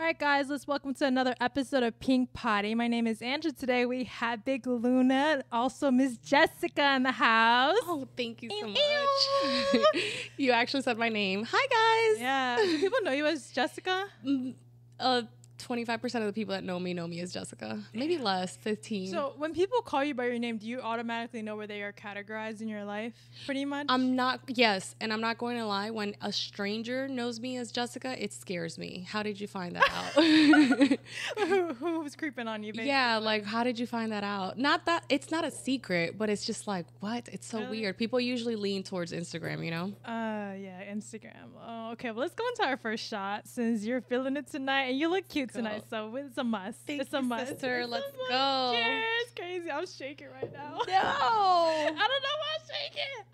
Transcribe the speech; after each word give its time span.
All 0.00 0.06
right, 0.06 0.18
guys, 0.18 0.48
let's 0.48 0.66
welcome 0.66 0.94
to 0.94 1.04
another 1.04 1.34
episode 1.42 1.82
of 1.82 2.00
Pink 2.00 2.32
Potty. 2.32 2.74
My 2.74 2.88
name 2.88 3.06
is 3.06 3.20
Andrew. 3.20 3.52
Today 3.52 3.84
we 3.84 4.04
have 4.04 4.46
Big 4.46 4.66
Luna, 4.66 5.44
also 5.52 5.90
Miss 5.90 6.16
Jessica 6.16 6.94
in 6.96 7.02
the 7.02 7.12
house. 7.12 7.76
Oh, 7.82 8.08
thank 8.16 8.42
you 8.42 8.48
so 8.48 8.68
much. 8.68 9.84
you 10.38 10.52
actually 10.52 10.84
said 10.84 10.96
my 10.96 11.10
name. 11.10 11.46
Hi, 11.52 12.14
guys. 12.14 12.18
Yeah, 12.22 12.56
do 12.56 12.78
people 12.78 12.98
know 13.02 13.12
you 13.12 13.26
as 13.26 13.50
Jessica? 13.50 14.06
Mm, 14.26 14.54
Uh, 14.98 15.22
25% 15.66 16.14
of 16.16 16.26
the 16.26 16.32
people 16.32 16.54
that 16.54 16.64
know 16.64 16.78
me 16.78 16.94
know 16.94 17.06
me 17.06 17.20
as 17.20 17.32
Jessica. 17.32 17.80
Maybe 17.94 18.18
less, 18.18 18.56
15. 18.56 19.10
So 19.10 19.34
when 19.36 19.52
people 19.54 19.80
call 19.82 20.04
you 20.04 20.14
by 20.14 20.26
your 20.26 20.38
name, 20.38 20.58
do 20.58 20.66
you 20.66 20.80
automatically 20.80 21.42
know 21.42 21.56
where 21.56 21.66
they 21.66 21.82
are 21.82 21.92
categorized 21.92 22.60
in 22.60 22.68
your 22.68 22.84
life? 22.84 23.12
Pretty 23.46 23.64
much. 23.64 23.86
I'm 23.88 24.16
not, 24.16 24.40
yes, 24.48 24.94
and 25.00 25.12
I'm 25.12 25.20
not 25.20 25.38
going 25.38 25.56
to 25.58 25.66
lie. 25.66 25.90
When 25.90 26.14
a 26.20 26.32
stranger 26.32 27.08
knows 27.08 27.40
me 27.40 27.56
as 27.56 27.70
Jessica, 27.72 28.22
it 28.22 28.32
scares 28.32 28.78
me. 28.78 29.06
How 29.08 29.22
did 29.22 29.40
you 29.40 29.46
find 29.46 29.76
that 29.76 29.88
out? 29.90 30.24
who, 31.48 31.74
who 31.74 32.00
was 32.00 32.16
creeping 32.16 32.48
on 32.48 32.62
you? 32.62 32.72
Yeah, 32.74 33.18
like, 33.18 33.44
how 33.44 33.64
did 33.64 33.78
you 33.78 33.86
find 33.86 34.12
that 34.12 34.24
out? 34.24 34.58
Not 34.58 34.86
that 34.86 35.04
it's 35.08 35.30
not 35.30 35.44
a 35.44 35.50
secret, 35.50 36.16
but 36.18 36.30
it's 36.30 36.44
just 36.44 36.66
like, 36.66 36.86
what? 37.00 37.28
It's 37.32 37.46
so 37.46 37.60
Really? 37.60 37.80
weird. 37.80 37.98
People 37.98 38.20
usually 38.20 38.56
lean 38.56 38.82
towards 38.82 39.12
Instagram, 39.12 39.64
you 39.64 39.70
know? 39.70 39.92
Uh, 40.04 40.54
yeah, 40.58 40.82
Instagram. 40.92 41.50
Oh, 41.66 41.90
okay. 41.92 42.10
Well, 42.10 42.20
let's 42.20 42.34
go 42.34 42.46
into 42.48 42.64
our 42.64 42.76
first 42.76 43.04
shot 43.06 43.46
since 43.46 43.84
you're 43.84 44.00
feeling 44.00 44.36
it 44.36 44.46
tonight 44.50 44.84
and 44.84 44.98
you 44.98 45.08
look 45.10 45.28
cute 45.28 45.49
tonight, 45.52 45.84
so 45.90 46.14
it's 46.16 46.38
a 46.38 46.44
must. 46.44 46.78
Thank 46.86 47.02
it's 47.02 47.12
a 47.12 47.18
you, 47.18 47.22
must. 47.22 47.48
sister. 47.48 47.80
It's 47.80 47.90
Let's 47.90 48.12
go. 48.28 48.72
Cheers! 48.74 49.32
Crazy. 49.36 49.70
I'm 49.70 49.86
shaking 49.86 50.28
right 50.30 50.52
now. 50.52 50.78
No. 50.78 50.82
I 50.86 51.94
don't 51.94 51.98
know 51.98 52.36
why 52.40 52.50
I'm 52.56 52.64
shaking. 52.68 53.24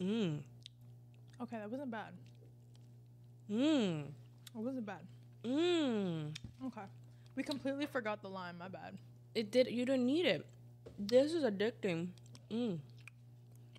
Mm-mm. 0.00 0.40
Okay, 1.42 1.56
that 1.58 1.70
wasn't 1.70 1.90
bad. 1.90 2.12
Mm. 3.50 4.04
It 4.04 4.10
wasn't 4.54 4.86
bad. 4.86 5.00
Mm. 5.44 6.34
Okay. 6.66 6.82
We 7.34 7.42
completely 7.42 7.86
forgot 7.86 8.22
the 8.22 8.28
lime. 8.28 8.58
My 8.58 8.68
bad. 8.68 8.96
It 9.34 9.50
did. 9.50 9.68
You 9.68 9.84
didn't 9.84 10.06
need 10.06 10.26
it. 10.26 10.46
This 10.98 11.32
is 11.32 11.44
addicting. 11.44 12.08
Mm. 12.50 12.78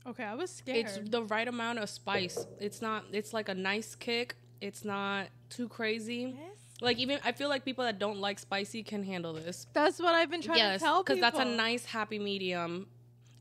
Okay, 0.08 0.24
I 0.24 0.36
was 0.36 0.50
scared. 0.52 0.86
It's 0.86 1.10
the 1.10 1.24
right 1.24 1.48
amount 1.48 1.80
of 1.80 1.90
spice. 1.90 2.46
It's 2.60 2.82
not. 2.82 3.06
It's 3.12 3.34
like 3.34 3.50
a 3.50 3.54
nice 3.54 3.96
kick. 3.96 4.36
It's 4.62 4.86
not 4.86 5.28
too 5.50 5.68
crazy. 5.68 6.36
Yes. 6.40 6.58
Like 6.80 6.98
even 6.98 7.20
I 7.26 7.32
feel 7.32 7.50
like 7.50 7.66
people 7.66 7.84
that 7.84 8.00
don't 8.00 8.20
like 8.20 8.40
spicy 8.40 8.84
can 8.84 9.04
handle 9.04 9.34
this. 9.34 9.68
That's 9.74 10.00
what 10.00 10.14
I've 10.16 10.30
been 10.30 10.42
trying 10.42 10.60
yes, 10.60 10.80
to 10.80 10.86
tell 10.86 11.04
people. 11.04 11.16
because 11.16 11.22
that's 11.22 11.40
a 11.40 11.46
nice 11.46 11.86
happy 11.86 12.20
medium. 12.20 12.88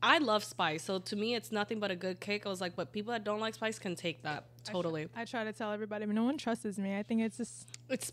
I 0.01 0.19
love 0.19 0.43
spice, 0.43 0.83
so 0.83 0.99
to 0.99 1.15
me 1.15 1.35
it's 1.35 1.51
nothing 1.51 1.79
but 1.79 1.89
a 1.89 1.95
good 1.95 2.19
kick. 2.19 2.45
I 2.45 2.49
was 2.49 2.61
like, 2.61 2.75
but 2.75 2.91
people 2.91 3.13
that 3.13 3.23
don't 3.23 3.39
like 3.39 3.55
spice 3.55 3.79
can 3.79 3.95
take 3.95 4.21
that 4.23 4.45
I 4.67 4.71
totally. 4.71 5.07
I 5.15 5.25
try 5.25 5.43
to 5.43 5.53
tell 5.53 5.71
everybody, 5.71 6.05
but 6.05 6.15
no 6.15 6.23
one 6.23 6.37
trusts 6.37 6.77
me. 6.77 6.97
I 6.97 7.03
think 7.03 7.21
it's 7.21 7.37
just. 7.37 7.67
It's 7.89 8.11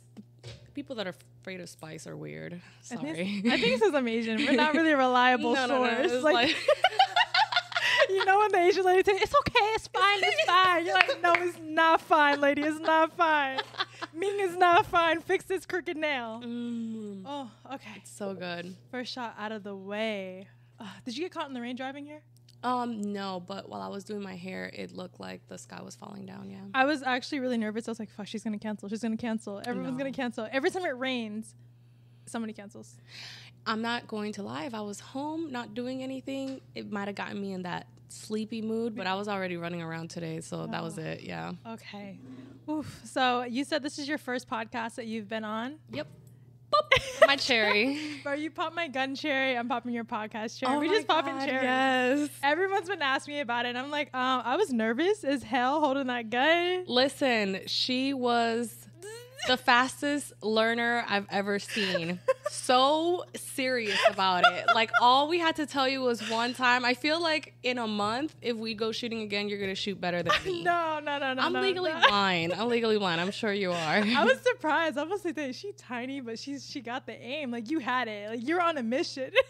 people 0.75 0.97
that 0.97 1.07
are 1.07 1.15
afraid 1.41 1.61
of 1.61 1.69
spice 1.69 2.07
are 2.07 2.17
weird. 2.17 2.55
I 2.91 2.97
think, 2.97 3.01
Sorry. 3.01 3.43
I 3.47 3.59
think 3.59 3.81
because 3.81 3.95
I'm 3.95 4.09
Asian. 4.09 4.39
We're 4.39 4.53
not 4.53 4.75
really 4.75 4.93
a 4.93 4.97
reliable 5.09 5.55
No, 5.55 5.67
no, 5.67 5.85
no, 5.85 6.07
source. 6.09 6.23
like, 6.23 6.35
like- 6.35 6.57
you 8.11 8.25
know 8.25 8.39
when 8.39 8.53
the 8.53 8.59
Asian 8.59 8.85
lady 8.85 9.03
say, 9.05 9.13
"It's 9.21 9.35
okay, 9.35 9.65
it's 9.75 9.89
fine, 9.89 10.19
it's 10.23 10.45
fine." 10.47 10.87
You're 10.87 10.95
like, 10.95 11.23
"No, 11.23 11.33
it's 11.35 11.59
not 11.63 12.01
fine, 12.01 12.41
lady. 12.41 12.63
It's 12.63 12.81
not 12.81 13.17
fine. 13.17 13.61
Ming 14.13 14.39
is 14.41 14.57
not 14.57 14.87
fine. 14.87 15.21
Fix 15.21 15.45
this 15.45 15.67
crooked 15.67 15.97
nail." 15.97 16.41
Mm, 16.45 17.23
Oh, 17.27 17.51
okay. 17.75 17.91
It's 17.97 18.11
so 18.11 18.35
good. 18.35 18.75
First 18.91 19.13
shot 19.13 19.35
out 19.39 19.53
of 19.53 19.63
the 19.63 19.75
way. 19.75 20.49
Uh, 20.79 20.87
did 21.05 21.17
you 21.17 21.25
get 21.25 21.33
caught 21.33 21.49
in 21.49 21.55
the 21.55 21.61
rain 21.61 21.77
driving 21.77 22.05
here? 22.05 22.21
Um, 22.63 23.13
no, 23.13 23.43
but 23.47 23.69
while 23.69 23.83
I 23.83 23.89
was 23.89 24.05
doing 24.05 24.23
my 24.23 24.37
hair, 24.37 24.71
it 24.73 24.91
looked 24.93 25.21
like 25.21 25.47
the 25.49 25.59
sky 25.59 25.83
was 25.83 25.95
falling 25.97 26.25
down. 26.25 26.51
Yeah. 26.51 26.59
I 26.75 26.87
was 26.87 27.03
actually 27.03 27.41
really 27.41 27.59
nervous. 27.59 27.87
I 27.89 27.91
was 27.91 27.99
like, 27.99 28.11
"Fuck, 28.11 28.27
she's 28.27 28.43
gonna 28.43 28.59
cancel. 28.59 28.89
She's 28.89 29.03
gonna 29.03 29.17
cancel. 29.19 29.61
Everyone's 29.67 29.93
No. 29.93 29.99
gonna 29.99 30.13
cancel. 30.13 30.49
Every 30.51 30.71
time 30.71 30.85
it 30.85 30.97
rains, 30.97 31.55
somebody 32.27 32.53
cancels." 32.53 32.97
I'm 33.67 33.81
not 33.81 34.07
going 34.09 34.35
to 34.35 34.43
lie. 34.43 34.65
If 34.67 34.75
I 34.75 34.83
was 34.83 35.01
home 35.01 35.51
not 35.51 35.73
doing 35.73 36.03
anything, 36.03 36.61
it 36.75 36.93
might 36.93 37.09
have 37.09 37.15
gotten 37.15 37.41
me 37.41 37.53
in 37.55 37.63
that 37.63 37.87
sleepy 38.09 38.63
mood. 38.63 38.95
But 38.97 39.07
I 39.07 39.15
was 39.15 39.29
already 39.29 39.57
running 39.57 39.83
around 39.83 40.11
today, 40.11 40.41
so 40.41 40.67
that 40.67 40.83
was 40.83 40.99
Oh. 40.99 41.03
it. 41.03 41.23
Yeah. 41.23 41.53
Okay. 41.67 42.19
Oof. 42.69 43.01
So 43.05 43.43
you 43.43 43.65
said 43.65 43.83
this 43.83 43.99
is 43.99 44.09
your 44.09 44.19
first 44.19 44.49
podcast 44.49 44.95
that 44.97 45.07
you've 45.07 45.29
been 45.29 45.45
on. 45.45 45.77
Yep. 45.93 46.07
Boop. 46.73 47.27
My 47.27 47.37
cherry. 47.37 47.99
Bro, 48.23 48.35
you 48.35 48.51
pop 48.51 48.75
my 48.75 48.89
gun 48.89 49.15
cherry. 49.15 49.57
I'm 49.57 49.69
popping 49.69 49.93
your 49.93 50.05
podcast 50.05 50.59
cherry. 50.59 50.75
Oh 50.75 50.81
we 50.81 50.89
just 50.89 51.07
popping 51.07 51.39
cherries. 51.39 51.63
Yes. 51.63 52.31
Everyone's 52.43 52.89
been 52.89 53.03
asking 53.03 53.35
me 53.35 53.41
about 53.41 53.67
it. 53.67 53.71
And 53.71 53.79
I'm 53.79 53.91
like, 53.91 54.09
um, 54.15 54.43
I 54.45 54.57
was 54.57 54.73
nervous 54.73 55.23
as 55.25 55.43
hell 55.43 55.81
holding 55.81 56.07
that 56.09 56.31
gun. 56.31 56.85
Listen, 56.89 57.61
she 57.67 58.13
was 58.15 58.75
the 59.47 59.57
fastest 59.57 60.33
learner 60.43 61.05
I've 61.09 61.27
ever 61.31 61.59
seen. 61.59 62.21
So 62.51 63.25
serious 63.37 63.99
about 64.09 64.45
it. 64.53 64.67
Like 64.75 64.91
all 65.01 65.29
we 65.29 65.39
had 65.39 65.57
to 65.57 65.67
tell 65.67 65.89
you 65.89 66.01
was 66.01 66.29
one 66.31 66.55
time. 66.55 66.85
I 66.85 66.95
feel 66.95 67.21
like 67.21 67.55
in 67.63 67.79
a 67.79 67.87
month, 67.87 68.35
if 68.41 68.57
we 68.57 68.75
go 68.75 68.93
shooting 68.93 69.23
again, 69.23 69.49
you're 69.49 69.59
gonna 69.61 69.75
shoot 69.75 70.01
better 70.01 70.23
than 70.23 70.33
me. 70.45 70.63
no, 70.63 71.01
no, 71.03 71.19
no, 71.19 71.35
no. 71.35 71.43
I'm 71.43 71.53
no, 71.53 71.61
legally 71.61 71.93
no. 71.93 72.01
blind. 72.09 72.53
I'm 72.53 72.69
legally 72.69 72.99
blind. 72.99 73.21
I'm 73.21 73.31
sure 73.31 73.53
you 73.53 73.71
are. 73.73 73.77
I 73.77 74.25
was 74.25 74.39
surprised. 74.43 74.99
I 74.99 75.05
was 75.05 75.25
like, 75.25 75.35
"Dang, 75.37 75.53
she 75.53 75.73
tiny, 75.73 76.21
but 76.21 76.39
she's 76.39 76.69
she 76.69 76.81
got 76.81 77.07
the 77.07 77.15
aim. 77.21 77.51
Like 77.51 77.71
you 77.71 77.79
had 77.81 78.09
it. 78.09 78.31
Like 78.31 78.47
you're 78.49 78.63
on 78.63 78.79
a 78.79 78.83
mission. 78.83 79.31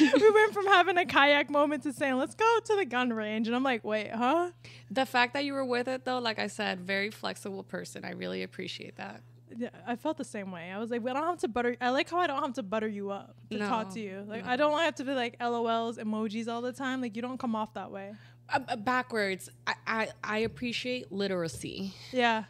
we 0.00 0.30
went 0.30 0.52
from 0.52 0.66
having 0.66 0.98
a 0.98 1.06
kayak 1.06 1.50
moment 1.50 1.82
to 1.84 1.92
saying, 1.92 2.16
let's 2.16 2.34
go 2.34 2.58
to 2.64 2.76
the 2.76 2.84
gun 2.84 3.12
range. 3.12 3.46
And 3.46 3.56
I'm 3.56 3.62
like, 3.62 3.84
wait, 3.84 4.10
huh? 4.10 4.50
the 4.90 5.06
fact 5.06 5.34
that 5.34 5.44
you 5.44 5.52
were 5.52 5.64
with 5.64 5.88
it 5.88 6.04
though, 6.04 6.18
like 6.18 6.38
I 6.38 6.48
said, 6.48 6.80
very 6.80 7.10
flexible 7.10 7.62
person. 7.62 8.04
I 8.04 8.12
really 8.12 8.42
appreciate 8.42 8.96
that. 8.96 9.22
Yeah, 9.56 9.70
I 9.86 9.96
felt 9.96 10.16
the 10.16 10.24
same 10.24 10.52
way. 10.52 10.70
I 10.70 10.78
was 10.78 10.90
like, 10.90 11.02
I 11.06 11.12
don't 11.12 11.26
have 11.26 11.38
to 11.38 11.48
butter. 11.48 11.76
I 11.80 11.90
like 11.90 12.08
how 12.08 12.18
I 12.18 12.26
don't 12.26 12.40
have 12.42 12.54
to 12.54 12.62
butter 12.62 12.86
you 12.86 13.10
up 13.10 13.34
to 13.50 13.58
talk 13.58 13.92
to 13.94 14.00
you. 14.00 14.24
Like, 14.28 14.44
no. 14.44 14.50
I 14.50 14.56
don't 14.56 14.78
have 14.78 14.94
to 14.96 15.04
be 15.04 15.12
like 15.12 15.38
LOLs, 15.40 15.98
emojis 15.98 16.46
all 16.46 16.62
the 16.62 16.72
time. 16.72 17.00
Like, 17.00 17.16
you 17.16 17.22
don't 17.22 17.38
come 17.38 17.56
off 17.56 17.74
that 17.74 17.90
way. 17.90 18.12
Uh, 18.48 18.60
uh, 18.68 18.76
backwards, 18.76 19.50
I, 19.66 19.74
I 19.86 20.08
I 20.22 20.38
appreciate 20.38 21.10
literacy. 21.10 21.94
Yeah. 22.12 22.44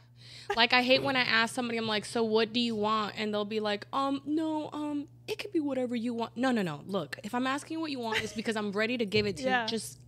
Like 0.56 0.72
I 0.72 0.82
hate 0.82 1.02
when 1.02 1.16
I 1.16 1.20
ask 1.22 1.54
somebody, 1.54 1.78
I'm 1.78 1.86
like, 1.86 2.04
so 2.04 2.22
what 2.24 2.52
do 2.52 2.60
you 2.60 2.74
want? 2.74 3.14
And 3.16 3.32
they'll 3.32 3.44
be 3.44 3.60
like, 3.60 3.86
um, 3.92 4.20
no, 4.26 4.68
um, 4.72 5.06
it 5.28 5.38
could 5.38 5.52
be 5.52 5.60
whatever 5.60 5.94
you 5.94 6.12
want. 6.12 6.36
No, 6.36 6.50
no, 6.50 6.62
no. 6.62 6.80
Look, 6.86 7.18
if 7.22 7.34
I'm 7.34 7.46
asking 7.46 7.80
what 7.80 7.90
you 7.92 8.00
want, 8.00 8.22
it's 8.22 8.32
because 8.32 8.56
I'm 8.56 8.72
ready 8.72 8.98
to 8.98 9.06
give 9.06 9.26
it 9.26 9.36
to 9.38 9.44
Yeah. 9.44 9.62
you. 9.62 9.68
Just 9.68 9.99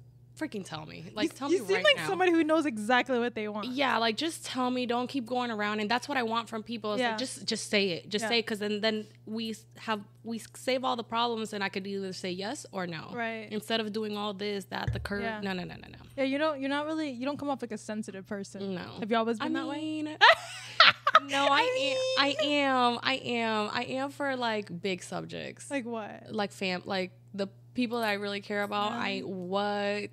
freaking 0.43 0.65
tell 0.65 0.87
me. 0.87 1.05
Like 1.15 1.33
you, 1.33 1.37
tell 1.37 1.51
you 1.51 1.59
me 1.59 1.61
You 1.63 1.67
seem 1.67 1.77
right 1.77 1.85
like 1.85 1.97
now. 1.97 2.07
somebody 2.09 2.33
who 2.33 2.43
knows 2.45 2.67
exactly 2.67 3.19
what 3.19 3.35
they 3.35 3.49
want. 3.49 3.69
yeah, 3.69 3.99
like 3.99 4.17
just 4.17 4.45
tell 4.45 4.71
me. 4.71 4.87
Don't 4.87 5.07
keep 5.09 5.27
going 5.27 5.51
around. 5.51 5.81
And 5.81 5.91
that's 5.91 6.09
what 6.09 6.19
I 6.19 6.23
want 6.23 6.49
from 6.49 6.63
people. 6.63 6.99
Yeah. 6.99 7.11
like 7.11 7.19
just 7.19 7.47
just 7.47 7.71
say 7.71 7.91
it. 7.91 8.09
Just 8.09 8.25
Yeah. 8.25 8.29
say 8.29 8.39
it, 8.39 8.43
because 8.47 8.59
then 8.59 8.81
then 8.81 9.07
we 9.27 9.55
have 9.79 10.01
we 10.25 10.41
save 10.55 10.85
all 10.85 10.97
the 10.97 11.05
problems, 11.05 11.53
and 11.53 11.63
I 11.65 11.69
could 11.69 11.87
either 11.87 12.13
say 12.13 12.31
yes 12.31 12.67
or 12.73 12.87
no. 12.87 13.11
Right. 13.13 13.49
Instead 13.51 13.81
of 13.81 13.93
doing 13.93 14.17
all 14.17 14.35
this, 14.35 14.67
that, 14.67 14.93
the 14.93 15.01
curve. 15.01 15.23
Yeah. 15.23 15.41
No, 15.41 15.53
no, 15.53 15.65
no, 15.65 15.75
no, 15.75 15.89
no. 15.89 15.99
Yeah, 16.17 16.25
you 16.25 16.39
don't. 16.39 16.61
You're 16.61 16.71
not 16.71 16.87
really. 16.87 17.11
You 17.11 17.25
don't 17.25 17.39
come 17.39 17.51
off 17.51 17.63
like 17.63 17.73
a 17.73 17.79
sensitive 17.79 18.27
person. 18.27 18.75
No. 18.75 18.87
Have 19.01 19.11
you 19.11 19.17
always 19.17 19.39
I 19.41 19.45
been 19.45 19.55
that 19.55 19.69
way? 19.69 20.03
no, 21.29 21.47
I, 21.51 21.61
am. 22.19 22.25
I 22.25 22.37
am. 22.45 22.99
I 23.03 23.15
am. 23.15 23.71
I 23.73 23.85
am 23.85 24.11
for 24.11 24.37
like 24.37 24.83
big 24.83 25.03
subjects, 25.03 25.71
like, 25.71 25.85
what? 25.85 26.27
Like 26.31 26.53
fam, 26.53 26.83
like 26.85 27.13
the 27.35 27.49
people 27.75 28.01
that 28.01 28.09
I 28.09 28.15
really 28.15 28.41
care 28.41 28.63
about. 28.63 28.93
I 28.93 29.21
what? 29.21 30.11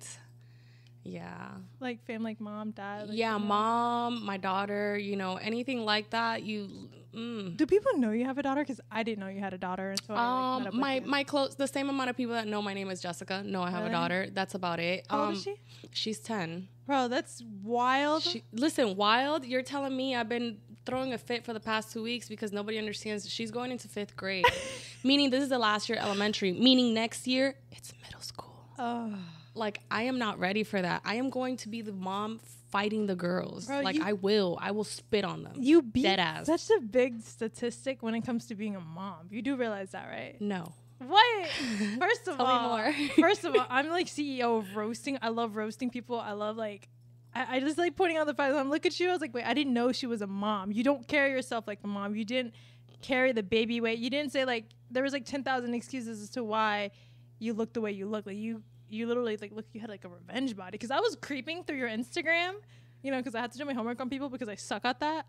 Yeah, 1.02 1.48
Like 1.80 2.04
family, 2.06 2.32
like 2.32 2.40
mom, 2.40 2.72
dad. 2.72 3.08
like, 3.08 3.16
yeah. 3.18 3.38
Mom, 3.38 4.24
my 4.24 4.36
daughter. 4.36 4.98
You 4.98 5.16
know, 5.16 5.36
anything 5.36 5.84
like 5.84 6.10
that. 6.10 6.42
You. 6.42 6.68
Mm. 7.14 7.56
Do 7.56 7.66
people 7.66 7.96
know 7.96 8.12
you 8.12 8.24
have 8.26 8.38
a 8.38 8.42
daughter? 8.42 8.60
Because 8.60 8.80
I 8.90 9.02
didn't 9.02 9.18
know 9.18 9.26
you 9.28 9.40
had 9.40 9.52
a 9.52 9.58
daughter 9.58 9.90
until 9.90 10.14
I 10.14 10.54
like, 10.58 10.66
Um, 10.68 10.78
my 10.78 11.00
my 11.00 11.24
close 11.24 11.56
the 11.56 11.66
same 11.66 11.88
amount 11.88 12.10
of 12.10 12.16
people 12.16 12.34
that 12.34 12.46
know 12.46 12.62
my 12.62 12.72
name 12.74 12.88
is 12.90 13.00
Jessica 13.00 13.42
know 13.42 13.62
I 13.62 13.70
have 13.70 13.80
Really? 13.80 13.94
a 13.94 13.98
daughter. 13.98 14.28
That's 14.32 14.54
about 14.54 14.78
it. 14.78 15.06
How 15.10 15.20
um, 15.22 15.26
old 15.28 15.36
is 15.36 15.42
she? 15.42 15.54
She's 15.92 16.20
ten. 16.20 16.68
Bro, 16.86 17.08
that's 17.08 17.42
wild. 17.62 18.22
She, 18.22 18.44
listen, 18.52 18.94
wild. 18.94 19.44
You're 19.44 19.62
telling 19.62 19.96
me 19.96 20.14
I've 20.14 20.28
been 20.28 20.58
throwing 20.86 21.12
a 21.14 21.18
fit 21.18 21.44
for 21.44 21.52
the 21.52 21.60
past 21.60 21.92
two 21.92 22.02
weeks 22.02 22.28
because 22.28 22.52
nobody 22.52 22.78
understands. 22.78 23.28
She's 23.28 23.50
going 23.50 23.72
into 23.72 23.88
fifth 23.88 24.14
grade, 24.16 24.44
meaning 25.02 25.30
this 25.30 25.42
is 25.42 25.48
the 25.48 25.58
last 25.58 25.88
year 25.88 25.98
elementary. 25.98 26.52
Meaning 26.52 26.94
next 26.94 27.26
year 27.26 27.56
it's 27.72 27.92
middle 28.04 28.20
school. 28.20 28.66
oh. 28.78 29.14
Like 29.54 29.80
I 29.90 30.04
am 30.04 30.18
not 30.18 30.38
ready 30.38 30.62
for 30.64 30.80
that. 30.80 31.02
I 31.04 31.16
am 31.16 31.30
going 31.30 31.56
to 31.58 31.68
be 31.68 31.82
the 31.82 31.92
mom 31.92 32.38
fighting 32.70 33.06
the 33.06 33.16
girls. 33.16 33.66
Bro, 33.66 33.80
like 33.80 33.96
you- 33.96 34.04
I 34.04 34.12
will. 34.12 34.58
I 34.60 34.70
will 34.70 34.84
spit 34.84 35.24
on 35.24 35.42
them. 35.42 35.54
You 35.58 35.82
beat 35.82 36.02
Dead 36.04 36.20
ass. 36.20 36.46
such 36.46 36.70
a 36.76 36.80
big 36.80 37.20
statistic 37.22 38.02
when 38.02 38.14
it 38.14 38.20
comes 38.24 38.46
to 38.46 38.54
being 38.54 38.76
a 38.76 38.80
mom. 38.80 39.26
You 39.30 39.42
do 39.42 39.56
realize 39.56 39.90
that, 39.90 40.08
right? 40.08 40.36
no. 40.40 40.72
What? 40.98 41.48
First 41.98 42.28
of 42.28 42.36
Tell 42.36 42.44
all, 42.46 42.92
first 43.18 43.44
of 43.44 43.56
all, 43.56 43.64
I'm 43.70 43.88
like 43.88 44.06
CEO 44.06 44.58
of 44.58 44.76
roasting. 44.76 45.16
I 45.22 45.30
love 45.30 45.56
roasting 45.56 45.88
people. 45.88 46.20
I 46.20 46.32
love 46.32 46.58
like, 46.58 46.90
I, 47.34 47.56
I 47.56 47.60
just 47.60 47.78
like 47.78 47.96
pointing 47.96 48.18
out 48.18 48.26
the 48.26 48.34
fact. 48.34 48.54
I'm 48.54 48.68
look 48.68 48.84
at 48.84 49.00
you. 49.00 49.08
I 49.08 49.12
was 49.12 49.22
like, 49.22 49.32
wait, 49.32 49.46
I 49.46 49.54
didn't 49.54 49.72
know 49.72 49.92
she 49.92 50.06
was 50.06 50.20
a 50.20 50.26
mom. 50.26 50.72
You 50.72 50.84
don't 50.84 51.08
carry 51.08 51.30
yourself 51.30 51.66
like 51.66 51.78
a 51.82 51.86
mom. 51.86 52.14
You 52.14 52.26
didn't 52.26 52.52
carry 53.00 53.32
the 53.32 53.42
baby 53.42 53.80
weight. 53.80 53.98
You 53.98 54.10
didn't 54.10 54.30
say 54.32 54.44
like 54.44 54.66
there 54.90 55.02
was 55.02 55.14
like 55.14 55.24
ten 55.24 55.42
thousand 55.42 55.72
excuses 55.72 56.20
as 56.20 56.28
to 56.30 56.44
why 56.44 56.90
you 57.38 57.54
look 57.54 57.72
the 57.72 57.80
way 57.80 57.92
you 57.92 58.06
look. 58.06 58.26
Like 58.26 58.36
you, 58.36 58.62
you 58.90 59.06
literally 59.06 59.36
like 59.36 59.52
look 59.52 59.66
you 59.72 59.80
had 59.80 59.90
like 59.90 60.04
a 60.04 60.08
revenge 60.08 60.56
body 60.56 60.72
because 60.72 60.90
I 60.90 61.00
was 61.00 61.16
creeping 61.20 61.64
through 61.64 61.76
your 61.76 61.88
Instagram, 61.88 62.54
you 63.02 63.10
know, 63.10 63.18
because 63.18 63.34
I 63.34 63.40
had 63.40 63.52
to 63.52 63.58
do 63.58 63.64
my 63.64 63.72
homework 63.72 64.00
on 64.00 64.10
people 64.10 64.28
because 64.28 64.48
I 64.48 64.56
suck 64.56 64.84
at 64.84 65.00
that. 65.00 65.26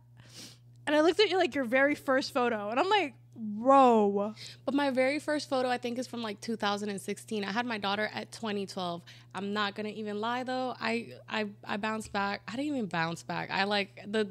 And 0.88 0.96
I 0.96 1.02
looked 1.02 1.20
at 1.20 1.30
you 1.30 1.38
like 1.38 1.54
your 1.54 1.66
very 1.66 1.94
first 1.94 2.34
photo, 2.34 2.70
and 2.70 2.80
I'm 2.80 2.90
like, 2.90 3.14
bro. 3.36 4.34
But 4.66 4.74
my 4.74 4.90
very 4.90 5.20
first 5.20 5.48
photo, 5.48 5.70
I 5.70 5.78
think, 5.78 6.00
is 6.00 6.08
from 6.08 6.24
like 6.24 6.42
2016. 6.42 7.44
I 7.44 7.52
had 7.52 7.68
my 7.68 7.78
daughter 7.78 8.10
at 8.14 8.32
2012. 8.32 9.02
I'm 9.36 9.54
not 9.54 9.76
gonna 9.76 9.90
even 9.90 10.20
lie 10.20 10.44
though. 10.44 10.76
I 10.80 11.14
I 11.30 11.48
I 11.64 11.78
bounced 11.78 12.12
back. 12.12 12.42
I 12.48 12.52
didn't 12.56 12.76
even 12.76 12.86
bounce 12.88 13.22
back. 13.24 13.52
I 13.52 13.66
like 13.66 14.02
the 14.08 14.28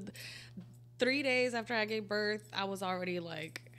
three 0.98 1.22
days 1.22 1.54
after 1.54 1.74
I 1.74 1.86
gave 1.86 2.06
birth, 2.06 2.48
I 2.52 2.64
was 2.64 2.82
already 2.82 3.20
like 3.20 3.69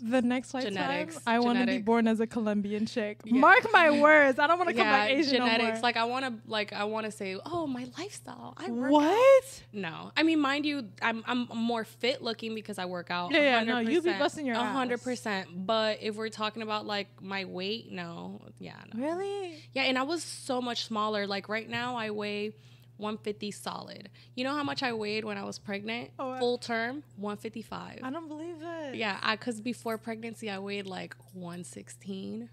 The 0.00 0.22
next 0.22 0.54
lifetime, 0.54 0.74
Genetics, 0.74 1.18
I 1.26 1.38
want 1.40 1.58
to 1.58 1.66
be 1.66 1.78
born 1.78 2.06
as 2.06 2.20
a 2.20 2.26
Colombian 2.26 2.86
chick. 2.86 3.20
Yeah. 3.24 3.40
Mark 3.40 3.66
my 3.72 4.00
words. 4.00 4.38
I 4.38 4.46
don't 4.46 4.58
want 4.58 4.70
to 4.70 4.74
come 4.74 4.86
back 4.86 5.10
Asian 5.10 5.34
genetics. 5.36 5.62
no 5.62 5.72
more. 5.72 5.80
like 5.82 5.96
I 5.96 6.04
want 6.04 6.24
to 6.24 6.34
like 6.50 6.72
I 6.72 6.84
want 6.84 7.06
to 7.06 7.12
say, 7.12 7.36
oh, 7.44 7.66
my 7.66 7.86
lifestyle. 7.98 8.54
I 8.56 8.70
work 8.70 8.86
out." 8.86 8.92
what? 8.92 9.62
No, 9.72 10.12
I 10.16 10.22
mean, 10.22 10.40
mind 10.40 10.66
you, 10.66 10.88
I'm 11.02 11.24
I'm 11.26 11.48
more 11.54 11.84
fit 11.84 12.22
looking 12.22 12.54
because 12.54 12.78
I 12.78 12.84
work 12.84 13.10
out. 13.10 13.32
Yeah, 13.32 13.40
yeah, 13.40 13.64
no, 13.64 13.78
you 13.78 14.00
be 14.02 14.10
100%, 14.10 14.18
busting 14.18 14.46
your 14.46 14.56
a 14.56 14.60
ass. 14.60 14.72
hundred 14.72 15.02
percent. 15.02 15.48
But 15.66 15.98
if 16.00 16.16
we're 16.16 16.28
talking 16.28 16.62
about 16.62 16.86
like 16.86 17.08
my 17.20 17.44
weight, 17.44 17.90
no, 17.90 18.40
yeah, 18.58 18.74
no. 18.94 19.02
Really? 19.02 19.54
Yeah, 19.72 19.82
and 19.82 19.98
I 19.98 20.02
was 20.02 20.22
so 20.22 20.60
much 20.60 20.84
smaller. 20.84 21.26
Like 21.26 21.48
right 21.48 21.68
now, 21.68 21.96
I 21.96 22.10
weigh 22.10 22.52
150 22.98 23.50
solid. 23.52 24.10
You 24.34 24.44
know 24.44 24.54
how 24.54 24.62
much 24.62 24.82
I 24.82 24.92
weighed 24.92 25.24
when 25.24 25.38
I 25.38 25.44
was 25.44 25.58
pregnant? 25.58 26.10
Oh, 26.18 26.38
Full 26.38 26.58
term, 26.58 27.02
155. 27.16 28.00
I 28.02 28.10
don't 28.10 28.28
believe 28.28 28.56
it. 28.60 28.94
Yeah, 28.96 29.18
I 29.22 29.36
because 29.36 29.60
before 29.60 29.96
pregnancy, 29.98 30.50
I 30.50 30.58
weighed 30.58 30.86
like 30.86 31.14
116. 31.32 32.50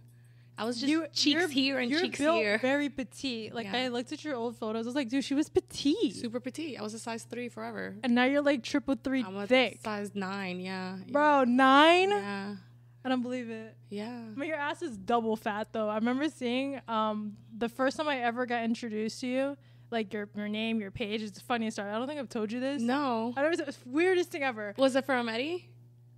I 0.57 0.63
was 0.63 0.77
just 0.79 0.89
You- 0.89 1.05
cheeks 1.11 1.51
here 1.51 1.79
and 1.79 1.91
cheeks 1.91 2.17
here. 2.17 2.57
Very 2.59 2.87
petite. 2.89 3.53
Like 3.53 3.65
Yeah. 3.65 3.75
I 3.75 3.87
looked 3.89 4.13
at 4.13 4.23
your 4.23 4.35
old 4.35 4.55
photos. 4.55 4.85
I 4.85 4.87
was 4.87 4.95
like, 4.95 5.09
dude, 5.09 5.23
she 5.25 5.33
was 5.33 5.49
petite. 5.49 6.15
Super 6.15 6.39
petite. 6.39 6.79
I 6.79 6.81
was 6.81 6.93
a 6.93 6.99
size 6.99 7.23
three 7.23 7.49
forever. 7.49 7.95
And 8.03 8.15
now 8.15 8.23
you're 8.23 8.41
like 8.41 8.63
triple 8.63 8.95
three 8.95 9.21
I'm 9.23 9.35
a 9.35 9.47
thick. 9.47 9.81
size 9.83 10.15
nine. 10.15 10.61
Yeah. 10.61 10.97
Bro, 11.11 11.43
nine? 11.45 12.09
Yeah. 12.11 12.55
I 13.03 13.09
don't 13.09 13.21
believe 13.21 13.49
it. 13.49 13.75
Yeah. 13.89 14.17
But 14.35 14.47
your 14.47 14.55
ass 14.55 14.81
is 14.81 14.97
double 14.97 15.35
fat 15.35 15.67
though. 15.73 15.89
I 15.89 15.95
remember 15.95 16.29
seeing 16.29 16.79
um 16.87 17.35
the 17.55 17.67
first 17.67 17.97
time 17.97 18.07
I 18.07 18.19
ever 18.19 18.45
got 18.45 18.63
introduced 18.63 19.19
to 19.21 19.27
you, 19.27 19.57
like 19.91 20.13
your 20.13 20.29
your 20.35 20.47
name, 20.47 20.79
your 20.79 20.91
page. 20.91 21.21
It's 21.21 21.37
the 21.37 21.43
funniest 21.43 21.75
story. 21.75 21.89
I 21.89 21.97
don't 21.97 22.07
think 22.07 22.19
I've 22.19 22.29
told 22.29 22.51
you 22.51 22.59
this. 22.59 22.81
No. 22.81 23.33
I 23.35 23.41
don't 23.41 23.57
know, 23.57 23.65
it's 23.67 23.77
the 23.77 23.89
weirdest 23.89 24.31
thing 24.31 24.43
ever. 24.43 24.73
Was 24.77 24.95
it 24.95 25.05
from 25.05 25.29
Eddie? 25.29 25.69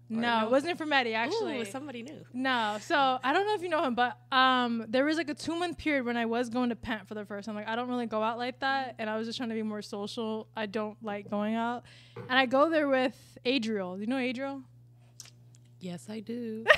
No, 0.10 0.40
no? 0.40 0.46
it 0.46 0.52
wasn't 0.52 0.78
from 0.78 0.94
Eddie 0.94 1.14
actually. 1.14 1.60
Ooh, 1.60 1.66
somebody 1.66 2.02
knew. 2.02 2.24
No, 2.34 2.78
so 2.80 3.20
I 3.22 3.34
don't 3.34 3.46
know 3.46 3.56
if 3.56 3.62
you 3.62 3.68
know 3.68 3.84
him, 3.84 3.94
but 3.94 4.18
um, 4.32 4.86
there 4.88 5.04
was 5.04 5.18
like 5.18 5.30
a 5.30 5.34
two 5.34 5.56
month 5.56 5.78
period 5.78 6.06
when 6.06 6.16
I 6.16 6.26
was 6.26 6.50
going 6.50 6.70
to 6.70 6.76
Pent 6.78 7.08
for 7.08 7.14
the 7.14 7.26
first 7.26 7.46
time. 7.46 7.56
Like 7.56 7.68
I 7.68 7.76
don't 7.76 7.90
really 7.90 8.06
go 8.06 8.24
out 8.24 8.38
like 8.38 8.60
that, 8.62 8.96
and 9.00 9.10
I 9.10 9.18
was 9.18 9.28
just 9.28 9.38
trying 9.38 9.50
to 9.50 9.56
be 9.56 9.64
more 9.64 9.82
social. 9.82 10.48
I 10.56 10.66
don't 10.66 10.98
like 11.04 11.30
going 11.30 11.56
out, 11.56 11.84
and 12.16 12.40
I 12.40 12.46
go 12.46 12.70
there 12.70 12.88
with 12.88 13.18
Adriel. 13.44 13.96
Do 13.96 14.02
You 14.02 14.08
know 14.08 14.18
Adriel? 14.18 14.64
Yes, 15.80 16.08
I 16.10 16.22
do. 16.22 16.66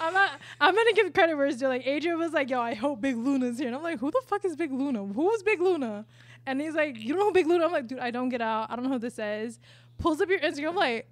I'm 0.00 0.12
not. 0.14 0.40
I'm 0.60 0.74
gonna 0.74 0.92
give 0.92 1.12
credit 1.12 1.36
where 1.36 1.46
it's 1.46 1.58
due. 1.58 1.68
Like 1.68 1.86
Adriel 1.86 2.18
was 2.18 2.32
like, 2.32 2.50
"Yo, 2.50 2.60
I 2.60 2.74
hope 2.74 3.00
Big 3.00 3.16
Luna's 3.16 3.58
here," 3.58 3.68
and 3.68 3.76
I'm 3.76 3.82
like, 3.82 3.98
"Who 4.00 4.10
the 4.10 4.22
fuck 4.26 4.44
is 4.44 4.56
Big 4.56 4.72
Luna? 4.72 5.04
Who 5.04 5.30
is 5.32 5.42
Big 5.42 5.60
Luna?" 5.60 6.06
And 6.46 6.60
he's 6.60 6.74
like, 6.74 6.98
"You 6.98 7.14
don't 7.14 7.26
know 7.26 7.32
Big 7.32 7.46
Luna?" 7.46 7.64
I'm 7.64 7.72
like, 7.72 7.86
"Dude, 7.86 7.98
I 7.98 8.10
don't 8.10 8.28
get 8.28 8.40
out. 8.40 8.70
I 8.70 8.76
don't 8.76 8.84
know 8.84 8.92
who 8.92 8.98
this 8.98 9.18
is." 9.18 9.58
Pulls 9.98 10.20
up 10.20 10.28
your 10.28 10.40
Instagram. 10.40 10.70
I'm 10.70 10.76
like, 10.76 11.08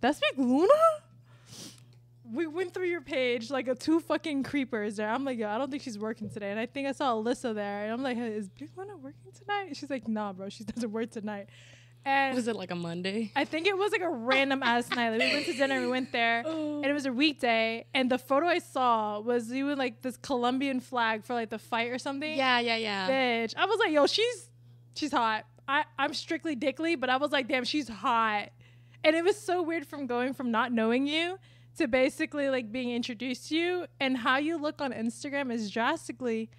"That's 0.00 0.20
Big 0.20 0.38
Luna." 0.38 0.72
We 2.30 2.46
went 2.46 2.74
through 2.74 2.88
your 2.88 3.00
page 3.00 3.50
like 3.50 3.68
a 3.68 3.74
two 3.74 4.00
fucking 4.00 4.42
creepers 4.42 4.96
there. 4.96 5.08
I'm 5.08 5.24
like, 5.24 5.38
yo, 5.38 5.48
I 5.48 5.56
don't 5.56 5.70
think 5.70 5.82
she's 5.82 5.98
working 5.98 6.28
today. 6.28 6.50
And 6.50 6.60
I 6.60 6.66
think 6.66 6.86
I 6.86 6.92
saw 6.92 7.14
Alyssa 7.14 7.54
there. 7.54 7.84
And 7.84 7.92
I'm 7.92 8.02
like, 8.02 8.18
hey, 8.18 8.32
is 8.32 8.50
Big 8.50 8.68
Luna 8.76 8.98
working 8.98 9.32
tonight? 9.32 9.74
She's 9.74 9.88
like, 9.88 10.06
nah, 10.06 10.34
bro, 10.34 10.50
she 10.50 10.62
doesn't 10.72 10.92
work 10.92 11.10
tonight. 11.10 11.48
And 12.08 12.34
was 12.34 12.48
it 12.48 12.56
like 12.56 12.70
a 12.70 12.74
Monday? 12.74 13.32
I 13.36 13.44
think 13.44 13.66
it 13.66 13.76
was 13.76 13.92
like 13.92 14.00
a 14.00 14.08
random 14.08 14.62
ass 14.62 14.88
night. 14.96 15.10
Like 15.10 15.20
we 15.20 15.32
went 15.34 15.46
to 15.46 15.52
dinner, 15.52 15.80
we 15.80 15.88
went 15.88 16.12
there, 16.12 16.42
oh. 16.46 16.76
and 16.76 16.86
it 16.86 16.92
was 16.92 17.06
a 17.06 17.12
weekday. 17.12 17.84
And 17.94 18.10
the 18.10 18.18
photo 18.18 18.46
I 18.46 18.58
saw 18.58 19.20
was 19.20 19.50
you 19.50 19.70
in 19.70 19.78
like 19.78 20.02
this 20.02 20.16
Colombian 20.16 20.80
flag 20.80 21.24
for 21.24 21.34
like 21.34 21.50
the 21.50 21.58
fight 21.58 21.90
or 21.90 21.98
something. 21.98 22.36
Yeah, 22.36 22.60
yeah, 22.60 22.76
yeah. 22.76 23.08
bitch. 23.08 23.54
I 23.56 23.66
was 23.66 23.78
like, 23.78 23.92
yo, 23.92 24.06
she's 24.06 24.50
she's 24.94 25.12
hot. 25.12 25.44
I 25.68 25.84
I'm 25.98 26.14
strictly 26.14 26.54
dickly, 26.54 26.96
but 26.96 27.10
I 27.10 27.16
was 27.16 27.30
like, 27.30 27.48
damn, 27.48 27.64
she's 27.64 27.88
hot. 27.88 28.50
And 29.04 29.14
it 29.14 29.24
was 29.24 29.38
so 29.38 29.62
weird 29.62 29.86
from 29.86 30.06
going 30.06 30.34
from 30.34 30.50
not 30.50 30.72
knowing 30.72 31.06
you 31.06 31.38
to 31.76 31.86
basically 31.86 32.48
like 32.48 32.72
being 32.72 32.90
introduced 32.90 33.50
to 33.50 33.56
you, 33.56 33.86
and 34.00 34.16
how 34.16 34.38
you 34.38 34.56
look 34.56 34.80
on 34.80 34.92
Instagram 34.92 35.52
is 35.52 35.70
drastically 35.70 36.50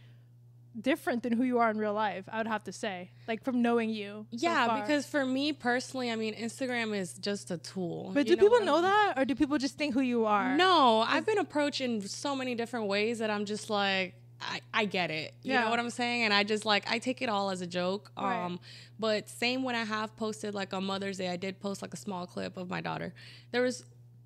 different 0.80 1.24
than 1.24 1.34
who 1.34 1.44
you 1.44 1.60
are 1.60 1.70
in 1.72 1.78
real 1.78 1.94
life. 1.94 2.26
I 2.32 2.38
would 2.38 2.48
have 2.48 2.64
to 2.66 2.72
say, 2.72 3.12
like 3.28 3.44
from 3.44 3.62
knowing 3.62 3.90
you. 3.90 4.26
so 4.32 4.38
Yeah, 4.40 4.68
far. 4.68 4.82
because 4.82 5.06
for 5.06 5.26
me 5.26 5.52
personally, 5.54 6.12
I 6.12 6.16
mean, 6.16 6.34
Instagram 6.36 6.96
is 6.98 7.14
just 7.14 7.52
a 7.52 7.58
tool. 7.58 8.12
But 8.14 8.28
do 8.28 8.38
people 8.38 8.62
know 8.62 8.76
I'm- 8.76 8.84
that, 8.84 9.14
or 9.18 9.26
do 9.26 9.36
people 9.36 9.58
just 9.58 9.78
think 9.78 9.94
who 9.94 10.02
you 10.02 10.26
are? 10.26 10.56
No, 10.56 11.00
I've 11.08 11.26
been 11.26 11.40
approached 11.40 11.82
in 11.82 12.02
so 12.02 12.36
many 12.36 12.56
different 12.56 12.88
ways 12.88 13.20
that 13.20 13.30
I'm 13.30 13.46
just 13.46 13.70
like, 13.70 14.16
I, 14.42 14.62
I 14.74 14.86
get 14.86 15.12
it. 15.12 15.34
You 15.44 15.52
Yeah. 15.54 15.66
know 15.66 15.70
what 15.70 15.80
I'm 15.80 15.90
saying? 15.90 16.24
And 16.24 16.34
I 16.34 16.44
just 16.44 16.64
like, 16.66 16.90
I 16.90 16.98
take 17.00 17.22
it 17.22 17.28
all 17.28 17.50
as 17.50 17.60
a 17.60 17.68
joke. 17.68 18.10
Right. 18.18 18.46
Um, 18.46 18.60
but 18.98 19.28
same 19.30 19.64
when 19.64 19.76
I 19.76 19.84
have 19.84 20.16
posted 20.16 20.54
like 20.56 20.74
on 20.74 20.86
Mother's 20.86 21.18
Day, 21.18 21.28
I 21.30 21.36
did 21.36 21.60
post 21.60 21.82
like 21.82 21.94
a 21.94 21.98
small 21.98 22.26
clip 22.26 22.56
of 22.56 22.70
my 22.70 22.80
daughter. 22.80 23.14
There 23.52 23.62
was 23.64 23.84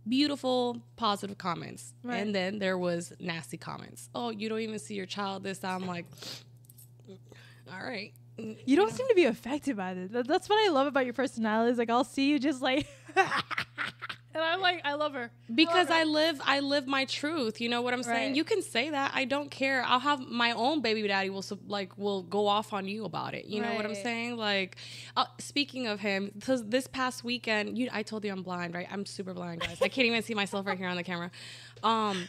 beautiful 0.08 0.82
positive 0.96 1.38
comments 1.38 1.94
Right. 2.04 2.18
and 2.22 2.36
then 2.36 2.60
there 2.60 2.78
was 2.78 3.14
nasty 3.20 3.58
comments 3.58 4.10
oh 4.14 4.30
you 4.32 4.50
don't 4.50 4.60
even 4.60 4.80
see 4.80 4.96
your 4.96 5.06
child 5.06 5.44
this 5.44 5.64
i'm 5.64 5.86
like 5.88 6.06
all 7.72 7.80
right 7.86 8.12
You 8.66 8.76
don't 8.76 8.92
seem 8.92 9.08
to 9.08 9.14
be 9.16 9.26
affected 9.26 9.78
by 9.78 9.94
this. 9.94 10.10
That's 10.12 10.50
what 10.50 10.56
I 10.68 10.72
love 10.72 10.88
about 10.88 11.06
your 11.06 11.14
personality. 11.14 11.72
Is 11.72 11.78
like 11.78 11.90
I'll 11.92 12.04
see 12.04 12.30
you 12.32 12.40
just 12.40 12.62
like, 12.64 12.88
and 14.34 14.44
I'm 14.44 14.62
like, 14.62 14.82
I 14.84 14.94
love 14.94 15.14
her 15.14 15.32
because 15.54 15.90
Love 15.90 15.90
her. 15.90 15.94
I 15.94 16.04
live 16.06 16.42
I 16.44 16.60
live 16.60 16.88
my 16.88 17.06
truth. 17.06 17.62
You 17.62 17.70
know 17.70 17.82
what 17.82 17.94
I'm 17.94 18.04
saying? 18.04 18.30
Right. 18.30 18.36
You 18.36 18.44
can 18.44 18.62
say 18.62 18.90
that. 18.90 19.12
I 19.14 19.26
don't 19.26 19.52
care. 19.52 19.84
I'll 19.86 20.00
have 20.00 20.20
my 20.20 20.52
own 20.52 20.82
baby 20.82 21.08
daddy 21.08 21.30
will 21.30 21.44
like 21.68 21.98
will 21.98 22.24
go 22.24 22.48
off 22.48 22.74
on 22.74 22.88
you 22.88 23.06
about 23.06 23.34
it. 23.34 23.46
You 23.46 23.62
know 23.62 23.74
what 23.76 23.86
I'm 23.86 23.96
saying? 23.96 24.38
Like 24.38 24.78
uh, 25.16 25.26
speaking 25.40 25.88
of 25.88 26.00
him, 26.00 26.32
th- 26.46 26.62
this 26.66 26.88
past 26.88 27.24
weekend, 27.24 27.78
you 27.78 27.90
I 27.92 28.04
told 28.04 28.26
you 28.26 28.32
I'm 28.32 28.44
blind, 28.44 28.74
right? 28.74 28.88
I'm 28.92 29.06
super 29.06 29.34
blind, 29.34 29.62
guys. 29.62 29.82
I 29.82 29.88
can't 29.88 30.08
even 30.08 30.22
see 30.24 30.34
myself 30.34 30.66
right 30.66 30.78
here 30.78 30.88
on 30.88 30.98
the 30.98 31.04
camera. 31.04 31.32
Um 31.84 32.28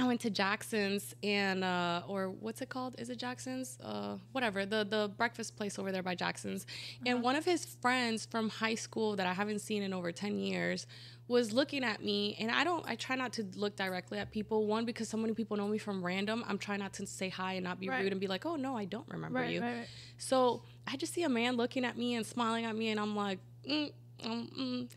I 0.00 0.06
went 0.06 0.20
to 0.20 0.30
Jackson's 0.30 1.12
and 1.24 1.64
uh 1.64 2.02
or 2.06 2.30
what's 2.30 2.60
it 2.60 2.68
called? 2.68 2.94
Is 2.98 3.10
it 3.10 3.18
Jackson's? 3.18 3.78
Uh 3.82 4.18
whatever. 4.32 4.64
The 4.64 4.84
the 4.88 5.10
breakfast 5.16 5.56
place 5.56 5.76
over 5.78 5.90
there 5.90 6.04
by 6.04 6.14
Jackson's. 6.14 6.66
And 7.04 7.20
one 7.22 7.34
of 7.34 7.44
his 7.44 7.64
friends 7.64 8.24
from 8.24 8.48
high 8.48 8.76
school 8.76 9.16
that 9.16 9.26
I 9.26 9.32
haven't 9.32 9.58
seen 9.60 9.82
in 9.82 9.92
over 9.92 10.12
10 10.12 10.38
years 10.38 10.86
was 11.28 11.52
looking 11.52 11.84
at 11.84 12.02
me 12.02 12.36
and 12.40 12.50
I 12.50 12.64
don't 12.64 12.84
I 12.88 12.94
try 12.96 13.14
not 13.14 13.34
to 13.34 13.46
look 13.54 13.76
directly 13.76 14.18
at 14.18 14.30
people. 14.30 14.66
One 14.66 14.84
because 14.86 15.08
so 15.08 15.18
many 15.18 15.34
people 15.34 15.56
know 15.56 15.68
me 15.68 15.78
from 15.78 16.04
random. 16.04 16.42
I'm 16.48 16.58
trying 16.58 16.80
not 16.80 16.94
to 16.94 17.06
say 17.06 17.28
hi 17.28 17.54
and 17.54 17.64
not 17.64 17.78
be 17.78 17.88
Right. 17.88 18.02
rude 18.02 18.12
and 18.12 18.20
be 18.20 18.26
like, 18.26 18.46
"Oh 18.46 18.56
no, 18.56 18.76
I 18.76 18.86
don't 18.86 19.06
remember 19.08 19.40
right, 19.40 19.50
you." 19.50 19.60
right, 19.60 19.78
right. 19.78 19.88
So 20.16 20.62
I 20.86 20.96
just 20.96 21.12
see 21.12 21.22
a 21.22 21.28
man 21.28 21.56
looking 21.56 21.84
at 21.84 21.96
me 21.96 22.14
and 22.14 22.26
smiling 22.26 22.64
at 22.64 22.74
me, 22.74 22.88
and 22.88 22.98
I'm 22.98 23.14
like, 23.14 23.38
mm, 23.68 23.92
um, 24.24 24.50
mm. 24.58 24.88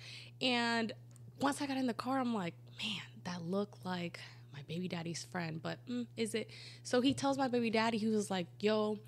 and 0.41 0.93
once 1.41 1.61
I 1.61 1.67
got 1.67 1.77
in 1.77 1.87
the 1.87 1.93
car, 1.93 2.19
I'm 2.19 2.33
like, 2.33 2.53
man, 2.81 3.01
that 3.25 3.43
looked 3.43 3.85
like 3.85 4.19
my 4.53 4.61
baby 4.67 4.87
daddy's 4.87 5.23
friend, 5.25 5.61
but 5.61 5.85
mm, 5.87 6.07
is 6.15 6.33
it? 6.33 6.49
So 6.83 7.01
he 7.01 7.13
tells 7.13 7.37
my 7.37 7.49
baby 7.49 7.69
daddy, 7.69 7.97
he 7.97 8.07
was 8.07 8.31
like, 8.31 8.47
yo, 8.59 8.99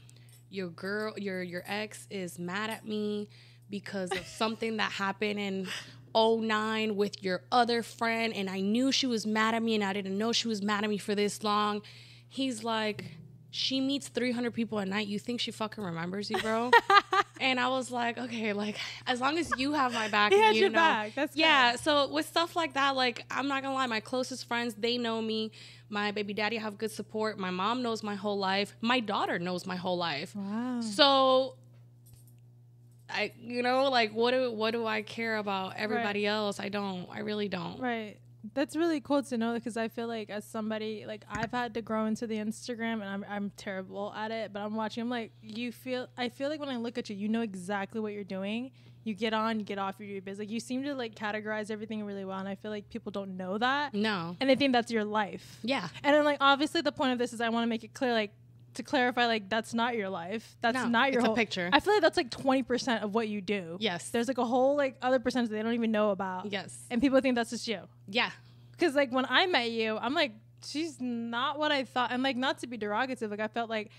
your 0.50 0.68
girl, 0.68 1.18
your 1.18 1.42
your 1.42 1.64
ex 1.66 2.06
is 2.10 2.38
mad 2.38 2.70
at 2.70 2.86
me 2.86 3.30
because 3.70 4.12
of 4.12 4.26
something 4.28 4.78
that 4.78 4.92
happened 4.92 5.40
in 5.40 5.68
09 6.16 6.96
with 6.96 7.24
your 7.24 7.42
other 7.52 7.84
friend, 7.84 8.34
and 8.34 8.50
I 8.50 8.60
knew 8.62 8.92
she 8.92 9.08
was 9.08 9.26
mad 9.26 9.56
at 9.56 9.64
me, 9.64 9.76
and 9.76 9.84
I 9.84 9.94
didn't 9.94 10.18
know 10.18 10.32
she 10.32 10.48
was 10.48 10.62
mad 10.62 10.84
at 10.84 10.90
me 10.90 10.98
for 10.98 11.16
this 11.16 11.44
long. 11.44 11.82
He's 12.30 12.64
like, 12.64 13.06
she 13.54 13.80
meets 13.80 14.08
300 14.08 14.52
people 14.52 14.80
a 14.80 14.86
night. 14.86 15.06
You 15.06 15.20
think 15.20 15.40
she 15.40 15.52
fucking 15.52 15.84
remembers 15.84 16.32
you, 16.32 16.40
bro? 16.40 16.72
and 17.40 17.60
I 17.60 17.68
was 17.68 17.92
like, 17.92 18.18
okay, 18.18 18.52
like 18.52 18.78
as 19.06 19.22
long 19.22 19.38
as 19.38 19.52
you 19.58 19.74
have 19.74 19.94
my 19.94 20.08
back, 20.08 20.32
He 20.32 20.40
you 20.40 20.54
your 20.54 20.70
know, 20.70 20.80
back. 20.80 21.14
That's 21.14 21.36
yeah. 21.36 21.74
good. 21.74 21.82
So 21.82 22.12
with 22.12 22.26
stuff 22.26 22.56
like 22.56 22.74
that, 22.74 22.96
like 22.96 23.26
I'm 23.30 23.48
not 23.48 23.62
gonna 23.62 23.76
lie, 23.76 23.86
my 23.86 24.00
closest 24.00 24.48
friends 24.48 24.74
they 24.74 24.98
know 24.98 25.22
me. 25.22 25.52
My 25.88 26.12
baby 26.12 26.34
daddy 26.34 26.58
have 26.58 26.80
good 26.80 26.90
support. 26.90 27.38
My 27.38 27.52
mom 27.52 27.84
knows 27.84 28.02
my 28.02 28.16
whole 28.16 28.40
life. 28.40 28.74
My 28.82 29.00
daughter 29.00 29.38
knows 29.38 29.68
my 29.68 29.76
whole 29.76 29.98
life. 29.98 30.36
Wow. 30.36 30.82
So. 30.82 31.56
I, 33.14 33.32
you 33.40 33.62
know, 33.64 33.90
like 33.90 34.12
what 34.14 34.32
do 34.32 34.52
what 34.52 34.72
do 34.72 34.86
I 34.86 35.02
care 35.02 35.38
about 35.38 35.76
everybody 35.78 36.26
else? 36.26 36.60
I 36.60 36.70
don't. 36.70 37.08
I 37.12 37.20
really 37.20 37.48
don't. 37.50 37.80
Right. 37.80 38.18
That's 38.54 38.76
really 38.76 39.00
cool 39.00 39.24
to 39.24 39.38
know 39.38 39.54
because 39.54 39.78
I 39.78 39.88
feel 39.88 40.08
like 40.08 40.30
as 40.30 40.44
somebody 40.44 41.06
like 41.08 41.24
I've 41.30 41.52
had 41.52 41.74
to 41.76 41.82
grow 41.82 42.06
into 42.08 42.28
the 42.28 42.36
Instagram 42.36 42.94
and 43.02 43.06
I'm 43.06 43.26
I'm 43.30 43.52
terrible 43.56 44.14
at 44.16 44.32
it, 44.32 44.52
but 44.52 44.60
I'm 44.62 44.76
watching. 44.76 45.02
I'm 45.04 45.10
like, 45.10 45.32
you 45.42 45.72
feel. 45.72 46.08
I 46.18 46.28
feel 46.30 46.50
like 46.50 46.60
when 46.60 46.70
I 46.70 46.76
look 46.78 46.98
at 46.98 47.10
you, 47.10 47.16
you 47.16 47.30
know 47.30 47.42
exactly 47.42 48.02
what 48.02 48.12
you're 48.12 48.26
doing, 48.26 48.72
you 49.06 49.14
get 49.14 49.34
on, 49.34 49.60
you 49.60 49.66
get 49.66 49.78
off, 49.78 49.96
you 50.00 50.08
do 50.08 50.12
your 50.14 50.22
business. 50.22 50.40
Like 50.48 50.52
you 50.52 50.60
seem 50.60 50.84
to 50.84 50.94
like 50.94 51.16
categorize 51.16 51.72
everything 51.72 52.04
really 52.04 52.26
well, 52.26 52.38
and 52.40 52.50
I 52.50 52.56
feel 52.56 52.70
like 52.72 52.90
people 52.90 53.12
don't 53.14 53.38
know 53.38 53.58
that, 53.60 53.94
No. 53.94 54.36
and 54.42 54.50
they 54.50 54.56
think 54.56 54.74
that's 54.74 54.92
your 54.92 55.06
life. 55.06 55.60
Yeah. 55.64 55.88
And 56.04 56.14
then 56.14 56.26
like 56.26 56.38
obviously 56.42 56.82
the 56.82 56.92
point 56.92 57.14
of 57.14 57.20
this 57.20 57.32
is 57.32 57.40
I 57.40 57.48
want 57.48 57.64
to 57.64 57.70
make 57.70 57.86
it 57.86 57.94
clear, 57.94 58.12
like 58.12 58.32
to 58.76 58.84
clarify, 58.84 59.26
like 59.28 59.50
that's 59.50 59.74
not 59.74 59.96
your 59.96 60.10
life. 60.10 60.56
That's 60.62 60.76
No, 60.76 60.88
not 60.88 61.12
your 61.14 61.22
whole 61.22 61.36
picture. 61.36 61.70
I 61.72 61.80
feel 61.80 61.94
like 61.94 62.02
that's 62.02 62.18
like 62.18 62.30
twenty 62.32 62.64
percent 62.64 63.04
of 63.04 63.14
what 63.14 63.28
you 63.28 63.42
do. 63.42 63.78
Yes. 63.80 64.10
There's 64.10 64.28
like 64.28 64.38
a 64.38 64.46
whole 64.46 64.76
like 64.76 64.96
other 65.02 65.20
percentage 65.20 65.50
that 65.50 65.56
they 65.56 65.64
don't 65.64 65.74
even 65.74 65.92
know 65.92 66.12
about. 66.12 66.52
Yes. 66.52 66.78
And 66.90 67.02
people 67.02 67.20
think 67.22 67.36
that's 67.36 67.50
just 67.50 67.68
you. 67.68 67.82
Yeah. 68.08 68.32
Because 68.72 68.96
like 68.96 69.12
when 69.12 69.26
I 69.30 69.46
met 69.46 69.72
you, 69.72 69.98
I'm 69.98 70.14
like, 70.14 70.34
she's 70.66 71.00
not 71.00 71.60
what 71.60 71.72
I 71.72 71.84
thought. 71.84 72.12
And 72.12 72.24
like 72.24 72.36
not 72.38 72.60
to 72.60 72.68
be 72.68 72.78
derogative, 72.78 73.30
like 73.30 73.40
I 73.40 73.48
felt 73.48 73.70
like 73.70 73.92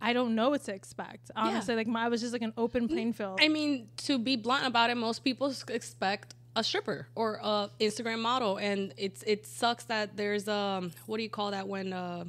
I 0.00 0.12
don't 0.12 0.34
know 0.34 0.50
what 0.50 0.64
to 0.64 0.74
expect. 0.74 1.30
Honestly, 1.34 1.74
like 1.74 1.86
my 1.88 2.08
was 2.08 2.20
just 2.20 2.32
like 2.32 2.42
an 2.42 2.52
open 2.56 2.88
playing 2.88 3.14
field. 3.14 3.40
I 3.42 3.48
mean, 3.48 3.88
to 3.98 4.18
be 4.18 4.36
blunt 4.36 4.66
about 4.66 4.90
it, 4.90 4.96
most 4.96 5.24
people 5.24 5.52
expect 5.68 6.34
a 6.54 6.62
stripper 6.62 7.06
or 7.14 7.40
a 7.42 7.70
Instagram 7.80 8.20
model, 8.20 8.56
and 8.58 8.92
it's 8.96 9.22
it 9.24 9.46
sucks 9.46 9.84
that 9.84 10.16
there's 10.16 10.48
um 10.48 10.92
what 11.06 11.16
do 11.16 11.22
you 11.22 11.30
call 11.30 11.50
that 11.52 11.66
when 11.68 11.92
uh 11.92 12.24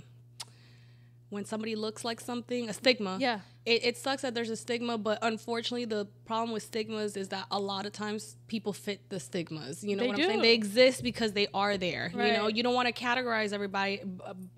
when 1.30 1.46
somebody 1.46 1.76
looks 1.76 2.04
like 2.04 2.20
something 2.20 2.70
a 2.70 2.74
stigma. 2.74 3.18
Yeah. 3.20 3.40
It, 3.66 3.86
it 3.86 3.98
sucks 3.98 4.24
that 4.24 4.34
there's 4.34 4.50
a 4.50 4.56
stigma, 4.56 4.98
but 4.98 5.20
unfortunately, 5.22 5.86
the 5.86 6.08
problem 6.26 6.52
with 6.52 6.64
stigmas 6.64 7.16
is 7.16 7.28
that 7.30 7.46
a 7.52 7.60
lot 7.60 7.86
of 7.86 7.92
times 7.92 8.36
people 8.48 8.74
fit 8.74 9.10
the 9.10 9.20
stigmas. 9.20 9.84
You 9.84 9.96
know 9.96 10.04
They 10.04 10.08
what 10.10 10.20
I'm 10.20 10.26
saying? 10.26 10.42
They 10.42 10.54
exist 10.54 11.04
because 11.04 11.34
they 11.34 11.48
are 11.54 11.78
there. 11.78 12.12
Right. 12.14 12.28
You 12.28 12.34
know, 12.34 12.48
you 12.48 12.64
don't 12.64 12.74
want 12.74 12.88
to 12.88 12.94
categorize 12.94 13.54
everybody 13.54 14.02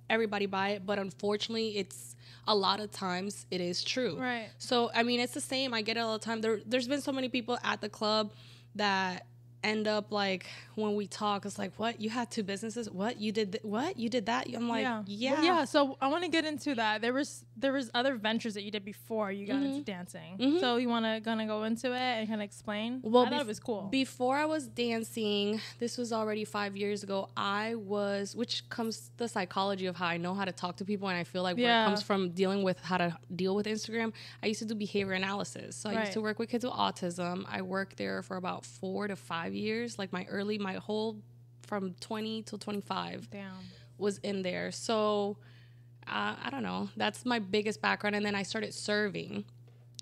everybody 0.09 0.45
by 0.45 0.69
it, 0.69 0.85
but 0.85 0.97
unfortunately, 0.97 1.77
it's 1.77 2.15
a 2.47 2.55
lot 2.55 2.79
of 2.79 2.91
times 2.91 3.45
it 3.51 3.59
is 3.59 3.83
true. 3.83 4.17
Right. 4.17 4.49
So 4.57 4.91
I 4.93 5.03
mean, 5.03 5.19
it's 5.19 5.33
the 5.33 5.41
same. 5.41 5.73
I 5.73 5.81
get 5.81 5.97
it 5.97 5.99
all 5.99 6.13
the 6.13 6.23
time. 6.23 6.39
There, 6.39 6.61
there's 6.65 6.87
been 6.87 7.01
so 7.01 7.11
many 7.11 7.27
people 7.27 7.57
at 7.63 7.81
the 7.81 7.89
club 7.89 8.31
that 8.75 9.25
end 9.63 9.87
up 9.87 10.11
like 10.11 10.45
when 10.75 10.95
we 10.95 11.05
talk, 11.07 11.45
it's 11.45 11.59
like, 11.59 11.71
what? 11.77 12.01
You 12.01 12.09
had 12.09 12.31
two 12.31 12.43
businesses? 12.43 12.89
What? 12.89 13.19
You 13.19 13.31
did? 13.31 13.51
Th- 13.53 13.63
what? 13.63 13.97
You 13.99 14.09
did 14.09 14.25
that? 14.25 14.47
I'm 14.55 14.67
like, 14.67 14.83
yeah. 14.83 15.03
yeah, 15.05 15.41
yeah. 15.41 15.65
So 15.65 15.97
I 16.01 16.07
want 16.07 16.23
to 16.23 16.29
get 16.29 16.45
into 16.45 16.73
that. 16.75 17.01
There 17.01 17.13
was 17.13 17.45
there 17.57 17.73
was 17.73 17.91
other 17.93 18.15
ventures 18.15 18.55
that 18.55 18.63
you 18.63 18.71
did 18.71 18.83
before 18.83 19.31
you 19.31 19.45
got 19.45 19.57
Mm-hmm. 19.57 19.65
into 19.65 19.81
dancing. 19.83 20.57
So 20.59 20.77
you 20.77 20.89
want 20.89 21.05
to 21.05 21.19
gonna 21.23 21.45
go 21.45 21.63
into 21.63 21.93
it 21.93 21.99
and 21.99 22.27
kind 22.27 22.41
of 22.41 22.45
explain? 22.45 22.99
Well, 23.03 23.25
I 23.25 23.29
thought 23.29 23.39
bef- 23.39 23.41
it 23.41 23.47
was 23.47 23.59
cool. 23.59 23.83
Before 23.91 24.35
I 24.37 24.45
was 24.45 24.67
dancing, 24.67 25.61
this 25.79 25.97
was 25.97 26.11
already 26.11 26.43
five 26.45 26.75
years 26.75 27.03
ago. 27.03 27.29
I 27.37 27.75
was, 27.75 28.35
which 28.35 28.67
comes 28.69 29.11
the 29.17 29.27
psychology 29.27 29.85
of 29.85 29.95
how 29.95 30.07
I 30.07 30.17
know 30.17 30.33
how 30.33 30.45
to 30.45 30.51
talk 30.51 30.77
to 30.77 30.85
people, 30.85 31.07
and 31.07 31.17
I 31.17 31.23
feel 31.23 31.43
like 31.43 31.57
where 31.57 31.83
it 31.83 31.85
comes 31.85 32.01
from 32.01 32.31
dealing 32.31 32.63
with 32.63 32.79
how 32.79 32.97
to 32.97 33.15
deal 33.35 33.55
with 33.55 33.65
Instagram. 33.67 34.13
I 34.41 34.47
used 34.47 34.59
to 34.59 34.65
do 34.65 34.75
behavior 34.75 35.13
analysis, 35.13 35.75
so 35.75 35.89
I 35.89 35.99
used 36.01 36.13
to 36.13 36.21
work 36.21 36.39
with 36.39 36.49
kids 36.49 36.65
with 36.65 36.73
autism. 36.73 37.45
I 37.49 37.61
worked 37.61 37.97
there 37.97 38.21
for 38.23 38.37
about 38.37 38.65
four 38.65 39.07
to 39.07 39.15
five 39.15 39.50
years, 39.53 39.99
like 39.99 40.11
my 40.11 40.25
early, 40.29 40.57
my 40.57 40.73
whole 40.75 41.17
from 41.67 41.93
20 42.01 42.43
till 42.43 42.57
25 42.57 43.29
Damn. 43.31 43.51
was 43.97 44.17
in 44.19 44.41
there. 44.41 44.71
So 44.71 45.37
uh, 46.07 46.35
I 46.43 46.49
don't 46.49 46.63
know. 46.63 46.89
That's 46.97 47.25
my 47.25 47.39
biggest 47.39 47.81
background. 47.81 48.15
And 48.15 48.25
then 48.25 48.35
I 48.35 48.43
started 48.43 48.73
serving. 48.73 49.45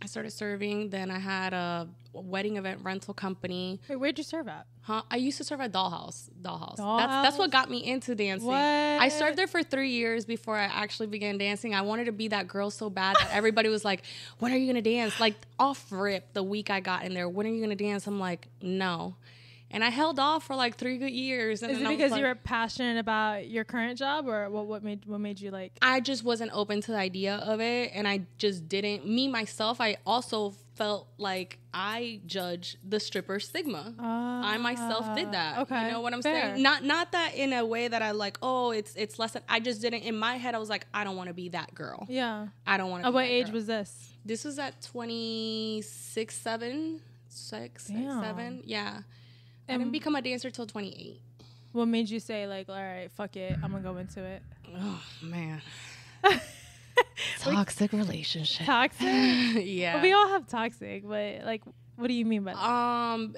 I 0.02 0.06
started 0.08 0.32
serving. 0.32 0.90
Then 0.90 1.12
I 1.12 1.20
had 1.20 1.54
a 1.54 1.88
wedding 2.14 2.58
event 2.58 2.80
rental 2.84 3.14
company. 3.14 3.80
Wait, 3.90 3.98
where'd 3.98 4.18
you 4.18 4.24
serve 4.24 4.48
at? 4.48 4.66
Huh? 4.82 5.04
I 5.12 5.18
used 5.18 5.38
to 5.38 5.44
serve 5.44 5.62
at 5.62 5.72
Dollhouse. 5.72 6.30
Dollhouse. 6.42 6.78
That's 6.78 7.12
that's 7.12 7.38
what 7.38 7.52
got 7.52 7.70
me 7.70 7.86
into 7.86 8.16
dancing. 8.16 8.48
What? 8.48 8.56
I 8.58 9.10
served 9.10 9.38
there 9.38 9.46
for 9.46 9.62
three 9.62 9.92
years 9.92 10.26
before 10.26 10.56
I 10.58 10.64
actually 10.64 11.08
began 11.08 11.38
dancing. 11.38 11.76
I 11.76 11.82
wanted 11.82 12.06
to 12.06 12.12
be 12.12 12.30
that 12.30 12.48
girl 12.48 12.72
so 12.72 12.90
bad 12.90 13.18
that 13.18 13.30
everybody 13.32 13.70
was 13.70 13.86
like, 13.86 14.04
"When 14.40 14.52
are 14.52 14.58
you 14.58 14.68
gonna 14.68 14.82
dance?" 14.82 15.20
Like 15.20 15.36
off 15.60 15.92
rip, 15.92 16.34
the 16.34 16.44
week 16.44 16.70
I 16.70 16.80
got 16.80 17.04
in 17.04 17.14
there, 17.14 17.30
when 17.30 17.46
are 17.46 17.50
you 17.50 17.62
gonna 17.62 17.76
dance? 17.76 18.08
I'm 18.08 18.20
like, 18.20 18.48
no. 18.62 19.16
And 19.72 19.84
I 19.84 19.90
held 19.90 20.18
off 20.20 20.46
for 20.46 20.56
like 20.56 20.78
three 20.78 20.98
good 20.98 21.12
years. 21.12 21.62
And 21.62 21.72
Is 21.72 21.80
it 21.82 21.88
because 21.88 22.12
like- 22.12 22.22
you 22.22 22.26
were 22.26 22.34
passionate 22.36 22.98
about 22.98 23.48
your 23.50 23.64
current 23.64 24.00
job, 24.00 24.28
or 24.28 24.50
what? 24.50 24.66
What 24.66 24.84
made 24.84 25.06
what 25.06 25.20
made 25.20 25.40
you 25.40 25.52
like? 25.52 25.74
I 25.82 26.00
just 26.00 26.24
wasn't 26.24 26.52
open 26.54 26.82
to 26.82 26.92
the 26.92 26.98
idea 26.98 27.36
of 27.36 27.62
it 27.62 27.92
and 27.94 28.08
I 28.08 28.22
just 28.40 28.68
didn't 28.68 29.08
me 29.08 29.28
myself 29.28 29.80
I 29.80 29.98
also 30.08 30.56
felt 30.74 31.08
like 31.18 31.60
I 31.74 32.22
judge 32.26 32.78
the 32.88 33.00
stripper 33.00 33.40
stigma. 33.40 33.94
I 34.00 34.58
myself 34.58 35.14
did 35.16 35.34
that. 35.34 35.56
Ah, 35.58 35.62
Okay, 35.62 35.86
You 35.86 35.92
know 35.92 36.02
what 36.02 36.14
I'm 36.16 36.22
fair. 36.24 36.54
saying? 36.54 36.64
Not 36.64 36.84
not 36.84 37.12
that 37.12 37.36
in 37.36 37.54
a 37.54 37.64
way 37.66 37.88
that 37.88 38.02
I 38.02 38.12
like, 38.12 38.40
oh, 38.42 38.72
it's 38.72 38.96
it's 38.96 39.20
less 39.20 39.34
than 39.34 39.44
I 39.48 39.60
just 39.60 39.82
didn't 39.82 40.02
in 40.02 40.18
my 40.18 40.38
head 40.38 40.56
I 40.56 40.58
was 40.58 40.70
like, 40.70 40.88
I 40.96 41.04
don't 41.04 41.16
want 41.16 41.28
to 41.28 41.34
be 41.36 41.50
that 41.50 41.76
girl. 41.76 42.08
Yeah. 42.10 42.48
I 42.66 42.78
don't 42.78 42.90
want 42.90 43.04
to 43.04 43.08
At 43.10 43.14
what 43.14 43.26
age 43.26 43.50
was 43.52 43.68
this? 43.68 44.10
this 44.26 44.44
was 44.46 44.58
at 44.58 44.82
26, 44.82 46.36
7, 46.36 47.02
6, 47.28 47.88
Damn. 47.88 48.22
7. 48.24 48.64
Yeah. 48.66 49.02
I 49.70 49.74
And- 49.74 49.82
didn't 49.82 49.92
become 49.92 50.16
a 50.16 50.22
dancer 50.22 50.50
till 50.50 50.66
28. 50.66 51.22
What 51.72 51.86
made 51.88 52.10
you 52.10 52.20
say 52.20 52.48
like, 52.48 52.68
all 52.68 52.76
right, 52.76 53.12
fuck 53.12 53.36
it, 53.36 53.56
I'm 53.64 53.72
gonna 53.72 53.84
go 53.84 53.98
into 53.98 54.24
it? 54.24 54.42
Oh 54.76 55.02
man. 55.22 55.62
Toxic 57.40 57.92
relationship. 57.94 58.66
Toxic. 58.66 59.02
yeah. 59.66 60.02
we 60.02 60.12
all 60.12 60.28
have 60.30 60.48
toxic, 60.48 61.08
but 61.08 61.42
like, 61.46 61.62
what 61.96 62.08
do 62.08 62.14
you 62.14 62.26
mean 62.26 62.44
by 62.44 62.54
that? 62.54 62.60
um 62.64 63.36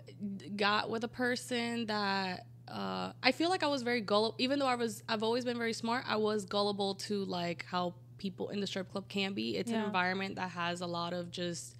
got 0.55 0.89
with 0.89 1.03
a 1.03 1.07
person 1.07 1.85
that 1.87 2.45
uh 2.67 3.11
I 3.21 3.31
feel 3.31 3.49
like 3.49 3.63
I 3.63 3.67
was 3.67 3.81
very 3.81 4.01
gullible 4.01 4.35
even 4.39 4.59
though 4.59 4.67
I 4.67 4.75
was 4.75 5.03
I've 5.09 5.23
always 5.23 5.43
been 5.45 5.57
very 5.57 5.73
smart 5.73 6.05
I 6.07 6.15
was 6.17 6.45
gullible 6.45 6.95
to 6.95 7.25
like 7.25 7.65
how 7.69 7.95
people 8.17 8.49
in 8.49 8.59
the 8.61 8.67
strip 8.67 8.91
club 8.91 9.07
can 9.09 9.33
be 9.33 9.57
it's 9.57 9.71
an 9.71 9.83
environment 9.83 10.35
that 10.35 10.51
has 10.51 10.81
a 10.81 10.85
lot 10.87 11.11
of 11.13 11.31
just 11.31 11.75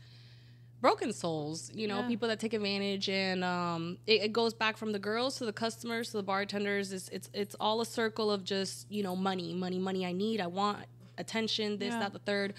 broken 0.82 1.14
souls 1.14 1.72
you 1.76 1.88
know 1.88 2.00
Yeah. 2.02 2.08
people 2.08 2.28
that 2.28 2.40
take 2.40 2.54
advantage 2.54 3.08
and 3.08 3.44
um 3.44 3.98
it, 4.08 4.24
it 4.24 4.34
goes 4.34 4.54
back 4.54 4.78
from 4.78 4.92
the 4.92 5.00
girls 5.00 5.38
to 5.38 5.46
the 5.46 5.54
customers 5.54 6.10
to 6.12 6.18
the 6.18 6.24
bartenders 6.24 6.92
it's 6.92 7.08
it's 7.10 7.30
it's 7.34 7.56
all 7.60 7.82
a 7.82 7.86
circle 7.86 8.32
of 8.32 8.44
just 8.44 8.92
you 8.92 9.04
know 9.04 9.16
money 9.16 9.54
money 9.54 9.80
money 9.80 10.06
I 10.06 10.12
need 10.12 10.42
I 10.42 10.48
want 10.48 10.80
attention 11.18 11.78
this 11.78 11.94
Yeah. 11.94 12.00
that 12.00 12.14
the 12.14 12.20
third 12.20 12.54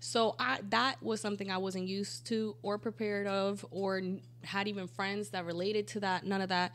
so 0.00 0.36
I 0.38 0.60
that 0.70 1.02
was 1.02 1.20
something 1.20 1.50
I 1.50 1.58
wasn't 1.58 1.86
used 1.88 2.26
to 2.26 2.56
or 2.62 2.78
prepared 2.78 3.26
of 3.26 3.64
or 3.70 4.00
had 4.44 4.68
even 4.68 4.86
friends 4.86 5.30
that 5.30 5.44
related 5.44 5.88
to 5.88 6.00
that. 6.00 6.24
None 6.24 6.40
of 6.42 6.50
that. 6.50 6.72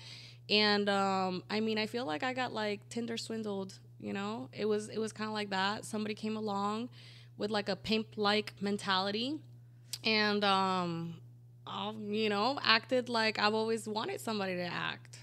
And 0.50 0.90
um, 0.90 1.44
I 1.50 1.60
mean, 1.62 1.78
I 1.78 1.86
feel 1.86 2.06
like 2.06 2.24
I 2.24 2.34
got 2.34 2.52
like 2.52 2.80
Tinder 2.90 3.18
swindled. 3.18 3.78
You 4.02 4.12
know, 4.14 4.50
it 4.52 4.66
was 4.66 4.90
it 4.90 4.98
was 4.98 5.14
kind 5.14 5.28
of 5.30 5.34
like 5.36 5.52
that. 5.52 5.86
Somebody 5.86 6.16
came 6.16 6.36
along 6.36 6.90
with 7.38 7.52
like 7.52 7.70
a 7.70 7.76
pimp 7.76 8.08
like 8.18 8.54
mentality, 8.60 9.38
and 10.04 10.44
um, 10.44 11.16
um, 11.68 12.14
you 12.14 12.30
know, 12.30 12.60
acted 12.64 13.10
like 13.10 13.40
I've 13.40 13.54
always 13.54 13.88
wanted 13.88 14.20
somebody 14.20 14.56
to 14.56 14.66
act. 14.66 15.20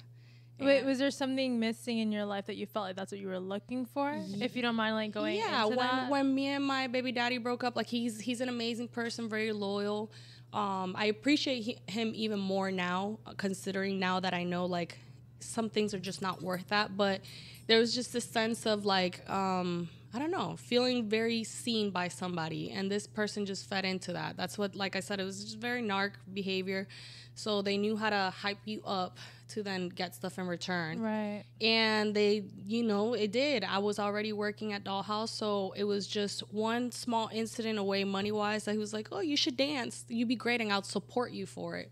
Wait, 0.61 0.85
was 0.85 0.99
there 0.99 1.11
something 1.13 1.61
missing 1.61 1.99
in 1.99 2.11
your 2.11 2.25
life 2.25 2.47
that 2.47 2.57
you 2.57 2.67
felt 2.67 2.87
like 2.87 2.97
that's 2.97 3.13
what 3.13 3.21
you 3.21 3.29
were 3.29 3.39
looking 3.39 3.87
for? 3.87 4.13
If 4.41 4.57
you 4.57 4.63
don't 4.63 4.75
mind, 4.75 4.97
like 4.97 5.13
going 5.13 5.37
yeah 5.37 5.65
when 5.67 5.77
that. 5.77 6.11
when 6.11 6.35
me 6.35 6.49
and 6.49 6.65
my 6.65 6.89
baby 6.89 7.13
daddy 7.13 7.39
broke 7.39 7.63
up 7.63 7.77
like 7.77 7.87
he's 7.87 8.21
he's 8.21 8.41
an 8.41 8.49
amazing 8.49 8.89
person 8.89 9.29
very 9.29 9.53
loyal 9.53 10.11
um 10.53 10.95
i 10.97 11.07
appreciate 11.07 11.61
he, 11.61 11.79
him 11.87 12.13
even 12.15 12.39
more 12.39 12.71
now 12.71 13.19
uh, 13.27 13.33
considering 13.37 13.99
now 13.99 14.19
that 14.19 14.33
i 14.33 14.43
know 14.43 14.65
like 14.65 14.99
some 15.41 15.69
things 15.69 15.93
are 15.95 15.99
just 15.99 16.23
not 16.23 16.43
worth 16.43 16.67
that 16.69 16.97
but 16.97 17.21
there 17.67 17.79
was 17.79 17.95
just 17.95 18.13
this 18.13 18.25
sense 18.25 18.67
of 18.67 18.87
like 18.87 19.29
um 19.31 19.89
i 20.15 20.19
don't 20.19 20.31
know 20.31 20.57
feeling 20.57 21.09
very 21.09 21.45
seen 21.45 21.91
by 21.91 22.09
somebody 22.09 22.71
and 22.71 22.91
this 22.91 23.07
person 23.07 23.45
just 23.47 23.69
fed 23.69 23.85
into 23.85 24.13
that. 24.13 24.37
That's 24.37 24.57
what 24.59 24.75
like 24.75 24.97
i 24.97 25.01
said 25.01 25.21
it 25.21 25.25
was 25.25 25.45
just 25.45 25.59
very 25.59 25.83
narc 25.83 26.13
behavior. 26.33 26.87
So 27.35 27.63
they 27.63 27.77
knew 27.77 27.97
how 27.97 28.11
to 28.11 28.33
hype 28.37 28.59
you 28.65 28.83
up 28.85 29.19
to 29.51 29.63
then 29.63 29.89
get 29.91 30.13
stuff 30.15 30.39
in 30.39 30.47
return. 30.49 31.01
Right. 31.01 31.45
and 31.61 32.15
they 32.15 32.45
you 32.67 32.83
know 32.83 33.15
it 33.15 33.31
did. 33.33 33.65
I 33.65 33.79
was 33.79 33.99
already 33.99 34.33
working 34.33 34.73
at 34.73 34.83
dollhouse 34.85 35.29
so 35.29 35.73
it 35.77 35.85
was 35.85 36.07
just 36.07 36.41
one 36.53 36.91
small 36.91 37.31
incident 37.33 37.79
away 37.79 38.05
money 38.05 38.33
wise 38.33 38.65
that 38.65 38.73
he 38.73 38.79
was 38.79 38.93
like 38.93 39.09
oh 39.13 39.21
you 39.21 39.37
should 39.37 39.57
dance. 39.57 40.05
You'd 40.09 40.29
be 40.29 40.37
great 40.37 40.61
and 40.61 40.73
i'll 40.73 40.83
support 40.83 41.31
you 41.33 41.47
for 41.47 41.77
it 41.77 41.91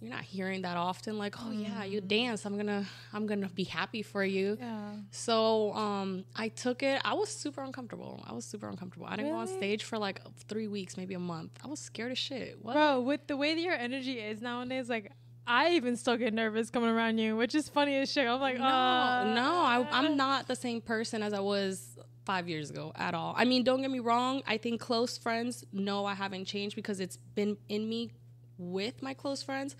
you're 0.00 0.10
not 0.10 0.22
hearing 0.22 0.62
that 0.62 0.76
often 0.76 1.18
like 1.18 1.34
oh 1.44 1.50
yeah 1.50 1.82
you 1.84 2.00
dance 2.00 2.44
i'm 2.46 2.56
gonna 2.56 2.84
i'm 3.12 3.26
gonna 3.26 3.48
be 3.48 3.64
happy 3.64 4.02
for 4.02 4.24
you 4.24 4.56
Yeah. 4.60 4.92
so 5.10 5.72
um 5.74 6.24
i 6.36 6.48
took 6.48 6.82
it 6.82 7.00
i 7.04 7.14
was 7.14 7.28
super 7.28 7.62
uncomfortable 7.62 8.22
i 8.28 8.32
was 8.32 8.44
super 8.44 8.68
uncomfortable 8.68 9.06
i 9.06 9.16
didn't 9.16 9.32
go 9.32 9.38
on 9.38 9.48
stage 9.48 9.84
for 9.84 9.98
like 9.98 10.20
three 10.48 10.68
weeks 10.68 10.96
maybe 10.96 11.14
a 11.14 11.18
month 11.18 11.58
i 11.64 11.66
was 11.66 11.80
scared 11.80 12.12
as 12.12 12.18
shit 12.18 12.58
what 12.62 12.74
Bro, 12.74 13.00
with 13.00 13.26
the 13.26 13.36
way 13.36 13.54
that 13.54 13.60
your 13.60 13.74
energy 13.74 14.18
is 14.20 14.40
nowadays, 14.40 14.88
like 14.88 15.10
I 15.50 15.70
even 15.76 15.96
still 15.96 16.18
get 16.18 16.34
nervous 16.34 16.68
coming 16.68 16.90
around 16.90 17.16
you, 17.16 17.34
which 17.34 17.54
is 17.54 17.70
funny 17.70 17.96
as 17.96 18.12
shit. 18.12 18.28
I'm 18.28 18.38
like, 18.38 18.58
No, 18.58 18.64
uh, 18.66 19.32
no, 19.34 19.54
I, 19.62 19.88
I'm 19.92 20.14
not 20.14 20.46
the 20.46 20.54
same 20.54 20.82
person 20.82 21.22
as 21.22 21.32
I 21.32 21.40
was 21.40 21.96
five 22.26 22.50
years 22.50 22.68
ago 22.68 22.92
at 22.96 23.14
all. 23.14 23.32
I 23.34 23.46
mean, 23.46 23.64
don't 23.64 23.80
get 23.80 23.90
me 23.90 24.00
wrong. 24.00 24.42
I 24.46 24.58
think 24.58 24.78
close 24.78 25.16
friends 25.16 25.64
know 25.72 26.04
I 26.04 26.12
haven't 26.12 26.44
changed 26.44 26.76
because 26.76 27.00
it's 27.00 27.16
been 27.34 27.56
in 27.70 27.88
me 27.88 28.10
with 28.58 29.02
my 29.02 29.14
close 29.14 29.42
friends. 29.42 29.76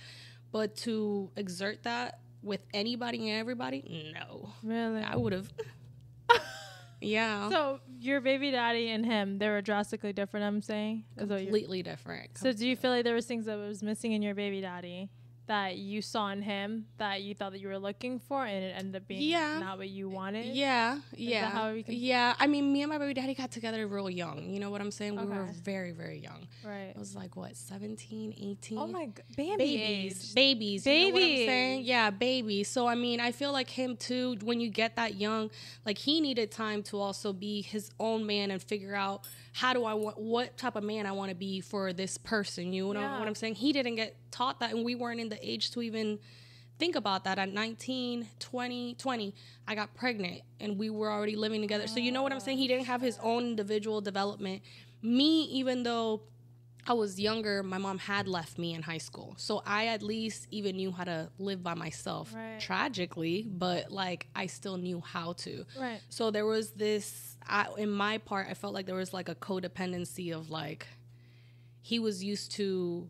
But 0.51 0.77
to 0.79 1.31
exert 1.37 1.83
that 1.83 2.21
with 2.43 2.61
anybody 2.73 3.29
and 3.31 3.39
everybody, 3.39 4.13
no. 4.15 4.51
Really? 4.63 5.03
I 5.03 5.17
would 5.17 5.33
have. 5.35 5.53
Yeah. 7.01 7.49
So 7.51 7.81
your 8.01 8.21
baby 8.21 8.51
daddy 8.51 8.91
and 8.91 9.05
him, 9.07 9.39
they 9.39 9.49
were 9.49 9.63
drastically 9.63 10.13
different. 10.13 10.45
I'm 10.45 10.63
saying. 10.63 11.05
Completely 11.17 11.83
different. 11.83 12.37
So 12.39 12.53
do 12.53 12.67
you 12.67 12.77
feel 12.77 12.91
like 12.91 13.05
there 13.05 13.15
was 13.15 13.27
things 13.27 13.47
that 13.47 13.57
was 13.57 13.83
missing 13.83 14.13
in 14.13 14.23
your 14.23 14.35
baby 14.35 14.61
daddy 14.61 15.09
that 15.49 15.76
you 15.76 16.00
saw 16.00 16.28
in 16.31 16.43
him 16.43 16.87
that 16.99 17.23
you 17.23 17.35
thought 17.35 17.52
that 17.52 17.61
you 17.61 17.69
were 17.69 17.78
looking 17.78 18.19
for 18.21 18.45
and 18.47 18.64
it 18.64 18.75
ended 18.78 18.97
up 19.02 19.09
being 19.09 19.23
Yeah. 19.23 19.59
not 19.59 19.78
what 19.78 19.88
you 19.88 20.09
wanted? 20.09 20.47
Yeah, 20.47 20.99
yeah, 21.17 21.50
how 21.50 21.73
can- 21.73 21.85
yeah. 21.88 22.35
I 22.38 22.47
mean, 22.47 22.73
me 22.73 22.83
and 22.83 22.90
my 22.90 22.99
baby 22.99 23.14
daddy 23.14 23.35
got 23.35 23.50
together 23.50 23.87
real 23.87 24.09
young. 24.09 24.50
You 24.55 24.61
know 24.61 24.71
what 24.71 24.81
I'm 24.81 24.90
saying? 24.90 25.17
We 25.17 25.25
were 25.25 25.49
very, 25.64 25.90
very 25.93 26.19
young. 26.19 26.47
Right. 26.64 26.93
It 26.95 26.97
was 26.99 27.17
like 27.17 27.35
what, 27.35 27.57
17, 27.57 28.35
18? 28.38 28.78
Oh 28.78 28.87
my 28.87 29.07
god, 29.07 29.25
baby 29.37 29.57
babies, 29.57 30.31
age. 30.31 30.35
babies, 30.35 30.87
you 30.87 30.93
know 30.93 30.99
what 31.14 31.23
I'm 31.23 31.28
saying? 31.37 31.47
Babies. 31.78 31.88
Yeah, 31.88 32.11
babies. 32.11 32.69
So 32.69 32.87
I 32.87 32.95
mean, 32.95 33.21
I 33.21 33.33
feel 33.33 33.52
like 33.52 33.71
him 33.71 33.97
too. 33.97 34.37
When 34.43 34.61
you 34.61 34.69
get 34.71 34.97
that 34.97 35.14
young, 35.17 35.50
like 35.85 35.99
he 35.99 36.21
needed 36.21 36.50
time 36.52 36.83
to 36.85 36.99
also 37.00 37.33
be 37.33 37.62
his 37.62 37.90
own 37.99 38.26
man 38.26 38.50
and 38.50 38.62
figure 38.62 38.95
out 38.95 39.26
how 39.52 39.73
do 39.73 39.85
I 39.85 39.95
want 39.95 40.19
what 40.19 40.57
type 40.57 40.76
of 40.76 40.85
man 40.85 41.07
I 41.07 41.12
want 41.12 41.31
to 41.31 41.35
be 41.35 41.61
for 41.61 41.93
this 41.93 42.19
person. 42.19 42.73
You 42.73 42.93
know 42.95 43.00
Yeah. 43.00 43.19
what 43.19 43.26
I'm 43.28 43.35
saying? 43.35 43.57
He 43.57 43.73
didn't 43.73 43.97
get 43.97 44.17
taught 44.31 44.61
that, 44.61 44.73
and 44.73 44.85
we 44.85 44.95
weren't 44.95 45.21
in 45.21 45.28
the 45.28 45.38
age 45.49 45.71
to 45.73 45.83
even 45.83 46.19
think 46.78 46.95
about 46.95 47.25
that 47.25 47.40
at 47.40 47.52
19 47.52 48.28
20 48.38 48.95
20 48.95 49.35
i 49.67 49.75
got 49.75 49.93
pregnant 49.97 50.43
and 50.61 50.78
we 50.78 50.90
were 50.90 51.11
already 51.11 51.35
living 51.35 51.61
together 51.61 51.88
so 51.88 51.99
you 51.99 52.12
know 52.12 52.23
what 52.23 52.33
i'm 52.33 52.38
saying 52.38 52.57
he 52.57 52.69
didn't 52.69 52.87
have 52.87 53.00
his 53.00 53.19
own 53.21 53.47
individual 53.47 54.00
development 54.00 54.62
me 55.02 55.43
even 55.47 55.83
though 55.83 56.23
I 56.87 56.95
was 56.95 57.21
younger, 57.21 57.62
my 57.62 57.76
mom 57.76 57.99
had 57.99 58.26
left 58.26 58.57
me 58.57 58.73
in 58.73 58.81
high 58.81 58.97
school. 58.97 59.35
So 59.37 59.62
I 59.67 59.88
at 59.88 60.02
least 60.02 60.47
even 60.50 60.76
knew 60.76 60.90
how 60.90 61.05
to 61.05 61.28
live 61.38 61.62
by 61.62 61.75
myself. 61.75 62.33
Right. 62.35 62.59
Tragically, 62.59 63.43
but 63.47 63.93
like 63.93 64.26
I 64.35 64.47
still 64.47 64.78
knew 64.78 65.02
how 65.05 65.35
to. 65.35 65.67
Right. 65.78 66.00
So 66.09 66.31
there 66.31 66.47
was 66.47 66.71
this 66.71 67.28
I, 67.47 67.66
in 67.76 67.90
my 67.90 68.18
part, 68.18 68.47
I 68.50 68.54
felt 68.54 68.75
like 68.75 68.87
there 68.87 68.95
was 68.95 69.12
like 69.12 69.28
a 69.28 69.35
codependency 69.35 70.35
of 70.35 70.50
like 70.50 70.87
he 71.83 71.99
was 71.99 72.23
used 72.23 72.52
to 72.52 73.09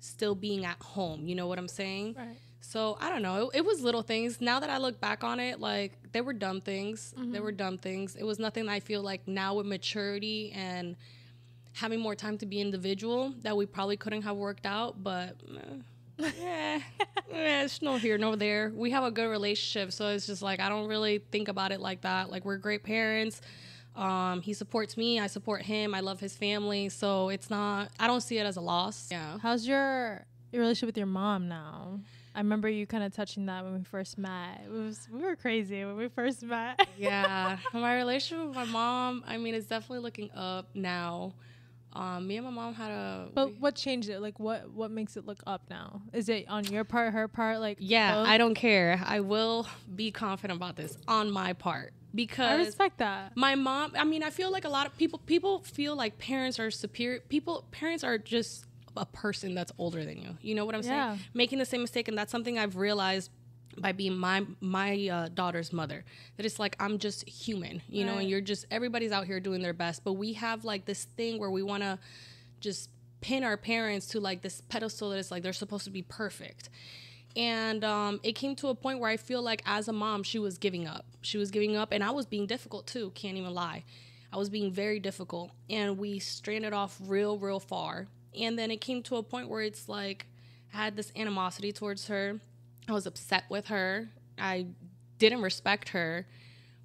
still 0.00 0.34
being 0.34 0.64
at 0.64 0.80
home. 0.80 1.26
You 1.26 1.34
know 1.34 1.46
what 1.46 1.58
I'm 1.58 1.68
saying? 1.68 2.14
Right. 2.18 2.36
So 2.60 2.98
I 3.00 3.08
don't 3.08 3.22
know. 3.22 3.48
It, 3.48 3.58
it 3.58 3.64
was 3.64 3.80
little 3.82 4.02
things. 4.02 4.40
Now 4.40 4.60
that 4.60 4.68
I 4.68 4.78
look 4.78 5.00
back 5.00 5.24
on 5.24 5.40
it, 5.40 5.60
like 5.60 5.92
they 6.12 6.20
were 6.20 6.32
dumb 6.32 6.60
things. 6.60 7.14
They 7.16 7.40
were 7.40 7.52
dumb 7.52 7.78
things. 7.78 8.16
It 8.16 8.24
was 8.24 8.38
nothing 8.38 8.68
I 8.68 8.80
feel 8.80 9.00
like 9.00 9.26
now 9.26 9.54
with 9.54 9.66
maturity 9.66 10.52
and 10.54 10.96
having 11.72 12.00
more 12.00 12.14
time 12.14 12.36
to 12.38 12.46
be 12.46 12.60
individual 12.60 13.32
that 13.42 13.56
we 13.56 13.64
probably 13.64 13.96
couldn't 13.96 14.22
have 14.22 14.36
worked 14.36 14.66
out. 14.66 15.02
But 15.02 15.36
eh, 16.18 16.32
yeah, 16.40 16.80
eh, 17.32 17.64
it's 17.64 17.80
no 17.80 17.96
here, 17.96 18.18
no 18.18 18.34
there. 18.36 18.72
We 18.74 18.90
have 18.90 19.04
a 19.04 19.10
good 19.10 19.28
relationship, 19.28 19.92
so 19.92 20.08
it's 20.08 20.26
just 20.26 20.42
like 20.42 20.60
I 20.60 20.68
don't 20.68 20.88
really 20.88 21.18
think 21.30 21.48
about 21.48 21.72
it 21.72 21.80
like 21.80 22.02
that. 22.02 22.30
Like 22.30 22.44
we're 22.44 22.58
great 22.58 22.82
parents. 22.82 23.40
Um, 23.98 24.42
he 24.42 24.54
supports 24.54 24.96
me. 24.96 25.18
I 25.18 25.26
support 25.26 25.62
him. 25.62 25.92
I 25.92 26.00
love 26.00 26.20
his 26.20 26.36
family. 26.36 26.88
So 26.88 27.30
it's 27.30 27.50
not. 27.50 27.90
I 27.98 28.06
don't 28.06 28.20
see 28.20 28.38
it 28.38 28.46
as 28.46 28.56
a 28.56 28.60
loss. 28.60 29.08
Yeah. 29.10 29.38
How's 29.42 29.66
your, 29.66 30.24
your 30.52 30.62
relationship 30.62 30.86
with 30.86 30.96
your 30.96 31.06
mom 31.06 31.48
now? 31.48 32.00
I 32.34 32.38
remember 32.38 32.68
you 32.68 32.86
kind 32.86 33.02
of 33.02 33.12
touching 33.12 33.46
that 33.46 33.64
when 33.64 33.76
we 33.76 33.82
first 33.82 34.16
met. 34.16 34.62
It 34.64 34.70
was 34.70 35.08
we 35.12 35.20
were 35.20 35.34
crazy 35.34 35.84
when 35.84 35.96
we 35.96 36.06
first 36.06 36.44
met. 36.44 36.86
yeah, 36.96 37.58
my 37.72 37.96
relationship 37.96 38.46
with 38.46 38.54
my 38.54 38.64
mom. 38.64 39.24
I 39.26 39.38
mean, 39.38 39.54
it's 39.54 39.66
definitely 39.66 40.04
looking 40.04 40.30
up 40.36 40.68
now. 40.72 41.34
Um, 41.94 42.28
me 42.28 42.36
and 42.36 42.44
my 42.44 42.52
mom 42.52 42.74
had 42.74 42.92
a. 42.92 43.28
But 43.34 43.58
what 43.58 43.74
changed 43.74 44.08
it? 44.08 44.20
Like 44.20 44.38
what 44.38 44.70
what 44.70 44.92
makes 44.92 45.16
it 45.16 45.26
look 45.26 45.40
up 45.48 45.62
now? 45.68 46.00
Is 46.12 46.28
it 46.28 46.48
on 46.48 46.64
your 46.66 46.84
part, 46.84 47.12
her 47.12 47.26
part? 47.26 47.58
Like 47.58 47.78
yeah, 47.80 48.14
both? 48.14 48.28
I 48.28 48.38
don't 48.38 48.54
care. 48.54 49.02
I 49.04 49.18
will 49.18 49.66
be 49.92 50.12
confident 50.12 50.58
about 50.58 50.76
this 50.76 50.96
on 51.08 51.32
my 51.32 51.54
part 51.54 51.92
I 52.38 52.54
respect 52.56 52.98
that. 52.98 53.36
my 53.36 53.54
mom. 53.54 53.92
I 53.96 54.04
mean, 54.04 54.22
I 54.22 54.30
feel 54.30 54.50
like 54.50 54.64
a 54.64 54.68
lot 54.68 54.86
of 54.86 54.96
people 54.96 55.18
people 55.26 55.60
feel 55.60 55.94
like 55.96 56.18
parents 56.18 56.58
are 56.58 56.70
superior. 56.70 57.20
People 57.28 57.64
parents 57.70 58.02
are 58.04 58.18
just 58.18 58.64
a 58.96 59.06
person 59.06 59.54
that's 59.54 59.70
older 59.78 60.04
than 60.04 60.18
you. 60.18 60.36
You 60.40 60.54
know 60.54 60.64
what 60.64 60.74
I'm 60.74 60.82
Yeah. 60.82 61.14
saying? 61.16 61.24
Making 61.34 61.58
the 61.58 61.66
same 61.66 61.82
mistake, 61.82 62.08
and 62.08 62.16
that's 62.18 62.32
something 62.32 62.58
I've 62.58 62.76
realized 62.76 63.30
by 63.76 63.92
being 63.92 64.16
my 64.16 64.44
my 64.60 65.08
uh, 65.08 65.28
daughter's 65.28 65.72
mother. 65.72 66.04
That 66.36 66.46
it's 66.46 66.58
like 66.58 66.74
I'm 66.80 66.98
just 66.98 67.28
human, 67.28 67.82
you 67.88 68.04
know, 68.04 68.18
and 68.18 68.28
you're 68.28 68.40
just 68.40 68.66
everybody's 68.70 69.12
out 69.12 69.26
here 69.26 69.38
doing 69.38 69.62
their 69.62 69.72
best, 69.74 70.02
but 70.02 70.14
we 70.14 70.32
have 70.32 70.64
like 70.64 70.84
this 70.86 71.04
thing 71.04 71.38
where 71.38 71.50
we 71.50 71.62
want 71.62 71.82
to 71.84 71.98
just 72.60 72.90
pin 73.20 73.44
our 73.44 73.56
parents 73.56 74.06
to 74.06 74.20
like 74.20 74.42
this 74.42 74.62
pedestal 74.68 75.10
that 75.10 75.18
it's 75.18 75.30
like 75.30 75.42
they're 75.42 75.52
supposed 75.52 75.84
to 75.84 75.90
be 75.90 76.02
perfect. 76.02 76.70
And 77.38 77.84
um, 77.84 78.18
it 78.24 78.32
came 78.32 78.56
to 78.56 78.68
a 78.68 78.74
point 78.74 78.98
where 78.98 79.08
I 79.08 79.16
feel 79.16 79.40
like 79.40 79.62
as 79.64 79.86
a 79.86 79.92
mom, 79.92 80.24
she 80.24 80.40
was 80.40 80.58
giving 80.58 80.88
up. 80.88 81.06
She 81.22 81.38
was 81.38 81.52
giving 81.52 81.76
up, 81.76 81.92
and 81.92 82.02
I 82.02 82.10
was 82.10 82.26
being 82.26 82.46
difficult 82.46 82.88
too. 82.88 83.12
Can't 83.14 83.38
even 83.38 83.54
lie. 83.54 83.84
I 84.32 84.36
was 84.36 84.50
being 84.50 84.72
very 84.72 84.98
difficult, 84.98 85.52
and 85.70 85.96
we 85.96 86.18
stranded 86.18 86.72
off 86.72 86.98
real, 87.06 87.38
real 87.38 87.60
far. 87.60 88.08
And 88.38 88.58
then 88.58 88.72
it 88.72 88.80
came 88.80 89.04
to 89.04 89.16
a 89.16 89.22
point 89.22 89.48
where 89.48 89.62
it's 89.62 89.88
like 89.88 90.26
I 90.74 90.78
had 90.78 90.96
this 90.96 91.12
animosity 91.14 91.72
towards 91.72 92.08
her. 92.08 92.40
I 92.88 92.92
was 92.92 93.06
upset 93.06 93.44
with 93.48 93.68
her. 93.68 94.08
I 94.36 94.66
didn't 95.18 95.42
respect 95.42 95.90
her. 95.90 96.26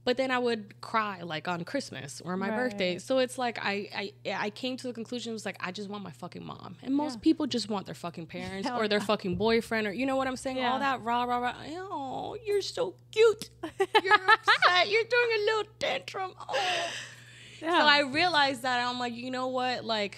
But 0.06 0.18
then 0.18 0.32
I 0.32 0.38
would 0.38 0.82
cry 0.82 1.22
like 1.22 1.48
on 1.48 1.64
Christmas 1.64 2.22
or 2.26 2.36
my 2.36 2.50
birthday. 2.50 2.98
So 3.00 3.20
it's 3.20 3.38
like 3.38 3.58
I, 3.62 4.12
I 4.26 4.34
I 4.48 4.50
came 4.50 4.76
to 4.78 4.88
the 4.88 4.94
conclusion 4.94 5.32
it 5.32 5.34
was 5.34 5.46
like 5.46 5.56
I 5.62 5.72
just 5.72 5.90
want 5.90 6.04
my 6.04 6.12
fucking 6.12 6.46
mom. 6.46 6.76
And 6.84 6.94
most 6.94 7.14
Yeah. 7.16 7.20
people 7.22 7.48
just 7.48 7.70
want 7.70 7.86
their 7.86 7.96
fucking 7.96 8.26
parents 8.28 8.68
Hell 8.68 8.80
or 8.82 8.90
their 8.90 9.00
yeah. 9.00 9.06
fucking 9.06 9.38
boyfriend 9.38 9.88
or 9.88 9.94
you 9.94 10.06
know 10.06 10.18
what 10.18 10.28
I'm 10.28 10.36
saying? 10.36 10.58
Yeah. 10.58 10.74
All 10.74 10.80
that 10.80 11.02
rah 11.04 11.24
rah 11.24 11.38
rah. 11.38 11.56
Oh, 11.90 12.36
you're 12.46 12.62
so 12.62 12.96
cute. 13.12 13.50
You're 14.04 14.14
upset. 14.34 14.90
You're 14.90 15.06
doing 15.06 15.30
a 15.38 15.46
little 15.46 15.72
tantrum. 15.80 16.32
Oh. 16.50 16.88
So 17.62 17.68
I 17.70 18.02
realized 18.02 18.64
that 18.64 18.86
I'm 18.86 19.00
like, 19.00 19.14
you 19.14 19.32
know 19.32 19.48
what? 19.48 19.86
Like, 19.86 20.18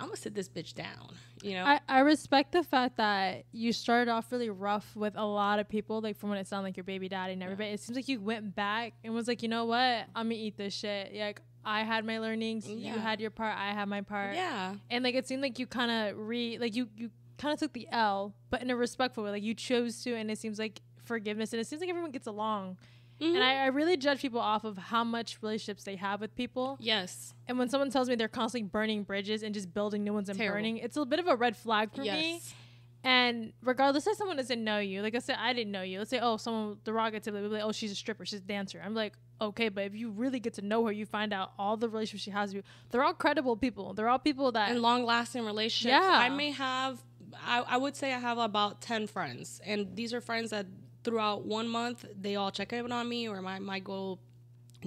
I'm 0.00 0.06
gonna 0.06 0.16
sit 0.16 0.34
this 0.34 0.48
bitch 0.48 0.74
down. 0.74 1.14
You 1.42 1.54
know? 1.54 1.64
I, 1.64 1.80
I 1.88 2.00
respect 2.00 2.52
the 2.52 2.62
fact 2.62 2.96
that 2.96 3.44
you 3.52 3.72
started 3.72 4.10
off 4.10 4.30
really 4.32 4.50
rough 4.50 4.94
with 4.96 5.14
a 5.16 5.24
lot 5.24 5.58
of 5.58 5.68
people, 5.68 6.00
like 6.00 6.16
from 6.16 6.30
when 6.30 6.38
it 6.38 6.46
sounded 6.46 6.64
like 6.68 6.76
your 6.76 6.84
baby 6.84 7.08
daddy 7.08 7.32
and 7.34 7.42
everybody. 7.42 7.70
It 7.70 7.80
seems 7.80 7.96
like 7.96 8.08
you 8.08 8.20
went 8.20 8.54
back 8.54 8.94
and 9.04 9.14
was 9.14 9.28
like, 9.28 9.42
you 9.42 9.48
know 9.48 9.64
what? 9.64 9.78
I'm 10.14 10.26
gonna 10.26 10.34
eat 10.34 10.56
this 10.56 10.74
shit. 10.74 11.12
Yeah, 11.12 11.26
Like 11.26 11.42
I 11.64 11.82
had 11.82 12.04
my 12.04 12.18
learnings, 12.18 12.68
you 12.68 12.94
had 12.94 13.20
your 13.20 13.30
part, 13.30 13.56
I 13.58 13.72
had 13.72 13.88
my 13.88 14.00
part. 14.00 14.34
yeah. 14.34 14.74
And 14.90 15.04
like 15.04 15.14
it 15.14 15.26
seemed 15.28 15.42
like 15.42 15.58
you 15.58 15.66
kind 15.66 15.90
of 15.90 16.18
re 16.18 16.58
like 16.58 16.74
you 16.74 16.88
you 16.96 17.10
kind 17.38 17.52
of 17.54 17.60
took 17.60 17.72
the 17.72 17.86
L, 17.90 18.34
but 18.50 18.62
in 18.62 18.70
a 18.70 18.76
respectful 18.76 19.24
way. 19.24 19.30
Like 19.30 19.42
you 19.42 19.54
chose 19.54 20.02
to, 20.04 20.14
and 20.14 20.30
it 20.30 20.38
seems 20.38 20.58
like 20.58 20.80
forgiveness, 21.04 21.52
and 21.52 21.60
it 21.60 21.66
seems 21.66 21.80
like 21.80 21.88
everyone 21.90 22.10
gets 22.10 22.26
along. 22.26 22.78
Mhm. 23.20 23.34
And 23.34 23.42
I, 23.42 23.64
I 23.64 23.66
really 23.66 23.96
judge 23.96 24.20
people 24.22 24.40
off 24.40 24.64
of 24.64 24.76
how 24.78 25.02
much 25.04 25.38
relationships 25.42 25.84
they 25.84 25.96
have 25.96 26.20
with 26.20 26.34
people. 26.36 26.76
yes. 26.80 27.34
And 27.48 27.58
when 27.58 27.68
someone 27.68 27.90
tells 27.90 28.08
me 28.08 28.14
they're 28.14 28.28
constantly 28.28 28.68
burning 28.68 29.02
bridges 29.04 29.42
and 29.42 29.54
just 29.54 29.72
building 29.74 30.04
new 30.04 30.12
ones 30.12 30.28
and 30.28 30.38
Terrible. 30.38 30.56
burning, 30.58 30.76
it's 30.78 30.96
a 30.96 31.04
bit 31.06 31.18
of 31.18 31.26
a 31.26 31.34
red 31.34 31.56
flag 31.56 31.92
for 31.94 32.02
me. 32.02 32.06
Yes. 32.34 32.54
And 33.04 33.52
regardless 33.62 34.06
if 34.06 34.16
someone 34.16 34.36
doesn't 34.36 34.62
know 34.62 34.78
you, 34.80 35.02
like 35.02 35.14
I 35.14 35.20
said, 35.20 35.36
I 35.38 35.52
didn't 35.52 35.70
know 35.72 35.82
you. 35.82 35.98
Let's 35.98 36.10
say, 36.10 36.18
oh, 36.20 36.36
someone 36.36 36.76
derogatively 36.84 37.48
like, 37.50 37.62
oh, 37.62 37.72
she's 37.72 37.92
a 37.92 37.94
stripper, 37.94 38.26
she's 38.26 38.40
a 38.40 38.42
dancer. 38.42 38.82
I'm 38.84 38.94
like, 38.94 39.14
okay, 39.40 39.68
but 39.68 39.84
if 39.84 39.94
you 39.94 40.10
really 40.10 40.40
get 40.40 40.54
to 40.54 40.62
know 40.62 40.84
her, 40.86 40.92
you 40.92 41.06
find 41.06 41.32
out 41.32 41.52
all 41.58 41.76
the 41.76 41.88
relationships 41.88 42.24
she 42.24 42.30
has 42.32 42.50
with 42.50 42.56
you. 42.56 42.62
They're 42.90 43.04
all 43.04 43.14
credible 43.14 43.56
people. 43.56 43.94
They're 43.94 44.08
all 44.08 44.18
people 44.18 44.50
that 44.52 44.70
and 44.70 44.82
long 44.82 45.04
lasting 45.04 45.44
relationships. 45.44 45.92
Yeah. 46.04 46.10
I 46.12 46.28
may 46.28 46.50
have, 46.50 46.98
I, 47.46 47.60
I 47.60 47.76
would 47.76 47.94
say 47.96 48.12
I 48.12 48.18
have 48.18 48.36
about 48.38 48.80
10 48.80 49.06
friends. 49.06 49.60
And 49.64 49.94
these 49.94 50.12
are 50.12 50.20
friends 50.20 50.50
that 50.50 50.66
throughout 51.08 51.46
one 51.46 51.66
month, 51.68 52.04
they 52.20 52.36
all 52.36 52.50
check 52.50 52.72
in 52.72 52.92
on 52.92 53.08
me 53.08 53.28
or 53.28 53.40
might, 53.40 53.62
might 53.62 53.82
go 53.82 54.18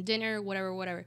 dinner, 0.04 0.40
whatever, 0.42 0.74
whatever. 0.74 1.04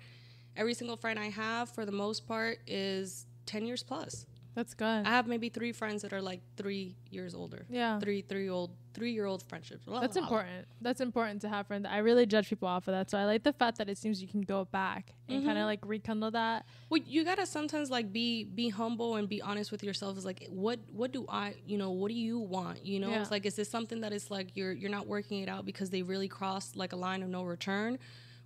Every 0.57 0.75
single 0.75 0.97
friend 0.97 1.19
I 1.19 1.27
have, 1.27 1.69
for 1.71 1.87
the 1.87 1.93
most 1.93 2.27
part, 2.27 2.59
is 2.67 3.27
10 3.47 3.65
years 3.65 3.83
plus. 3.85 4.27
That's 4.55 4.75
good. 4.75 4.85
I 5.07 5.11
have 5.11 5.27
maybe 5.27 5.49
three 5.49 5.73
friends 5.73 6.03
that 6.03 6.13
are 6.13 6.23
like 6.23 6.41
three 6.57 6.97
years 7.11 7.35
older. 7.35 7.67
yeah. 7.69 7.99
Three, 7.99 8.23
three 8.23 8.49
old, 8.49 8.71
three 8.93 9.13
year 9.13 9.27
old 9.27 9.43
friendships. 9.43 9.85
Blah, 9.85 10.01
That's 10.01 10.15
blah, 10.17 10.29
blah. 10.29 10.39
important. 10.39 10.67
That's 10.81 11.01
important 11.01 11.41
to 11.43 11.49
have 11.49 11.67
friends. 11.67 11.87
I 11.91 11.99
really 11.99 12.27
judge 12.27 12.49
people 12.49 12.69
off 12.69 12.87
of 12.87 12.93
that. 12.93 13.11
So 13.11 13.19
I 13.19 13.25
like 13.25 13.43
the 13.43 13.53
fact 13.53 13.79
that 13.79 13.89
it 13.89 13.99
seems 13.99 14.23
you 14.23 14.29
can 14.29 14.43
go 14.43 14.65
back 14.67 15.13
and 15.29 15.45
kind 15.45 15.59
of 15.59 15.63
mm-hmm. 15.63 15.67
like 15.67 15.81
rekindle 15.85 16.31
that. 16.33 16.67
Well, 16.91 17.01
you 17.05 17.25
gotta 17.25 17.47
sometimes 17.47 17.91
like 17.91 18.13
be 18.13 18.45
be 18.45 18.69
humble 18.69 19.17
and 19.17 19.29
be 19.29 19.43
honest 19.43 19.73
with 19.73 19.83
yourself. 19.83 20.17
Is 20.19 20.25
like, 20.25 20.47
what 20.49 20.79
what 20.93 21.13
do 21.13 21.27
I, 21.29 21.55
you 21.67 21.77
know, 21.79 21.91
what 21.91 22.09
do 22.09 22.15
you 22.15 22.39
want? 22.39 22.85
You 22.85 23.01
know, 23.01 23.11
Yeah. 23.11 23.23
it's 23.23 23.31
like, 23.31 23.47
is 23.47 23.57
this 23.57 23.69
something 23.69 24.01
that 24.03 24.13
is 24.13 24.31
like 24.31 24.49
you're 24.55 24.73
you're 24.73 24.91
not 24.91 25.07
working 25.07 25.41
it 25.43 25.49
out 25.49 25.65
because 25.67 25.91
they 25.91 26.03
really 26.03 26.29
crossed 26.29 26.77
like 26.77 26.93
a 26.93 26.97
line 26.97 27.23
of 27.23 27.29
no 27.29 27.43
return, 27.43 27.99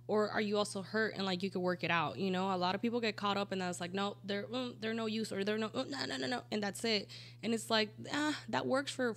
or 0.09 0.27
are 0.31 0.41
you 0.41 0.57
also 0.57 0.81
hurt 0.81 1.13
and 1.15 1.23
like 1.25 1.43
you 1.43 1.51
could 1.51 1.61
work 1.61 1.83
it 1.83 1.91
out? 1.91 2.17
You 2.17 2.31
know, 2.31 2.51
a 2.53 2.57
lot 2.57 2.73
of 2.73 2.81
people 2.81 2.99
get 2.99 3.15
caught 3.15 3.37
up 3.37 3.53
in 3.53 3.59
that. 3.59 3.69
It's 3.69 3.79
like, 3.79 3.93
no, 3.93 4.17
they're 4.25 4.43
mm, 4.43 4.73
they're 4.81 4.93
no 4.95 5.05
use 5.05 5.31
or 5.31 5.43
they're 5.43 5.57
no 5.59 5.69
mm, 5.69 5.87
no 5.89 6.05
no 6.05 6.17
no 6.17 6.27
no, 6.27 6.41
and 6.51 6.61
that's 6.63 6.83
it. 6.83 7.09
And 7.43 7.53
it's 7.53 7.69
like, 7.69 7.89
ah, 8.11 8.35
that 8.49 8.65
works 8.65 8.91
for 8.91 9.15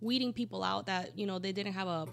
weeding 0.00 0.32
people 0.32 0.64
out 0.64 0.86
that 0.86 1.18
you 1.18 1.26
know 1.26 1.38
they 1.38 1.52
didn't 1.52 1.74
have 1.74 1.88
a 1.88 2.06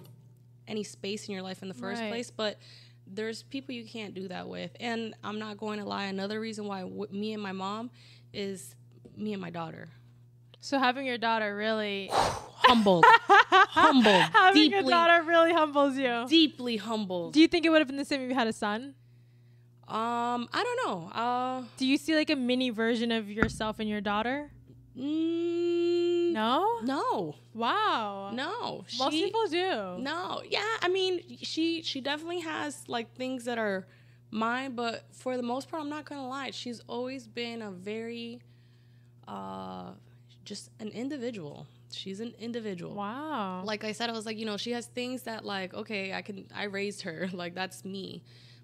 any 0.67 0.83
space 0.83 1.27
in 1.27 1.33
your 1.33 1.41
life 1.43 1.61
in 1.61 1.69
the 1.69 1.73
first 1.73 2.01
Right. 2.01 2.09
place, 2.09 2.29
but 2.31 2.59
there's 3.07 3.43
people 3.43 3.73
you 3.73 3.85
can't 3.85 4.13
do 4.13 4.27
that 4.27 4.47
with. 4.49 4.71
And 4.79 5.13
I'm 5.23 5.39
not 5.39 5.57
going 5.57 5.79
to 5.79 5.85
lie. 5.85 6.05
Another 6.05 6.39
reason 6.39 6.65
why 6.65 6.81
w- 6.81 7.07
me 7.11 7.33
and 7.33 7.41
my 7.41 7.51
mom 7.53 7.91
is 8.33 8.75
me 9.15 9.31
and 9.33 9.41
my 9.41 9.51
daughter. 9.51 9.87
So 10.59 10.79
having 10.79 11.05
your 11.05 11.17
daughter 11.19 11.55
really 11.55 12.09
Humbled, 12.67 13.05
humbled, 13.07 14.21
Having 14.33 14.71
deeply, 14.71 14.87
a 14.87 14.89
daughter 14.89 15.23
really 15.23 15.53
humbles 15.53 15.97
you. 15.97 16.25
deeply 16.27 16.77
humbled. 16.77 17.33
Do 17.33 17.39
you 17.39 17.47
think 17.47 17.65
it 17.65 17.69
would 17.69 17.79
have 17.79 17.87
been 17.87 17.97
the 17.97 18.05
same 18.05 18.21
if 18.21 18.29
you 18.29 18.35
had 18.35 18.47
a 18.47 18.53
son? 18.53 18.95
um, 19.87 20.49
I 20.51 20.63
don't 20.63 20.79
know. 20.87 21.09
Uh, 21.09 21.63
Do 21.77 21.85
you 21.85 21.97
see 21.97 22.15
like 22.15 22.31
a 22.31 22.35
mini 22.35 22.71
version 22.71 23.11
of 23.11 23.29
yourself 23.29 23.79
in 23.79 23.87
your 23.87 24.01
daughter? 24.01 24.49
mm, 24.97 26.31
No. 26.31 26.79
no, 26.83 27.35
Wow. 27.53 28.31
no. 28.33 28.83
Most 28.97 29.11
She- 29.13 29.23
people 29.25 29.45
do. 29.47 29.97
No, 29.99 30.41
yeah, 30.49 30.65
I 30.81 30.87
mean, 30.87 31.37
she 31.41 31.83
she 31.83 32.01
definitely 32.01 32.39
has 32.39 32.87
like 32.89 33.13
things 33.15 33.45
that 33.45 33.57
are 33.59 33.85
mine, 34.31 34.75
but 34.75 35.05
for 35.13 35.37
the 35.37 35.43
most 35.43 35.69
part, 35.69 35.83
I'm 35.83 35.89
not 35.89 36.05
gonna 36.05 36.27
lie. 36.27 36.49
She's 36.51 36.81
always 36.87 37.27
been 37.27 37.61
a 37.61 37.69
very, 37.71 38.41
uh, 39.27 39.91
just 40.43 40.71
an 40.79 40.89
individual. 40.89 41.67
She's 41.95 42.19
an 42.19 42.33
individual. 42.39 42.93
Wow. 42.93 43.63
Like 43.63 43.83
I 43.83 43.91
said, 43.91 44.09
I 44.09 44.13
was 44.13 44.25
like, 44.25 44.37
you 44.37 44.45
know, 44.45 44.57
she 44.57 44.71
has 44.71 44.85
things 44.87 45.23
that 45.23 45.45
like, 45.45 45.73
okay, 45.73 46.13
I 46.13 46.21
can, 46.21 46.47
I 46.53 46.65
raised 46.65 47.01
her, 47.03 47.29
like 47.33 47.55
that's 47.55 47.83
me. 47.85 48.23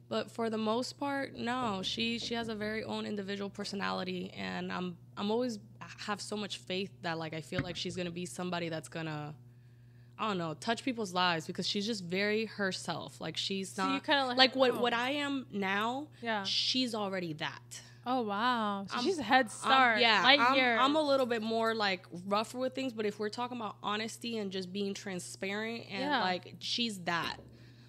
But 0.10 0.30
for 0.30 0.50
the 0.50 0.58
most 0.58 1.00
part, 1.00 1.36
no. 1.38 1.82
She 1.84 2.20
she 2.20 2.34
has 2.34 2.50
a 2.50 2.56
very 2.56 2.84
own 2.84 3.06
individual 3.06 3.50
personality, 3.50 4.34
and 4.36 4.70
I'm 4.72 4.98
I'm 5.15 5.32
always 5.32 5.58
have 6.06 6.20
so 6.20 6.36
much 6.36 6.58
faith 6.58 6.91
that 7.02 7.17
like 7.17 7.34
I 7.34 7.39
feel 7.39 7.62
like 7.62 7.78
she's 7.78 7.96
gonna 7.96 8.12
be 8.12 8.26
somebody 8.26 8.67
that's 8.67 8.89
gonna. 8.89 9.34
I 10.20 10.28
don't 10.28 10.38
know, 10.38 10.54
touch 10.54 10.84
people's 10.84 11.13
lives 11.13 11.48
because 11.48 11.67
she's 11.67 11.86
just 11.88 12.04
very 12.04 12.46
herself. 12.46 13.20
Like 13.22 13.38
she's 13.38 13.72
So 13.72 13.84
not 13.88 14.04
kinda 14.04 14.26
let 14.28 14.38
like 14.38 14.56
what 14.56 14.80
what 14.80 14.94
I 14.94 15.12
am 15.12 15.48
now. 15.52 16.08
Yeah. 16.22 16.44
she's 16.44 16.94
already 16.94 17.34
that. 17.34 17.82
Oh 18.06 18.22
wow. 18.22 18.86
So 18.88 18.96
I'm- 18.96 19.04
she's 19.04 19.20
a 19.20 19.24
head 19.24 19.46
I'm- 19.46 19.50
start. 19.50 20.00
yeah, 20.02 20.24
Light 20.24 20.40
I'm. 20.40 20.80
I'm 20.80 20.96
a 20.96 21.02
little 21.02 21.26
bit 21.26 21.42
more 21.42 21.74
like 21.76 22.06
rougher 22.26 22.58
with 22.58 22.74
things, 22.76 22.94
but 22.94 23.06
if 23.06 23.20
we're 23.20 23.30
talking 23.30 23.58
about 23.58 23.76
honesty 23.84 24.38
and 24.38 24.52
just 24.52 24.72
being 24.74 24.94
transparent 24.94 25.86
and 25.90 26.02
Yeah. 26.04 26.22
like 26.22 26.56
she's 26.60 27.00
that. 27.02 27.38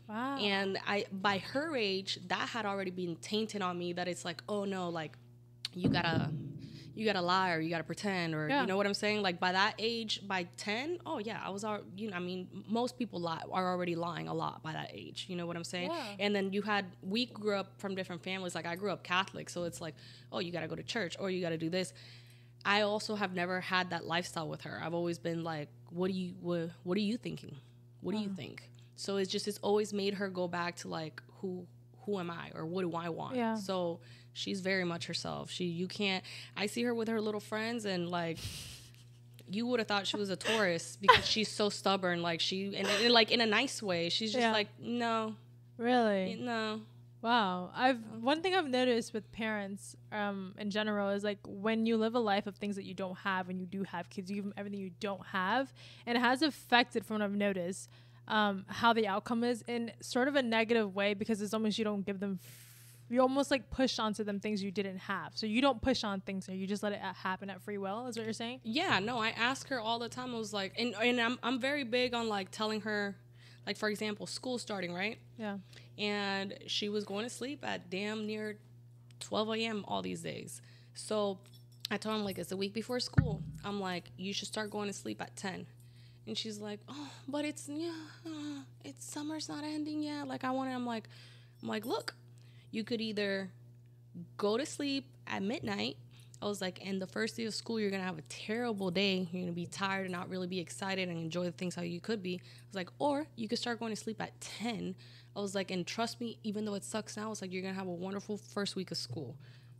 wow. 0.08 0.36
And 0.38 0.78
I 0.86 1.06
by 1.12 1.38
her 1.38 1.76
age, 1.76 2.18
that 2.28 2.48
had 2.50 2.66
already 2.66 2.90
been 2.90 3.16
tainted 3.16 3.62
on 3.62 3.78
me 3.78 3.92
that 3.94 4.08
it's 4.08 4.24
like, 4.24 4.42
oh 4.48 4.64
no, 4.64 4.88
like 4.90 5.16
you 5.74 5.88
gotta 5.88 6.30
you 6.94 7.06
gotta 7.06 7.22
lie 7.22 7.52
or 7.52 7.60
you 7.60 7.70
gotta 7.70 7.84
pretend 7.84 8.34
or 8.34 8.48
Yeah. 8.48 8.60
you 8.60 8.66
know 8.66 8.76
what 8.76 8.86
I'm 8.86 8.94
saying? 8.94 9.22
Like 9.22 9.40
by 9.40 9.52
that 9.52 9.74
age, 9.78 10.26
by 10.26 10.44
ten, 10.56 10.98
oh 11.06 11.18
yeah, 11.18 11.40
I 11.44 11.50
was 11.50 11.64
al- 11.64 11.84
you 11.96 12.10
know, 12.10 12.16
I 12.16 12.20
mean, 12.20 12.48
most 12.68 12.98
people 12.98 13.20
lie 13.20 13.42
are 13.50 13.72
already 13.72 13.96
lying 13.96 14.28
a 14.28 14.34
lot 14.34 14.62
by 14.62 14.72
that 14.72 14.90
age. 14.92 15.26
You 15.28 15.36
know 15.36 15.46
what 15.46 15.56
I'm 15.56 15.64
saying? 15.64 15.90
Yeah. 15.90 16.16
And 16.18 16.34
then 16.34 16.52
you 16.52 16.62
had 16.62 16.86
we 17.02 17.26
grew 17.26 17.56
up 17.56 17.78
from 17.78 17.94
different 17.94 18.22
families. 18.22 18.54
Like 18.54 18.66
I 18.66 18.76
grew 18.76 18.90
up 18.90 19.02
Catholic, 19.02 19.48
so 19.48 19.64
it's 19.64 19.80
like, 19.80 19.94
oh, 20.30 20.40
you 20.40 20.52
gotta 20.52 20.68
go 20.68 20.76
to 20.76 20.82
church 20.82 21.16
or 21.18 21.30
you 21.30 21.40
gotta 21.40 21.58
do 21.58 21.70
this. 21.70 21.92
I 22.64 22.82
also 22.82 23.16
have 23.16 23.34
never 23.34 23.60
had 23.60 23.90
that 23.90 24.04
lifestyle 24.04 24.48
with 24.48 24.62
her. 24.62 24.80
I've 24.82 24.94
always 24.94 25.18
been 25.18 25.42
like, 25.42 25.68
what 25.90 26.08
do 26.08 26.14
you 26.16 26.34
what, 26.40 26.70
what 26.84 26.96
are 26.96 27.00
you 27.00 27.16
thinking? 27.16 27.56
What 28.00 28.12
do 28.12 28.18
you 28.18 28.26
uh-huh. 28.26 28.36
think? 28.36 28.68
So 28.96 29.16
it's 29.16 29.30
just 29.30 29.48
it's 29.48 29.58
always 29.58 29.92
made 29.92 30.14
her 30.14 30.28
go 30.28 30.46
back 30.46 30.76
to 30.76 30.88
like 30.88 31.22
who 31.40 31.66
who 32.04 32.18
am 32.18 32.30
I 32.30 32.50
or 32.54 32.66
what 32.66 32.82
do 32.82 32.94
I 32.96 33.08
want? 33.08 33.36
Yeah. 33.36 33.54
So 33.54 34.00
she's 34.32 34.60
very 34.60 34.84
much 34.84 35.06
herself. 35.06 35.50
She 35.50 35.64
you 35.64 35.86
can't 35.88 36.24
I 36.56 36.66
see 36.66 36.82
her 36.84 36.94
with 36.94 37.08
her 37.08 37.20
little 37.20 37.40
friends 37.40 37.84
and 37.84 38.08
like 38.08 38.38
you 39.50 39.66
would 39.66 39.80
have 39.80 39.88
thought 39.88 40.06
she 40.06 40.16
was 40.16 40.30
a 40.30 40.36
Taurus 40.36 40.96
because 41.00 41.26
she's 41.26 41.48
so 41.50 41.68
stubborn. 41.68 42.22
Like 42.22 42.40
she 42.40 42.74
and, 42.76 42.86
and 42.88 43.12
like 43.12 43.30
in 43.30 43.40
a 43.40 43.46
nice 43.46 43.82
way. 43.82 44.08
She's 44.08 44.32
just 44.32 44.40
Yeah. 44.42 44.52
like, 44.52 44.68
no, 44.80 45.34
really. 45.76 46.38
no. 46.40 46.80
Wow. 47.20 47.70
I've 47.74 47.98
one 48.20 48.42
thing 48.42 48.54
I've 48.54 48.68
noticed 48.68 49.12
with 49.12 49.30
parents 49.30 49.94
um 50.10 50.54
in 50.58 50.70
general 50.70 51.10
is 51.10 51.22
like 51.22 51.38
when 51.46 51.86
you 51.86 51.96
live 51.96 52.14
a 52.14 52.18
life 52.18 52.46
of 52.48 52.56
things 52.56 52.74
that 52.76 52.84
you 52.84 52.94
don't 52.94 53.18
have 53.18 53.48
and 53.48 53.60
you 53.60 53.66
do 53.66 53.84
have 53.84 54.10
kids, 54.10 54.28
you 54.30 54.36
give 54.36 54.44
them 54.44 54.54
everything 54.56 54.80
you 54.80 54.90
don't 55.00 55.24
have, 55.26 55.72
and 56.06 56.16
it 56.18 56.20
has 56.20 56.42
affected 56.42 57.04
from 57.06 57.18
what 57.20 57.22
I've 57.24 57.32
noticed 57.36 57.88
um 58.28 58.64
how 58.68 58.92
the 58.92 59.06
outcome 59.08 59.42
is 59.44 59.62
in 59.66 59.90
sort 60.00 60.28
of 60.28 60.36
a 60.36 60.42
negative 60.42 60.94
way 60.94 61.12
because 61.12 61.42
it's 61.42 61.52
almost 61.52 61.76
you 61.76 61.84
don't 61.84 62.06
give 62.06 62.20
them 62.20 62.38
you 63.12 63.20
almost 63.20 63.50
like 63.50 63.70
push 63.70 63.98
onto 63.98 64.24
them 64.24 64.40
things 64.40 64.62
you 64.62 64.70
didn't 64.70 64.98
have. 64.98 65.32
So 65.34 65.46
you 65.46 65.60
don't 65.60 65.80
push 65.80 66.04
on 66.04 66.20
things 66.20 66.48
or 66.48 66.54
you 66.54 66.66
just 66.66 66.82
let 66.82 66.92
it 66.92 67.00
uh, 67.02 67.12
happen 67.12 67.50
at 67.50 67.60
free 67.60 67.78
will, 67.78 68.06
is 68.06 68.16
what 68.16 68.24
you're 68.24 68.32
saying? 68.32 68.60
Yeah, 68.64 68.98
no, 68.98 69.18
I 69.18 69.30
ask 69.30 69.68
her 69.68 69.80
all 69.80 69.98
the 69.98 70.08
time. 70.08 70.34
I 70.34 70.38
was 70.38 70.52
like, 70.52 70.72
and, 70.78 70.94
and 70.94 71.20
I'm, 71.20 71.38
I'm 71.42 71.60
very 71.60 71.84
big 71.84 72.14
on 72.14 72.28
like 72.28 72.50
telling 72.50 72.80
her, 72.82 73.16
like, 73.66 73.76
for 73.76 73.88
example, 73.88 74.26
school 74.26 74.58
starting, 74.58 74.92
right? 74.92 75.18
Yeah. 75.38 75.58
And 75.98 76.54
she 76.66 76.88
was 76.88 77.04
going 77.04 77.24
to 77.24 77.30
sleep 77.30 77.64
at 77.64 77.90
damn 77.90 78.26
near 78.26 78.56
12 79.20 79.48
a.m. 79.56 79.84
all 79.86 80.02
these 80.02 80.20
days. 80.20 80.60
So 80.94 81.38
I 81.90 81.96
told 81.96 82.16
him, 82.16 82.24
like, 82.24 82.38
it's 82.38 82.52
a 82.52 82.56
week 82.56 82.72
before 82.72 82.98
school. 82.98 83.42
I'm 83.64 83.80
like, 83.80 84.10
you 84.16 84.32
should 84.32 84.48
start 84.48 84.70
going 84.70 84.88
to 84.88 84.92
sleep 84.92 85.20
at 85.20 85.36
10. 85.36 85.66
And 86.26 86.38
she's 86.38 86.58
like, 86.58 86.80
oh, 86.88 87.10
but 87.28 87.44
it's, 87.44 87.68
yeah, 87.68 87.92
uh, 88.26 88.62
it's 88.84 89.04
summer's 89.04 89.48
not 89.48 89.64
ending 89.64 90.02
yet. 90.02 90.26
Like, 90.26 90.44
I 90.44 90.50
want 90.50 90.70
to, 90.70 90.74
I'm 90.74 90.86
like, 90.86 91.08
I'm 91.62 91.68
like, 91.68 91.84
look, 91.84 92.14
you 92.72 92.82
could 92.82 93.00
either 93.00 93.50
go 94.36 94.56
to 94.56 94.66
sleep 94.66 95.06
at 95.28 95.42
midnight. 95.42 95.96
I 96.40 96.46
was 96.46 96.60
like, 96.60 96.84
and 96.84 97.00
the 97.00 97.06
first 97.06 97.36
day 97.36 97.44
of 97.44 97.54
school, 97.54 97.78
you're 97.78 97.90
gonna 97.90 98.02
have 98.02 98.18
a 98.18 98.22
terrible 98.22 98.90
day. 98.90 99.28
You're 99.30 99.42
gonna 99.42 99.52
be 99.52 99.66
tired 99.66 100.02
and 100.06 100.12
not 100.12 100.28
really 100.28 100.48
be 100.48 100.58
excited 100.58 101.08
and 101.08 101.16
enjoy 101.16 101.44
the 101.44 101.52
things 101.52 101.76
how 101.76 101.82
you 101.82 102.00
could 102.00 102.20
be. 102.20 102.40
I 102.42 102.66
was 102.68 102.74
like, 102.74 102.90
or 102.98 103.26
you 103.36 103.46
could 103.46 103.60
start 103.60 103.78
going 103.78 103.94
to 103.94 104.00
sleep 104.00 104.20
at 104.20 104.38
10. 104.40 104.96
I 105.36 105.40
was 105.40 105.54
like, 105.54 105.70
and 105.70 105.86
trust 105.86 106.20
me, 106.20 106.38
even 106.42 106.64
though 106.64 106.74
it 106.74 106.82
sucks 106.84 107.16
now, 107.16 107.30
it's 107.30 107.40
like 107.42 107.52
you're 107.52 107.62
gonna 107.62 107.74
have 107.74 107.86
a 107.86 107.92
wonderful 107.92 108.38
first 108.38 108.74
week 108.74 108.90
of 108.90 108.96
school. 108.96 109.36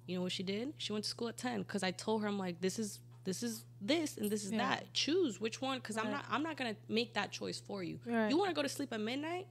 You 0.07 0.17
know 0.17 0.23
what 0.23 0.33
she 0.33 0.45
did? 0.45 0.73
She 0.79 0.93
went 0.93 1.05
to 1.05 1.11
school 1.11 1.29
at 1.29 1.37
10 1.37 1.63
because 1.63 1.83
I 1.83 1.91
told 1.91 2.23
her, 2.23 2.29
I'm 2.29 2.39
like, 2.39 2.61
this 2.61 2.79
is 2.79 3.01
this 3.25 3.43
is 3.43 3.65
this 3.81 4.17
and 4.17 4.31
this 4.31 4.45
is 4.45 4.53
Yeah. 4.53 4.59
that. 4.59 4.93
Choose 4.95 5.41
which 5.41 5.61
one 5.61 5.79
because 5.79 5.97
I'm 5.97 6.11
not 6.11 6.25
I'm 6.31 6.43
not 6.45 6.57
gonna 6.57 6.77
make 6.89 7.15
that 7.15 7.33
choice 7.33 7.59
for 7.61 7.83
you. 7.83 7.99
Right. 8.07 8.29
You 8.31 8.37
want 8.39 8.51
to 8.51 8.55
go 8.55 8.63
to 8.63 8.69
sleep 8.69 8.93
at 8.93 9.01
midnight? 9.01 9.47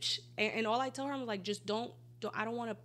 Sh- 0.00 0.20
and, 0.38 0.52
and 0.54 0.66
all 0.66 0.80
I 0.80 0.90
tell 0.90 1.06
her, 1.06 1.12
I'm 1.12 1.26
like, 1.26 1.42
just 1.42 1.66
don't, 1.66 1.92
don't 2.20 2.36
I 2.36 2.44
don't 2.44 2.56
want 2.56 2.70
to 2.70 2.76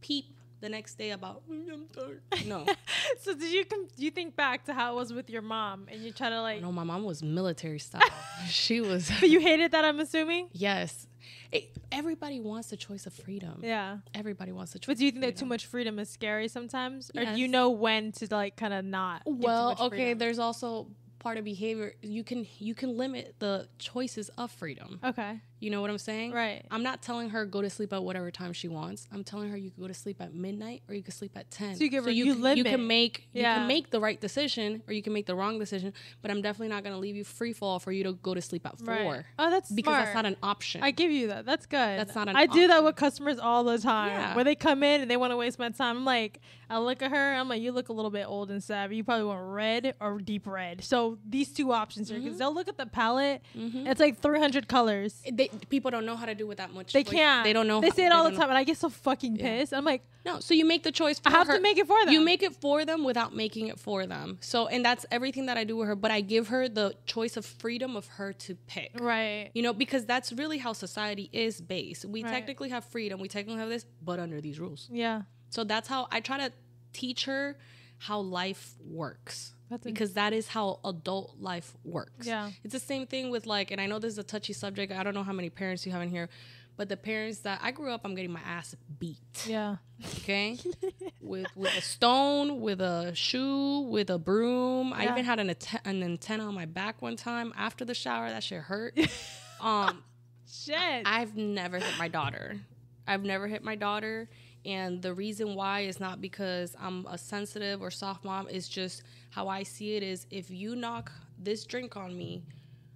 peep 0.00 0.34
the 0.60 0.68
next 0.68 0.98
day 0.98 1.10
about 1.10 1.48
"Mm, 1.48 1.72
I'm 1.72 1.86
tired. 1.88 2.20
No, 2.46 2.66
so 3.20 3.32
did 3.34 3.52
you 3.52 3.64
com- 3.64 3.88
do 3.96 4.04
you 4.04 4.10
think 4.10 4.34
back 4.34 4.64
to 4.64 4.74
how 4.74 4.92
it 4.92 4.96
was 4.96 5.12
with 5.12 5.30
your 5.30 5.42
mom 5.42 5.86
and 5.90 6.00
you 6.02 6.10
try 6.12 6.30
to 6.30 6.40
like 6.42 6.60
no, 6.60 6.72
my 6.72 6.84
mom 6.84 7.04
was 7.04 7.22
military 7.22 7.78
style. 7.78 8.02
she 8.48 8.80
was. 8.80 9.10
but 9.20 9.28
you 9.30 9.40
hated 9.40 9.72
that 9.72 9.84
I'm 9.84 10.00
assuming? 10.00 10.48
yes, 10.52 11.06
It- 11.52 11.70
everybody 11.92 12.40
wants 12.40 12.70
the 12.70 12.76
choice 12.76 13.06
of 13.06 13.12
freedom. 13.12 13.60
Yeah. 13.62 13.98
Everybody 14.14 14.52
wants 14.52 14.72
the 14.72 14.78
choice. 14.78 14.86
But 14.94 14.98
do 14.98 15.04
you 15.04 15.12
think 15.12 15.22
that 15.22 15.36
too 15.36 15.46
much 15.46 15.66
freedom 15.66 15.98
is 15.98 16.10
scary 16.10 16.48
sometimes? 16.48 17.10
Or 17.16 17.24
do 17.24 17.32
you 17.40 17.48
know 17.48 17.70
when 17.70 18.12
to 18.12 18.26
like 18.30 18.56
kind 18.56 18.74
of 18.74 18.84
not? 18.84 19.22
Well, 19.26 19.76
okay. 19.80 19.88
freedom? 19.96 20.18
There's 20.18 20.38
also 20.38 20.88
part 21.18 21.38
of 21.38 21.44
behavior. 21.44 21.94
You 22.02 22.24
can 22.24 22.46
you 22.58 22.74
can 22.74 22.96
limit 22.96 23.36
the 23.38 23.68
choices 23.78 24.28
of 24.30 24.50
freedom. 24.50 25.00
Okay. 25.04 25.40
You 25.60 25.70
know 25.70 25.80
what 25.80 25.90
I'm 25.90 25.98
saying? 25.98 26.32
Right. 26.32 26.64
I'm 26.70 26.82
not 26.82 27.02
telling 27.02 27.30
her 27.30 27.44
go 27.44 27.60
to 27.62 27.68
sleep 27.70 27.92
at 27.92 28.02
whatever 28.04 28.30
time 28.30 28.52
she 28.52 28.68
wants. 28.68 29.08
I'm 29.12 29.24
telling 29.24 29.50
her 29.50 29.56
you 29.56 29.70
can 29.70 29.82
go 29.82 29.88
to 29.88 29.94
sleep 29.94 30.20
at 30.20 30.32
midnight 30.32 30.82
or 30.88 30.94
you 30.94 31.02
can 31.02 31.12
sleep 31.12 31.32
at 31.36 31.50
ten. 31.50 31.74
So 31.74 31.82
you 31.84 31.90
give 31.90 32.04
her- 32.04 32.10
you 32.10 32.26
can, 32.26 32.36
you 32.36 32.42
limit. 32.42 32.66
can 32.66 32.86
make 32.86 33.28
you 33.32 33.42
Yeah. 33.42 33.56
can 33.56 33.66
make 33.66 33.90
the 33.90 33.98
right 34.00 34.20
decision 34.20 34.82
or 34.86 34.92
you 34.92 35.02
can 35.02 35.12
make 35.12 35.26
the 35.26 35.34
wrong 35.34 35.58
decision. 35.58 35.92
But 36.22 36.30
I'm 36.30 36.42
definitely 36.42 36.68
not 36.68 36.84
gonna 36.84 36.98
leave 36.98 37.16
you 37.16 37.24
free 37.24 37.52
fall 37.52 37.78
for 37.80 37.90
you 37.92 38.04
to 38.04 38.12
go 38.12 38.34
to 38.34 38.40
sleep 38.40 38.66
at 38.66 38.78
four 38.78 38.94
Right. 38.94 39.24
Oh, 39.38 39.50
that's 39.50 39.70
because 39.70 39.90
smart. 39.92 40.04
that's 40.04 40.14
not 40.14 40.26
an 40.26 40.36
option. 40.42 40.82
I 40.82 40.92
give 40.92 41.10
you 41.10 41.26
that. 41.28 41.44
That's 41.44 41.66
good. 41.66 41.98
That's 41.98 42.14
not 42.14 42.28
an 42.28 42.36
option. 42.36 42.50
I 42.50 42.54
do 42.54 42.66
that 42.68 42.84
with 42.84 42.96
customers 42.96 43.38
all 43.38 43.64
the 43.64 43.78
time. 43.78 44.12
Yeah. 44.12 44.34
Where 44.36 44.44
they 44.44 44.54
come 44.54 44.82
in 44.82 45.00
and 45.00 45.10
they 45.10 45.16
want 45.16 45.32
to 45.32 45.36
waste 45.36 45.58
my 45.58 45.70
time. 45.70 45.96
I'm 45.98 46.04
like, 46.04 46.40
I 46.70 46.78
look 46.78 47.02
at 47.02 47.10
her. 47.10 47.34
I'm 47.34 47.48
like, 47.48 47.62
you 47.62 47.72
look 47.72 47.88
a 47.88 47.92
little 47.94 48.10
bit 48.10 48.26
old 48.28 48.50
and 48.50 48.62
savvy. 48.62 48.96
You 48.96 49.04
probably 49.04 49.24
want 49.24 49.40
red 49.52 49.94
or 50.00 50.18
deep 50.20 50.46
red. 50.46 50.84
So 50.84 51.18
these 51.26 51.50
two 51.50 51.72
options 51.72 52.10
here, 52.10 52.18
because 52.18 52.32
Mm-hmm. 52.34 52.38
they'll 52.40 52.54
look 52.54 52.68
at 52.68 52.76
the 52.76 52.86
palette. 52.86 53.42
It's 53.54 53.98
like 54.00 54.20
300 54.20 54.68
colors. 54.68 55.22
they, 55.32 55.47
people 55.68 55.90
don't 55.90 56.06
know 56.06 56.16
how 56.16 56.26
to 56.26 56.34
do 56.34 56.46
with 56.46 56.58
that 56.58 56.72
much. 56.72 56.92
They 56.92 57.02
choice. 57.04 57.12
can't. 57.14 57.44
They 57.44 57.52
don't 57.52 57.66
know. 57.66 57.80
They 57.80 57.88
how- 57.88 57.94
say 57.94 58.06
it 58.06 58.12
all 58.12 58.24
the 58.24 58.30
don't 58.30 58.38
know. 58.38 58.40
time, 58.44 58.50
and 58.50 58.58
I 58.58 58.64
get 58.64 58.76
so 58.76 58.88
fucking 58.88 59.36
Yeah. 59.36 59.58
pissed. 59.58 59.72
I'm 59.74 59.84
like, 59.84 60.02
No, 60.24 60.40
so 60.40 60.52
you 60.52 60.64
make 60.66 60.82
the 60.82 60.92
choice. 60.92 61.18
For 61.18 61.28
I 61.28 61.32
have 61.32 61.46
her. 61.46 61.56
to 61.56 61.60
make 61.62 61.78
it 61.78 61.86
for 61.86 62.04
them. 62.04 62.12
You 62.12 62.20
make 62.20 62.42
it 62.42 62.54
for 62.56 62.84
them 62.84 63.02
without 63.04 63.34
making 63.34 63.68
it 63.68 63.78
for 63.80 64.06
them. 64.06 64.36
So, 64.42 64.66
and 64.66 64.84
that's 64.84 65.06
everything 65.10 65.46
that 65.46 65.56
I 65.56 65.64
do 65.64 65.76
with 65.76 65.88
her. 65.88 65.96
But 65.96 66.10
I 66.10 66.20
give 66.20 66.48
her 66.48 66.68
the 66.68 66.94
choice 67.06 67.36
of 67.38 67.46
freedom 67.46 67.96
of 67.96 68.06
her 68.08 68.32
to 68.34 68.54
pick. 68.66 68.90
right. 69.00 69.50
You 69.54 69.62
know, 69.62 69.72
because 69.72 70.04
that's 70.04 70.32
really 70.32 70.58
how 70.58 70.72
society 70.74 71.30
is 71.32 71.60
based. 71.60 72.04
We 72.04 72.22
Right. 72.22 72.30
technically 72.30 72.68
have 72.70 72.84
freedom, 72.84 73.20
we 73.20 73.28
technically 73.28 73.60
have 73.60 73.70
this, 73.70 73.86
but 74.02 74.18
under 74.20 74.40
these 74.40 74.60
rules. 74.60 74.88
Yeah. 74.92 75.22
So 75.50 75.64
that's 75.64 75.88
how 75.88 76.08
I 76.10 76.20
try 76.20 76.36
to 76.38 76.52
teach 76.92 77.24
her 77.24 77.56
how 77.98 78.20
life 78.20 78.74
works. 78.84 79.54
That's 79.70 79.84
because 79.84 80.14
that 80.14 80.32
is 80.32 80.48
how 80.48 80.80
adult 80.84 81.36
life 81.38 81.74
works. 81.84 82.26
Yeah. 82.26 82.50
It's 82.64 82.72
the 82.72 82.80
same 82.80 83.06
thing 83.06 83.30
with 83.30 83.46
like, 83.46 83.70
and 83.70 83.80
I 83.80 83.86
know 83.86 83.98
this 83.98 84.12
is 84.12 84.18
a 84.18 84.22
touchy 84.22 84.52
subject. 84.52 84.92
I 84.92 85.02
don't 85.02 85.14
know 85.14 85.22
how 85.22 85.32
many 85.32 85.50
parents 85.50 85.84
you 85.84 85.92
have 85.92 86.02
in 86.02 86.08
here, 86.08 86.28
but 86.76 86.88
the 86.88 86.96
parents 86.96 87.40
that 87.40 87.60
I 87.62 87.70
grew 87.70 87.90
up, 87.90 88.02
I'm 88.04 88.14
getting 88.14 88.32
my 88.32 88.40
ass 88.46 88.74
beat. 88.98 89.18
Yeah. 89.46 89.76
Okay, 90.18 90.58
with 91.20 91.48
with 91.56 91.76
a 91.76 91.82
stone, 91.82 92.60
with 92.60 92.80
a 92.80 93.14
shoe, 93.14 93.80
with 93.80 94.10
a 94.10 94.18
broom. 94.18 94.92
I 94.92 95.10
even 95.10 95.24
had 95.24 95.40
an, 95.40 95.54
an 95.84 96.02
antenna 96.02 96.46
on 96.46 96.54
my 96.54 96.66
back 96.66 97.02
one 97.02 97.16
time 97.16 97.52
after 97.56 97.84
the 97.84 97.94
shower. 97.94 98.30
That 98.30 98.44
shit 98.44 98.62
hurt. 98.62 98.96
um, 99.60 100.04
Shit. 100.50 101.02
I've 101.04 101.36
never 101.36 101.78
hit 101.78 101.98
my 101.98 102.08
daughter. 102.08 102.58
I've 103.06 103.22
never 103.22 103.46
hit 103.46 103.62
my 103.62 103.74
daughter. 103.74 104.28
And 104.64 105.00
the 105.02 105.14
reason 105.14 105.54
why 105.54 105.80
is 105.80 106.00
not 106.00 106.20
because 106.20 106.74
I'm 106.78 107.06
a 107.06 107.18
sensitive 107.18 107.80
or 107.80 107.90
soft 107.90 108.24
mom. 108.24 108.48
It's 108.50 108.68
just 108.68 109.02
how 109.30 109.48
I 109.48 109.62
see 109.62 109.96
it 109.96 110.02
is 110.02 110.26
if 110.30 110.50
you 110.50 110.74
knock 110.76 111.12
this 111.38 111.64
drink 111.64 111.96
on 111.96 112.16
me. 112.16 112.42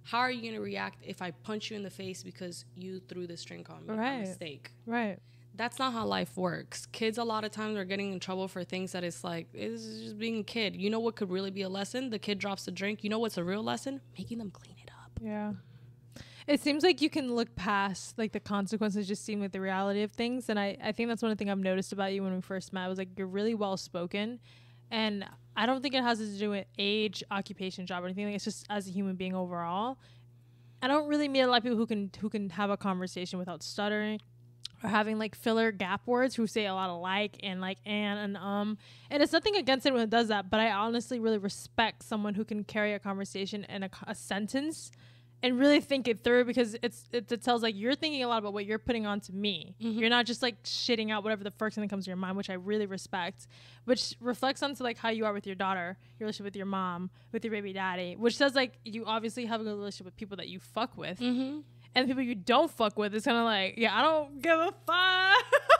How 0.05 0.19
are 0.19 0.31
you 0.31 0.41
going 0.41 0.55
to 0.55 0.59
react 0.59 0.97
if 1.05 1.21
I 1.21 1.31
punch 1.31 1.71
you 1.71 1.77
in 1.77 1.83
the 1.83 1.89
face 1.89 2.23
because 2.23 2.65
you 2.75 2.99
threw 2.99 3.25
this 3.25 3.41
drink 3.45 3.69
on 3.69 3.83
me 3.83 3.87
by 3.87 3.95
Right. 3.95 4.19
mistake? 4.21 4.71
Right. 4.85 5.17
That's 5.55 5.79
not 5.79 5.93
how 5.93 6.05
life 6.05 6.35
works. 6.35 6.85
Kids 6.87 7.17
a 7.17 7.23
lot 7.23 7.45
of 7.45 7.51
times 7.51 7.77
are 7.77 7.85
getting 7.85 8.11
in 8.11 8.19
trouble 8.19 8.47
for 8.49 8.63
things 8.65 8.91
that 8.91 9.03
it's 9.05 9.23
like 9.23 9.47
it's 9.53 9.83
just 9.85 10.17
being 10.17 10.39
a 10.39 10.43
kid. 10.43 10.75
You 10.75 10.89
know 10.89 10.99
what 10.99 11.15
could 11.15 11.29
really 11.29 11.51
be 11.51 11.61
a 11.61 11.69
lesson? 11.69 12.09
The 12.09 12.19
kid 12.19 12.37
drops 12.39 12.65
the 12.65 12.71
drink. 12.71 13.03
You 13.03 13.09
know 13.11 13.19
what's 13.19 13.37
a 13.37 13.43
real 13.45 13.63
lesson? 13.63 14.01
Making 14.17 14.39
them 14.39 14.51
clean 14.51 14.75
it 14.83 14.89
up. 14.91 15.11
Yeah. 15.21 15.53
It 16.47 16.59
seems 16.59 16.83
like 16.83 16.99
you 17.01 17.09
can 17.09 17.33
look 17.35 17.55
past 17.55 18.17
like 18.17 18.33
the 18.33 18.39
consequences, 18.41 19.07
just 19.07 19.23
seem 19.23 19.39
like 19.39 19.53
the 19.53 19.61
reality 19.61 20.01
of 20.01 20.11
things. 20.11 20.49
And 20.49 20.59
I, 20.59 20.75
I 20.83 20.91
think 20.91 21.07
that's 21.07 21.21
one 21.21 21.33
thing 21.37 21.49
I've 21.49 21.59
noticed 21.59 21.93
about 21.93 22.11
you 22.11 22.23
when 22.23 22.35
we 22.35 22.41
first 22.41 22.73
met 22.73 22.89
was 22.89 22.97
like 22.97 23.09
you're 23.17 23.27
really 23.27 23.55
well 23.55 23.77
spoken. 23.77 24.39
And 24.91 25.23
I 25.55 25.65
don't 25.65 25.81
think 25.81 25.93
it 25.93 26.03
has 26.03 26.17
to 26.19 26.27
do 26.27 26.49
with 26.51 26.65
age, 26.77 27.23
occupation, 27.29 27.85
job, 27.85 28.03
or 28.03 28.07
anything. 28.07 28.25
Like, 28.25 28.35
it's 28.35 28.43
just 28.43 28.65
as 28.69 28.87
a 28.87 28.91
human 28.91 29.15
being 29.15 29.35
overall. 29.35 29.97
I 30.81 30.87
don't 30.87 31.07
really 31.07 31.29
meet 31.29 31.41
a 31.41 31.47
lot 31.47 31.57
of 31.57 31.63
people 31.63 31.77
who 31.77 31.87
can 31.87 32.11
who 32.19 32.29
can 32.29 32.49
have 32.51 32.69
a 32.69 32.77
conversation 32.77 33.39
without 33.39 33.63
stuttering 33.63 34.19
or 34.83 34.89
having 34.89 35.17
like 35.17 35.33
filler 35.33 35.71
gap 35.71 36.05
words 36.05 36.35
who 36.35 36.45
say 36.45 36.65
a 36.65 36.73
lot 36.73 36.89
of 36.89 36.99
like 36.99 37.37
and 37.41 37.61
like 37.61 37.77
and 37.85 38.19
and 38.19 38.37
um 38.37 38.77
and 39.09 39.23
it's 39.23 39.31
nothing 39.31 39.55
against 39.55 39.85
anyone 39.85 40.01
who 40.03 40.09
does 40.09 40.27
that 40.27 40.49
but 40.49 40.59
i 40.59 40.71
honestly 40.71 41.19
really 41.19 41.37
respect 41.37 42.03
someone 42.03 42.33
who 42.33 42.43
can 42.43 42.65
carry 42.65 42.93
a 42.93 42.99
conversation 42.99 43.63
and 43.65 43.85
a, 43.85 43.89
a 44.07 44.13
sentence 44.13 44.91
and 45.43 45.59
really 45.59 45.79
think 45.81 46.07
it 46.07 46.23
through 46.23 46.45
because 46.45 46.75
it's 46.81 47.03
it, 47.11 47.31
it 47.31 47.43
tells 47.43 47.61
like 47.61 47.75
you're 47.77 47.93
thinking 47.93 48.23
a 48.23 48.27
lot 48.27 48.37
about 48.39 48.53
what 48.53 48.65
you're 48.65 48.79
putting 48.79 49.05
on 49.05 49.19
to 49.19 49.31
me 49.33 49.75
you're 49.77 50.09
not 50.09 50.25
just 50.25 50.41
like 50.41 50.63
shitting 50.63 51.11
out 51.11 51.23
whatever 51.23 51.43
the 51.43 51.51
first 51.51 51.75
thing 51.75 51.83
that 51.83 51.89
comes 51.89 52.05
to 52.05 52.09
your 52.09 52.17
mind 52.17 52.35
which 52.37 52.49
i 52.49 52.53
really 52.53 52.85
respect 52.87 53.45
which 53.85 54.15
reflects 54.21 54.63
onto 54.63 54.83
like 54.83 54.97
how 54.97 55.09
you 55.09 55.25
are 55.25 55.33
with 55.33 55.45
your 55.45 55.55
daughter 55.55 55.97
your 56.17 56.25
relationship 56.25 56.45
with 56.45 56.55
your 56.55 56.65
mom 56.65 57.09
with 57.33 57.43
your 57.43 57.51
baby 57.51 57.73
daddy 57.73 58.15
which 58.17 58.37
says 58.37 58.55
like 58.55 58.79
you 58.85 59.03
obviously 59.05 59.45
have 59.45 59.59
a 59.61 59.63
good 59.63 59.75
relationship 59.77 60.05
with 60.05 60.15
people 60.15 60.37
that 60.37 60.47
you 60.47 60.59
fuck 60.59 60.97
with 60.97 61.19
Mm-hmm. 61.19 61.59
and 61.95 62.03
the 62.05 62.07
people 62.07 62.23
you 62.23 62.33
don't 62.35 62.71
fuck 62.71 62.97
with, 62.97 63.13
it's 63.13 63.25
kind 63.25 63.37
of 63.37 63.43
like, 63.45 63.75
yeah, 63.77 63.95
I 63.95 64.01
don't 64.01 64.41
give 64.41 64.57
a 64.59 64.73
fuck. 64.87 65.45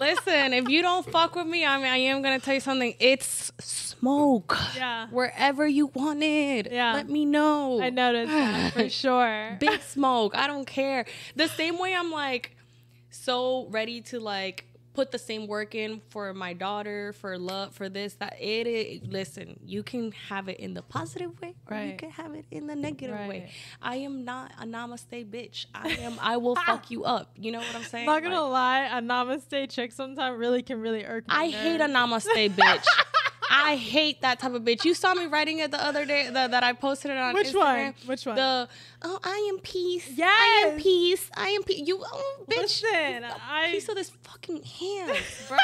Listen, 0.00 0.54
if 0.54 0.66
you 0.70 0.80
don't 0.80 1.04
fuck 1.04 1.34
with 1.34 1.46
me, 1.46 1.64
I 1.66 1.76
mean, 1.76 1.86
I 1.86 1.98
am 1.98 2.22
gonna 2.22 2.38
tell 2.40 2.54
you 2.54 2.60
something. 2.60 2.94
It's 2.98 3.52
smoke. 3.60 4.56
yeah, 4.74 5.08
Wherever 5.10 5.66
you 5.68 5.86
want 5.88 6.22
it. 6.22 6.72
Yeah. 6.72 6.94
Let 6.94 7.10
me 7.10 7.26
know. 7.26 7.82
I 7.82 7.90
noticed 7.90 8.32
that 8.32 8.72
for 8.72 8.88
sure. 9.02 9.58
Big 9.60 9.82
smoke. 9.82 10.34
I 10.34 10.46
don't 10.46 10.66
care. 10.66 11.04
The 11.36 11.48
same 11.48 11.78
way 11.78 11.94
I'm 11.94 12.10
like 12.10 12.56
so 13.10 13.66
ready 13.68 14.00
to 14.02 14.20
like 14.20 14.64
put 14.92 15.10
the 15.12 15.18
same 15.18 15.46
work 15.46 15.74
in 15.74 16.00
for 16.10 16.34
my 16.34 16.52
daughter, 16.52 17.12
for 17.12 17.38
love, 17.38 17.74
for 17.74 17.88
this, 17.88 18.14
that 18.14 18.36
it 18.40 18.66
is 18.66 19.00
listen, 19.06 19.58
you 19.64 19.82
can 19.82 20.12
have 20.28 20.48
it 20.48 20.58
in 20.58 20.74
the 20.74 20.82
positive 20.82 21.40
way 21.40 21.54
or 21.70 21.76
you 21.76 21.96
can 21.96 22.10
have 22.10 22.34
it 22.34 22.44
in 22.50 22.66
the 22.66 22.74
negative 22.74 23.16
way. 23.28 23.50
I 23.80 23.96
am 23.96 24.24
not 24.24 24.52
a 24.60 24.64
namaste 24.64 25.26
bitch. 25.30 25.66
I 25.74 25.90
am 25.90 26.18
I 26.20 26.36
will 26.36 26.56
fuck 26.66 26.90
you 26.90 27.04
up. 27.04 27.30
You 27.36 27.52
know 27.52 27.58
what 27.60 27.74
I'm 27.74 27.84
saying? 27.84 28.06
Not 28.06 28.22
gonna 28.22 28.42
Like, 28.42 28.90
lie, 28.90 28.98
a 28.98 29.02
namaste 29.02 29.70
chick 29.70 29.92
sometimes 29.92 30.38
really 30.38 30.62
can 30.62 30.80
really 30.80 31.04
irk 31.04 31.26
me. 31.28 31.34
I 31.34 31.48
hate 31.50 31.80
a 31.80 31.84
namaste 31.84 32.50
bitch. 32.54 32.84
I 33.50 33.74
hate 33.74 34.22
that 34.22 34.38
type 34.38 34.54
of 34.54 34.62
bitch. 34.62 34.84
You 34.84 34.94
saw 34.94 35.12
me 35.12 35.26
writing 35.26 35.58
it 35.58 35.72
the 35.72 35.84
other 35.84 36.06
day 36.06 36.26
the, 36.26 36.46
that 36.48 36.62
I 36.62 36.72
posted 36.72 37.10
it 37.10 37.16
on 37.16 37.34
Which 37.34 37.48
Instagram. 37.48 37.54
one? 37.54 37.94
Which 38.06 38.24
one? 38.24 38.36
The 38.36 38.68
oh, 39.02 39.18
I 39.24 39.50
am 39.52 39.58
peace. 39.60 40.08
Yeah. 40.14 40.26
I 40.26 40.68
am 40.68 40.80
peace. 40.80 41.28
I 41.36 41.48
am 41.48 41.64
peace. 41.64 41.82
You 41.86 42.00
oh, 42.00 42.44
bitch. 42.48 42.82
Listen, 42.82 43.24
I- 43.24 43.70
piece 43.72 43.88
of 43.88 43.96
this 43.96 44.10
fucking 44.22 44.62
hand, 44.62 45.18
bro. 45.48 45.58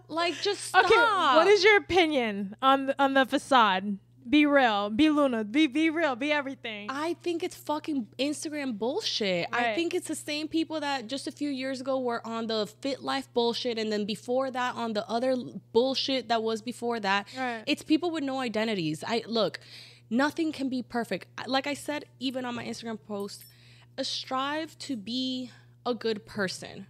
like 0.08 0.34
just 0.42 0.64
stop. 0.64 0.84
okay, 0.84 0.96
what 0.96 1.46
is 1.46 1.62
your 1.62 1.76
opinion 1.76 2.56
on 2.60 2.86
the, 2.86 3.02
on 3.02 3.14
the 3.14 3.24
facade? 3.24 3.98
Be 4.28 4.46
real. 4.46 4.90
Be 4.90 5.10
Luna. 5.10 5.44
Be 5.44 5.66
be 5.66 5.90
real. 5.90 6.16
Be 6.16 6.32
everything. 6.32 6.86
I 6.90 7.14
think 7.22 7.42
it's 7.42 7.56
fucking 7.56 8.08
Instagram 8.18 8.78
bullshit. 8.78 9.48
I 9.52 9.74
think 9.74 9.94
it's 9.94 10.08
the 10.08 10.14
same 10.14 10.48
people 10.48 10.80
that 10.80 11.06
just 11.06 11.26
a 11.26 11.32
few 11.32 11.50
years 11.50 11.80
ago 11.80 11.98
were 12.00 12.26
on 12.26 12.46
the 12.46 12.66
fit 12.80 13.02
life 13.02 13.32
bullshit, 13.32 13.78
and 13.78 13.92
then 13.92 14.04
before 14.04 14.50
that 14.50 14.74
on 14.74 14.92
the 14.92 15.08
other 15.08 15.36
bullshit 15.72 16.28
that 16.28 16.42
was 16.42 16.62
before 16.62 17.00
that. 17.00 17.26
Right. 17.36 17.62
It's 17.66 17.82
people 17.82 18.10
with 18.10 18.24
no 18.24 18.40
identities. 18.40 19.04
I 19.06 19.22
look, 19.26 19.60
nothing 20.10 20.52
can 20.52 20.68
be 20.68 20.82
perfect. 20.82 21.26
Like 21.46 21.66
I 21.66 21.74
said, 21.74 22.04
even 22.18 22.44
on 22.44 22.54
my 22.54 22.64
Instagram 22.64 22.98
post, 23.06 23.44
strive 24.02 24.78
to 24.78 24.96
be 24.96 25.50
a 25.86 25.94
good 25.94 26.26
person. 26.26 26.86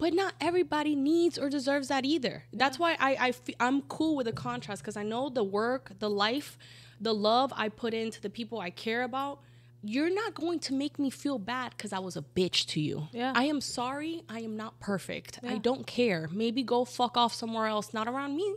But 0.00 0.14
not 0.14 0.34
everybody 0.40 0.94
needs 0.96 1.38
or 1.38 1.48
deserves 1.50 1.88
that 1.88 2.04
either. 2.04 2.44
That's 2.52 2.78
why 2.78 2.96
I, 2.98 3.16
I 3.20 3.32
fe- 3.32 3.54
I'm 3.60 3.82
cool 3.82 4.16
with 4.16 4.26
the 4.26 4.32
contrast 4.32 4.82
because 4.82 4.96
I 4.96 5.02
know 5.02 5.28
the 5.28 5.44
work, 5.44 5.92
the 5.98 6.10
life, 6.10 6.58
the 7.00 7.14
love 7.14 7.52
I 7.54 7.68
put 7.68 7.94
into 7.94 8.20
the 8.20 8.30
people 8.30 8.58
I 8.60 8.70
care 8.70 9.02
about. 9.02 9.40
You're 9.82 10.12
not 10.12 10.34
going 10.34 10.58
to 10.60 10.74
make 10.74 10.98
me 10.98 11.08
feel 11.10 11.38
bad 11.38 11.72
because 11.76 11.92
I 11.92 12.00
was 12.00 12.16
a 12.16 12.22
bitch 12.22 12.66
to 12.68 12.80
you. 12.80 13.08
Yeah. 13.12 13.32
I 13.34 13.44
am 13.44 13.60
sorry. 13.60 14.22
I 14.28 14.40
am 14.40 14.56
not 14.56 14.78
perfect. 14.80 15.40
I 15.46 15.58
don't 15.58 15.86
care. 15.86 16.28
Maybe 16.32 16.62
go 16.62 16.84
fuck 16.84 17.16
off 17.16 17.32
somewhere 17.32 17.66
else, 17.66 17.94
not 17.94 18.06
around 18.08 18.36
me. 18.36 18.56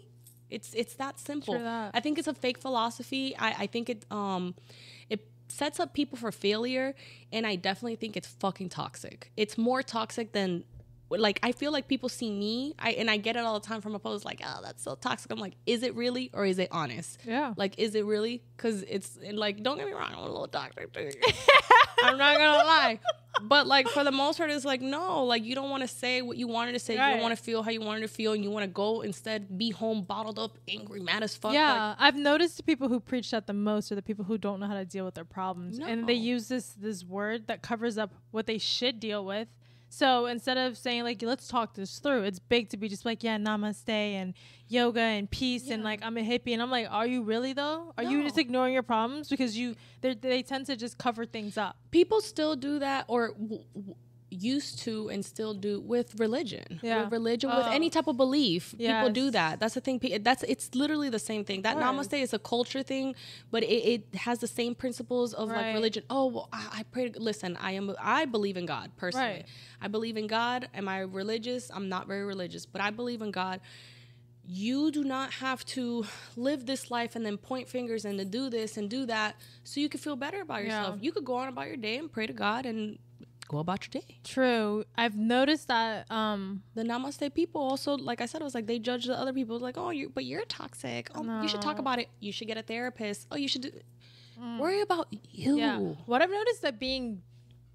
It's 0.49 0.73
it's 0.73 0.95
that 0.95 1.19
simple. 1.19 1.58
That. 1.58 1.91
I 1.93 1.99
think 1.99 2.17
it's 2.19 2.27
a 2.27 2.34
fake 2.34 2.60
philosophy. 2.60 3.36
I, 3.38 3.63
I 3.63 3.67
think 3.67 3.89
it 3.89 4.06
um 4.12 4.53
it 5.10 5.25
sets 5.47 5.79
up 5.79 5.93
people 5.93 6.17
for 6.17 6.32
failure 6.32 6.93
and 7.32 7.47
I 7.47 7.56
definitely 7.56 7.95
think 7.95 8.17
it's 8.17 8.27
fucking 8.27 8.69
toxic. 8.69 9.32
It's 9.38 9.58
more 9.58 9.82
toxic 9.82 10.34
than 10.34 10.63
like 11.09 11.39
I 11.43 11.51
feel 11.51 11.71
like 11.71 11.87
people 11.87 12.09
see 12.09 12.31
me 12.31 12.73
I 12.79 12.91
and 12.91 13.09
I 13.09 13.17
get 13.17 13.35
it 13.35 13.39
all 13.39 13.59
the 13.59 13.67
time 13.67 13.81
from 13.81 13.95
a 13.95 13.99
post 13.99 14.25
like, 14.25 14.41
oh, 14.45 14.59
that's 14.63 14.83
so 14.83 14.95
toxic. 14.95 15.31
I'm 15.31 15.39
like, 15.39 15.53
is 15.65 15.83
it 15.83 15.95
really 15.95 16.29
or 16.33 16.45
is 16.45 16.59
it 16.59 16.69
honest? 16.71 17.19
yeah. 17.25 17.53
Like, 17.55 17.77
is 17.77 17.95
it 17.95 18.05
really? 18.05 18.41
Because 18.57 18.83
it's 18.83 19.17
and 19.23 19.37
like, 19.37 19.61
don't 19.63 19.77
get 19.77 19.85
me 19.87 19.93
wrong, 19.93 20.11
I'm 20.11 20.19
a 20.19 20.25
little 20.25 20.47
toxic. 20.47 20.89
I'm 22.03 22.17
not 22.17 22.37
gonna 22.37 22.63
lie. 22.65 22.99
But 23.41 23.65
like 23.65 23.87
for 23.87 24.03
the 24.03 24.11
most 24.11 24.37
part, 24.37 24.51
it's 24.51 24.63
like 24.63 24.81
no, 24.81 25.23
like 25.23 25.43
you 25.43 25.55
don't 25.55 25.69
want 25.69 25.81
to 25.81 25.87
say 25.87 26.21
what 26.21 26.37
you 26.37 26.47
wanted 26.47 26.73
to 26.73 26.79
say. 26.79 26.93
You 26.93 26.99
don't 26.99 27.21
want 27.21 27.35
to 27.35 27.43
feel 27.43 27.63
how 27.63 27.71
you 27.71 27.81
wanted 27.81 28.01
to 28.01 28.07
feel, 28.07 28.33
and 28.33 28.43
you 28.43 28.51
want 28.51 28.63
to 28.63 28.67
go 28.69 29.01
instead 29.01 29.57
be 29.57 29.71
home 29.71 30.03
bottled 30.03 30.37
up, 30.37 30.57
angry, 30.67 30.99
mad 30.99 31.23
as 31.23 31.35
fuck. 31.35 31.49
Like, 31.49 31.55
Yeah, 31.55 31.95
I've 31.97 32.15
noticed 32.15 32.57
the 32.57 32.63
people 32.63 32.89
who 32.89 32.99
preach 32.99 33.31
that 33.31 33.47
the 33.47 33.53
most 33.53 33.91
are 33.91 33.95
the 33.95 34.03
people 34.03 34.23
who 34.25 34.37
don't 34.37 34.59
know 34.59 34.67
how 34.67 34.75
to 34.75 34.85
deal 34.85 35.03
with 35.05 35.15
their 35.15 35.25
problems, 35.25 35.79
and 35.79 36.07
they 36.07 36.13
use 36.13 36.47
this 36.47 36.67
this 36.79 37.03
word 37.03 37.47
that 37.47 37.61
covers 37.63 37.97
up 37.97 38.13
what 38.31 38.45
they 38.45 38.57
should 38.59 38.99
deal 38.99 39.25
with. 39.25 39.47
So 39.93 40.25
instead 40.25 40.58
of 40.58 40.75
saying 40.75 41.03
like 41.03 41.21
let's 41.21 41.47
talk 41.47 41.75
this 41.75 41.99
through, 41.99 42.23
it's 42.23 42.39
big 42.39 42.69
to 42.69 42.77
be 42.77 42.89
just 42.89 43.06
like 43.06 43.23
yeah 43.23 43.38
namaste 43.38 43.88
and 43.89 44.34
yoga 44.67 45.01
and 45.01 45.29
peace 45.29 45.69
and 45.69 45.84
like 45.84 45.99
I'm 46.01 46.17
a 46.17 46.21
hippie 46.21 46.53
and 46.53 46.63
I'm 46.63 46.71
like 46.71 46.88
are 46.89 47.06
you 47.06 47.21
really 47.21 47.53
though? 47.53 47.93
Are 47.95 48.03
you 48.03 48.23
just 48.23 48.39
ignoring 48.39 48.73
your 48.73 48.82
problems 48.82 49.29
because 49.29 49.56
you 49.56 49.75
they 50.01 50.15
they 50.15 50.41
tend 50.41 50.65
to 50.65 50.75
just 50.75 50.97
cover 50.97 51.25
things 51.25 51.58
up. 51.60 51.77
people 51.91 52.21
still 52.21 52.56
do 52.56 52.79
that 52.79 53.06
or 53.08 53.29
w- 53.34 53.63
w- 53.75 53.95
used 54.33 54.79
to 54.85 55.09
and 55.09 55.23
still 55.23 55.53
do 55.53 55.79
with 55.93 56.07
religion 56.19 56.79
Yeah. 56.81 57.03
with 57.03 57.11
religion 57.11 57.49
with 57.55 57.67
Oh. 57.67 57.71
any 57.79 57.89
type 57.89 58.07
of 58.07 58.17
belief 58.17 58.73
people 58.77 59.09
do 59.09 59.29
that 59.31 59.59
that's 59.59 59.75
the 59.75 59.81
thing 59.81 59.99
that's 60.21 60.43
it's 60.53 60.67
literally 60.73 61.09
the 61.09 61.19
same 61.31 61.43
thing 61.49 61.61
that 61.61 61.75
Word. 61.75 61.83
namaste 61.85 62.19
is 62.21 62.33
a 62.33 62.39
culture 62.39 62.83
thing 62.83 63.07
but 63.51 63.61
it, 63.63 63.81
it 63.93 64.15
has 64.27 64.39
the 64.39 64.47
same 64.59 64.73
principles 64.83 65.33
of 65.33 65.49
Right. 65.49 65.57
like 65.67 65.73
religion 65.79 66.03
oh 66.09 66.25
well, 66.33 66.49
I, 66.51 66.61
I 66.79 66.83
pray 66.93 67.09
to, 67.09 67.19
listen 67.29 67.57
i 67.69 67.71
am 67.79 67.85
i 67.99 68.25
believe 68.25 68.57
in 68.57 68.65
god 68.65 68.91
personally 68.97 69.27
Right. 69.27 69.45
i 69.81 69.87
believe 69.87 70.17
in 70.17 70.27
god 70.27 70.67
am 70.73 70.87
i 70.87 70.99
religious 70.99 71.69
i'm 71.75 71.87
not 71.89 72.07
very 72.07 72.25
religious 72.33 72.65
but 72.65 72.81
i 72.81 72.89
believe 72.89 73.21
in 73.21 73.31
god 73.31 73.59
you 74.45 74.91
do 74.91 75.03
not 75.05 75.31
have 75.35 75.63
to 75.65 76.05
live 76.35 76.65
this 76.65 76.91
life 76.91 77.15
and 77.15 77.25
then 77.25 77.37
point 77.37 77.69
fingers 77.69 78.03
and 78.03 78.17
to 78.19 78.25
do 78.25 78.49
this 78.49 78.75
and 78.75 78.89
do 78.89 79.05
that 79.05 79.35
so 79.63 79.79
you 79.79 79.87
can 79.87 79.99
feel 80.01 80.17
better 80.17 80.41
about 80.41 80.63
Yeah. 80.65 80.79
yourself. 80.81 80.99
You 81.01 81.11
could 81.13 81.23
go 81.23 81.35
on 81.35 81.47
about 81.47 81.67
your 81.67 81.77
day 81.77 81.95
and 81.97 82.11
pray 82.11 82.27
to 82.27 82.33
God 82.33 82.65
and 82.65 82.99
go 83.53 83.59
about 83.59 83.79
your 83.85 84.01
day. 84.01 84.07
True. 84.23 84.83
I've 85.03 85.17
noticed 85.35 85.67
that 85.75 86.09
um 86.19 86.41
The 86.77 86.83
Namaste 86.83 87.33
people 87.33 87.61
also, 87.61 87.91
like 88.09 88.19
I 88.25 88.27
said, 88.29 88.41
it 88.41 88.47
was 88.49 88.55
like 88.55 88.67
they 88.73 88.79
judge 88.89 89.05
the 89.11 89.17
other 89.23 89.33
people. 89.39 89.55
Like, 89.59 89.77
oh, 89.83 89.91
you, 89.99 90.05
but 90.17 90.25
you're 90.25 90.45
toxic. 90.45 91.03
Oh, 91.15 91.21
no. 91.21 91.41
you 91.41 91.47
should 91.47 91.61
talk 91.69 91.79
about 91.85 91.97
it. 91.99 92.07
You 92.19 92.31
should 92.35 92.49
get 92.51 92.57
a 92.63 92.65
therapist. 92.73 93.19
Oh, 93.31 93.37
you 93.43 93.47
should 93.47 93.63
do. 93.67 93.71
Worry 94.59 94.81
about 94.81 95.07
you. 95.41 95.55
Mm. 95.55 95.59
Yeah. 95.59 95.77
What 96.11 96.21
I've 96.23 96.35
noticed 96.41 96.61
that 96.63 96.79
being 96.79 97.21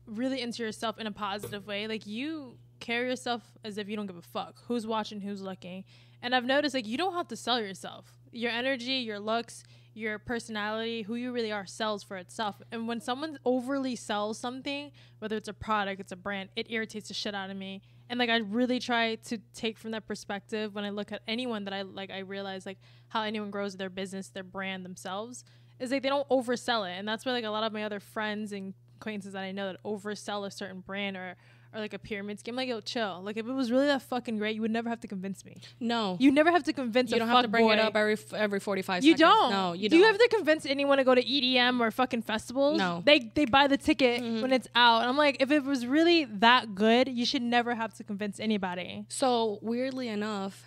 really 0.06 0.40
into 0.40 0.62
yourself 0.62 0.98
in 0.98 1.06
a 1.06 1.12
positive 1.12 1.66
way, 1.66 1.86
like 1.86 2.06
you 2.06 2.58
carry 2.80 3.08
yourself 3.08 3.42
as 3.64 3.78
if 3.78 3.88
you 3.88 3.96
don't 3.96 4.06
give 4.06 4.16
a 4.16 4.22
fuck 4.36 4.54
who's 4.66 4.86
watching, 4.86 5.20
who's 5.20 5.42
looking. 5.50 5.84
And 6.22 6.34
I've 6.34 6.44
noticed 6.44 6.74
like 6.74 6.86
you 6.86 6.98
don't 6.98 7.14
have 7.14 7.28
to 7.28 7.36
sell 7.36 7.60
yourself. 7.60 8.04
Your 8.32 8.50
energy, 8.50 8.94
your 8.94 9.20
looks, 9.20 9.64
your 9.98 10.18
personality, 10.18 11.02
who 11.02 11.14
you 11.16 11.32
really 11.32 11.52
are 11.52 11.66
sells 11.66 12.02
for 12.02 12.16
itself. 12.16 12.62
And 12.72 12.88
when 12.88 13.00
someone 13.00 13.38
overly 13.44 13.96
sells 13.96 14.38
something, 14.38 14.92
whether 15.18 15.36
it's 15.36 15.48
a 15.48 15.52
product, 15.52 16.00
it's 16.00 16.12
a 16.12 16.16
brand, 16.16 16.50
it 16.56 16.66
irritates 16.70 17.08
the 17.08 17.14
shit 17.14 17.34
out 17.34 17.50
of 17.50 17.56
me. 17.56 17.82
And 18.08 18.18
like 18.18 18.30
I 18.30 18.38
really 18.38 18.78
try 18.78 19.16
to 19.16 19.38
take 19.54 19.76
from 19.76 19.90
that 19.90 20.06
perspective 20.06 20.74
when 20.74 20.84
I 20.84 20.90
look 20.90 21.12
at 21.12 21.22
anyone 21.28 21.64
that 21.64 21.74
I 21.74 21.82
like 21.82 22.10
I 22.10 22.20
realize 22.20 22.64
like 22.64 22.78
how 23.08 23.22
anyone 23.22 23.50
grows 23.50 23.76
their 23.76 23.90
business, 23.90 24.28
their 24.28 24.44
brand 24.44 24.84
themselves 24.84 25.44
is 25.78 25.90
like 25.90 26.02
they 26.02 26.08
don't 26.08 26.28
oversell 26.28 26.88
it. 26.88 26.98
And 26.98 27.06
that's 27.06 27.24
where 27.26 27.34
like 27.34 27.44
a 27.44 27.50
lot 27.50 27.64
of 27.64 27.72
my 27.72 27.84
other 27.84 28.00
friends 28.00 28.52
and 28.52 28.74
acquaintances 28.96 29.32
that 29.34 29.42
I 29.42 29.52
know 29.52 29.72
that 29.72 29.82
oversell 29.84 30.46
a 30.46 30.50
certain 30.50 30.80
brand 30.80 31.16
or 31.16 31.36
or 31.74 31.80
like 31.80 31.92
a 31.92 31.98
pyramid 31.98 32.38
scheme. 32.40 32.56
Like, 32.56 32.68
yo, 32.68 32.80
chill. 32.80 33.20
Like, 33.22 33.36
if 33.36 33.46
it 33.46 33.52
was 33.52 33.70
really 33.70 33.86
that 33.86 34.00
fucking 34.02 34.38
great, 34.38 34.54
you 34.54 34.62
would 34.62 34.70
never 34.70 34.88
have 34.88 35.00
to 35.00 35.06
convince 35.08 35.44
me. 35.44 35.58
No, 35.80 36.16
You 36.18 36.32
never 36.32 36.50
have 36.50 36.64
to 36.64 36.72
convince. 36.72 37.10
you 37.10 37.18
don't 37.18 37.28
have 37.28 37.42
to 37.42 37.48
bring 37.48 37.68
it 37.68 37.78
up 37.78 37.94
every 37.94 38.14
f- 38.14 38.32
every 38.32 38.58
forty 38.60 38.82
five. 38.82 39.04
You 39.04 39.12
seconds. 39.16 39.20
don't. 39.30 39.50
No, 39.50 39.72
you 39.74 39.88
Do 39.88 39.96
don't. 39.96 40.00
you 40.00 40.06
have 40.06 40.18
to 40.18 40.28
convince 40.28 40.64
anyone 40.66 40.98
to 40.98 41.04
go 41.04 41.14
to 41.14 41.22
EDM 41.22 41.80
or 41.80 41.90
fucking 41.90 42.22
festivals? 42.22 42.78
No. 42.78 43.02
They 43.04 43.30
they 43.34 43.44
buy 43.44 43.66
the 43.66 43.76
ticket 43.76 44.22
Mhm. 44.22 44.42
when 44.42 44.52
it's 44.52 44.68
out. 44.74 45.00
And 45.02 45.10
I'm 45.10 45.16
like, 45.18 45.36
if 45.42 45.50
it 45.50 45.62
was 45.64 45.86
really 45.86 46.24
that 46.24 46.74
good, 46.74 47.08
you 47.08 47.26
should 47.26 47.42
never 47.42 47.74
have 47.74 47.92
to 47.94 48.04
convince 48.04 48.40
anybody. 48.40 49.04
So 49.08 49.58
weirdly 49.60 50.08
enough, 50.08 50.64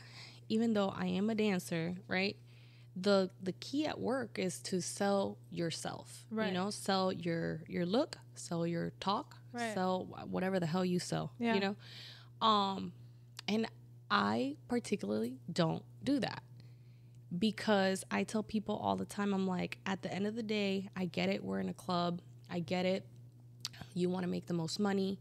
even 0.50 0.74
though 0.74 0.90
I 0.96 1.08
am 1.08 1.30
a 1.30 1.36
dancer, 1.36 1.96
right? 2.08 2.36
The 2.96 3.32
the 3.42 3.54
key 3.54 3.86
at 3.88 4.00
work 4.00 4.38
is 4.38 4.60
to 4.64 4.82
sell 4.82 5.38
yourself. 5.50 6.26
Right. 6.30 6.48
You 6.48 6.54
know, 6.54 6.70
sell 6.70 7.12
your 7.12 7.62
your 7.68 7.86
look, 7.86 8.18
sell 8.36 8.68
your 8.68 8.92
talk, 9.00 9.38
Right. 9.54 9.74
sell 9.74 10.06
whatever 10.30 10.60
the 10.60 10.66
hell 10.66 10.86
you 10.86 11.00
sell. 11.00 11.32
Yeah. 11.40 11.54
You 11.56 11.60
know? 11.60 11.76
Um 12.46 12.94
and 13.48 13.68
I 14.10 14.56
particularly 14.68 15.40
don't 15.52 15.84
do 16.04 16.20
that. 16.20 16.44
Because 17.38 18.04
I 18.12 18.24
tell 18.24 18.44
people 18.44 18.76
all 18.76 18.98
the 18.98 19.06
time, 19.06 19.34
I'm 19.34 19.48
like, 19.48 19.78
at 19.86 20.02
the 20.02 20.14
end 20.14 20.28
of 20.28 20.36
the 20.36 20.44
day, 20.44 20.90
I 20.98 21.06
get 21.06 21.30
it, 21.30 21.44
we're 21.44 21.60
in 21.62 21.70
a 21.70 21.74
club. 21.74 22.22
I 22.50 22.60
get 22.60 22.86
it. 22.86 23.06
You 23.94 24.10
want 24.10 24.24
to 24.24 24.30
make 24.30 24.48
the 24.48 24.54
most 24.54 24.80
money. 24.80 25.18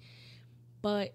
But 0.82 1.14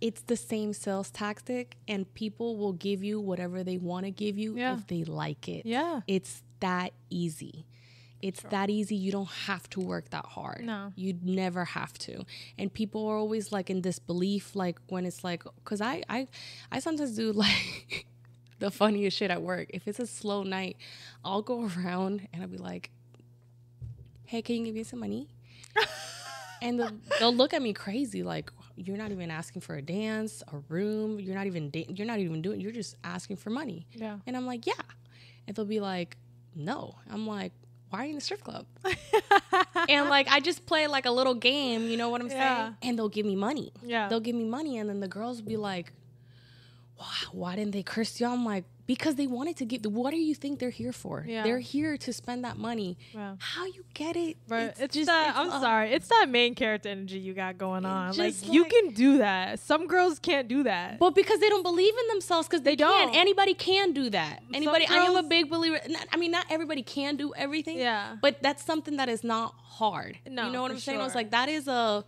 it's 0.00 0.22
the 0.22 0.36
same 0.36 0.72
sales 0.72 1.10
tactic 1.10 1.76
and 1.88 2.12
people 2.14 2.56
will 2.56 2.72
give 2.72 3.02
you 3.02 3.20
whatever 3.20 3.64
they 3.64 3.76
want 3.78 4.06
to 4.06 4.10
give 4.10 4.38
you 4.38 4.56
Yeah. 4.56 4.74
if 4.78 4.86
they 4.86 5.04
like 5.04 5.48
it. 5.48 5.66
Yeah. 5.66 6.00
It's 6.06 6.42
that 6.60 6.92
easy. 7.10 7.66
It's 8.20 8.42
that 8.50 8.68
easy. 8.68 8.96
You 8.96 9.12
don't 9.12 9.30
have 9.46 9.68
to 9.70 9.80
work 9.80 10.10
that 10.10 10.24
hard. 10.24 10.64
No. 10.64 10.92
You 10.96 11.16
never 11.22 11.64
have 11.64 11.92
to. 12.00 12.24
And 12.58 12.72
people 12.72 13.06
are 13.06 13.16
always 13.16 13.52
like 13.52 13.70
in 13.70 13.80
disbelief, 13.80 14.56
like 14.56 14.78
when 14.88 15.06
it's 15.06 15.22
like, 15.22 15.44
cause 15.64 15.80
I, 15.80 16.02
I, 16.08 16.28
I 16.72 16.80
sometimes 16.80 17.14
do 17.14 17.32
like 17.44 18.06
the 18.58 18.70
funniest 18.70 19.16
shit 19.16 19.30
at 19.30 19.42
work. 19.42 19.68
If 19.70 19.86
it's 19.86 20.00
a 20.00 20.06
slow 20.06 20.42
night, 20.42 20.76
I'll 21.24 21.42
go 21.42 21.62
around 21.76 22.28
and 22.32 22.42
I'll 22.42 22.48
be 22.48 22.58
like, 22.58 22.90
"Hey, 24.24 24.42
can 24.42 24.56
you 24.56 24.64
give 24.66 24.74
me 24.74 24.82
some 24.82 25.00
money?" 25.00 25.28
and 26.62 26.80
they'll, 26.80 26.96
they'll 27.20 27.34
look 27.34 27.54
at 27.54 27.62
me 27.62 27.72
crazy, 27.72 28.22
like 28.22 28.50
you're 28.76 28.96
not 28.96 29.10
even 29.10 29.30
asking 29.30 29.62
for 29.62 29.74
a 29.74 29.82
dance, 29.82 30.42
a 30.52 30.58
room. 30.68 31.18
You're 31.20 31.34
not 31.34 31.46
even 31.46 31.70
da- 31.70 31.86
you're 31.88 32.06
not 32.06 32.18
even 32.18 32.42
doing. 32.42 32.60
You're 32.60 32.72
just 32.72 32.96
asking 33.04 33.36
for 33.36 33.50
money. 33.50 33.86
Yeah. 33.92 34.18
And 34.26 34.36
I'm 34.36 34.46
like, 34.46 34.66
yeah. 34.66 34.74
And 35.46 35.56
they'll 35.56 35.64
be 35.64 35.80
like, 35.80 36.16
no. 36.54 36.94
I'm 37.10 37.26
like, 37.26 37.52
why 37.90 38.00
are 38.00 38.04
you 38.04 38.10
in 38.10 38.14
the 38.16 38.20
strip 38.20 38.42
club? 38.44 38.66
and 39.88 40.08
like, 40.08 40.28
I 40.28 40.40
just 40.40 40.66
play 40.66 40.86
like 40.86 41.06
a 41.06 41.10
little 41.10 41.34
game, 41.34 41.88
you 41.88 41.96
know 41.96 42.08
what 42.10 42.20
I'm 42.20 42.28
Yeah. 42.28 42.56
saying? 42.66 42.76
And 42.82 42.98
they'll 42.98 43.08
give 43.08 43.26
me 43.26 43.36
money. 43.36 43.72
Yeah. 43.82 44.08
They'll 44.08 44.20
give 44.20 44.36
me 44.36 44.44
money. 44.44 44.78
And 44.78 44.88
then 44.88 45.00
the 45.00 45.08
girls 45.08 45.40
will 45.40 45.48
be 45.48 45.56
like, 45.56 45.92
why, 46.96 47.14
why 47.32 47.56
didn't 47.56 47.72
they 47.72 47.82
curse 47.82 48.20
you? 48.20 48.26
I'm 48.26 48.44
like, 48.44 48.64
because 48.88 49.16
they 49.16 49.26
wanted 49.26 49.54
to 49.58 49.66
give. 49.66 49.84
What 49.84 50.12
do 50.12 50.16
you 50.16 50.34
think 50.34 50.58
they're 50.58 50.70
here 50.70 50.94
for? 50.94 51.22
Yeah. 51.28 51.42
They're 51.44 51.58
here 51.58 51.98
to 51.98 52.10
spend 52.10 52.42
that 52.44 52.56
money. 52.56 52.96
Wow. 53.14 53.36
How 53.38 53.66
you 53.66 53.84
get 53.92 54.16
it? 54.16 54.38
But 54.48 54.76
it's, 54.80 54.94
just- 54.94 55.06
that. 55.06 55.28
it's 55.28 55.38
I'm 55.38 55.48
a- 55.48 55.60
sorry. 55.60 55.92
It's 55.92 56.08
that 56.08 56.26
main 56.30 56.54
character 56.54 56.88
energy 56.88 57.18
you 57.18 57.34
got 57.34 57.58
going 57.58 57.84
on. 57.84 58.16
Like 58.16 58.32
just 58.32 58.46
you 58.46 58.64
can 58.64 58.94
do 58.94 59.18
that. 59.18 59.60
Some 59.60 59.86
girls 59.86 60.18
can't 60.18 60.48
do 60.48 60.62
that. 60.62 60.98
But 60.98 61.14
because 61.14 61.38
they 61.38 61.50
don't 61.50 61.62
believe 61.62 61.92
in 62.02 62.08
themselves, 62.08 62.48
because 62.48 62.62
they, 62.62 62.72
They 62.72 62.76
don't. 62.76 63.08
don't. 63.08 63.16
Anybody 63.16 63.52
can 63.52 63.92
do 63.92 64.08
that. 64.10 64.42
Anybody. 64.54 64.86
I 64.88 64.96
am 65.04 65.16
a 65.16 65.22
big 65.22 65.50
believer. 65.50 65.80
not- 65.86 66.06
I 66.10 66.16
mean, 66.16 66.30
not 66.30 66.46
everybody 66.48 66.82
can 66.82 67.16
do 67.16 67.34
everything. 67.34 67.78
Yeah. 67.78 68.16
But 68.22 68.42
that's 68.42 68.64
something 68.64 68.96
that 68.96 69.10
is 69.10 69.22
not 69.22 69.54
hard. 69.58 70.18
No, 70.26 70.46
you 70.46 70.52
know 70.52 70.62
what 70.62 70.70
I'm 70.70 70.78
saying? 70.78 70.98
I 70.98 71.04
was 71.04 71.14
like, 71.14 71.30
that 71.32 71.50
is 71.50 71.68
a. 71.68 72.04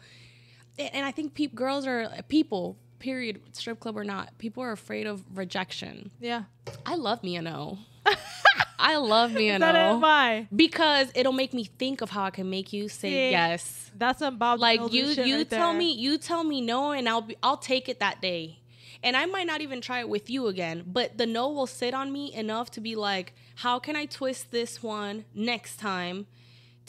And 0.79 1.05
I 1.05 1.11
think 1.11 1.35
peop, 1.35 1.55
girls 1.55 1.87
are 1.87 2.09
people. 2.29 2.79
Period. 3.01 3.41
Strip 3.53 3.81
club 3.81 3.97
or 3.99 4.05
not, 4.05 4.39
people 4.39 4.63
are 4.63 4.71
afraid 4.73 5.07
of 5.07 5.25
rejection. 5.37 6.11
yeah. 6.21 6.45
I 6.87 6.95
love 6.95 7.23
me 7.25 7.35
a 7.37 7.43
no. 7.43 7.79
I 8.79 8.97
love 8.97 9.33
me 9.33 9.51
a 9.51 9.59
no 9.59 9.99
Why? 9.99 10.49
because 10.55 11.11
it'll 11.15 11.33
make 11.35 11.53
me 11.53 11.65
think 11.65 12.01
of 12.01 12.11
how 12.11 12.25
I 12.25 12.31
can 12.31 12.49
make 12.49 12.73
you 12.73 12.89
say 12.89 13.11
See, 13.11 13.31
yes 13.31 13.91
That's 13.97 14.23
Bob. 14.31 14.59
like 14.61 14.93
you 14.93 15.07
you 15.07 15.37
right 15.39 15.51
tell 15.51 15.71
there. 15.71 15.79
me 15.79 15.93
you 15.93 16.17
tell 16.17 16.45
me 16.45 16.61
no 16.63 16.93
and 16.93 17.07
i'll 17.09 17.21
be 17.21 17.37
i'll 17.43 17.59
take 17.59 17.91
it 17.91 18.01
that 18.01 18.23
day 18.23 18.61
and 19.03 19.17
i 19.19 19.27
might 19.27 19.47
not 19.47 19.61
even 19.61 19.83
try 19.83 20.01
it 20.01 20.09
with 20.09 20.31
you 20.31 20.47
again 20.47 20.83
but 20.87 21.19
the 21.19 21.27
no 21.27 21.51
will 21.51 21.67
sit 21.67 21.93
on 21.93 22.11
me 22.11 22.33
enough 22.33 22.71
to 22.71 22.81
be 22.81 22.97
like 22.97 23.35
how 23.57 23.79
can 23.79 23.97
i 23.97 24.07
twist 24.07 24.51
this 24.51 24.83
one 24.83 25.27
next 25.35 25.77
time 25.79 26.27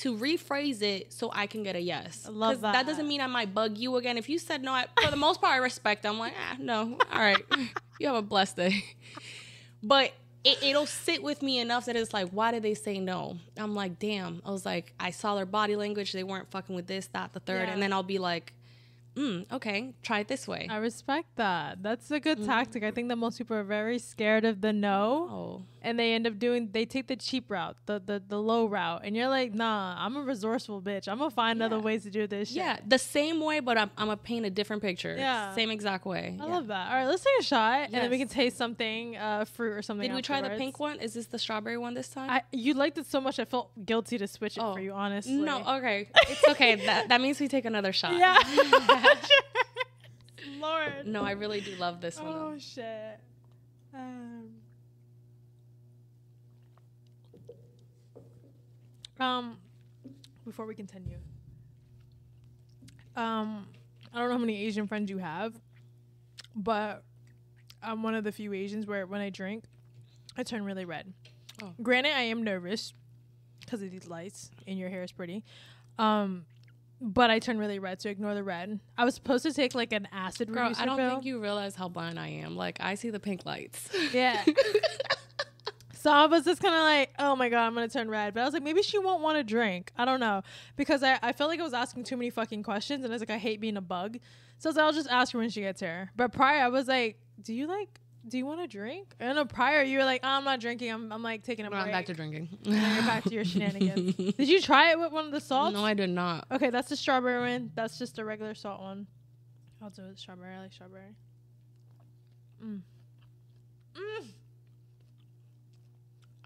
to 0.01 0.15
rephrase 0.15 0.81
it 0.81 1.11
so 1.11 1.29
i 1.33 1.47
can 1.47 1.63
get 1.63 1.75
a 1.75 1.79
yes 1.79 2.25
I 2.27 2.31
love 2.31 2.61
that. 2.61 2.73
that 2.73 2.85
doesn't 2.85 3.07
mean 3.07 3.21
i 3.21 3.27
might 3.27 3.53
bug 3.53 3.77
you 3.77 3.95
again 3.97 4.17
if 4.17 4.29
you 4.29 4.37
said 4.39 4.61
no 4.61 4.71
I, 4.71 4.85
for 5.01 5.09
the 5.09 5.17
most 5.17 5.41
part 5.41 5.53
i 5.53 5.57
respect 5.57 6.05
i'm 6.05 6.19
like 6.19 6.33
ah, 6.37 6.57
no 6.59 6.97
all 7.11 7.19
right 7.19 7.43
you 7.99 8.07
have 8.07 8.15
a 8.15 8.21
blessed 8.21 8.55
day 8.55 8.83
but 9.83 10.13
it, 10.43 10.63
it'll 10.63 10.85
sit 10.85 11.21
with 11.21 11.41
me 11.41 11.59
enough 11.59 11.85
that 11.85 11.95
it's 11.95 12.13
like, 12.13 12.29
why 12.29 12.51
did 12.51 12.63
they 12.63 12.73
say 12.73 12.99
no? 12.99 13.37
I'm 13.57 13.75
like, 13.75 13.99
damn. 13.99 14.41
I 14.45 14.51
was 14.51 14.65
like, 14.65 14.93
I 14.99 15.11
saw 15.11 15.35
their 15.35 15.45
body 15.45 15.75
language. 15.75 16.13
They 16.13 16.23
weren't 16.23 16.49
fucking 16.49 16.75
with 16.75 16.87
this, 16.87 17.07
that, 17.13 17.33
the 17.33 17.39
third. 17.39 17.67
Yeah. 17.67 17.73
And 17.73 17.81
then 17.81 17.93
I'll 17.93 18.01
be 18.01 18.17
like, 18.17 18.53
mm, 19.15 19.45
okay, 19.51 19.93
try 20.01 20.19
it 20.19 20.27
this 20.27 20.47
way. 20.47 20.67
I 20.69 20.77
respect 20.77 21.35
that. 21.35 21.83
That's 21.83 22.09
a 22.11 22.19
good 22.19 22.43
tactic. 22.45 22.83
I 22.83 22.91
think 22.91 23.09
that 23.09 23.17
most 23.17 23.37
people 23.37 23.55
are 23.55 23.63
very 23.63 23.99
scared 23.99 24.45
of 24.45 24.61
the 24.61 24.73
no, 24.73 25.27
oh, 25.29 25.63
and 25.81 25.97
they 25.99 26.13
end 26.13 26.27
up 26.27 26.37
doing. 26.39 26.69
They 26.71 26.85
take 26.85 27.07
the 27.07 27.15
cheap 27.15 27.49
route, 27.49 27.75
the 27.85 28.01
the, 28.03 28.21
the 28.27 28.37
low 28.41 28.65
route, 28.67 29.01
and 29.03 29.15
you're 29.15 29.27
like, 29.29 29.53
nah, 29.53 29.95
I'm 29.97 30.15
a 30.15 30.21
resourceful 30.21 30.81
bitch. 30.81 31.07
I'm 31.07 31.17
gonna 31.17 31.29
find 31.31 31.61
other 31.61 31.79
ways 31.79 32.03
to 32.03 32.09
do 32.09 32.27
this. 32.27 32.49
Shit. 32.49 32.57
yeah, 32.57 32.77
the 32.85 32.97
same 32.99 33.39
way, 33.41 33.59
but 33.59 33.77
I'm, 33.77 33.89
I'm 33.97 34.07
gonna 34.07 34.17
paint 34.17 34.45
a 34.45 34.49
different 34.49 34.81
picture. 34.81 35.15
Yeah. 35.17 35.53
Same 35.55 35.71
exact 35.71 36.05
way. 36.05 36.37
I 36.39 36.45
Yeah. 36.45 36.51
love 36.53 36.67
that. 36.67 36.87
All 36.89 36.95
right, 36.95 37.05
let's 37.07 37.23
take 37.23 37.39
a 37.39 37.43
shot, 37.43 37.81
and 37.85 37.93
then 37.93 38.09
we 38.09 38.17
can 38.17 38.27
taste 38.27 38.57
something, 38.57 39.17
uh, 39.17 39.45
fruit 39.45 39.73
or 39.73 39.81
something. 39.81 40.07
Did 40.09 40.15
we 40.15 40.21
try 40.21 40.41
the 40.41 40.51
pink 40.51 40.79
one? 40.79 40.99
Is 40.99 41.13
this 41.13 41.25
the 41.27 41.39
strawberry 41.39 41.77
one 41.77 41.93
this 41.93 42.09
time? 42.09 42.29
I 42.29 42.43
you 42.51 42.73
liked 42.73 42.97
it 42.97 43.05
so 43.07 43.19
much, 43.21 43.39
I 43.39 43.45
felt 43.45 43.69
guilty 43.85 44.17
to 44.17 44.27
switch 44.27 44.57
it 44.57 44.61
Oh. 44.63 44.73
for 44.73 44.79
you. 44.79 44.93
Honestly, 44.93 45.33
no, 45.33 45.59
okay. 45.77 46.07
It's 46.29 46.47
okay. 46.49 46.75
that, 46.85 47.09
that 47.09 47.19
means 47.21 47.39
we 47.39 47.47
take 47.47 47.65
another 47.65 47.91
shot. 47.93 48.13
Yeah. 48.15 48.37
Lord. 50.59 51.05
no, 51.05 51.23
I 51.23 51.31
really 51.31 51.61
do 51.61 51.75
love 51.75 52.01
this 52.01 52.19
one. 52.19 52.27
Oh 52.33 52.51
though. 52.51 52.57
shit. 52.59 53.19
Um, 53.93 54.49
um, 59.21 59.57
before 60.45 60.65
we 60.65 60.75
continue, 60.75 61.17
um, 63.15 63.67
I 64.13 64.19
don't 64.19 64.29
know 64.29 64.35
how 64.35 64.39
many 64.39 64.65
Asian 64.65 64.87
friends 64.87 65.09
you 65.09 65.19
have, 65.19 65.53
but 66.55 67.03
I'm 67.83 68.03
one 68.03 68.15
of 68.15 68.23
the 68.23 68.31
few 68.31 68.53
Asians 68.53 68.85
where 68.85 69.05
when 69.05 69.21
I 69.21 69.29
drink, 69.29 69.65
I 70.37 70.43
turn 70.43 70.63
really 70.63 70.85
red. 70.85 71.13
Oh. 71.61 71.73
Granted, 71.81 72.13
I 72.13 72.21
am 72.21 72.43
nervous 72.43 72.93
because 73.59 73.81
of 73.81 73.91
these 73.91 74.07
lights 74.07 74.49
and 74.67 74.77
your 74.77 74.89
hair 74.89 75.03
is 75.03 75.11
pretty. 75.11 75.43
Um, 75.99 76.45
but 76.99 77.31
I 77.31 77.39
turn 77.39 77.57
really 77.57 77.79
red, 77.79 78.01
so 78.01 78.09
ignore 78.09 78.35
the 78.35 78.43
red. 78.43 78.79
I 78.97 79.05
was 79.05 79.15
supposed 79.15 79.43
to 79.43 79.53
take 79.53 79.73
like 79.73 79.91
an 79.91 80.07
acid 80.11 80.51
Girl, 80.51 80.71
I 80.77 80.85
don't 80.85 80.97
pill. 80.97 81.09
think 81.09 81.25
you 81.25 81.39
realize 81.41 81.75
how 81.75 81.89
blind 81.89 82.19
I 82.19 82.27
am. 82.27 82.55
Like, 82.55 82.77
I 82.79 82.95
see 82.95 83.09
the 83.09 83.19
pink 83.19 83.45
lights. 83.45 83.89
Yeah. 84.13 84.43
So 86.01 86.09
I 86.11 86.25
was 86.25 86.45
just 86.45 86.63
kind 86.63 86.73
of 86.73 86.81
like, 86.81 87.13
oh 87.19 87.35
my 87.35 87.47
God, 87.47 87.67
I'm 87.67 87.75
going 87.75 87.87
to 87.87 87.93
turn 87.93 88.09
red. 88.09 88.33
But 88.33 88.41
I 88.41 88.45
was 88.45 88.55
like, 88.55 88.63
maybe 88.63 88.81
she 88.81 88.97
won't 88.97 89.21
want 89.21 89.37
to 89.37 89.43
drink. 89.43 89.91
I 89.95 90.03
don't 90.03 90.19
know. 90.19 90.41
Because 90.75 91.03
I, 91.03 91.19
I 91.21 91.31
felt 91.31 91.51
like 91.51 91.59
I 91.59 91.63
was 91.63 91.75
asking 91.75 92.05
too 92.05 92.17
many 92.17 92.31
fucking 92.31 92.63
questions. 92.63 93.03
And 93.03 93.13
I 93.13 93.15
was 93.15 93.21
like, 93.21 93.29
I 93.29 93.37
hate 93.37 93.61
being 93.61 93.77
a 93.77 93.81
bug. 93.81 94.17
So 94.57 94.67
I 94.67 94.71
was 94.71 94.75
like, 94.77 94.85
I'll 94.85 94.93
just 94.93 95.09
ask 95.09 95.31
her 95.33 95.37
when 95.37 95.51
she 95.51 95.61
gets 95.61 95.79
here. 95.79 96.09
But 96.15 96.33
prior, 96.33 96.63
I 96.63 96.69
was 96.69 96.87
like, 96.87 97.19
do 97.43 97.53
you 97.53 97.67
like, 97.67 97.99
do 98.27 98.39
you 98.39 98.47
want 98.47 98.61
to 98.61 98.67
drink? 98.67 99.13
And 99.19 99.35
no, 99.35 99.45
prior, 99.45 99.83
you 99.83 99.99
were 99.99 100.03
like, 100.03 100.21
oh, 100.23 100.27
I'm 100.29 100.43
not 100.43 100.59
drinking. 100.59 100.89
I'm, 100.89 101.11
I'm 101.11 101.21
like 101.21 101.43
taking 101.43 101.67
a 101.67 101.69
But 101.69 101.83
break. 101.83 101.85
I'm 101.85 101.91
back 101.91 102.07
to 102.07 102.13
drinking. 102.15 102.49
And 102.65 102.73
you're 102.95 103.03
back 103.03 103.23
to 103.25 103.33
your 103.35 103.45
shenanigans. 103.45 104.15
Did 104.37 104.49
you 104.49 104.59
try 104.59 104.89
it 104.89 104.99
with 104.99 105.11
one 105.11 105.25
of 105.25 105.31
the 105.31 105.39
salts? 105.39 105.75
No, 105.75 105.85
I 105.85 105.93
did 105.93 106.09
not. 106.09 106.47
okay, 106.51 106.71
that's 106.71 106.89
the 106.89 106.95
strawberry 106.95 107.41
one. 107.41 107.71
That's 107.75 107.99
just 107.99 108.17
a 108.17 108.25
regular 108.25 108.55
salt 108.55 108.81
one. 108.81 109.05
I'll 109.83 109.91
do 109.91 110.01
it 110.05 110.17
strawberry. 110.17 110.55
I 110.55 110.61
like 110.61 110.73
strawberry. 110.73 111.15
Mm. 112.63 112.81
Mm. 113.95 114.25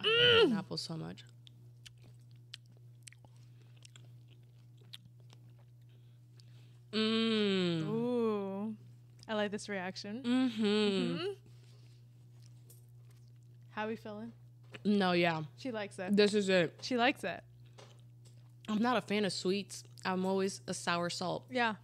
Love 0.06 0.44
pineapple 0.50 0.78
so 0.78 0.96
much. 0.98 1.24
Mmm. 6.91 7.88
Ooh. 7.88 8.76
I 9.28 9.34
like 9.34 9.52
this 9.52 9.68
reaction. 9.70 10.22
Mm-hmm. 10.24 10.63
Mhm. 10.65 11.36
How 13.72 13.88
we 13.88 13.96
feeling? 13.96 14.32
No, 14.86 15.12
yeah. 15.13 15.44
She 15.58 15.71
likes 15.71 16.00
it. 16.00 16.15
This 16.15 16.34
is 16.34 16.48
it. 16.50 16.73
She 16.82 16.96
likes 16.96 17.23
it. 17.23 17.44
I'm 18.69 18.82
not 18.82 18.98
a 18.98 19.02
fan 19.02 19.25
of 19.25 19.34
sweets. 19.34 19.84
I'm 20.06 20.25
always 20.25 20.62
a 20.67 20.73
sour 20.73 21.10
salt. 21.10 21.44
Yeah. 21.50 21.75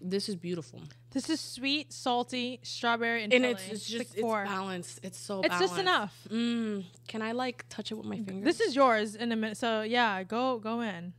This 0.00 0.28
is 0.28 0.36
beautiful. 0.36 0.80
This 1.14 1.30
is 1.30 1.40
sweet, 1.40 1.92
salty, 1.92 2.58
strawberry, 2.62 3.22
and, 3.24 3.32
And 3.32 3.44
it's, 3.46 3.66
it's 3.68 3.86
just 3.86 3.98
like 3.98 4.08
it's 4.12 4.20
four. 4.20 4.44
balanced. 4.44 5.00
It's 5.02 5.16
so 5.18 5.40
It's 5.40 5.48
balanced. 5.48 5.70
just 5.74 5.80
enough. 5.80 6.14
Mm. 6.30 6.84
Can 7.08 7.22
I 7.22 7.32
like 7.32 7.64
touch 7.70 7.90
it 7.92 7.94
with 7.94 8.04
my 8.06 8.16
finger? 8.20 8.44
This 8.44 8.60
is 8.60 8.74
yours 8.74 9.14
in 9.14 9.30
a 9.32 9.36
minute. 9.36 9.56
So 9.56 9.82
yeah, 9.82 10.22
go 10.24 10.58
go 10.58 10.80
in. 10.80 11.12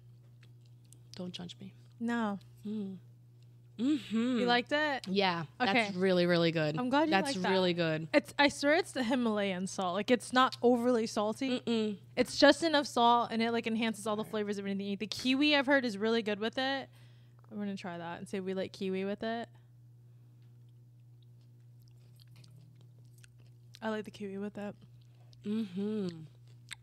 Don't 1.15 1.31
judge 1.31 1.55
me. 1.61 1.73
No. 1.99 2.39
Mm. 2.67 2.97
Mm-hmm. 3.79 4.39
You 4.39 4.45
liked 4.45 4.71
it? 4.71 5.05
Yeah, 5.07 5.43
Okay. 5.61 5.73
that's 5.73 5.95
really 5.95 6.25
really 6.25 6.51
good. 6.51 6.77
I'm 6.77 6.89
glad 6.89 7.05
you 7.05 7.11
That's 7.11 7.33
like 7.35 7.41
that. 7.43 7.51
really 7.51 7.73
good. 7.73 8.07
It's 8.13 8.33
I 8.39 8.47
swear 8.47 8.75
it's 8.75 8.91
the 8.93 9.03
Himalayan 9.03 9.67
salt. 9.67 9.95
Like 9.95 10.11
it's 10.11 10.31
not 10.31 10.55
overly 10.61 11.07
salty. 11.07 11.59
Mm-mm. 11.59 11.97
It's 12.15 12.37
just 12.37 12.63
enough 12.63 12.87
salt 12.87 13.29
and 13.31 13.41
it 13.41 13.51
like 13.51 13.67
enhances 13.67 14.07
all 14.07 14.15
the 14.15 14.23
flavors 14.23 14.57
of 14.57 14.65
anything. 14.65 14.85
you 14.87 14.93
eat. 14.93 14.99
The 14.99 15.07
kiwi 15.07 15.55
I've 15.57 15.65
heard 15.67 15.83
is 15.85 15.97
really 15.97 16.21
good 16.21 16.39
with 16.39 16.57
it. 16.57 16.89
I'm 17.51 17.57
gonna 17.57 17.75
try 17.77 17.97
that 17.97 18.19
and 18.19 18.27
see 18.27 18.37
if 18.37 18.43
we 18.45 18.53
like 18.53 18.71
kiwi 18.71 19.03
with 19.05 19.23
it. 19.23 19.47
I 23.85 23.89
like 23.89 24.03
the 24.03 24.09
kiwi 24.09 24.39
with 24.39 24.57
it. 24.57 24.75
Mm-hmm. 25.45 26.07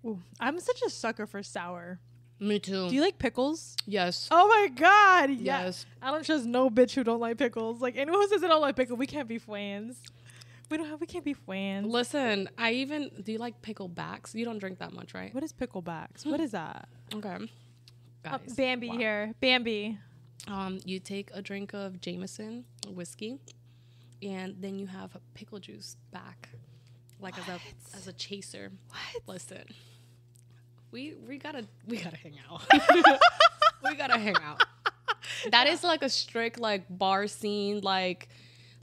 Ooh, 0.07 0.21
I'm 0.39 0.61
such 0.61 0.83
a 0.87 0.89
sucker 0.89 1.27
for 1.27 1.43
sour. 1.43 1.99
Me 2.39 2.61
too. 2.61 2.89
Do 2.89 2.95
you 2.95 3.01
like 3.01 3.19
pickles? 3.19 3.77
yes. 3.87 4.29
Oh 4.31 4.47
my 4.47 4.69
god! 4.69 5.31
Yeah. 5.31 5.65
Yes. 5.65 5.85
I 6.01 6.13
don't 6.13 6.25
trust 6.25 6.45
no 6.45 6.71
bitch 6.71 6.95
who 6.95 7.03
don't 7.03 7.19
like 7.19 7.39
pickles. 7.39 7.81
Like 7.81 7.97
anyone 7.97 8.21
who 8.21 8.29
says 8.29 8.41
they 8.41 8.47
don't 8.47 8.61
like 8.61 8.77
pickles, 8.77 9.01
we 9.01 9.09
can't 9.09 9.27
be 9.27 9.39
friends. 9.39 10.01
We 10.71 10.77
don't 10.77 10.87
have. 10.87 11.01
We 11.01 11.09
can't 11.09 11.25
be 11.25 11.35
friends. 11.35 11.89
Listen, 11.89 12.49
I 12.57 12.71
even 12.75 13.11
do 13.21 13.33
you 13.33 13.39
like 13.39 13.61
picklebacks? 13.63 14.33
You 14.37 14.45
don't 14.45 14.59
drink 14.59 14.79
that 14.79 14.93
much, 14.93 15.13
right? 15.13 15.35
What 15.35 15.43
is 15.43 15.53
picklebacks? 15.53 16.25
What 16.25 16.39
is 16.39 16.53
that? 16.53 16.89
Okay. 17.13 17.35
Uh, 18.25 18.39
Guys, 18.39 18.55
Bambi 18.55 18.91
wow. 18.91 18.97
here. 18.97 19.35
Bambi. 19.41 19.99
Um, 20.47 20.79
you 20.85 21.01
take 21.01 21.31
a 21.35 21.43
drink 21.43 21.75
of 21.75 22.01
Jameson 22.01 22.65
whiskey, 22.89 23.39
and 24.23 24.55
then 24.61 24.79
you 24.79 24.87
have 24.87 25.17
pickle 25.35 25.59
juice 25.59 25.97
back, 26.13 26.49
like 27.23 27.39
as 27.39 27.49
a 27.49 27.61
as 27.97 28.09
a 28.09 28.13
chaser. 28.13 28.71
What? 28.89 29.23
Listen, 29.35 29.65
we 30.91 31.15
we 31.29 31.39
gotta 31.39 31.67
we 31.87 31.99
gotta 31.99 32.17
hang 32.17 32.39
out. 32.51 32.63
we 33.85 33.95
gotta 33.95 34.19
hang 34.19 34.37
out. 34.43 34.63
That 35.51 35.67
is 35.67 35.83
like 35.83 36.03
a 36.03 36.09
strict 36.09 36.59
like 36.59 36.85
bar 36.89 37.27
scene 37.27 37.81
like. 37.81 38.29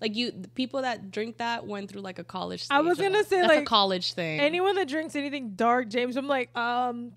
Like 0.02 0.16
you, 0.16 0.32
the 0.32 0.48
people 0.48 0.84
that 0.84 1.12
drink 1.12 1.40
that 1.40 1.68
went 1.68 1.92
through 1.92 2.00
like 2.00 2.20
a 2.20 2.24
college. 2.24 2.66
I 2.70 2.80
was 2.80 2.98
gonna 2.98 3.18
it. 3.18 3.28
say, 3.28 3.42
that's 3.42 3.52
a 3.52 3.56
like, 3.58 3.66
college 3.66 4.14
thing. 4.14 4.40
Anyone 4.40 4.76
that 4.76 4.88
drinks 4.88 5.14
anything 5.14 5.56
dark, 5.58 5.90
James, 5.90 6.16
I'm 6.16 6.26
like, 6.26 6.58
um, 6.58 7.12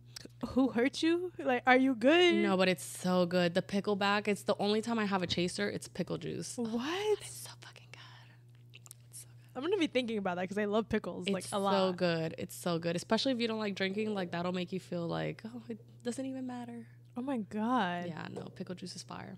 who 0.48 0.70
hurt 0.70 1.02
you? 1.02 1.32
Like, 1.38 1.62
are 1.66 1.76
you 1.76 1.94
good? 1.94 2.34
no, 2.34 2.56
but 2.56 2.68
it's 2.68 2.84
so 2.84 3.26
good. 3.26 3.54
The 3.54 3.62
pickleback. 3.62 4.28
It's 4.28 4.42
the 4.42 4.56
only 4.58 4.82
time 4.82 4.98
I 4.98 5.04
have 5.04 5.22
a 5.22 5.26
chaser. 5.26 5.68
It's 5.68 5.88
pickle 5.88 6.18
juice. 6.18 6.54
What? 6.56 7.18
It's 7.20 7.36
so 7.36 7.50
fucking 7.60 7.86
good. 7.92 8.80
It's 9.10 9.20
so 9.20 9.28
good. 9.28 9.41
I'm 9.54 9.62
gonna 9.62 9.76
be 9.76 9.86
thinking 9.86 10.18
about 10.18 10.36
that 10.36 10.42
because 10.42 10.58
I 10.58 10.64
love 10.64 10.88
pickles 10.88 11.28
like 11.28 11.44
a 11.52 11.58
lot. 11.58 11.72
It's 11.74 11.80
so 11.80 11.92
good. 11.92 12.34
It's 12.38 12.56
so 12.56 12.78
good. 12.78 12.96
Especially 12.96 13.32
if 13.32 13.40
you 13.40 13.48
don't 13.48 13.58
like 13.58 13.74
drinking, 13.74 14.14
like 14.14 14.30
that'll 14.30 14.52
make 14.52 14.72
you 14.72 14.80
feel 14.80 15.06
like, 15.06 15.42
oh, 15.46 15.62
it 15.68 15.78
doesn't 16.04 16.24
even 16.24 16.46
matter. 16.46 16.86
Oh 17.16 17.22
my 17.22 17.38
god. 17.38 18.06
Yeah, 18.06 18.26
no, 18.30 18.42
pickle 18.54 18.74
juice 18.74 18.96
is 18.96 19.02
fire. 19.02 19.36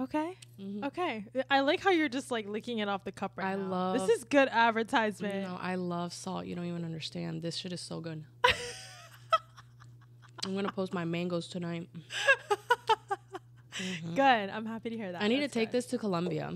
Okay. 0.00 0.36
Mhm. 0.58 0.84
Okay. 0.86 1.24
I 1.50 1.60
like 1.60 1.80
how 1.80 1.90
you're 1.90 2.08
just 2.08 2.30
like 2.30 2.48
licking 2.48 2.78
it 2.78 2.88
off 2.88 3.04
the 3.04 3.12
cup 3.12 3.32
right 3.36 3.46
I 3.46 3.56
now. 3.56 3.64
I 3.64 3.68
love- 3.68 3.98
This 4.08 4.18
is 4.18 4.24
good 4.24 4.48
advertisement. 4.50 5.42
No, 5.48 5.56
I 5.60 5.76
love 5.76 6.12
salt. 6.12 6.46
You 6.46 6.56
don't 6.56 6.64
even 6.64 6.84
understand. 6.84 7.42
This 7.42 7.56
shit 7.56 7.72
is 7.72 7.80
so 7.80 8.00
good. 8.00 8.24
I'm 10.44 10.54
gonna 10.56 10.72
post 10.72 10.92
my 10.92 11.04
mangoes 11.04 11.46
tonight. 11.46 11.88
Mhm. 13.72 14.14
Good. 14.14 14.50
I'm 14.50 14.66
happy 14.66 14.90
to 14.90 14.96
hear 14.96 15.12
that. 15.12 15.22
I 15.22 15.28
need 15.28 15.40
to 15.40 15.48
take 15.48 15.70
good. 15.70 15.78
this 15.78 15.86
to 15.86 15.98
Colombia. 15.98 16.52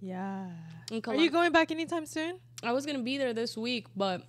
Yeah. 0.00 0.48
Are 0.90 1.14
you 1.16 1.30
going 1.30 1.52
back 1.52 1.70
anytime 1.70 2.06
soon? 2.06 2.38
I 2.62 2.72
was 2.72 2.86
gonna 2.86 3.02
be 3.02 3.18
there 3.18 3.32
this 3.34 3.56
week, 3.56 3.86
but 3.96 4.22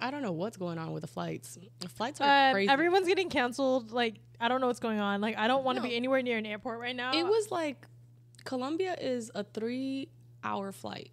I 0.00 0.10
don't 0.10 0.22
know 0.22 0.32
what's 0.32 0.56
going 0.56 0.78
on 0.78 0.92
with 0.92 1.02
the 1.02 1.06
flights. 1.06 1.58
The 1.80 1.88
flights 1.88 2.20
are 2.20 2.48
Uh, 2.50 2.52
crazy. 2.52 2.70
everyone's 2.70 3.06
getting 3.06 3.28
canceled. 3.30 3.92
Like, 3.92 4.16
I 4.40 4.48
don't 4.48 4.60
know 4.60 4.66
what's 4.66 4.80
going 4.80 4.98
on. 5.00 5.20
Like, 5.20 5.36
I 5.38 5.46
don't 5.46 5.64
want 5.64 5.76
to 5.76 5.82
No. 5.82 5.88
be 5.88 5.94
anywhere 5.94 6.22
near 6.22 6.38
an 6.38 6.46
airport 6.46 6.80
right 6.80 6.94
now. 6.96 7.12
It 7.14 7.24
was 7.24 7.50
like 7.52 7.86
Colombia 8.44 8.96
is 9.00 9.30
a 9.34 9.44
three 9.44 10.08
hour 10.42 10.72
flight. 10.72 11.10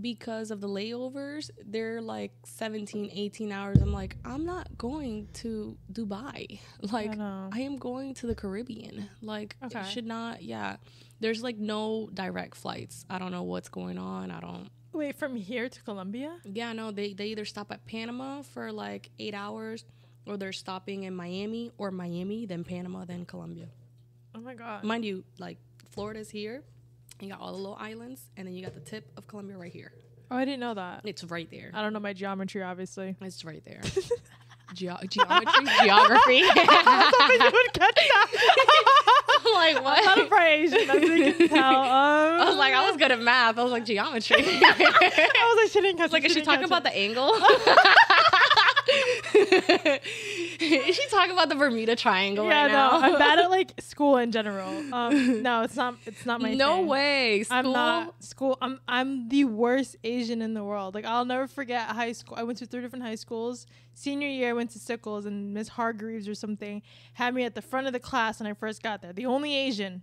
Because 0.00 0.50
of 0.50 0.60
the 0.60 0.66
layovers, 0.68 1.50
they're 1.64 2.00
like 2.00 2.32
17, 2.44 3.10
18 3.12 3.52
hours. 3.52 3.80
I'm 3.80 3.92
like, 3.92 4.16
I'm 4.24 4.44
not 4.44 4.76
going 4.76 5.28
to 5.34 5.76
Dubai. 5.92 6.58
Like, 6.92 7.16
know. 7.16 7.48
I 7.52 7.60
am 7.60 7.76
going 7.76 8.14
to 8.14 8.26
the 8.26 8.34
Caribbean. 8.34 9.08
Like, 9.22 9.54
Okay. 9.62 9.78
it 9.82 9.86
should 9.86 10.04
not, 10.06 10.42
yeah. 10.42 10.78
There's 11.24 11.42
like 11.42 11.56
no 11.56 12.10
direct 12.12 12.54
flights. 12.54 13.06
I 13.08 13.18
don't 13.18 13.30
know 13.30 13.44
what's 13.44 13.70
going 13.70 13.96
on. 13.96 14.30
I 14.30 14.40
don't, 14.40 14.68
Wait, 14.92 15.16
from 15.16 15.36
here 15.36 15.70
to 15.70 15.82
Colombia? 15.82 16.36
yeah, 16.44 16.74
no, 16.74 16.90
they, 16.90 17.14
they 17.14 17.28
either 17.28 17.46
stop 17.46 17.72
at 17.72 17.86
Panama 17.86 18.42
for 18.42 18.70
like 18.70 19.08
eight 19.18 19.32
hours 19.32 19.86
or 20.26 20.36
they're 20.36 20.52
stopping 20.52 21.04
in 21.04 21.16
Miami 21.16 21.72
or 21.78 21.90
Miami, 21.90 22.44
then 22.44 22.62
Panama, 22.62 23.06
then 23.06 23.24
Colombia. 23.24 23.68
Oh 24.34 24.40
my 24.40 24.52
god. 24.54 24.84
Mind 24.84 25.02
you, 25.06 25.24
like 25.38 25.56
Florida's 25.92 26.28
here. 26.28 26.62
You 27.20 27.30
got 27.30 27.40
all 27.40 27.52
the 27.52 27.58
little 27.58 27.78
islands, 27.80 28.20
and 28.36 28.46
then 28.46 28.54
you 28.54 28.62
got 28.62 28.74
the 28.74 28.80
tip 28.80 29.10
of 29.16 29.26
Colombia 29.26 29.56
right 29.56 29.72
here. 29.72 29.92
Oh, 30.30 30.36
I 30.36 30.44
didn't 30.44 30.60
know 30.60 30.74
that. 30.74 31.02
It's 31.04 31.24
right 31.24 31.50
there. 31.50 31.70
I 31.72 31.80
don't 31.80 31.94
know 31.94 32.00
my 32.00 32.12
geometry, 32.12 32.62
obviously. 32.62 33.16
It's 33.22 33.46
right 33.46 33.64
there. 33.64 33.80
Geo- 34.74 34.98
geometry, 35.08 35.64
geography. 35.82 36.36
you 36.36 36.48
would 36.48 37.72
catch 37.72 37.94
that. 37.94 39.22
like 39.54 39.76
I'm 39.76 39.82
not 39.82 40.18
a 40.18 40.24
what? 40.24 40.42
Asian, 40.42 40.90
as 40.90 41.02
you 41.02 41.34
can 41.34 41.48
tell. 41.48 41.82
Um, 41.82 42.40
I 42.40 42.44
was 42.48 42.56
like, 42.56 42.74
I 42.74 42.88
was 42.88 42.96
good 42.96 43.12
at 43.12 43.20
math. 43.20 43.58
I 43.58 43.62
was 43.62 43.72
like 43.72 43.84
geometry. 43.84 44.36
I 44.40 45.54
was 45.54 45.62
like, 45.62 45.70
she 45.72 45.80
didn't 45.80 45.98
catch 45.98 46.12
like, 46.12 46.24
it, 46.24 46.30
is 46.30 46.36
she 46.36 46.42
talking 46.42 46.68
catch 46.68 46.68
about 46.68 46.86
it. 46.86 46.92
the 46.92 46.96
angle? 46.96 47.32
is 50.72 50.96
she 50.96 51.08
talking 51.08 51.32
about 51.32 51.48
the 51.48 51.54
Bermuda 51.54 51.96
Triangle 51.96 52.46
Yeah, 52.46 52.62
right 52.64 52.72
now? 52.72 52.90
no, 52.90 53.06
I'm 53.06 53.18
bad 53.18 53.38
at 53.38 53.50
like 53.50 53.72
school 53.80 54.16
in 54.18 54.32
general. 54.32 54.68
Um, 54.94 55.42
no, 55.42 55.62
it's 55.62 55.76
not. 55.76 55.96
It's 56.06 56.24
not 56.26 56.40
my. 56.40 56.54
no 56.54 56.76
thing. 56.76 56.86
way. 56.86 57.42
School? 57.44 57.56
I'm 57.58 57.72
not 57.72 58.24
school. 58.24 58.58
I'm 58.60 58.80
I'm 58.88 59.28
the 59.28 59.44
worst 59.44 59.96
Asian 60.04 60.42
in 60.42 60.54
the 60.54 60.64
world. 60.64 60.94
Like 60.94 61.04
I'll 61.04 61.24
never 61.24 61.46
forget 61.46 61.82
high 61.88 62.12
school. 62.12 62.36
I 62.38 62.42
went 62.42 62.58
to 62.58 62.66
three 62.66 62.80
different 62.80 63.04
high 63.04 63.14
schools. 63.16 63.66
Senior 63.94 64.28
year, 64.28 64.50
I 64.50 64.52
went 64.54 64.70
to 64.70 64.78
Sickles, 64.78 65.24
and 65.24 65.54
Miss 65.54 65.68
Hargreaves 65.68 66.28
or 66.28 66.34
something 66.34 66.82
had 67.14 67.34
me 67.34 67.44
at 67.44 67.54
the 67.54 67.62
front 67.62 67.86
of 67.86 67.92
the 67.92 68.00
class 68.00 68.40
when 68.40 68.46
I 68.48 68.54
first 68.54 68.82
got 68.82 69.02
there. 69.02 69.12
The 69.12 69.26
only 69.26 69.54
Asian. 69.54 70.02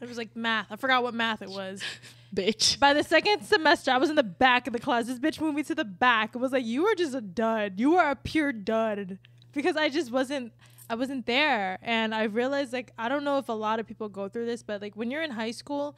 It 0.00 0.08
was 0.08 0.18
like 0.18 0.36
math. 0.36 0.66
I 0.70 0.76
forgot 0.76 1.02
what 1.02 1.14
math 1.14 1.40
it 1.40 1.48
was. 1.48 1.82
bitch. 2.34 2.78
By 2.78 2.92
the 2.92 3.02
second 3.02 3.42
semester, 3.44 3.90
I 3.90 3.96
was 3.96 4.10
in 4.10 4.16
the 4.16 4.22
back 4.22 4.66
of 4.66 4.74
the 4.74 4.78
class. 4.78 5.06
This 5.06 5.18
bitch 5.18 5.40
moved 5.40 5.56
me 5.56 5.62
to 5.62 5.74
the 5.74 5.86
back. 5.86 6.34
It 6.34 6.38
was 6.38 6.52
like 6.52 6.66
you 6.66 6.82
were 6.82 6.94
just 6.94 7.14
a 7.14 7.22
dud. 7.22 7.80
You 7.80 7.92
were 7.92 8.10
a 8.10 8.14
pure 8.14 8.52
dud 8.52 9.18
because 9.56 9.76
I 9.76 9.88
just 9.88 10.12
wasn't. 10.12 10.52
I 10.88 10.94
wasn't 10.94 11.26
there, 11.26 11.78
and 11.82 12.14
I 12.14 12.24
realized 12.24 12.72
like 12.72 12.92
I 12.96 13.08
don't 13.08 13.24
know 13.24 13.38
if 13.38 13.48
a 13.48 13.52
lot 13.52 13.80
of 13.80 13.88
people 13.88 14.08
go 14.08 14.28
through 14.28 14.46
this, 14.46 14.62
but 14.62 14.80
like 14.80 14.94
when 14.94 15.10
you're 15.10 15.22
in 15.22 15.32
high 15.32 15.50
school 15.50 15.96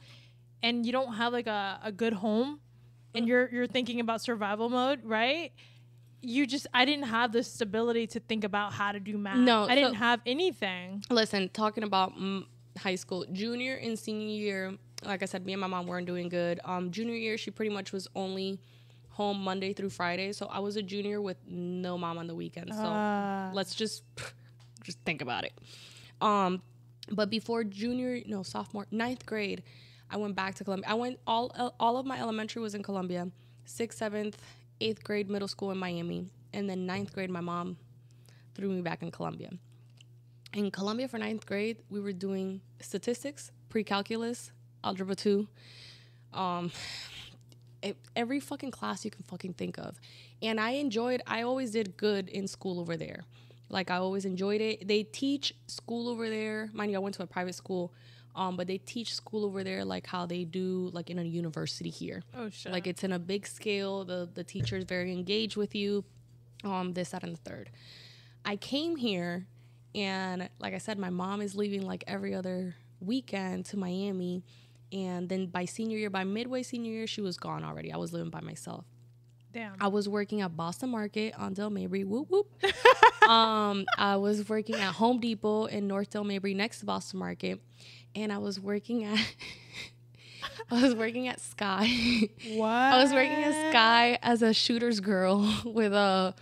and 0.63 0.83
you 0.83 0.91
don't 0.91 1.13
have 1.13 1.31
like 1.31 1.45
a, 1.45 1.79
a 1.83 1.91
good 1.91 2.13
home, 2.13 2.59
and 3.13 3.27
you're 3.27 3.49
you're 3.51 3.67
thinking 3.67 3.99
about 3.99 4.21
survival 4.21 4.67
mode, 4.67 5.01
right? 5.03 5.51
You 6.21 6.47
just 6.47 6.65
I 6.73 6.85
didn't 6.85 7.05
have 7.05 7.31
the 7.31 7.43
stability 7.43 8.07
to 8.07 8.19
think 8.19 8.43
about 8.43 8.73
how 8.73 8.91
to 8.91 8.99
do 8.99 9.15
math. 9.15 9.37
No, 9.37 9.65
I 9.65 9.75
didn't 9.75 9.93
so- 9.93 9.99
have 9.99 10.21
anything. 10.25 11.03
Listen, 11.11 11.49
talking 11.49 11.83
about 11.83 12.13
high 12.77 12.95
school, 12.95 13.25
junior 13.31 13.75
and 13.75 13.97
senior 13.97 14.27
year, 14.27 14.77
like 15.03 15.21
I 15.21 15.25
said, 15.25 15.45
me 15.45 15.53
and 15.53 15.61
my 15.61 15.67
mom 15.67 15.85
weren't 15.85 16.07
doing 16.07 16.29
good. 16.29 16.59
Um, 16.65 16.89
junior 16.89 17.15
year, 17.15 17.37
she 17.37 17.51
pretty 17.51 17.73
much 17.73 17.91
was 17.91 18.07
only 18.15 18.59
home 19.19 19.43
Monday 19.43 19.73
through 19.73 19.89
Friday, 19.89 20.31
so 20.31 20.45
I 20.47 20.59
was 20.59 20.77
a 20.77 20.81
junior 20.81 21.19
with 21.21 21.35
no 21.45 21.97
mom 21.97 22.17
on 22.17 22.25
the 22.27 22.35
weekends. 22.35 22.73
So 22.73 22.83
Uh, 22.83 23.51
let's 23.53 23.75
just 23.75 24.03
just 24.87 24.97
think 25.07 25.21
about 25.21 25.43
it. 25.43 25.51
Um, 26.21 26.61
but 27.11 27.29
before 27.29 27.65
junior, 27.65 28.21
no 28.25 28.43
sophomore, 28.43 28.87
ninth 28.91 29.25
grade, 29.25 29.61
I 30.09 30.15
went 30.15 30.35
back 30.35 30.55
to 30.55 30.63
Colombia. 30.63 30.87
I 30.89 30.93
went 30.93 31.19
all 31.27 31.51
all 31.79 31.97
of 31.97 32.05
my 32.05 32.17
elementary 32.17 32.61
was 32.61 32.73
in 32.75 32.81
Colombia, 32.89 33.27
sixth, 33.65 33.97
seventh, 33.99 34.37
eighth 34.79 35.03
grade, 35.03 35.27
middle 35.29 35.49
school 35.49 35.71
in 35.71 35.77
Miami, 35.77 36.21
and 36.55 36.69
then 36.69 36.85
ninth 36.85 37.11
grade, 37.13 37.29
my 37.29 37.41
mom 37.41 37.75
threw 38.55 38.69
me 38.69 38.81
back 38.81 39.01
in 39.03 39.11
Colombia. 39.11 39.49
In 40.53 40.71
Colombia 40.71 41.07
for 41.09 41.17
ninth 41.19 41.45
grade, 41.45 41.77
we 41.89 41.99
were 41.99 42.13
doing 42.13 42.61
statistics, 42.79 43.51
pre-calculus, 43.67 44.51
algebra 44.81 45.15
two, 45.15 45.47
um, 46.33 46.71
every 48.15 48.39
fucking 48.39 48.71
class 48.71 49.05
you 49.05 49.11
can 49.11 49.23
fucking 49.23 49.53
think 49.53 49.77
of. 49.77 49.99
And 50.41 50.59
I 50.59 50.71
enjoyed, 50.71 51.21
I 51.27 51.43
always 51.43 51.71
did 51.71 51.97
good 51.97 52.29
in 52.29 52.47
school 52.47 52.79
over 52.79 52.97
there. 52.97 53.23
Like 53.69 53.91
I 53.91 53.97
always 53.97 54.25
enjoyed 54.25 54.61
it. 54.61 54.87
They 54.87 55.03
teach 55.03 55.53
school 55.67 56.09
over 56.09 56.29
there. 56.29 56.69
Mind 56.73 56.91
you, 56.91 56.97
I 56.97 56.99
went 56.99 57.15
to 57.15 57.23
a 57.23 57.27
private 57.27 57.55
school, 57.55 57.93
um, 58.35 58.55
but 58.55 58.67
they 58.67 58.77
teach 58.79 59.13
school 59.13 59.45
over 59.45 59.63
there 59.63 59.85
like 59.85 60.07
how 60.07 60.25
they 60.25 60.43
do 60.43 60.89
like 60.93 61.09
in 61.09 61.19
a 61.19 61.23
university 61.23 61.89
here. 61.89 62.23
oh 62.35 62.49
shit. 62.49 62.71
Like 62.71 62.87
it's 62.87 63.03
in 63.03 63.11
a 63.11 63.19
big 63.19 63.45
scale. 63.45 64.05
The 64.05 64.29
the 64.33 64.43
teacher 64.43 64.77
is 64.77 64.85
very 64.85 65.11
engaged 65.11 65.55
with 65.55 65.75
you. 65.75 66.03
Um, 66.63 66.93
this, 66.93 67.11
that, 67.11 67.23
and 67.23 67.33
the 67.33 67.49
third. 67.49 67.69
I 68.43 68.55
came 68.57 68.97
here, 68.97 69.45
and 69.95 70.49
like 70.59 70.73
I 70.73 70.77
said, 70.77 70.97
my 70.97 71.09
mom 71.09 71.41
is 71.41 71.55
leaving 71.55 71.83
like 71.85 72.03
every 72.07 72.33
other 72.33 72.75
weekend 72.99 73.65
to 73.67 73.77
Miami, 73.77 74.43
and 74.91 75.29
then 75.29 75.47
by 75.47 75.65
senior 75.65 75.97
year, 75.97 76.09
by 76.09 76.23
midway 76.23 76.63
senior 76.63 76.91
year, 76.91 77.07
she 77.07 77.21
was 77.21 77.37
gone 77.37 77.63
already. 77.63 77.91
I 77.91 77.97
was 77.97 78.13
living 78.13 78.29
by 78.29 78.41
myself. 78.41 78.85
Damn. 79.51 79.73
I 79.81 79.87
was 79.87 80.07
working 80.07 80.41
at 80.41 80.55
Boston 80.55 80.89
Market 80.89 81.33
on 81.37 81.53
Dale 81.53 81.71
Mabry. 81.71 82.03
Whoop 82.03 82.29
whoop. 82.29 82.47
um, 83.27 83.85
I 83.97 84.17
was 84.17 84.47
working 84.47 84.75
at 84.75 84.93
Home 84.93 85.19
Depot 85.19 85.65
in 85.65 85.87
North 85.87 86.11
Northdale 86.11 86.25
Mabry 86.25 86.53
next 86.53 86.79
to 86.81 86.85
Boston 86.85 87.19
Market, 87.19 87.59
and 88.15 88.31
I 88.31 88.37
was 88.37 88.59
working 88.59 89.05
at 89.05 89.19
I 90.71 90.81
was 90.81 90.95
working 90.95 91.27
at 91.27 91.39
Sky. 91.39 92.29
What? 92.53 92.69
I 92.69 93.01
was 93.01 93.11
working 93.11 93.43
at 93.43 93.71
Sky 93.71 94.19
as 94.21 94.41
a 94.41 94.53
shooter's 94.53 94.99
girl 94.99 95.61
with 95.65 95.93
a 95.93 96.35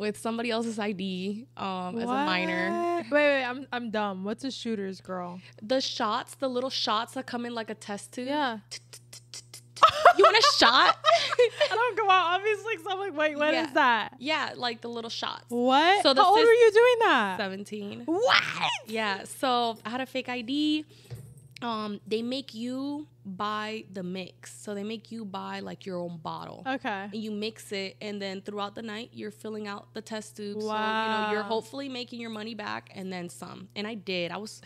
with 0.00 0.16
somebody 0.18 0.50
else's 0.50 0.78
ID 0.78 1.46
um, 1.58 1.98
as 1.98 2.04
a 2.04 2.06
minor. 2.06 3.02
Wait, 3.02 3.12
wait, 3.12 3.44
I'm 3.44 3.66
I'm 3.70 3.90
dumb. 3.90 4.24
What's 4.24 4.42
a 4.44 4.50
shooter's 4.50 5.00
girl? 5.00 5.40
The 5.62 5.80
shots, 5.80 6.34
the 6.36 6.48
little 6.48 6.70
shots 6.70 7.12
that 7.14 7.26
come 7.26 7.44
in 7.44 7.54
like 7.54 7.68
a 7.70 7.74
test 7.74 8.12
tube. 8.12 8.26
Yeah. 8.26 8.58
You 10.18 10.24
want 10.24 10.36
a 10.36 10.46
shot? 10.58 10.98
I 11.02 11.68
don't 11.70 11.96
go 11.96 12.04
out 12.10 12.34
obviously. 12.34 12.74
So 12.84 12.90
I'm 12.90 12.98
like, 12.98 13.16
wait, 13.16 13.36
what 13.38 13.54
is 13.54 13.68
Yeah. 13.68 13.70
that? 13.74 14.14
yeah, 14.18 14.52
like 14.56 14.82
the 14.82 14.88
little 14.88 15.08
shots. 15.08 15.44
What? 15.48 16.02
So 16.02 16.12
the 16.12 16.20
How 16.22 16.30
old 16.30 16.38
were 16.38 16.52
you 16.52 16.70
doing 16.72 16.96
that? 17.08 17.36
17. 17.38 18.02
What? 18.04 18.42
Yeah, 18.86 19.24
so 19.24 19.78
I 19.86 19.88
had 19.90 20.00
a 20.02 20.06
fake 20.06 20.28
ID. 20.28 20.84
Um, 21.62 22.00
they 22.06 22.22
make 22.22 22.54
you 22.54 23.06
buy 23.24 23.84
the 23.92 24.02
mix. 24.02 24.58
So 24.60 24.74
they 24.74 24.82
make 24.82 25.12
you 25.12 25.24
buy 25.24 25.60
like 25.60 25.84
your 25.84 25.98
own 25.98 26.18
bottle. 26.18 26.62
Okay. 26.66 27.08
And 27.12 27.14
you 27.14 27.30
mix 27.30 27.72
it, 27.72 27.96
and 28.00 28.20
then 28.20 28.40
throughout 28.42 28.74
the 28.74 28.82
night, 28.82 29.10
you're 29.12 29.30
filling 29.30 29.68
out 29.68 29.92
the 29.94 30.00
test 30.02 30.36
tubes. 30.36 30.64
So, 30.64 30.70
you 30.70 30.76
know, 30.76 31.28
you're 31.32 31.42
hopefully 31.42 31.88
making 31.88 32.20
your 32.20 32.30
money 32.30 32.54
back 32.54 32.90
and 32.94 33.12
then 33.12 33.28
some. 33.28 33.68
And 33.76 33.86
I 33.86 33.94
did. 33.94 34.30
I 34.30 34.38
was, 34.38 34.62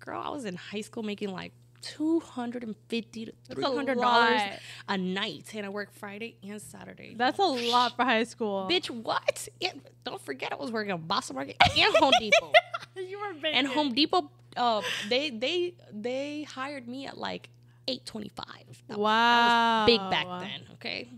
girl, 0.00 0.20
I 0.22 0.28
was 0.28 0.44
in 0.44 0.56
high 0.56 0.82
school 0.82 1.02
making 1.02 1.30
like 1.30 1.52
250 1.84 3.26
to 3.26 3.32
$300 3.54 4.58
a 4.88 4.98
night. 4.98 5.50
And 5.54 5.66
I 5.66 5.68
work 5.68 5.92
Friday 5.92 6.36
and 6.42 6.60
Saturday. 6.60 7.14
That's 7.16 7.38
a 7.38 7.42
lot 7.42 7.96
for 7.96 8.04
high 8.04 8.24
school. 8.24 8.66
Bitch, 8.70 8.88
what? 8.90 9.48
Yeah, 9.60 9.72
don't 10.04 10.20
forget 10.20 10.52
I 10.52 10.56
was 10.56 10.70
working 10.72 10.92
at 10.92 11.06
Boston 11.06 11.36
Market 11.36 11.56
and 11.60 11.94
Home 11.96 12.12
Depot. 12.18 12.52
you 12.96 13.18
were 13.20 13.34
big. 13.34 13.54
and 13.54 13.66
Home 13.66 13.92
Depot, 13.94 14.30
uh, 14.56 14.82
they 15.08 15.30
they 15.30 15.74
they 15.92 16.42
hired 16.44 16.88
me 16.88 17.06
at 17.06 17.18
like 17.18 17.48
eight 17.88 18.04
twenty 18.06 18.30
five. 18.30 18.82
Wow. 18.88 19.84
big 19.86 19.98
back 20.10 20.26
then. 20.40 20.60
Okay, 20.74 21.08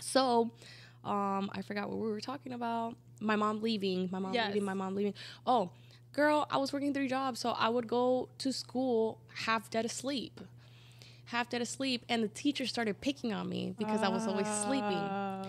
so 0.00 0.50
um, 1.04 1.50
I 1.52 1.62
forgot 1.62 1.88
what 1.88 1.98
we 1.98 2.08
were 2.08 2.20
talking 2.20 2.52
about. 2.52 2.96
My 3.20 3.36
mom 3.36 3.60
leaving. 3.62 4.08
My 4.10 4.18
mom 4.18 4.34
Yes. 4.34 4.48
leaving. 4.48 4.64
My 4.64 4.74
mom 4.74 4.94
leaving. 4.96 5.14
Oh, 5.46 5.70
girl, 6.12 6.46
I 6.50 6.56
was 6.58 6.72
working 6.72 6.92
three 6.94 7.08
jobs, 7.08 7.40
so 7.40 7.50
I 7.50 7.68
would 7.68 7.86
go 7.86 8.28
to 8.38 8.52
school 8.52 9.18
half 9.34 9.70
dead 9.70 9.84
asleep. 9.84 10.40
Half 11.26 11.50
dead 11.50 11.62
asleep, 11.62 12.04
and 12.08 12.22
the 12.22 12.28
teacher 12.28 12.66
started 12.66 13.00
picking 13.00 13.32
on 13.32 13.48
me 13.48 13.74
because 13.78 14.02
I 14.02 14.08
was 14.08 14.26
always 14.26 14.46
sleeping. 14.46 14.98
Oh. 14.98 15.42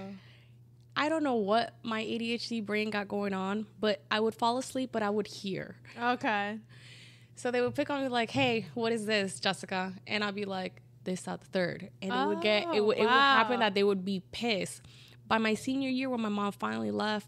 I 0.95 1.09
don't 1.09 1.23
know 1.23 1.35
what 1.35 1.73
my 1.83 2.03
ADHD 2.03 2.65
brain 2.65 2.89
got 2.89 3.07
going 3.07 3.33
on, 3.33 3.65
but 3.79 4.01
I 4.11 4.19
would 4.19 4.35
fall 4.35 4.57
asleep, 4.57 4.91
but 4.93 5.01
I 5.03 5.09
would 5.09 5.27
hear. 5.27 5.75
Okay. 6.01 6.59
So 7.35 7.49
they 7.51 7.61
would 7.61 7.73
pick 7.75 7.89
on 7.89 8.01
me 8.01 8.07
like, 8.07 8.29
"Hey, 8.29 8.67
what 8.75 8.91
is 8.93 9.05
this, 9.05 9.39
Jessica?" 9.39 9.93
And 10.05 10.23
I'd 10.23 10.35
be 10.35 10.45
like, 10.45 10.81
"This, 11.03 11.23
that, 11.23 11.41
the 11.41 11.47
third. 11.47 11.89
And 12.01 12.13
it 12.13 12.27
would 12.27 12.41
get 12.41 12.63
it 12.63 12.79
Oh, 12.79 12.83
would 12.83 12.97
it 12.97 13.01
would 13.01 13.09
happen 13.09 13.59
that 13.59 13.73
they 13.73 13.83
would 13.83 14.05
be 14.05 14.21
pissed. 14.31 14.83
By 15.27 15.39
my 15.39 15.55
senior 15.55 15.89
year, 15.89 16.09
when 16.09 16.21
my 16.21 16.29
mom 16.29 16.51
finally 16.51 16.91
left, 16.91 17.27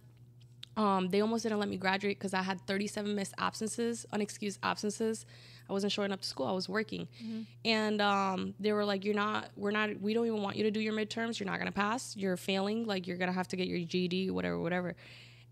um, 0.78 1.07
they 1.09 1.21
almost 1.21 1.43
didn't 1.43 1.59
let 1.59 1.69
me 1.69 1.78
graduate 1.78 2.17
because 2.19 2.34
I 2.34 2.41
had 2.41 2.59
37 2.67 3.15
missed 3.15 3.34
absences, 3.38 4.05
unexcused 4.13 4.57
absences. 4.63 5.26
I 5.69 5.73
wasn't 5.73 5.91
showing 5.93 6.11
up 6.11 6.21
to 6.21 6.28
school. 6.28 6.45
I 6.45 6.51
was 6.51 6.67
working, 6.69 7.07
Mm-hmm. 7.23 7.41
and 7.65 8.01
um, 8.01 8.53
they 8.59 8.71
were 8.73 8.86
like, 8.86 9.03
"You're 9.05 9.15
not. 9.15 9.49
We're 9.55 9.71
not. 9.71 9.99
We 9.99 10.13
don't 10.13 10.28
even 10.28 10.41
want 10.43 10.57
you 10.57 10.63
to 10.63 10.71
do 10.71 10.80
your 10.80 10.93
midterms. 10.93 11.39
You're 11.39 11.49
not 11.49 11.57
gonna 11.59 11.71
pass. 11.71 12.15
You're 12.15 12.38
failing. 12.38 12.86
Like 12.86 13.07
you're 13.07 13.17
gonna 13.17 13.32
have 13.32 13.47
to 13.49 13.55
get 13.55 13.67
your 13.67 13.80
GED, 13.80 14.30
whatever, 14.32 14.59
whatever." 14.59 14.95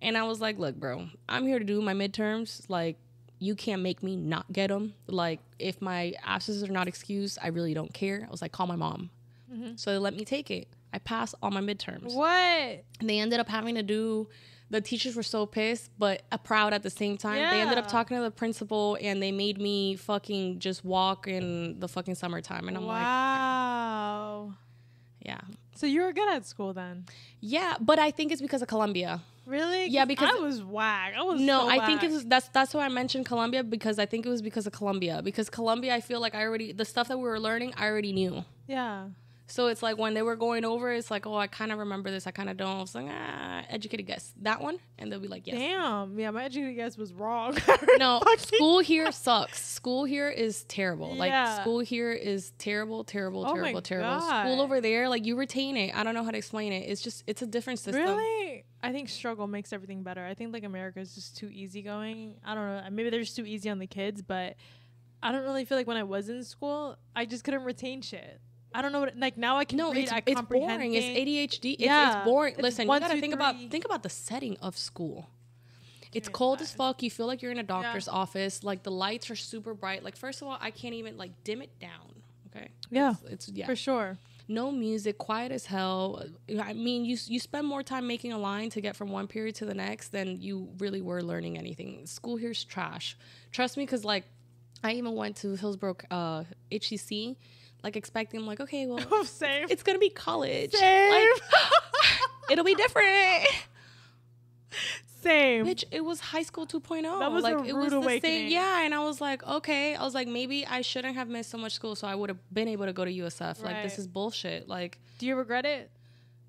And 0.02 0.16
I 0.18 0.24
was 0.24 0.40
like, 0.42 0.60
"Look, 0.60 0.76
bro, 0.76 1.08
I'm 1.30 1.46
here 1.48 1.58
to 1.58 1.66
do 1.66 1.82
my 1.82 1.94
midterms. 1.94 2.64
Like, 2.70 2.98
you 3.40 3.56
can't 3.56 3.82
make 3.82 4.04
me 4.04 4.16
not 4.16 4.52
get 4.52 4.68
them. 4.68 4.94
Like, 5.08 5.40
if 5.58 5.82
my 5.82 6.14
absences 6.24 6.64
are 6.64 6.72
not 6.72 6.88
excused, 6.88 7.40
I 7.42 7.48
really 7.48 7.74
don't 7.74 7.94
care." 7.94 8.26
I 8.28 8.30
was 8.32 8.42
like, 8.42 8.52
"Call 8.52 8.68
my 8.68 8.76
mom." 8.76 9.10
So 9.78 9.92
they 9.92 9.98
let 10.00 10.16
me 10.16 10.26
take 10.26 10.52
it. 10.52 10.68
I 10.92 11.00
passed 11.00 11.34
all 11.42 11.50
my 11.52 11.62
midterms. 11.62 12.14
What? 12.14 12.28
And 13.00 13.10
they 13.10 13.20
ended 13.20 13.40
up 13.40 13.48
having 13.48 13.76
to 13.76 13.84
do 13.84 14.28
the 14.74 14.82
teachers 14.82 15.14
were 15.20 15.28
so 15.36 15.46
pissed 15.58 15.88
but 16.04 16.16
proud 16.44 16.72
at 16.78 16.82
the 16.88 16.90
same 17.02 17.16
time 17.26 17.38
Yeah. 17.38 17.52
they 17.52 17.62
ended 17.62 17.78
up 17.78 17.88
talking 17.88 18.18
to 18.18 18.24
the 18.30 18.32
principal 18.44 18.98
and 19.08 19.16
they 19.24 19.32
made 19.44 19.58
me 19.68 19.96
fucking 20.10 20.60
just 20.66 20.80
walk 20.84 21.28
in 21.28 21.80
the 21.84 21.88
fucking 21.96 22.16
summertime 22.22 22.68
and 22.68 22.76
i'm 22.78 22.88
like 22.96 23.04
wow. 23.04 24.54
yeah 25.30 25.42
So 25.76 25.86
you 25.94 26.02
were 26.04 26.14
good 26.20 26.30
at 26.36 26.46
school 26.54 26.72
then? 26.74 27.06
yeah 27.40 27.76
but 27.80 27.98
i 28.00 28.10
think 28.18 28.32
it's 28.34 28.42
because 28.48 28.62
of 28.62 28.68
colombia 28.68 29.22
Really? 29.46 29.88
Yeah, 29.88 30.06
because- 30.06 30.32
I 30.40 30.40
was 30.42 30.64
whack. 30.64 31.10
I 31.20 31.24
was 31.24 31.38
no 31.42 31.58
so 31.64 31.70
i 31.76 31.86
think 31.86 32.02
it 32.02 32.12
was 32.16 32.24
that's 32.34 32.48
that's 32.58 32.74
why 32.74 32.86
i 32.86 32.90
mentioned 33.02 33.26
colombia 33.34 33.62
because 33.76 34.00
i 34.00 34.06
think 34.12 34.26
it 34.26 34.30
was 34.30 34.42
because 34.50 34.66
of 34.70 34.72
colombia 34.82 35.16
because 35.30 35.48
colombia 35.60 35.92
i 35.94 36.02
feel 36.10 36.22
like 36.26 36.34
i 36.34 36.42
already 36.48 36.72
the 36.82 36.86
stuff 36.94 37.06
that 37.10 37.18
we 37.18 37.26
were 37.32 37.42
learning 37.50 37.72
i 37.76 37.86
already 37.92 38.14
knew 38.20 38.34
Yeah. 38.68 39.10
So 39.46 39.68
it's 39.68 39.84
like 39.84 39.98
when 39.98 40.14
they 40.14 40.22
were 40.22 40.36
going 40.36 40.64
over 40.66 40.92
it's 40.92 41.12
like 41.12 41.26
oh 41.28 41.36
i 41.36 41.48
kind 41.48 41.72
of 41.72 41.80
remember 41.80 42.10
this 42.10 42.26
i 42.28 42.32
kind 42.32 42.50
of 42.50 42.56
don't 42.58 42.78
i 42.78 42.82
was 42.82 42.96
like 42.96 43.08
ah 43.10 43.62
educated 43.70 44.06
guess 44.06 44.34
that 44.42 44.62
one 44.62 44.80
and 44.98 45.12
they'll 45.12 45.20
be 45.20 45.28
like 45.28 45.46
yes 45.46 45.58
Damn. 45.58 46.18
Yeah, 46.18 46.32
my 46.32 46.46
educated 46.46 46.76
guess 46.76 46.98
was 46.98 47.14
wrong. 47.14 47.58
No, 47.98 48.22
school 48.38 48.80
here 48.80 49.12
sucks. 49.12 49.64
School 49.64 50.04
here 50.06 50.30
is 50.30 50.64
terrible. 50.64 51.14
Like 51.16 51.62
school 51.62 51.80
here 51.80 52.12
is 52.12 52.52
terrible, 52.58 53.04
terrible, 53.04 53.46
Oh 53.46 53.54
terrible, 53.54 53.82
terrible. 53.82 54.20
God. 54.20 54.46
School 54.46 54.62
over 54.62 54.82
there, 54.82 55.08
like 55.10 55.26
you 55.26 55.36
retain 55.36 55.78
it. 55.78 55.94
I 55.96 56.04
don't 56.04 56.14
know 56.16 56.24
how 56.24 56.32
to 56.32 56.38
explain 56.38 56.74
it. 56.74 56.90
It's 56.90 57.02
just 57.02 57.24
it's 57.28 57.42
a 57.42 57.46
different 57.46 57.80
system. 57.80 58.04
Really? 58.04 58.66
I 58.82 58.92
think 58.92 59.10
struggle 59.10 59.46
makes 59.48 59.74
everything 59.74 60.02
better. 60.04 60.26
I 60.26 60.34
think 60.34 60.54
like 60.54 60.64
America 60.64 61.00
is 61.02 61.14
just 61.14 61.38
too 61.38 61.50
easygoing. 61.50 62.36
I 62.44 62.56
don't 62.56 62.66
know. 62.66 62.84
Maybe 62.92 63.10
they're 63.10 63.20
just 63.20 63.36
too 63.36 63.46
easy 63.46 63.70
on 63.70 63.80
the 63.80 63.88
kids, 63.88 64.22
but 64.22 64.56
I 65.22 65.32
don't 65.32 65.44
really 65.44 65.66
feel 65.66 65.78
like 65.78 65.88
when 65.88 65.98
I 65.98 66.04
was 66.04 66.30
in 66.30 66.44
school, 66.44 66.98
I 67.16 67.26
just 67.26 67.44
couldn't 67.44 67.64
retain 67.64 68.02
shit. 68.02 68.42
I 68.74 68.82
don't 68.82 68.92
know 68.92 69.02
what 69.02 69.18
like 69.18 69.38
now 69.38 69.58
I 69.58 69.66
can 69.66 69.78
No, 69.78 69.92
read. 69.92 70.04
it's, 70.04 70.12
I 70.12 70.22
it's 70.26 70.36
comprehend 70.36 70.80
boring. 70.80 70.94
It's 70.94 71.06
ADHD. 71.06 71.74
It's, 71.74 71.82
Yeah. 71.82 72.18
it's 72.18 72.26
boring. 72.26 72.54
It's 72.54 72.62
Listen, 72.64 72.88
one, 72.88 73.02
you 73.02 73.08
gotta 73.08 73.16
two, 73.16 73.22
think 73.22 73.34
about 73.34 73.56
think 73.70 73.86
about 73.86 74.04
the 74.04 74.10
setting 74.10 74.58
of 74.62 74.78
school. 74.78 75.30
It's 76.14 76.30
cold 76.30 76.62
as 76.62 76.72
fuck. 76.72 77.02
You 77.02 77.10
feel 77.10 77.26
like 77.26 77.42
you're 77.42 77.52
in 77.52 77.58
a 77.58 77.64
doctor's 77.64 78.08
office. 78.08 78.64
Like 78.64 78.84
the 78.84 78.92
lights 78.92 79.32
are 79.32 79.36
super 79.36 79.74
bright. 79.74 80.04
Like 80.04 80.16
first 80.16 80.42
of 80.42 80.48
all, 80.48 80.58
I 80.62 80.70
can't 80.72 80.94
even 80.94 81.18
like 81.18 81.32
dim 81.44 81.62
it 81.62 81.80
down. 81.80 82.22
Okay. 82.56 82.70
Yeah, 82.92 83.16
It's, 83.26 83.48
it's 83.48 83.58
yeah. 83.58 83.66
for 83.66 83.76
sure. 83.76 84.18
no 84.48 84.72
music, 84.72 85.18
quiet 85.18 85.52
as 85.52 85.66
hell. 85.66 86.24
I 86.62 86.74
mean, 86.74 87.04
you 87.04 87.18
you 87.28 87.40
spend 87.40 87.66
more 87.66 87.82
time 87.82 88.06
making 88.06 88.32
a 88.32 88.38
line 88.38 88.70
to 88.72 88.82
get 88.82 88.96
from 88.96 89.10
one 89.10 89.28
period 89.28 89.56
to 89.56 89.66
the 89.66 89.74
next 89.74 90.10
than 90.12 90.40
you 90.40 90.70
really 90.78 91.02
were 91.02 91.24
learning 91.24 91.58
anything. 91.58 92.06
School 92.06 92.38
here's 92.38 92.64
trash. 92.64 93.18
Trust 93.52 93.76
me, 93.78 93.84
because 93.86 94.06
like 94.06 94.26
I 94.84 94.92
even 94.94 95.16
went 95.16 95.38
to 95.38 95.56
Hillsborough 95.56 95.96
uh, 96.12 96.44
HCC, 96.72 97.38
like 97.84 97.96
expecting 97.96 98.46
like 98.46 98.60
okay, 98.60 98.86
well 98.88 99.00
Oh, 99.12 99.24
same. 99.24 99.68
it's 99.70 99.84
gonna 99.84 100.00
be 100.00 100.10
college, 100.10 100.72
Same. 100.72 101.12
like 101.12 101.42
it'll 102.52 102.64
be 102.66 102.76
different. 102.76 103.46
same. 105.22 105.66
Bitch, 105.66 105.84
it 105.92 106.04
was 106.04 106.20
high 106.20 106.44
school 106.44 106.66
2.0. 106.68 107.20
That 107.20 107.32
was 107.32 107.44
like 107.44 107.56
a 107.56 107.60
it 107.64 107.74
rude 107.74 107.76
was 107.84 107.92
the 107.92 107.98
awakening. 107.98 108.22
same. 108.22 108.52
Yeah, 108.52 108.84
and 108.86 108.94
I 108.94 109.00
was 109.00 109.22
like, 109.22 109.46
okay. 109.48 109.96
I 109.96 110.04
was 110.04 110.14
like, 110.14 110.28
maybe 110.28 110.66
I 110.66 110.82
shouldn't 110.82 111.16
have 111.16 111.28
missed 111.30 111.50
so 111.50 111.58
much 111.58 111.74
school, 111.74 111.96
so 111.96 112.08
I 112.08 112.16
would 112.16 112.30
have 112.30 112.40
been 112.54 112.68
able 112.68 112.86
to 112.88 112.94
go 112.94 113.06
to 113.06 113.12
USF. 113.12 113.64
Like 113.64 113.84
this 113.84 113.98
is 114.00 114.08
bullshit. 114.08 114.68
Like 114.68 115.00
Do 115.20 115.26
you 115.26 115.36
regret 115.36 115.66
it? 115.66 115.90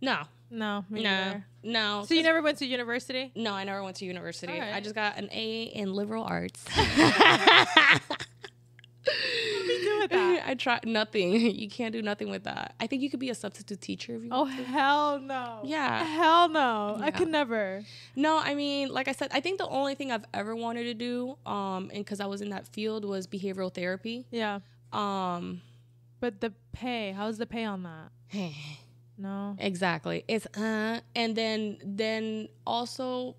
no, 0.01 0.23
No, 0.51 0.85
no, 0.91 1.43
no. 1.63 2.05
So 2.07 2.15
you 2.15 2.23
never 2.23 2.43
went 2.43 2.59
to 2.59 2.67
university? 2.67 3.31
No, 3.37 3.53
I 3.55 3.65
never 3.65 3.83
went 3.83 3.97
to 3.97 4.05
university. 4.05 4.61
I 4.61 4.81
just 4.81 4.95
got 4.95 5.17
an 5.19 5.29
A 5.33 5.63
in 5.65 5.93
liberal 5.95 6.25
arts. 6.25 6.65
What 9.05 9.67
do 9.67 9.73
you 9.73 9.85
do 9.85 9.99
with 10.01 10.11
that? 10.11 10.43
I 10.47 10.55
tried 10.55 10.87
nothing. 10.87 11.33
You 11.65 11.69
can't 11.69 11.93
do 11.93 12.03
nothing 12.03 12.31
with 12.31 12.45
that. 12.45 12.75
I 12.81 12.87
think 12.87 13.03
you 13.03 13.11
could 13.11 13.21
be 13.21 13.31
a 13.31 13.35
substitute 13.35 13.81
teacher 13.81 14.15
if 14.17 14.23
you 14.25 14.29
Oh 14.33 14.43
want 14.45 14.57
to. 14.57 14.65
hell 14.65 15.19
no. 15.21 15.61
Yeah. 15.65 16.05
Hell 16.05 16.49
no. 16.49 16.99
I 17.01 17.11
could 17.11 17.29
never. 17.29 17.83
No, 18.17 18.39
I 18.39 18.55
mean, 18.55 18.89
like 18.89 19.09
I 19.09 19.13
said, 19.13 19.29
I 19.33 19.41
think 19.41 19.59
the 19.59 19.69
only 19.69 19.95
thing 19.95 20.11
I've 20.13 20.25
ever 20.33 20.55
wanted 20.57 20.85
to 20.85 20.95
do, 20.95 21.37
um, 21.47 21.91
and 21.95 22.05
because 22.05 22.21
I 22.21 22.27
was 22.27 22.41
in 22.41 22.51
that 22.51 22.67
field, 22.67 23.05
was 23.05 23.27
behavioral 23.27 23.73
therapy. 23.73 24.27
Yeah. 24.31 24.61
Um, 24.93 25.61
But 26.21 26.41
the 26.41 26.53
pay, 26.73 27.13
how's 27.13 27.37
the 27.39 27.47
pay 27.47 27.65
on 27.65 27.83
that? 27.85 28.11
No. 29.17 29.55
exactly. 29.61 30.25
It's 30.27 30.47
uh, 30.59 30.99
and 31.15 31.37
then 31.37 31.79
then 31.85 32.49
also, 32.67 33.37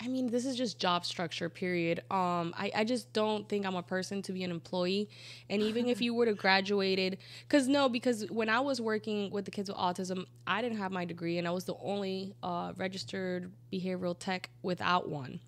I 0.00 0.08
mean, 0.08 0.28
this 0.28 0.46
is 0.46 0.56
just 0.56 0.78
job 0.78 1.04
structure. 1.04 1.48
Period. 1.48 2.00
Um, 2.10 2.54
I 2.56 2.70
I 2.74 2.84
just 2.84 3.12
don't 3.12 3.48
think 3.48 3.66
I'm 3.66 3.76
a 3.76 3.82
person 3.82 4.22
to 4.22 4.32
be 4.32 4.42
an 4.44 4.50
employee. 4.50 5.08
And 5.48 5.62
even 5.62 5.88
if 5.88 6.00
you 6.02 6.14
were 6.14 6.26
to 6.26 6.34
graduated, 6.34 7.18
because 7.48 7.68
no, 7.68 7.88
because 7.88 8.26
when 8.30 8.48
I 8.48 8.60
was 8.60 8.80
working 8.80 9.30
with 9.30 9.44
the 9.44 9.50
kids 9.50 9.68
with 9.68 9.78
autism, 9.78 10.26
I 10.46 10.62
didn't 10.62 10.78
have 10.78 10.92
my 10.92 11.04
degree, 11.04 11.38
and 11.38 11.46
I 11.48 11.50
was 11.50 11.64
the 11.64 11.76
only 11.82 12.34
uh, 12.42 12.72
registered 12.76 13.52
behavioral 13.72 14.16
tech 14.18 14.50
without 14.62 15.08
one. 15.08 15.40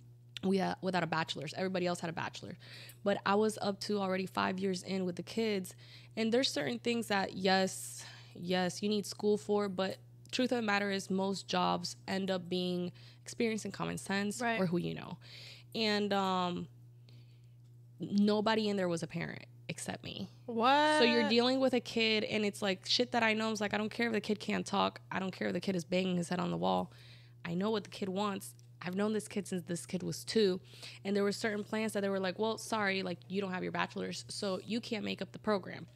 we 0.44 0.58
had, 0.58 0.76
without 0.82 1.02
a 1.02 1.06
bachelor's. 1.06 1.54
Everybody 1.56 1.86
else 1.86 2.00
had 2.00 2.10
a 2.10 2.12
bachelor, 2.12 2.56
but 3.04 3.18
I 3.24 3.34
was 3.36 3.58
up 3.62 3.80
to 3.80 3.98
already 4.00 4.26
five 4.26 4.58
years 4.58 4.82
in 4.82 5.04
with 5.04 5.16
the 5.16 5.22
kids, 5.22 5.74
and 6.16 6.32
there's 6.32 6.50
certain 6.50 6.78
things 6.78 7.08
that 7.08 7.34
yes, 7.34 8.04
yes, 8.34 8.82
you 8.82 8.88
need 8.88 9.06
school 9.06 9.36
for, 9.38 9.68
but 9.68 9.96
truth 10.32 10.50
of 10.50 10.56
the 10.56 10.62
matter 10.62 10.90
is 10.90 11.08
most 11.10 11.46
jobs 11.46 11.94
end 12.08 12.30
up 12.30 12.48
being 12.48 12.90
experience 13.22 13.64
and 13.64 13.72
common 13.72 13.96
sense 13.98 14.40
Right. 14.40 14.58
or 14.60 14.66
who 14.66 14.78
you 14.78 14.94
know. 14.94 15.18
And 15.74 16.12
um 16.12 16.66
nobody 18.00 18.68
in 18.68 18.76
there 18.76 18.88
was 18.88 19.02
a 19.02 19.06
parent 19.06 19.44
except 19.68 20.04
me. 20.04 20.28
What? 20.46 20.98
So 20.98 21.04
you're 21.04 21.28
dealing 21.28 21.60
with 21.60 21.72
a 21.72 21.80
kid, 21.80 22.24
and 22.24 22.44
it's 22.44 22.60
like 22.60 22.84
shit 22.86 23.12
that 23.12 23.22
I 23.22 23.32
know. 23.32 23.50
It's 23.52 23.60
like 23.60 23.72
I 23.74 23.78
don't 23.78 23.90
care 23.90 24.08
if 24.08 24.12
the 24.12 24.20
kid 24.20 24.38
can't 24.40 24.66
talk. 24.66 25.00
I 25.10 25.18
don't 25.18 25.30
care 25.30 25.46
if 25.48 25.54
the 25.54 25.60
kid 25.60 25.76
is 25.76 25.84
banging 25.84 26.16
his 26.16 26.28
head 26.28 26.40
on 26.40 26.50
the 26.50 26.56
wall. 26.56 26.92
I 27.44 27.54
know 27.54 27.70
what 27.70 27.84
the 27.84 27.90
kid 27.90 28.08
wants. 28.08 28.54
I've 28.84 28.96
known 28.96 29.12
this 29.12 29.28
kid 29.28 29.46
since 29.46 29.62
this 29.62 29.86
kid 29.86 30.02
was 30.02 30.24
two, 30.24 30.60
and 31.04 31.14
there 31.16 31.22
were 31.22 31.32
certain 31.32 31.62
plans 31.62 31.92
that 31.92 32.00
they 32.00 32.08
were 32.08 32.18
like, 32.20 32.38
"Well, 32.38 32.58
sorry, 32.58 33.02
like 33.02 33.18
you 33.28 33.40
don't 33.40 33.52
have 33.52 33.62
your 33.62 33.72
bachelor's, 33.72 34.24
so 34.28 34.60
you 34.64 34.80
can't 34.80 35.04
make 35.04 35.22
up 35.22 35.32
the 35.32 35.38
program." 35.38 35.86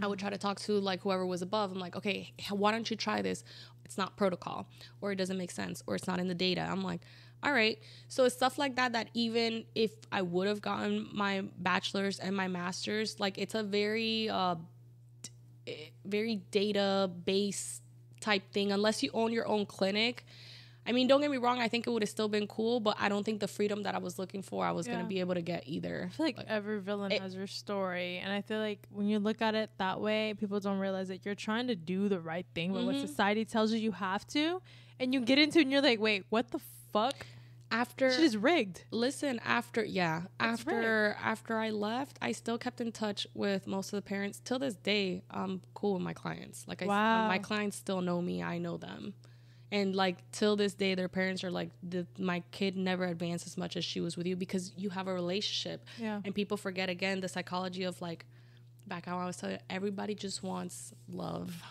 I 0.00 0.06
would 0.06 0.18
try 0.18 0.30
to 0.30 0.38
talk 0.38 0.58
to 0.60 0.72
like 0.80 1.02
whoever 1.02 1.26
was 1.26 1.42
above. 1.42 1.70
I'm 1.72 1.78
like, 1.78 1.96
"Okay, 1.96 2.32
why 2.50 2.72
don't 2.72 2.88
you 2.90 2.96
try 2.96 3.20
this? 3.22 3.42
It's 3.86 3.96
not 3.96 4.16
protocol, 4.16 4.66
or 5.00 5.12
it 5.12 5.16
doesn't 5.16 5.38
make 5.38 5.52
sense, 5.52 5.82
or 5.86 5.94
it's 5.94 6.08
not 6.08 6.18
in 6.18 6.28
the 6.28 6.34
data." 6.34 6.60
I'm 6.60 6.82
like, 6.82 7.00
all 7.42 7.52
right. 7.52 7.78
So 8.08 8.24
it's 8.24 8.34
stuff 8.34 8.58
like 8.58 8.76
that 8.76 8.92
that 8.92 9.08
even 9.14 9.64
if 9.74 9.92
I 10.10 10.22
would 10.22 10.48
have 10.48 10.60
gotten 10.60 11.08
my 11.12 11.44
bachelor's 11.58 12.18
and 12.18 12.34
my 12.36 12.48
master's, 12.48 13.20
like 13.20 13.38
it's 13.38 13.54
a 13.54 13.62
very 13.62 14.28
uh 14.28 14.56
eh, 15.66 15.90
very 16.04 16.36
data 16.50 17.10
based 17.24 17.82
type 18.20 18.50
thing 18.52 18.72
unless 18.72 19.02
you 19.02 19.10
own 19.14 19.32
your 19.32 19.46
own 19.46 19.66
clinic. 19.66 20.24
I 20.86 20.92
mean, 20.92 21.08
don't 21.08 21.20
get 21.20 21.30
me 21.30 21.36
wrong, 21.38 21.58
I 21.60 21.68
think 21.68 21.86
it 21.86 21.90
would 21.90 22.02
have 22.02 22.08
still 22.08 22.28
been 22.28 22.46
cool, 22.46 22.80
but 22.80 22.96
I 23.00 23.08
don't 23.08 23.24
think 23.24 23.40
the 23.40 23.48
freedom 23.48 23.82
that 23.82 23.94
I 23.94 23.98
was 23.98 24.18
looking 24.18 24.42
for 24.42 24.64
I 24.64 24.70
was 24.72 24.86
Yeah. 24.86 24.94
going 24.94 25.04
to 25.04 25.08
be 25.08 25.20
able 25.20 25.34
to 25.34 25.42
get 25.42 25.64
either. 25.66 26.08
I 26.12 26.16
feel 26.16 26.26
like 26.26 26.38
every 26.46 26.80
villain 26.80 27.12
it- 27.12 27.20
has 27.20 27.34
their 27.34 27.46
story, 27.46 28.18
and 28.18 28.32
I 28.32 28.40
feel 28.42 28.58
like 28.60 28.86
when 28.90 29.08
you 29.08 29.18
look 29.18 29.42
at 29.42 29.54
it 29.54 29.70
that 29.78 30.00
way, 30.00 30.34
people 30.34 30.60
don't 30.60 30.78
realize 30.78 31.08
that 31.08 31.24
you're 31.26 31.34
trying 31.34 31.66
to 31.68 31.74
do 31.76 32.08
the 32.08 32.20
right 32.20 32.46
thing, 32.54 32.72
but 32.72 32.84
what 32.84 32.94
Mhm. 32.96 33.00
society 33.00 33.44
tells 33.44 33.72
you 33.72 33.78
you 33.78 33.92
have 33.92 34.26
to, 34.28 34.62
and 35.00 35.12
you 35.12 35.20
get 35.20 35.38
into 35.38 35.58
it 35.58 35.62
and 35.62 35.72
you're 35.72 35.82
like, 35.82 36.00
wait, 36.00 36.24
what 36.30 36.50
the 36.52 36.60
fuck? 36.92 37.26
After 37.68 38.08
Shit 38.12 38.22
is 38.22 38.36
rigged. 38.36 38.84
listen 38.92 39.40
after 39.44 39.84
yeah 39.84 40.22
That's 40.38 40.60
after 40.60 41.16
after 41.20 41.58
i 41.58 41.70
left 41.70 42.16
i 42.22 42.30
still 42.30 42.58
kept 42.58 42.80
in 42.80 42.92
touch 42.92 43.26
with 43.34 43.66
most 43.66 43.92
of 43.92 43.96
the 43.96 44.02
parents 44.02 44.40
till 44.42 44.60
this 44.60 44.76
day 44.76 45.22
i'm 45.32 45.62
cool 45.74 45.94
with 45.94 46.02
my 46.02 46.12
clients 46.12 46.64
like 46.68 46.80
I, 46.80 46.86
Wow. 46.86 47.26
my 47.26 47.38
clients 47.38 47.76
still 47.76 48.00
know 48.02 48.22
me 48.22 48.40
i 48.40 48.58
know 48.58 48.76
them 48.76 49.14
and 49.72 49.94
like 49.96 50.16
till 50.32 50.54
this 50.56 50.74
day 50.74 50.94
their 50.94 51.08
parents 51.08 51.42
are 51.44 51.50
like 51.50 51.70
the, 51.82 52.06
my 52.18 52.42
kid 52.52 52.76
never 52.76 53.04
advanced 53.04 53.46
as 53.46 53.56
much 53.56 53.76
as 53.76 53.84
she 53.84 54.00
was 54.00 54.16
with 54.16 54.26
you 54.26 54.36
because 54.36 54.72
you 54.76 54.90
have 54.90 55.08
a 55.08 55.12
relationship 55.12 55.84
Yeah. 55.98 56.20
and 56.24 56.34
people 56.34 56.56
forget 56.56 56.88
again 56.88 57.20
the 57.20 57.28
psychology 57.28 57.82
of 57.84 58.00
like 58.00 58.26
back 58.86 59.06
how 59.06 59.18
i 59.18 59.26
was 59.26 59.36
telling 59.36 59.56
you 59.56 59.60
everybody 59.68 60.14
just 60.14 60.42
wants 60.42 60.92
love 61.08 61.62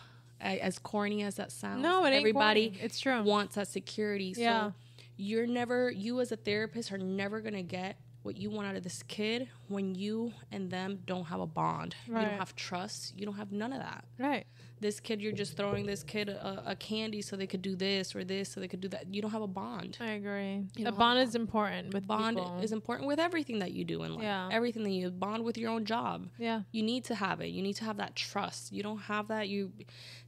as 0.41 0.77
corny 0.79 1.23
as 1.23 1.35
that 1.35 1.51
sounds 1.51 1.81
No, 1.81 2.03
it 2.03 2.09
ain't 2.09 2.17
everybody 2.17 2.69
corny. 2.69 2.83
It's 2.83 2.99
true. 2.99 3.23
wants 3.23 3.55
that 3.55 3.67
security 3.69 4.33
Yeah. 4.37 4.67
so 4.67 4.73
you're 5.17 5.47
never 5.47 5.89
you 5.89 6.19
as 6.19 6.33
a 6.33 6.35
therapist 6.35 6.91
are 6.91 6.97
never 6.97 7.39
gonna 7.39 7.63
get 7.63 7.95
what 8.25 8.37
you 8.37 8.49
want 8.49 8.67
out 8.67 8.75
of 8.75 8.83
this 8.83 9.03
kid 9.03 9.47
when 9.67 9.93
you 9.93 10.33
and 10.51 10.71
them 10.71 10.99
don't 11.05 11.25
have 11.25 11.39
a 11.39 11.45
bond. 11.45 11.95
You 12.07 12.15
don't 12.15 12.39
have 12.39 12.55
trust. 12.55 13.13
You 13.15 13.25
don't 13.25 13.35
have 13.35 13.51
none 13.51 13.71
of 13.71 13.79
that. 13.79 14.05
Right. 14.17 14.45
this 14.81 14.99
kid 14.99 15.21
you're 15.21 15.31
just 15.31 15.55
throwing 15.55 15.85
this 15.85 16.03
kid 16.03 16.29
a, 16.29 16.63
a 16.71 16.75
candy 16.75 17.21
so 17.21 17.35
they 17.35 17.47
could 17.47 17.61
do 17.61 17.75
this 17.75 18.15
or 18.15 18.23
this 18.23 18.49
so 18.49 18.59
they 18.59 18.67
could 18.67 18.81
do 18.81 18.87
that. 18.89 19.13
You 19.13 19.21
don't 19.21 19.31
have 19.31 19.43
a 19.43 19.47
bond. 19.47 19.97
I 20.01 20.11
agree. 20.13 20.63
You 20.75 20.87
a 20.87 20.91
bond 20.91 21.19
is 21.19 21.35
important 21.35 21.93
with 21.93 22.07
bond 22.07 22.37
people. 22.37 22.59
is 22.61 22.71
important 22.71 23.07
with 23.07 23.19
everything 23.19 23.59
that 23.59 23.71
you 23.71 23.85
do 23.85 24.03
in 24.03 24.15
life. 24.15 24.23
Yeah. 24.23 24.49
everything 24.51 24.83
that 24.83 24.91
you 24.91 25.11
bond 25.11 25.43
with 25.45 25.57
your 25.57 25.69
own 25.69 25.85
job. 25.85 26.27
Yeah. 26.39 26.61
you 26.71 26.81
need 26.81 27.03
to 27.05 27.15
have 27.15 27.41
it. 27.41 27.47
You 27.47 27.61
need 27.61 27.75
to 27.75 27.85
have 27.85 27.97
that 27.97 28.15
trust. 28.15 28.71
You 28.71 28.81
don't 28.81 28.99
have 28.99 29.27
that. 29.27 29.49
You 29.49 29.71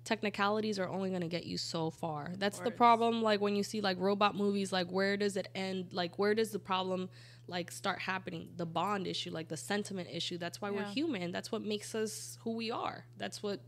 technicalities 0.05 0.79
are 0.79 0.87
only 0.87 1.09
going 1.09 1.21
to 1.21 1.27
get 1.27 1.45
you 1.45 1.57
so 1.57 1.89
far. 1.89 2.31
That's 2.37 2.59
the 2.59 2.71
problem 2.71 3.21
like 3.21 3.41
when 3.41 3.55
you 3.55 3.63
see 3.63 3.81
like 3.81 3.97
robot 3.99 4.35
movies 4.35 4.71
like 4.71 4.89
where 4.89 5.17
does 5.17 5.35
it 5.35 5.49
end? 5.55 5.87
Like 5.91 6.17
where 6.17 6.33
does 6.33 6.51
the 6.51 6.59
problem 6.59 7.09
like 7.47 7.71
start 7.71 7.99
happening 7.99 8.49
the 8.57 8.65
bond 8.65 9.07
issue 9.07 9.31
like 9.31 9.47
the 9.47 9.57
sentiment 9.57 10.07
issue 10.11 10.37
that's 10.37 10.61
why 10.61 10.69
we're 10.69 10.83
human 10.83 11.31
that's 11.31 11.51
what 11.51 11.61
makes 11.61 11.95
us 11.95 12.37
who 12.43 12.51
we 12.55 12.69
are 12.71 13.05
that's 13.17 13.41
what 13.41 13.61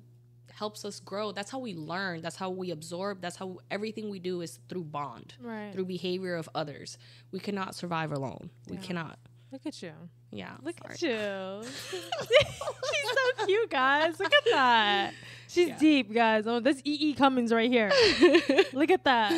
helps 0.51 0.84
us 0.84 0.99
grow 0.99 1.32
that's 1.32 1.49
how 1.49 1.59
we 1.59 1.73
learn 1.73 2.21
that's 2.21 2.36
how 2.36 2.49
we 2.49 2.71
absorb 2.71 3.21
that's 3.21 3.38
how 3.38 3.57
everything 3.71 4.09
we 4.09 4.19
do 4.19 4.41
is 4.41 4.59
through 4.67 4.84
bond 4.84 5.34
Right. 5.41 5.71
through 5.73 5.86
behavior 5.86 6.36
of 6.36 6.49
others 6.53 6.97
we 7.32 7.39
cannot 7.39 7.73
survive 7.75 8.11
alone 8.11 8.49
we 8.67 8.75
cannot 8.77 9.17
Look 9.51 9.65
at 9.65 9.82
you. 9.82 9.93
yeah 10.32 10.57
Look 10.61 10.75
sorry. 10.77 10.93
at 10.93 11.01
you. 11.01 11.63
She's 12.30 13.09
so 13.38 13.45
cute, 13.47 13.69
guys. 13.71 14.19
Look 14.19 14.32
at 14.32 14.43
that. 14.51 15.13
She's 15.47 15.69
Yeah. 15.69 15.77
deep, 15.80 16.13
guys. 16.13 16.45
Oh, 16.45 16.59
this 16.59 16.80
E. 16.86 16.93
E. 17.09 17.13
Cummings 17.15 17.51
right 17.51 17.71
here. 17.71 17.89
Look 18.73 18.91
at 18.91 19.03
that. 19.05 19.32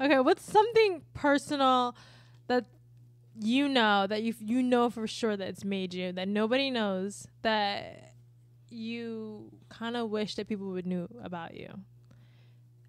Okay, 0.00 0.20
what's 0.20 0.44
something 0.44 1.02
personal 1.14 1.96
that 2.46 2.66
you 3.40 3.68
know 3.68 4.06
that 4.06 4.22
you 4.22 4.34
you 4.40 4.62
know 4.62 4.90
for 4.90 5.06
sure 5.06 5.36
that 5.36 5.48
it's 5.48 5.64
made 5.64 5.94
you 5.94 6.12
that 6.12 6.28
nobody 6.28 6.70
knows 6.70 7.26
that 7.42 8.12
you 8.68 9.50
kind 9.68 9.96
of 9.96 10.10
wish 10.10 10.34
that 10.36 10.48
people 10.48 10.68
would 10.68 10.86
knew 10.86 11.08
about 11.22 11.54
you? 11.54 11.68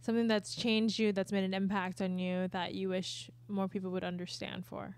Something 0.01 0.27
that's 0.27 0.55
changed 0.55 0.99
you, 0.99 1.13
that's 1.13 1.31
made 1.31 1.43
an 1.43 1.53
impact 1.53 2.01
on 2.01 2.19
you, 2.19 2.47
that 2.49 2.73
you 2.73 2.89
wish 2.89 3.29
more 3.47 3.67
people 3.67 3.91
would 3.91 4.03
understand 4.03 4.65
for. 4.65 4.97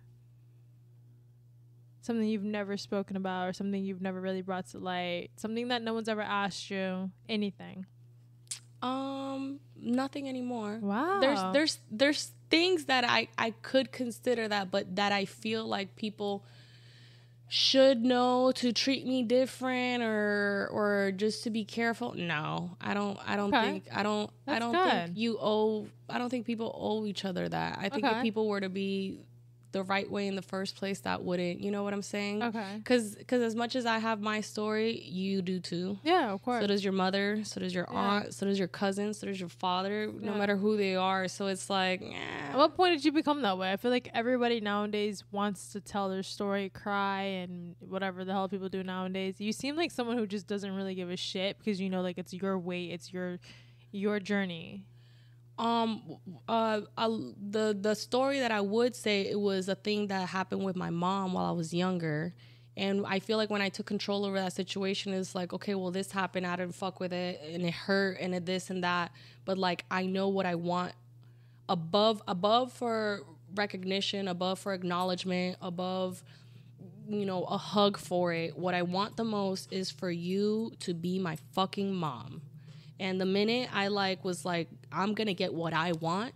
Something 2.02 2.28
you've 2.28 2.44
never 2.44 2.78
spoken 2.78 3.16
about, 3.16 3.48
or 3.48 3.54
something 3.54 3.84
you've 3.84 4.02
never 4.02 4.22
really 4.22 4.42
brought 4.42 4.68
to 4.70 4.80
light, 4.80 5.30
something 5.36 5.68
that 5.70 5.82
no 5.82 5.94
one's 5.94 6.10
ever 6.10 6.22
asked 6.22 6.70
you, 6.70 7.12
anything. 7.28 7.86
Um, 8.82 9.60
nothing 9.76 10.30
anymore. 10.30 10.80
Wow. 10.82 11.20
There's 11.20 11.40
there's 11.54 11.80
there's 11.90 12.32
things 12.50 12.86
that 12.86 13.04
I 13.04 13.28
I 13.38 13.52
could 13.62 13.92
consider 13.92 14.48
that, 14.48 14.72
but 14.72 14.96
that 14.96 15.12
I 15.12 15.26
feel 15.26 15.66
like 15.66 15.96
people 15.96 16.44
should 17.48 18.04
know 18.04 18.52
to 18.54 18.74
treat 18.74 19.06
me 19.06 19.22
different 19.24 20.04
or 20.04 20.68
or 20.72 21.12
just 21.16 21.44
to 21.44 21.50
be 21.52 21.64
careful. 21.64 22.14
No, 22.16 22.72
I 22.82 22.94
don't. 22.94 23.18
I 23.26 23.36
don't 23.36 23.54
Okay. 23.54 23.72
think. 23.72 23.88
I 23.94 24.04
don't. 24.04 24.30
I 24.48 24.60
don't 24.60 24.72
good. 24.74 25.06
think 25.08 25.18
you 25.18 25.38
owe. 25.40 25.88
I 26.10 26.18
don't 26.18 26.30
think 26.30 26.46
people 26.46 26.76
owe 26.80 27.06
each 27.06 27.24
other 27.26 27.48
that. 27.48 27.78
I 27.80 27.90
think 27.90 28.06
Okay. 28.06 28.16
if 28.18 28.22
people 28.22 28.48
were 28.48 28.62
to 28.62 28.70
be 28.70 29.20
the 29.76 29.84
right 29.84 30.10
way 30.10 30.26
in 30.28 30.36
the 30.36 30.42
first 30.42 30.76
place, 30.78 31.00
that 31.02 31.22
wouldn't. 31.22 31.60
You 31.60 31.70
know 31.70 31.84
what 31.84 31.94
I'm 31.94 32.02
saying? 32.02 32.42
okay. 32.42 32.76
Because 32.78 33.16
because 33.16 33.42
as 33.42 33.56
much 33.56 33.76
as 33.76 33.86
I 33.86 33.98
have 34.00 34.22
my 34.22 34.40
story, 34.42 35.02
you 35.02 35.42
do 35.42 35.60
too. 35.60 36.00
Yeah, 36.04 36.32
of 36.32 36.42
course. 36.42 36.62
So 36.64 36.68
does 36.68 36.84
your 36.84 36.94
mother. 36.94 37.44
So 37.44 37.60
does 37.60 37.74
your 37.76 37.88
Yeah. 37.92 37.98
aunt. 38.00 38.34
So 38.34 38.46
does 38.46 38.58
your 38.58 38.70
cousin. 38.70 39.14
So 39.14 39.28
does 39.28 39.40
your 39.40 39.50
father. 39.50 40.08
No 40.12 40.32
Yeah. 40.32 40.38
matter 40.38 40.56
who 40.56 40.78
they 40.78 40.96
are. 40.96 41.28
So 41.28 41.48
it's 41.48 41.70
like, 41.70 42.02
eh. 42.02 42.52
At 42.52 42.58
what 42.58 42.76
point 42.76 42.96
did 42.96 43.04
you 43.06 43.12
become 43.12 43.42
that 43.42 43.58
way? 43.58 43.72
I 43.74 43.78
feel 43.78 43.92
like 43.92 44.10
everybody 44.14 44.62
nowadays 44.62 45.24
wants 45.32 45.72
to 45.74 45.82
tell 45.82 46.08
their 46.10 46.24
story, 46.24 46.70
cry, 46.70 47.22
and 47.44 47.76
whatever 47.80 48.24
the 48.24 48.32
hell 48.32 48.48
people 48.48 48.70
do 48.70 48.82
nowadays. 48.84 49.42
You 49.42 49.52
seem 49.52 49.76
like 49.76 49.92
someone 49.92 50.18
who 50.18 50.26
just 50.26 50.48
doesn't 50.48 50.74
really 50.74 50.96
give 50.96 51.10
a 51.10 51.18
shit 51.18 51.58
because 51.60 51.82
you 51.82 51.90
know, 51.90 52.02
like 52.02 52.18
it's 52.18 52.34
your 52.34 52.58
way, 52.58 52.86
it's 52.86 53.12
your 53.12 53.40
your 53.92 54.20
journey. 54.20 54.86
Um, 55.58 56.18
uh, 56.48 56.82
the 56.98 57.78
the 57.80 57.96
story 57.96 58.40
that 58.40 58.52
I 58.52 58.62
would 58.62 58.96
say 58.96 59.22
it 59.22 59.40
was 59.40 59.70
a 59.70 59.76
thing 59.76 60.08
that 60.08 60.30
happened 60.30 60.64
with 60.64 60.76
my 60.76 60.90
mom 60.90 61.34
while 61.34 61.46
I 61.46 61.52
was 61.52 61.74
younger. 61.74 62.34
And 62.78 63.06
I 63.08 63.20
feel 63.20 63.38
like 63.38 63.50
when 63.50 63.62
I 63.62 63.70
took 63.70 63.86
control 63.86 64.26
over 64.26 64.38
that 64.38 64.52
situation, 64.52 65.14
it's 65.14 65.34
like, 65.34 65.54
okay, 65.54 65.76
well, 65.76 65.92
this 65.92 66.12
happened. 66.12 66.46
I 66.46 66.58
didn't 66.58 66.76
fuck 66.76 67.00
with 67.00 67.14
it, 67.14 67.40
and 67.54 67.64
it 67.64 67.74
hurt, 67.74 68.18
and 68.20 68.36
it 68.36 68.46
this 68.46 68.70
and 68.70 68.84
that. 68.84 69.12
But 69.46 69.58
like, 69.58 69.86
I 69.90 70.06
know 70.06 70.28
what 70.28 70.46
I 70.46 70.56
want 70.56 70.92
above 71.70 72.22
above 72.28 72.74
for 72.74 73.22
recognition, 73.56 74.28
above 74.28 74.60
for 74.60 74.74
acknowledgement, 74.74 75.58
above 75.62 76.22
you 77.08 77.26
know, 77.26 77.44
a 77.44 77.58
hug 77.58 77.98
for 77.98 78.34
it. 78.34 78.58
What 78.58 78.74
I 78.74 78.82
want 78.82 79.16
the 79.18 79.24
most 79.24 79.72
is 79.72 79.92
for 79.92 80.10
you 80.10 80.74
to 80.80 80.94
be 80.94 81.20
my 81.20 81.38
fucking 81.54 81.94
mom. 81.94 82.42
And 83.00 83.20
the 83.20 83.26
minute 83.26 83.70
I 83.74 83.88
like 83.90 84.24
was 84.24 84.46
like, 84.46 84.70
I'm 84.92 85.14
gonna 85.14 85.34
get 85.34 85.54
what 85.54 85.74
I 85.74 85.92
want, 85.94 86.34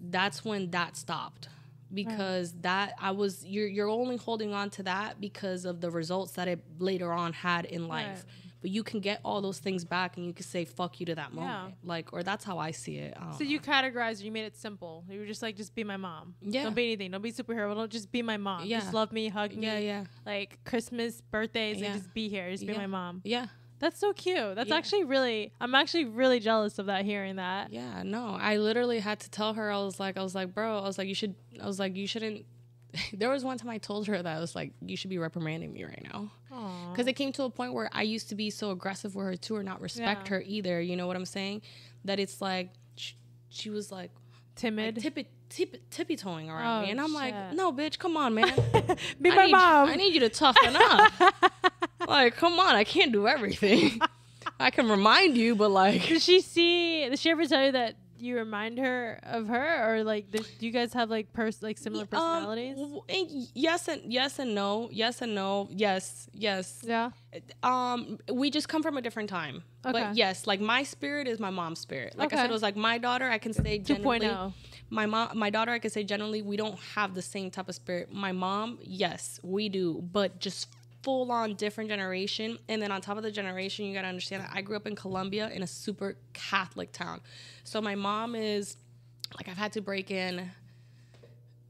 that's 0.00 0.44
when 0.44 0.70
that 0.70 0.96
stopped. 0.96 1.48
Because 1.92 2.52
that 2.62 2.94
I 3.00 3.12
was 3.12 3.44
you're 3.46 3.68
you're 3.68 3.88
only 3.88 4.16
holding 4.16 4.52
on 4.52 4.70
to 4.70 4.82
that 4.84 5.20
because 5.20 5.64
of 5.64 5.80
the 5.80 5.90
results 5.90 6.32
that 6.32 6.48
it 6.48 6.60
later 6.78 7.12
on 7.12 7.32
had 7.32 7.66
in 7.66 7.86
life. 7.86 8.06
Right. 8.06 8.24
But 8.62 8.70
you 8.70 8.82
can 8.82 9.00
get 9.00 9.20
all 9.24 9.42
those 9.42 9.58
things 9.58 9.84
back 9.84 10.16
and 10.16 10.24
you 10.26 10.32
can 10.32 10.44
say 10.46 10.64
fuck 10.64 10.98
you 10.98 11.06
to 11.06 11.14
that 11.16 11.32
moment. 11.34 11.74
Yeah. 11.84 11.88
Like 11.88 12.12
or 12.12 12.22
that's 12.24 12.42
how 12.44 12.58
I 12.58 12.70
see 12.72 12.96
it. 12.96 13.14
I 13.16 13.36
So 13.36 13.44
you 13.44 13.58
know. 13.58 13.62
categorized, 13.62 14.22
you 14.24 14.32
made 14.32 14.46
it 14.46 14.56
simple. 14.56 15.04
You 15.08 15.20
were 15.20 15.26
just 15.26 15.42
like, 15.42 15.54
just 15.56 15.74
be 15.74 15.84
my 15.84 15.98
mom. 15.98 16.34
Yeah. 16.40 16.64
Don't 16.64 16.74
be 16.74 16.84
anything. 16.84 17.10
Don't 17.12 17.22
be 17.22 17.30
superhero. 17.30 17.72
Don't 17.74 17.92
just 17.92 18.10
be 18.10 18.22
my 18.22 18.38
mom. 18.38 18.64
Yeah. 18.64 18.80
Just 18.80 18.94
love 18.94 19.12
me, 19.12 19.28
hug 19.28 19.54
me. 19.54 19.66
Yeah, 19.66 19.78
yeah. 19.78 20.04
Like 20.26 20.58
Christmas, 20.64 21.20
birthdays, 21.20 21.78
Yeah. 21.78 21.92
and 21.92 22.00
just 22.00 22.12
be 22.14 22.28
here. 22.28 22.50
Just 22.50 22.66
be 22.66 22.72
Yeah. 22.72 22.78
my 22.78 22.86
mom. 22.86 23.20
Yeah. 23.22 23.46
That's 23.80 23.98
so 23.98 24.12
cute. 24.12 24.54
That's 24.54 24.70
Yeah. 24.70 24.76
actually 24.76 25.04
really. 25.04 25.52
I'm 25.60 25.74
actually 25.74 26.04
really 26.06 26.40
jealous 26.40 26.78
of 26.78 26.86
that. 26.86 27.04
Hearing 27.04 27.36
that. 27.36 27.72
Yeah, 27.72 28.02
no. 28.02 28.36
I 28.40 28.56
literally 28.56 29.00
had 29.00 29.20
to 29.20 29.30
tell 29.30 29.54
her 29.54 29.70
I 29.70 29.78
was 29.78 29.98
like 30.00 30.16
I 30.16 30.22
was 30.22 30.34
like, 30.34 30.54
"Bro, 30.54 30.78
I 30.78 30.82
was 30.86 30.96
like 30.98 31.08
you 31.08 31.14
should 31.14 31.34
I 31.62 31.66
was 31.66 31.78
like 31.78 31.96
you 31.96 32.06
shouldn't 32.06 32.46
there 33.12 33.28
was 33.28 33.44
one 33.44 33.58
time 33.58 33.70
I 33.70 33.78
told 33.78 34.06
her 34.06 34.22
that 34.22 34.36
I 34.36 34.40
was 34.40 34.54
like, 34.54 34.72
you 34.80 34.96
should 34.96 35.10
be 35.10 35.18
reprimanding 35.18 35.72
me 35.72 35.84
right 35.84 36.02
now. 36.12 36.30
Because 36.92 37.08
it 37.08 37.14
came 37.14 37.32
to 37.32 37.42
a 37.42 37.50
point 37.50 37.72
where 37.74 37.90
I 37.92 38.02
used 38.02 38.28
to 38.28 38.36
be 38.36 38.48
so 38.50 38.70
aggressive 38.70 39.16
with 39.16 39.26
her 39.26 39.36
too, 39.36 39.56
or 39.56 39.64
not 39.64 39.80
respect 39.80 40.28
Yeah. 40.28 40.36
her 40.36 40.42
either. 40.46 40.80
You 40.80 40.94
know 40.94 41.08
what 41.08 41.16
I'm 41.16 41.26
saying? 41.26 41.62
That 42.04 42.20
it's 42.20 42.40
like, 42.40 42.70
sh- 42.96 43.14
she 43.48 43.70
was 43.70 43.90
like 43.90 44.12
Timid. 44.54 44.94
like 44.94 45.02
tippy 45.02 45.26
tippy 45.48 45.80
tippy 45.90 46.14
toeing 46.16 46.48
around 46.48 46.82
Oh, 46.82 46.86
me, 46.86 46.92
and 46.92 47.00
I'm 47.00 47.12
like, 47.12 47.34
no, 47.52 47.72
bitch, 47.72 47.98
come 47.98 48.16
on, 48.16 48.34
man. 48.34 48.54
Be 49.20 49.30
I 49.30 49.34
my 49.34 49.46
mom. 49.48 49.88
I 49.88 49.96
need 49.96 50.14
you 50.14 50.20
to 50.20 50.28
toughen 50.28 50.76
up. 50.76 51.12
like, 52.08 52.36
come 52.36 52.58
on, 52.58 52.74
I 52.74 52.84
can't 52.84 53.12
do 53.12 53.26
everything. 53.26 54.00
I 54.60 54.70
can 54.70 54.88
remind 54.88 55.36
you, 55.36 55.56
but 55.56 55.70
like, 55.70 56.06
Does 56.08 56.24
she 56.24 56.40
see? 56.40 57.08
Does 57.08 57.20
she 57.20 57.30
ever 57.30 57.44
tell 57.46 57.64
you 57.64 57.72
that 57.72 57.96
you 58.18 58.36
remind 58.36 58.78
her 58.78 59.20
of 59.24 59.48
her, 59.48 59.92
or 59.92 60.04
like, 60.04 60.30
does, 60.30 60.46
do 60.58 60.66
you 60.66 60.72
guys 60.72 60.92
have 60.94 61.10
like 61.10 61.32
pers 61.32 61.62
like 61.62 61.76
similar 61.76 62.06
personalities? 62.06 62.78
Um, 62.78 63.00
yes 63.54 63.88
and 63.88 64.12
yes 64.12 64.38
and 64.38 64.54
no, 64.54 64.88
yes 64.90 65.20
and 65.22 65.34
no, 65.34 65.68
yes, 65.70 66.28
yes. 66.32 66.82
yeah. 66.82 67.10
Um, 67.62 68.18
we 68.32 68.50
just 68.50 68.68
come 68.68 68.82
from 68.82 68.96
a 68.96 69.02
different 69.02 69.28
time. 69.28 69.62
Okay. 69.84 69.92
But 69.92 70.16
yes, 70.16 70.46
like 70.46 70.60
my 70.60 70.82
spirit 70.82 71.28
is 71.28 71.38
my 71.38 71.50
mom's 71.50 71.80
spirit. 71.80 72.16
Like 72.16 72.32
I 72.32 72.36
said, 72.36 72.50
it 72.50 72.52
was 72.52 72.62
like 72.62 72.76
my 72.76 72.98
daughter. 72.98 73.28
I 73.28 73.38
can 73.38 73.52
say 73.52 73.78
2.0. 73.78 73.84
generally. 73.84 74.54
My 74.90 75.06
mom, 75.06 75.36
my 75.36 75.50
daughter. 75.50 75.72
I 75.72 75.78
can 75.78 75.90
say 75.90 76.04
generally, 76.04 76.42
we 76.42 76.56
don't 76.56 76.78
have 76.94 77.14
the 77.14 77.22
same 77.22 77.50
type 77.50 77.68
of 77.68 77.74
spirit. 77.74 78.12
My 78.12 78.32
mom, 78.32 78.78
yes, 78.80 79.40
we 79.42 79.68
do, 79.68 80.02
but 80.12 80.38
just 80.38 80.68
full 81.04 81.30
on 81.30 81.54
different 81.54 81.88
generation. 81.90 82.58
And 82.68 82.80
then 82.82 82.90
on 82.90 83.00
top 83.00 83.16
of 83.16 83.22
the 83.22 83.30
generation, 83.30 83.84
you 83.86 83.94
gotta 83.94 84.08
understand 84.08 84.42
that 84.42 84.50
I 84.52 84.62
grew 84.62 84.74
up 84.76 84.86
in 84.86 84.96
Colombia 84.96 85.50
in 85.54 85.62
a 85.62 85.66
super 85.66 86.16
Catholic 86.32 86.90
town. 86.92 87.20
So 87.62 87.80
my 87.80 87.94
mom 87.94 88.34
is 88.34 88.76
like 89.36 89.48
I've 89.48 89.56
had 89.58 89.72
to 89.74 89.80
break 89.80 90.10
in 90.10 90.50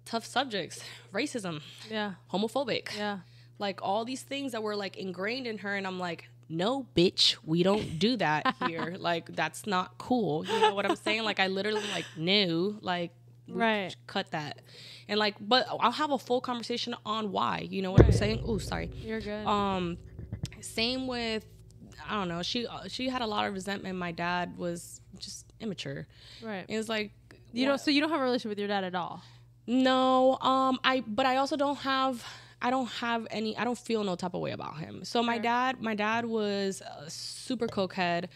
tough 0.05 0.24
subjects, 0.24 0.80
racism, 1.12 1.61
Yeah. 1.91 2.14
homophobic 2.32 2.97
Yeah. 2.97 3.18
like 3.59 3.80
all 3.82 4.05
these 4.05 4.22
things 4.22 4.53
that 4.53 4.62
were 4.62 4.76
like 4.76 4.97
ingrained 4.97 5.47
in 5.47 5.59
her 5.59 5.74
and 5.74 5.87
i'm 5.87 5.99
like 5.99 6.28
no 6.49 6.87
bitch 6.95 7.37
we 7.45 7.62
don't 7.62 7.99
do 7.99 8.16
that 8.18 8.55
here 8.66 8.97
like 8.99 9.35
that's 9.35 9.66
not 9.66 9.97
cool 9.97 10.45
you 10.45 10.61
know 10.61 10.74
what 10.74 10.85
i'm 10.85 10.97
saying 10.97 11.22
like 11.24 11.41
i 11.41 11.47
literally 11.47 11.80
like 11.93 12.05
knew 12.18 12.76
like 12.82 13.12
Right. 13.49 13.95
cut 14.07 14.30
that 14.30 14.61
and 15.09 15.18
like 15.18 15.34
but 15.40 15.66
i'll 15.68 15.90
have 15.92 16.11
a 16.12 16.18
full 16.18 16.40
conversation 16.40 16.95
on 17.05 17.30
why 17.30 17.66
you 17.70 17.82
know 17.82 17.92
what 17.92 18.03
i'm 18.05 18.12
saying 18.12 18.42
oh 18.47 18.59
sorry 18.59 18.90
You're 19.05 19.20
good. 19.20 19.47
um 19.47 19.99
same 20.61 21.07
with 21.07 21.45
i 22.09 22.14
don't 22.14 22.28
know 22.28 22.42
she 22.42 22.66
uh, 22.66 22.88
she 22.88 23.09
had 23.09 23.20
a 23.22 23.26
lot 23.26 23.47
of 23.47 23.53
resentment 23.55 23.99
my 23.99 24.12
dad 24.12 24.57
was 24.57 25.01
just 25.18 25.47
immature 25.61 26.07
right. 26.42 26.64
it 26.68 26.76
was 26.76 26.88
like 26.88 27.12
You 27.53 27.64
what- 27.66 27.72
don't. 27.72 27.80
So 27.80 27.90
you 27.90 28.01
don't 28.01 28.11
have 28.11 28.20
a 28.20 28.24
relationship 28.24 28.51
with 28.51 28.59
your 28.59 28.68
dad 28.68 28.84
at 28.84 28.95
all. 28.95 29.22
no, 29.66 30.36
um, 30.40 30.78
I 30.84 31.03
but 31.07 31.26
I 31.26 31.36
also 31.36 31.57
don't 31.57 31.78
have 31.78 32.24
I 32.61 32.70
don't 32.70 32.88
have 32.88 33.26
any 33.30 33.57
I 33.57 33.64
don't 33.64 33.78
feel 33.78 34.05
no 34.05 34.16
type 34.16 34.34
of 34.34 34.40
way 34.40 34.53
about 34.53 34.78
him. 34.78 35.05
So 35.05 35.22
my 35.22 35.34
Sure. 35.36 35.42
dad 35.42 35.80
my 35.82 35.95
dad 35.95 36.24
was 36.26 36.80
a 36.80 37.09
super 37.11 37.66
cokehead, 37.66 38.26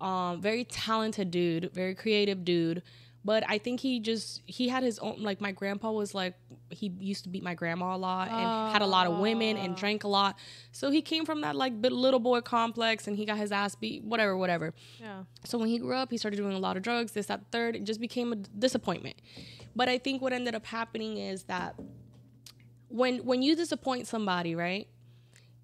um, 0.00 0.40
very 0.40 0.64
talented 0.64 1.30
dude, 1.30 1.70
very 1.72 1.94
creative 1.94 2.44
dude. 2.44 2.82
But 3.24 3.42
I 3.48 3.56
think 3.56 3.80
he 3.80 4.00
just 4.00 4.42
he 4.44 4.68
had 4.68 4.82
his 4.82 4.98
own 4.98 5.22
like 5.22 5.40
my 5.40 5.50
grandpa 5.50 5.90
was 5.90 6.14
like 6.14 6.34
he 6.68 6.92
used 6.98 7.24
to 7.24 7.30
beat 7.30 7.42
my 7.42 7.54
grandma 7.54 7.94
a 7.94 7.98
lot 7.98 8.28
and 8.28 8.72
had 8.72 8.82
a 8.82 8.86
lot 8.86 9.06
of 9.06 9.18
women 9.18 9.56
and 9.56 9.74
drank 9.76 10.04
a 10.04 10.08
lot. 10.08 10.36
So 10.72 10.90
he 10.90 11.00
came 11.00 11.24
from 11.24 11.40
that 11.40 11.56
like 11.56 11.72
little 11.80 12.20
boy 12.20 12.42
complex 12.42 13.06
and 13.06 13.16
he 13.16 13.24
got 13.24 13.38
his 13.38 13.50
ass 13.50 13.74
beat, 13.74 14.04
whatever, 14.04 14.36
whatever. 14.36 14.74
Yeah. 15.00 15.24
So 15.44 15.56
when 15.56 15.68
he 15.68 15.78
grew 15.78 15.94
up, 15.94 16.10
he 16.10 16.18
started 16.18 16.36
doing 16.36 16.52
a 16.52 16.58
lot 16.58 16.76
of 16.76 16.82
drugs, 16.82 17.12
this, 17.12 17.26
that, 17.26 17.40
third. 17.50 17.76
It 17.76 17.84
just 17.84 18.00
became 18.00 18.32
a 18.32 18.36
disappointment. 18.36 19.16
But 19.74 19.88
I 19.88 19.96
think 19.96 20.20
what 20.20 20.32
ended 20.32 20.54
up 20.54 20.66
happening 20.66 21.16
is 21.16 21.44
that 21.44 21.76
when 22.88 23.24
when 23.24 23.40
you 23.40 23.56
disappoint 23.56 24.06
somebody, 24.06 24.54
right? 24.54 24.86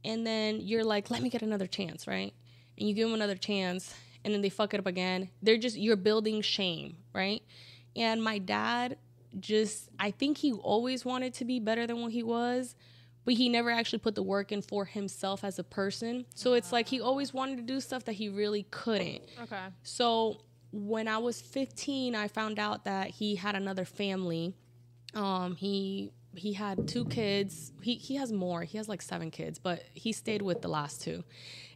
And 0.02 0.26
then 0.26 0.60
you're 0.62 0.84
like, 0.84 1.10
let 1.10 1.22
me 1.22 1.28
get 1.28 1.42
another 1.42 1.66
chance, 1.66 2.06
right? 2.06 2.32
And 2.78 2.88
you 2.88 2.94
give 2.94 3.06
them 3.06 3.14
another 3.14 3.36
chance 3.36 3.94
and 4.24 4.34
then 4.34 4.40
they 4.40 4.48
fuck 4.48 4.74
it 4.74 4.80
up 4.80 4.86
again. 4.86 5.30
They're 5.42 5.58
just 5.58 5.76
you're 5.76 5.96
building 5.96 6.42
shame, 6.42 6.96
right? 7.14 7.42
And 7.96 8.22
my 8.22 8.38
dad 8.38 8.98
just 9.38 9.88
I 9.98 10.10
think 10.10 10.38
he 10.38 10.52
always 10.52 11.04
wanted 11.04 11.34
to 11.34 11.44
be 11.44 11.60
better 11.60 11.86
than 11.86 12.00
what 12.00 12.12
he 12.12 12.22
was, 12.22 12.74
but 13.24 13.34
he 13.34 13.48
never 13.48 13.70
actually 13.70 14.00
put 14.00 14.14
the 14.14 14.22
work 14.22 14.52
in 14.52 14.62
for 14.62 14.84
himself 14.84 15.44
as 15.44 15.58
a 15.58 15.64
person. 15.64 16.26
So 16.34 16.54
it's 16.54 16.72
like 16.72 16.88
he 16.88 17.00
always 17.00 17.32
wanted 17.32 17.56
to 17.56 17.62
do 17.62 17.80
stuff 17.80 18.04
that 18.04 18.14
he 18.14 18.28
really 18.28 18.64
couldn't. 18.70 19.22
Okay. 19.42 19.66
So 19.82 20.42
when 20.72 21.08
I 21.08 21.18
was 21.18 21.40
15, 21.40 22.14
I 22.14 22.28
found 22.28 22.58
out 22.58 22.84
that 22.84 23.08
he 23.08 23.36
had 23.36 23.54
another 23.54 23.84
family. 23.84 24.54
Um, 25.14 25.56
he 25.56 26.12
he 26.34 26.52
had 26.52 26.86
two 26.86 27.04
kids. 27.04 27.72
He 27.82 27.94
he 27.94 28.16
has 28.16 28.32
more. 28.32 28.62
He 28.62 28.78
has 28.78 28.88
like 28.88 29.02
seven 29.02 29.30
kids, 29.30 29.58
but 29.58 29.82
he 29.94 30.12
stayed 30.12 30.42
with 30.42 30.62
the 30.62 30.68
last 30.68 31.02
two. 31.02 31.24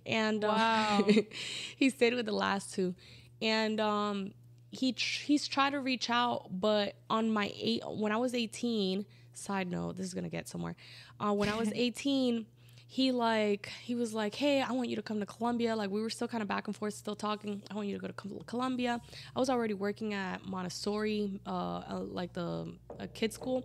And 0.06 0.44
uh, 0.44 0.48
Wow. 0.48 1.06
he 1.76 1.90
stayed 1.90 2.14
with 2.14 2.26
the 2.26 2.32
last 2.32 2.74
two. 2.74 2.94
And 3.42 3.80
um, 3.80 4.34
he 4.70 4.92
tr- 4.92 5.24
he's 5.24 5.48
tried 5.48 5.70
to 5.70 5.80
reach 5.80 6.10
out, 6.10 6.48
but 6.50 6.94
on 7.10 7.32
my 7.32 7.52
eight 7.56 7.82
when 7.86 8.12
I 8.12 8.16
was 8.16 8.34
18. 8.34 9.06
Side 9.36 9.68
note, 9.68 9.96
this 9.96 10.06
is 10.06 10.14
gonna 10.14 10.28
get 10.28 10.46
somewhere. 10.46 10.76
Uh, 11.18 11.32
when 11.32 11.48
I 11.48 11.56
was 11.56 11.72
18 11.74 12.46
he 12.94 13.10
like 13.10 13.72
he 13.82 13.96
was 13.96 14.14
like 14.14 14.36
hey 14.36 14.62
i 14.62 14.70
want 14.70 14.88
you 14.88 14.94
to 14.94 15.02
come 15.02 15.18
to 15.18 15.26
colombia 15.26 15.74
like 15.74 15.90
we 15.90 16.00
were 16.00 16.08
still 16.08 16.28
kind 16.28 16.42
of 16.42 16.48
back 16.48 16.68
and 16.68 16.76
forth 16.76 16.94
still 16.94 17.16
talking 17.16 17.60
i 17.68 17.74
want 17.74 17.88
you 17.88 17.98
to 17.98 18.00
go 18.00 18.06
to 18.06 18.44
colombia 18.46 19.00
i 19.34 19.40
was 19.40 19.50
already 19.50 19.74
working 19.74 20.14
at 20.14 20.46
montessori 20.46 21.40
uh, 21.44 21.50
uh 21.50 22.00
like 22.06 22.32
the 22.34 22.72
uh, 23.00 23.06
kids 23.12 23.34
school 23.34 23.64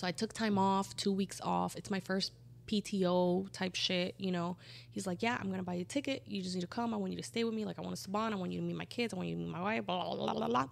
so 0.00 0.06
i 0.06 0.12
took 0.12 0.32
time 0.32 0.56
off 0.58 0.96
two 0.96 1.12
weeks 1.12 1.40
off. 1.42 1.76
It's 1.76 1.90
my 1.90 2.00
first 2.00 2.32
pto 2.66 3.50
type 3.52 3.74
shit 3.74 4.14
you 4.16 4.32
know. 4.32 4.56
He's 4.90 5.06
like 5.06 5.22
yeah 5.22 5.36
i'm 5.38 5.50
gonna 5.50 5.62
buy 5.62 5.74
you 5.74 5.82
a 5.82 5.84
ticket. 5.84 6.22
You 6.26 6.40
just 6.40 6.54
need 6.54 6.62
to 6.62 6.66
come. 6.66 6.94
I 6.94 6.96
want 6.96 7.12
you 7.12 7.18
to 7.18 7.22
stay 7.22 7.44
with 7.44 7.52
me. 7.52 7.66
Like 7.66 7.78
i 7.78 7.82
want 7.82 7.94
to 7.96 8.00
spawn 8.00 8.32
i 8.32 8.36
want 8.36 8.50
you 8.52 8.60
to 8.60 8.64
meet 8.66 8.76
my 8.76 8.86
kids. 8.86 9.12
I 9.12 9.16
want 9.18 9.28
you 9.28 9.34
to 9.34 9.40
meet 9.42 9.50
my 9.50 9.60
wife 9.60 9.84
blah 9.84 10.02
blah 10.02 10.16
blah 10.16 10.32
blah 10.34 10.48
blah. 10.48 10.66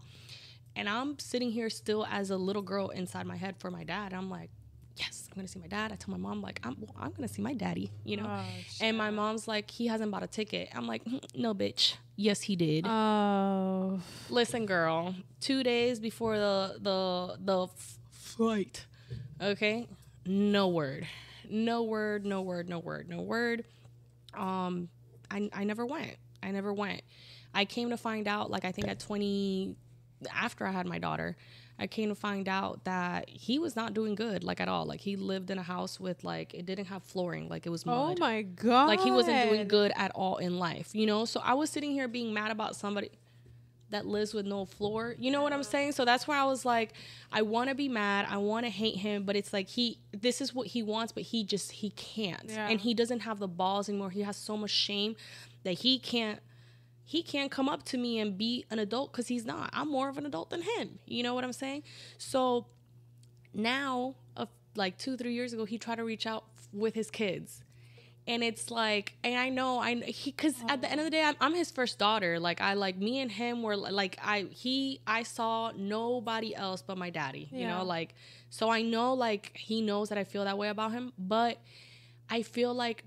And 0.76 0.88
i'm 0.88 1.18
sitting 1.18 1.50
here 1.50 1.68
still 1.68 2.06
as 2.10 2.30
a 2.30 2.36
little 2.38 2.62
girl 2.62 2.88
inside 2.88 3.26
my 3.26 3.36
head 3.36 3.56
for 3.58 3.70
my 3.70 3.84
dad. 3.84 4.14
I'm 4.14 4.30
like 4.30 4.48
yes 4.96 5.28
i'm 5.30 5.36
gonna 5.36 5.48
see 5.48 5.60
my 5.60 5.66
dad. 5.66 5.92
I 5.92 5.96
tell 5.96 6.10
my 6.16 6.22
mom 6.26 6.40
like 6.40 6.60
i'm, 6.64 6.76
well, 6.80 6.94
I'm 6.98 7.10
gonna 7.10 7.28
see 7.28 7.42
my 7.42 7.52
daddy 7.52 7.90
you 8.04 8.16
know. 8.16 8.26
Oh, 8.28 8.44
and 8.80 8.96
my 8.96 9.10
mom's 9.10 9.46
like, 9.46 9.70
he 9.70 9.88
hasn't 9.88 10.10
bought 10.10 10.22
a 10.22 10.26
ticket. 10.26 10.70
I'm 10.74 10.86
like, 10.86 11.04
"Mm, 11.04 11.22
no, 11.36 11.52
bitch. 11.54 11.96
Yes, 12.16 12.40
he 12.40 12.56
did. 12.56 12.84
Oh. 12.86 14.00
Listen, 14.28 14.66
girl. 14.66 15.14
Two 15.40 15.62
days 15.62 16.00
before 16.00 16.36
the 16.36 16.78
the 16.80 17.36
the 17.44 17.58
f- 17.64 17.98
flight, 18.10 18.86
okay, 19.40 19.86
no 20.26 20.68
word, 20.68 21.06
no 21.48 21.82
word, 21.82 22.24
no 22.26 22.42
word, 22.42 22.68
no 22.68 22.78
word, 22.78 23.08
no 23.08 23.20
word. 23.22 23.64
Um, 24.34 24.88
I 25.30 25.48
I 25.52 25.64
never 25.64 25.86
went. 25.86 26.16
I 26.42 26.50
never 26.50 26.72
went. 26.72 27.02
I 27.54 27.64
came 27.64 27.90
to 27.90 27.96
find 27.96 28.28
out, 28.28 28.50
like 28.50 28.64
I 28.64 28.72
think 28.72 28.88
at 28.88 29.00
20, 29.00 29.74
after 30.34 30.66
I 30.66 30.70
had 30.70 30.86
my 30.86 30.98
daughter, 30.98 31.36
I 31.78 31.86
came 31.86 32.08
to 32.10 32.14
find 32.14 32.48
out 32.48 32.84
that 32.84 33.28
he 33.28 33.58
was 33.58 33.74
not 33.74 33.94
doing 33.94 34.14
good, 34.14 34.44
like 34.44 34.60
at 34.60 34.68
all. 34.68 34.84
Like 34.84 35.00
he 35.00 35.16
lived 35.16 35.50
in 35.50 35.58
a 35.58 35.62
house 35.62 35.98
with 35.98 36.22
like 36.24 36.52
it 36.54 36.66
didn't 36.66 36.86
have 36.86 37.02
flooring, 37.04 37.48
like 37.48 37.66
it 37.66 37.70
was 37.70 37.86
mud. 37.86 38.16
Oh 38.18 38.20
my 38.20 38.42
god. 38.42 38.86
like 38.86 39.00
he 39.00 39.10
wasn't 39.10 39.48
doing 39.48 39.66
good 39.68 39.92
at 39.96 40.10
all 40.14 40.36
in 40.38 40.58
life 40.58 40.90
you 40.92 41.06
know 41.06 41.24
so 41.24 41.40
i 41.44 41.54
was 41.54 41.70
sitting 41.70 41.92
here 41.92 42.08
being 42.08 42.32
mad 42.34 42.50
about 42.50 42.74
somebody 42.76 43.10
that 43.90 44.06
lives 44.06 44.34
with 44.34 44.44
no 44.46 44.64
floor. 44.64 45.14
You 45.18 45.30
know 45.30 45.42
what 45.42 45.52
i'm 45.52 45.62
saying? 45.62 45.92
So 45.92 46.04
that's 46.04 46.26
where 46.28 46.36
i 46.38 46.44
was 46.44 46.64
like 46.64 46.92
i 47.32 47.42
want 47.42 47.68
to 47.68 47.74
be 47.74 47.88
mad 47.88 48.26
i 48.28 48.36
want 48.38 48.64
to 48.64 48.70
hate 48.70 48.96
him 48.96 49.24
but 49.24 49.36
it's 49.36 49.52
like 49.52 49.68
he 49.68 49.98
this 50.12 50.40
is 50.40 50.54
what 50.54 50.66
he 50.68 50.82
wants 50.82 51.12
but 51.12 51.22
he 51.22 51.44
just 51.44 51.72
he 51.72 51.90
can't. 51.90 52.44
Yeah. 52.48 52.68
and 52.68 52.80
he 52.80 52.94
doesn't 52.94 53.20
have 53.20 53.38
the 53.38 53.48
balls 53.48 53.88
anymore. 53.88 54.10
He 54.10 54.22
has 54.22 54.36
so 54.36 54.56
much 54.56 54.70
shame 54.70 55.16
that 55.64 55.72
he 55.80 55.98
can't 55.98 56.40
he 57.04 57.22
can't 57.22 57.50
come 57.50 57.68
up 57.70 57.84
to 57.84 57.96
me 57.96 58.18
and 58.18 58.36
be 58.36 58.66
an 58.70 58.78
adult 58.78 59.12
because 59.12 59.28
he's 59.28 59.46
not. 59.46 59.70
I'm 59.72 59.90
more 59.90 60.10
of 60.10 60.18
an 60.18 60.26
adult 60.26 60.50
than 60.50 60.60
him. 60.60 60.98
You 61.06 61.22
know 61.22 61.32
what 61.34 61.44
i'm 61.44 61.52
saying? 61.54 61.82
So 62.18 62.66
now 63.54 64.14
uh, 64.36 64.46
like 64.76 64.98
two 64.98 65.16
three 65.16 65.32
years 65.32 65.52
ago 65.52 65.64
he 65.64 65.78
tried 65.78 65.96
to 65.96 66.04
reach 66.04 66.26
out 66.26 66.44
f- 66.58 66.68
with 66.72 66.94
his 66.94 67.10
kids 67.10 67.62
and 68.28 68.44
it's 68.44 68.70
like 68.70 69.14
and 69.24 69.36
i 69.36 69.48
know 69.48 69.78
i 69.78 69.94
he 69.94 70.30
because 70.30 70.54
at 70.68 70.82
the 70.82 70.90
end 70.90 71.00
of 71.00 71.04
the 71.04 71.10
day 71.10 71.22
I'm, 71.24 71.34
I'm 71.40 71.54
his 71.54 71.70
first 71.70 71.98
daughter. 71.98 72.38
Like 72.38 72.60
i 72.60 72.74
like 72.74 72.96
me 72.96 73.20
and 73.20 73.32
him 73.32 73.62
were 73.62 73.76
like 73.76 74.18
i 74.22 74.46
he 74.50 75.00
i 75.06 75.22
saw 75.22 75.72
nobody 75.74 76.54
else 76.54 76.82
but 76.82 76.98
my 76.98 77.10
daddy 77.10 77.48
you 77.50 77.66
know 77.66 77.84
like 77.84 78.14
so 78.50 78.68
i 78.70 78.82
know 78.82 79.14
like 79.14 79.56
he 79.56 79.80
knows 79.80 80.10
that 80.10 80.18
i 80.18 80.24
feel 80.24 80.44
that 80.44 80.58
way 80.58 80.68
about 80.68 80.92
him. 80.92 81.12
But 81.18 81.58
i 82.28 82.42
feel 82.42 82.74
like 82.74 83.04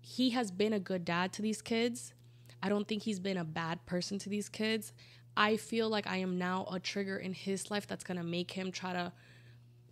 he 0.00 0.30
has 0.30 0.50
been 0.52 0.72
a 0.72 0.78
good 0.78 1.04
dad 1.04 1.32
to 1.32 1.42
these 1.42 1.60
kids. 1.60 2.14
I 2.62 2.68
don't 2.68 2.86
think 2.86 3.02
he's 3.02 3.18
been 3.18 3.36
a 3.36 3.44
bad 3.44 3.84
person 3.86 4.20
to 4.20 4.28
these 4.28 4.48
kids. 4.48 4.92
I 5.36 5.56
feel 5.56 5.88
like 5.88 6.06
i 6.06 6.18
am 6.18 6.38
now 6.38 6.66
a 6.72 6.78
trigger 6.78 7.18
in 7.18 7.32
his 7.34 7.70
life 7.70 7.86
that's 7.88 8.04
gonna 8.04 8.22
make 8.22 8.52
him 8.52 8.70
try 8.70 8.92
to 8.92 9.12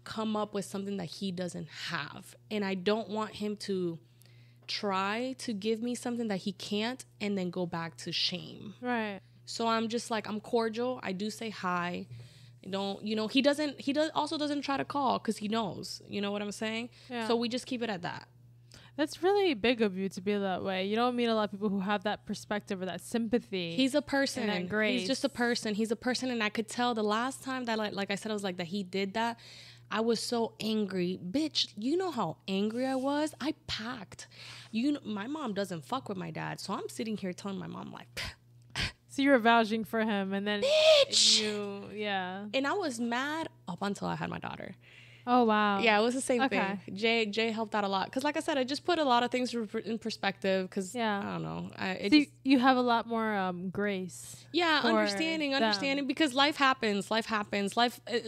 come 0.05 0.37
up 0.37 0.55
with 0.55 0.65
something 0.65 0.99
that 0.99 1.07
he 1.07 1.33
doesn't 1.33 1.69
have. 1.89 2.37
And 2.51 2.65
I 2.65 2.75
don't 2.75 3.09
want 3.09 3.35
him 3.35 3.57
to 3.57 3.99
try 4.69 5.35
to 5.39 5.53
give 5.53 5.83
me 5.83 5.95
something 5.95 6.29
that 6.29 6.39
he 6.39 6.53
can't 6.53 7.05
and 7.21 7.37
then 7.37 7.51
go 7.51 7.67
back 7.67 7.97
to 7.99 8.13
shame. 8.13 8.75
Right. 8.81 9.21
So 9.47 9.67
I'm 9.67 9.89
just 9.89 10.11
like 10.11 10.29
I'm 10.29 10.41
cordial. 10.41 11.01
I 11.03 11.13
do 11.13 11.31
say 11.31 11.51
hi. 11.51 12.07
I 12.65 12.71
don't, 12.71 13.05
you 13.05 13.15
know, 13.15 13.29
he 13.29 13.43
doesn't 13.43 13.81
he 13.81 13.93
does 13.93 14.11
also 14.15 14.39
doesn't 14.39 14.63
try 14.63 14.77
to 14.77 14.85
call 14.85 15.19
cuz 15.19 15.37
he 15.39 15.49
knows. 15.49 16.03
You 16.09 16.21
know 16.21 16.33
what 16.33 16.43
I'm 16.43 16.53
saying? 16.53 16.91
Yeah. 17.11 17.29
So 17.29 17.37
we 17.37 17.49
just 17.49 17.67
keep 17.67 17.83
it 17.83 17.91
at 17.91 18.03
that. 18.03 18.29
That's 18.97 19.23
really 19.25 19.55
big 19.55 19.83
of 19.83 19.97
you 19.97 20.09
to 20.11 20.21
be 20.21 20.35
that 20.35 20.63
way. 20.63 20.87
You 20.87 20.95
don't 20.95 21.17
meet 21.17 21.25
a 21.25 21.35
lot 21.35 21.45
of 21.45 21.51
people 21.51 21.69
who 21.69 21.81
have 21.81 22.05
that 22.05 22.27
perspective 22.27 22.81
or 22.81 22.87
that 22.87 23.01
sympathy. 23.01 23.75
He's 23.75 23.95
a 23.95 24.03
person. 24.03 24.47
that 24.47 24.69
He's 24.99 25.09
just 25.09 25.25
a 25.25 25.29
person. 25.29 25.75
He's 25.75 25.91
a 25.91 25.97
person, 25.97 26.31
and 26.31 26.43
I 26.45 26.49
could 26.49 26.69
tell 26.69 26.95
the 26.95 27.03
last 27.03 27.43
time 27.43 27.65
that, 27.65 27.77
like, 27.77 27.93
like 27.93 28.13
I 28.13 28.15
said, 28.15 28.31
I 28.31 28.35
was 28.35 28.45
like 28.45 28.59
that 28.59 28.69
he 28.69 28.85
did 28.85 29.15
that. 29.15 29.39
I 29.95 30.01
was 30.01 30.19
so 30.19 30.55
angry, 30.59 31.21
bitch. 31.31 31.69
You 31.79 31.97
know 31.97 32.11
how 32.11 32.39
angry 32.49 32.85
I 32.85 32.97
was. 32.97 33.33
I 33.41 33.55
packed. 33.69 34.27
You, 34.73 34.93
know, 34.93 35.01
my 35.05 35.29
mom 35.29 35.55
doesn't 35.55 35.85
fuck 35.85 36.09
with 36.09 36.19
my 36.19 36.33
dad, 36.33 36.59
so 36.59 36.73
I'm 36.73 36.89
sitting 36.89 37.17
here 37.17 37.33
telling 37.33 37.59
my 37.61 37.69
mom 37.69 37.93
like, 37.93 38.09
so 39.09 39.23
you 39.23 39.31
were 39.31 39.39
vouching 39.39 39.85
for 39.85 40.01
him, 40.01 40.33
and 40.33 40.45
then 40.49 40.63
bitch. 40.63 41.41
you, 41.41 41.85
yeah. 41.95 42.47
And 42.53 42.67
I 42.67 42.73
was 42.73 42.99
mad 42.99 43.49
up 43.69 43.79
until 43.83 44.09
I 44.09 44.17
had 44.17 44.31
my 44.31 44.41
daughter. 44.41 44.75
Oh 45.27 45.45
wow. 45.45 45.79
Yeah, 45.79 45.99
it 45.99 46.03
was 46.03 46.15
the 46.15 46.21
same 46.21 46.43
Okay. 46.43 46.59
thing. 46.85 46.97
Jay 46.97 47.25
Jay 47.27 47.51
helped 47.53 47.75
out 47.75 47.85
a 47.85 47.89
lot 47.89 48.07
because, 48.07 48.25
like 48.25 48.37
I 48.37 48.41
said, 48.41 48.59
I 48.59 48.65
just 48.65 48.85
put 48.85 48.99
a 48.99 49.05
lot 49.05 49.23
of 49.23 49.31
things 49.31 49.55
in 49.55 49.99
perspective. 49.99 50.69
Because 50.69 50.95
Yeah. 50.95 51.19
I 51.21 51.33
don't 51.33 51.43
know. 51.43 51.71
I, 51.77 51.89
it 51.93 52.13
So 52.13 52.19
just, 52.19 52.31
you, 52.43 52.59
have 52.59 52.77
a 52.77 52.83
lot 52.83 53.07
more 53.07 53.33
um, 53.35 53.71
grace. 53.71 54.45
yeah, 54.53 54.81
understanding, 54.85 55.53
them. 55.53 55.63
understanding 55.63 56.07
because 56.07 56.35
life 56.35 56.57
happens. 56.57 57.11
Life 57.11 57.25
happens. 57.27 57.75
Life. 57.75 58.01
It, 58.07 58.27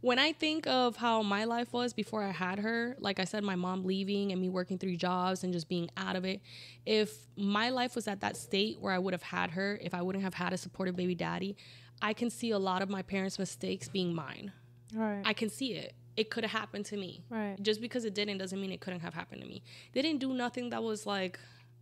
when 0.00 0.18
I 0.18 0.32
think 0.32 0.66
of 0.66 0.96
how 0.96 1.22
my 1.22 1.44
life 1.44 1.72
was 1.72 1.92
before 1.92 2.22
I 2.22 2.30
had 2.30 2.60
her, 2.60 2.96
like 3.00 3.18
I 3.18 3.24
said, 3.24 3.42
my 3.42 3.56
mom 3.56 3.84
leaving 3.84 4.30
and 4.32 4.40
me 4.40 4.48
working 4.48 4.78
three 4.78 4.96
jobs 4.96 5.42
and 5.42 5.52
just 5.52 5.68
being 5.68 5.90
out 5.96 6.14
of 6.14 6.24
it. 6.24 6.40
If 6.86 7.12
my 7.36 7.70
life 7.70 7.94
was 7.94 8.06
at 8.06 8.20
that 8.20 8.36
state 8.36 8.80
where 8.80 8.92
I 8.92 8.98
would 8.98 9.12
have 9.12 9.22
had 9.22 9.50
her, 9.52 9.78
if 9.82 9.94
I 9.94 10.02
wouldn't 10.02 10.22
have 10.24 10.34
had 10.34 10.52
a 10.52 10.56
supportive 10.56 10.94
baby 10.94 11.14
daddy, 11.14 11.56
I 12.00 12.12
can 12.12 12.30
see 12.30 12.50
a 12.50 12.58
lot 12.58 12.80
of 12.80 12.88
my 12.88 13.02
parents' 13.02 13.38
mistakes 13.38 13.88
being 13.88 14.14
mine. 14.14 14.52
Right. 14.94 15.22
I 15.24 15.32
can 15.32 15.48
see 15.50 15.74
it. 15.74 15.94
It 16.16 16.30
could 16.30 16.44
have 16.44 16.52
happened 16.52 16.84
to 16.86 16.96
me. 16.96 17.24
right. 17.30 17.60
just 17.62 17.80
because 17.80 18.04
it 18.04 18.14
didn't 18.14 18.38
doesn't 18.38 18.60
mean 18.60 18.72
it 18.72 18.80
couldn't 18.80 19.00
have 19.00 19.14
happened 19.14 19.40
to 19.42 19.46
me. 19.48 19.62
They 19.92 20.02
didn't 20.02 20.20
do 20.20 20.32
nothing 20.32 20.70
that 20.70 20.82
was 20.82 21.06
like, 21.06 21.38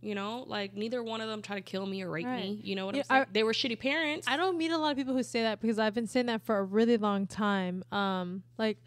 you 0.07 0.15
know, 0.15 0.45
like 0.47 0.73
neither 0.73 1.03
one 1.03 1.19
of 1.21 1.27
them 1.27 1.41
tried 1.41 1.57
to 1.57 1.61
kill 1.61 1.85
me 1.85 2.01
or 2.01 2.09
rape 2.09 2.25
me. 2.27 2.59
You 2.63 2.75
know 2.75 2.85
what 2.85 2.95
Yeah, 2.95 3.01
I'm 3.09 3.15
saying? 3.15 3.21
I- 3.23 3.31
they 3.33 3.43
were 3.43 3.51
shitty 3.53 3.79
parents. 3.79 4.25
I 4.27 4.37
don't 4.37 4.57
meet 4.57 4.71
a 4.71 4.77
lot 4.77 4.91
of 4.91 4.97
people 4.97 5.13
who 5.13 5.23
say 5.23 5.41
that 5.43 5.59
because 5.59 5.77
I've 5.79 5.93
been 5.93 6.07
saying 6.07 6.27
that 6.27 6.41
for 6.45 6.57
a 6.57 6.63
really 6.63 6.97
long 6.97 7.27
time. 7.27 7.83
Um, 7.91 8.43
like 8.57 8.77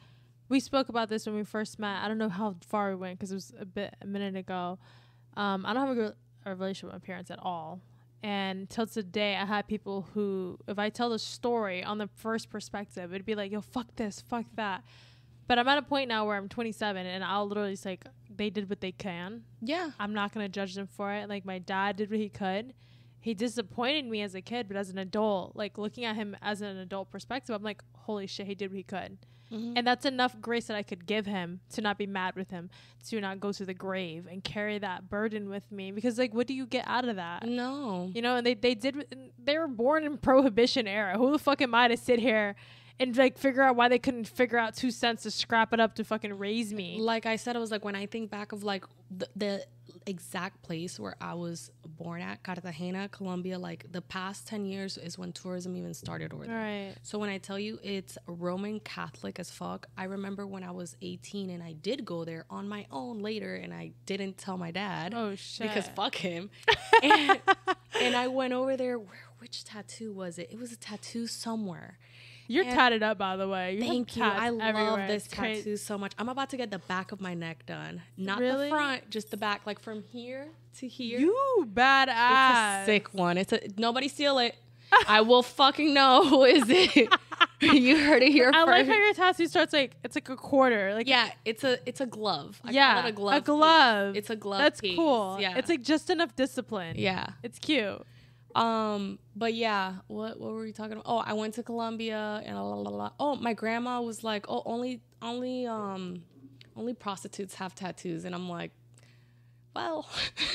we 0.48 0.60
spoke 0.60 0.88
about 0.88 1.08
this 1.08 1.26
when 1.26 1.34
we 1.36 1.44
first 1.44 1.78
met. 1.78 2.02
I 2.02 2.08
don't 2.08 2.18
know 2.18 2.28
how 2.30 2.56
far 2.66 2.90
we 2.90 2.96
went 2.96 3.18
because 3.18 3.30
it 3.30 3.34
was 3.34 3.52
a 3.58 3.64
bit 3.66 3.94
a 4.00 4.06
minute 4.06 4.34
ago. 4.36 4.78
Um, 5.36 5.64
I 5.66 5.74
don't 5.74 5.86
have 5.86 5.98
a, 5.98 6.14
a 6.46 6.54
relationship 6.56 6.92
with 6.92 7.02
my 7.02 7.06
parents 7.06 7.30
at 7.30 7.38
all. 7.42 7.80
And 8.22 8.68
till 8.68 8.86
today, 8.86 9.36
I 9.36 9.44
had 9.46 9.66
people 9.66 10.08
who, 10.12 10.58
if 10.68 10.78
I 10.78 10.90
tell 10.90 11.08
the 11.10 11.18
story 11.18 11.82
on 11.84 11.98
the 11.98 12.08
first 12.16 12.50
perspective, 12.50 13.14
it'd 13.14 13.24
be 13.24 13.34
like, 13.34 13.50
"Yo, 13.50 13.60
fuck 13.60 13.96
this, 13.96 14.20
fuck 14.20 14.44
that." 14.56 14.84
But 15.50 15.58
I'm 15.58 15.66
at 15.66 15.78
a 15.78 15.82
point 15.82 16.06
now 16.06 16.26
where 16.26 16.36
I'm 16.36 16.48
27, 16.48 17.06
and 17.06 17.24
I'll 17.24 17.44
literally 17.44 17.74
say, 17.74 17.90
like, 17.90 18.04
"They 18.32 18.50
did 18.50 18.70
what 18.70 18.80
they 18.80 18.92
can." 18.92 19.42
yeah. 19.60 19.90
I'm 19.98 20.14
not 20.14 20.32
gonna 20.32 20.48
judge 20.48 20.76
them 20.76 20.86
for 20.86 21.12
it. 21.12 21.28
Like 21.28 21.44
my 21.44 21.58
dad 21.58 21.96
did 21.96 22.08
what 22.08 22.20
he 22.20 22.28
could. 22.28 22.72
He 23.18 23.34
disappointed 23.34 24.04
me 24.04 24.22
as 24.22 24.36
a 24.36 24.42
kid, 24.42 24.68
but 24.68 24.76
as 24.76 24.90
an 24.90 24.98
adult, 24.98 25.56
like 25.56 25.76
looking 25.76 26.04
at 26.04 26.14
him 26.14 26.36
as 26.40 26.62
an 26.62 26.76
adult 26.76 27.10
perspective, 27.10 27.52
I'm 27.52 27.64
like, 27.64 27.82
holy 27.96 28.28
shit, 28.28 28.46
he 28.46 28.54
did 28.54 28.70
what 28.70 28.76
he 28.76 28.84
could. 28.84 29.18
Mhm. 29.50 29.72
And 29.74 29.84
that's 29.84 30.06
enough 30.06 30.40
grace 30.40 30.66
that 30.68 30.76
I 30.76 30.84
could 30.84 31.04
give 31.04 31.26
him 31.26 31.58
to 31.70 31.80
not 31.80 31.98
be 31.98 32.06
mad 32.06 32.36
with 32.36 32.50
him, 32.52 32.70
to 33.08 33.20
not 33.20 33.40
go 33.40 33.50
to 33.50 33.64
the 33.64 33.74
grave 33.74 34.28
and 34.30 34.44
carry 34.44 34.78
that 34.78 35.10
burden 35.10 35.48
with 35.50 35.72
me. 35.72 35.90
Because 35.90 36.16
like, 36.16 36.32
what 36.32 36.46
do 36.46 36.54
you 36.54 36.64
get 36.64 36.86
out 36.86 37.08
of 37.08 37.16
that? 37.16 37.42
No. 37.44 38.12
You 38.14 38.22
know, 38.22 38.36
and 38.36 38.46
they 38.46 38.54
they 38.54 38.76
did. 38.76 39.32
They 39.36 39.58
were 39.58 39.66
born 39.66 40.04
in 40.04 40.16
prohibition 40.28 40.86
era. 40.86 41.18
Who 41.18 41.32
the 41.32 41.40
fuck 41.40 41.60
am 41.60 41.74
I 41.74 41.88
to 41.88 41.96
sit 41.96 42.20
here 42.20 42.54
and 43.00 43.16
like 43.16 43.38
figure 43.38 43.62
out 43.62 43.74
why 43.74 43.88
they 43.88 43.98
couldn't 43.98 44.28
figure 44.28 44.58
out 44.58 44.76
two 44.76 44.90
cents 44.92 45.24
to 45.24 45.30
scrap 45.30 45.72
it 45.72 45.80
up 45.80 45.94
to 45.96 46.04
fucking 46.04 46.38
raise 46.38 46.72
me? 46.72 46.98
Like 47.00 47.26
I 47.26 47.36
said, 47.36 47.56
it 47.56 47.58
was 47.58 47.70
like 47.72 47.84
when 47.84 47.96
I 47.96 48.06
think 48.06 48.30
back 48.30 48.52
of 48.52 48.62
like 48.62 48.84
the, 49.10 49.28
the 49.34 49.64
exact 50.06 50.62
place 50.62 50.98
where 51.00 51.16
I 51.20 51.34
was 51.34 51.70
born 51.84 52.22
at, 52.22 52.42
Cartagena, 52.42 53.08
Colombia, 53.08 53.58
like 53.58 53.90
the 53.90 54.00
past 54.00 54.46
10 54.48 54.64
years 54.64 54.96
is 54.98 55.18
when 55.18 55.32
tourism 55.32 55.76
even 55.76 55.94
started 55.94 56.32
over 56.32 56.46
there. 56.46 56.54
Right. 56.56 56.94
So 57.02 57.18
when 57.18 57.28
I 57.28 57.38
tell 57.38 57.58
you 57.58 57.78
it's 57.82 58.16
Roman 58.26 58.80
Catholic 58.80 59.38
as 59.40 59.50
fuck, 59.50 59.86
I 59.98 60.04
remember 60.04 60.46
when 60.46 60.62
I 60.62 60.70
was 60.70 60.96
18 61.02 61.50
and 61.50 61.62
I 61.62 61.72
did 61.72 62.04
go 62.04 62.24
there 62.24 62.44
on 62.50 62.68
my 62.68 62.86
own 62.90 63.20
later 63.20 63.54
and 63.54 63.72
I 63.74 63.92
didn't 64.06 64.38
tell 64.38 64.56
my 64.56 64.70
dad 64.70 65.12
Oh 65.14 65.34
shit. 65.34 65.68
because 65.68 65.88
fuck 65.88 66.14
him. 66.14 66.50
and, 67.02 67.40
and 68.00 68.16
I 68.16 68.28
went 68.28 68.52
over 68.52 68.76
there. 68.76 68.98
Where, 68.98 69.24
which 69.38 69.64
tattoo 69.64 70.12
was 70.12 70.38
it? 70.38 70.48
It 70.50 70.58
was 70.58 70.72
a 70.72 70.76
tattoo 70.76 71.26
somewhere. 71.26 71.98
You're 72.50 72.64
And- 72.64 72.74
tatted 72.74 73.02
up, 73.02 73.16
by 73.16 73.36
the 73.36 73.46
way. 73.48 73.74
You 73.76 73.80
Thank 73.84 74.16
you. 74.16 74.24
I 74.24 74.48
love 74.48 74.60
everywhere. 74.60 75.06
this 75.06 75.26
It's 75.26 75.34
crazy. 75.34 75.60
tattoo 75.62 75.76
so 75.76 75.96
much. 75.96 76.12
I'm 76.18 76.28
about 76.28 76.50
to 76.50 76.56
get 76.56 76.70
the 76.70 76.80
back 76.80 77.12
of 77.12 77.20
my 77.20 77.32
neck 77.34 77.64
done, 77.66 78.02
not 78.16 78.40
Really? 78.40 78.64
the 78.64 78.70
front, 78.70 79.08
just 79.08 79.30
the 79.30 79.36
back, 79.36 79.62
like 79.66 79.78
from 79.80 80.02
here 80.02 80.48
to 80.78 80.88
here. 80.88 81.20
You 81.20 81.36
it's 81.60 81.70
badass. 81.72 82.82
a 82.82 82.86
sick 82.86 83.14
one. 83.14 83.38
It's 83.38 83.52
a 83.52 83.60
nobody 83.76 84.08
steal 84.08 84.38
it. 84.38 84.56
I 85.06 85.20
will 85.20 85.44
fucking 85.44 85.94
know 85.94 86.24
who 86.28 86.42
is 86.44 86.64
it. 86.68 87.08
you 87.60 87.96
heard 88.04 88.22
it 88.24 88.32
here 88.32 88.50
I 88.52 88.64
like 88.64 88.86
how 88.86 88.94
your 88.96 89.14
tattoo 89.14 89.46
starts 89.46 89.72
like 89.72 89.92
it's 90.02 90.16
like 90.16 90.28
a 90.28 90.34
quarter. 90.36 90.92
Like 90.94 91.06
yeah, 91.08 91.30
it's 91.44 91.62
a 91.62 91.78
it's 91.88 92.00
a 92.00 92.06
glove. 92.06 92.60
I 92.64 92.72
yeah, 92.72 93.06
a 93.06 93.12
glove. 93.12 93.34
A 93.34 93.38
piece. 93.40 93.46
glove. 93.46 94.16
It's 94.16 94.30
a 94.30 94.36
glove. 94.36 94.58
That's 94.58 94.80
piece. 94.80 94.96
cool. 94.96 95.36
Yeah, 95.40 95.56
It's 95.56 95.68
like 95.68 95.82
just 95.82 96.10
enough 96.10 96.34
discipline. 96.34 96.96
yeah. 96.98 97.26
It's 97.44 97.60
cute. 97.60 98.04
Um, 98.54 99.18
but 99.36 99.54
yeah, 99.54 99.94
what 100.08 100.40
what 100.40 100.52
were 100.52 100.60
we 100.62 100.72
talking 100.72 100.92
about? 100.92 101.04
Oh, 101.06 101.18
I 101.18 101.32
went 101.34 101.54
to 101.54 101.62
Colombia 101.62 102.42
and 102.44 102.56
la, 102.56 102.62
la, 102.74 102.90
la. 102.90 103.10
Oh, 103.20 103.36
my 103.36 103.52
grandma 103.54 104.00
was 104.00 104.24
like, 104.24 104.46
"Oh, 104.48 104.62
only 104.66 105.00
only 105.22 105.66
um 105.66 106.22
only 106.76 106.94
prostitutes 106.94 107.54
have 107.54 107.74
tattoos." 107.74 108.24
And 108.24 108.34
I'm 108.34 108.48
like, 108.48 108.72
"Well, 109.74 110.08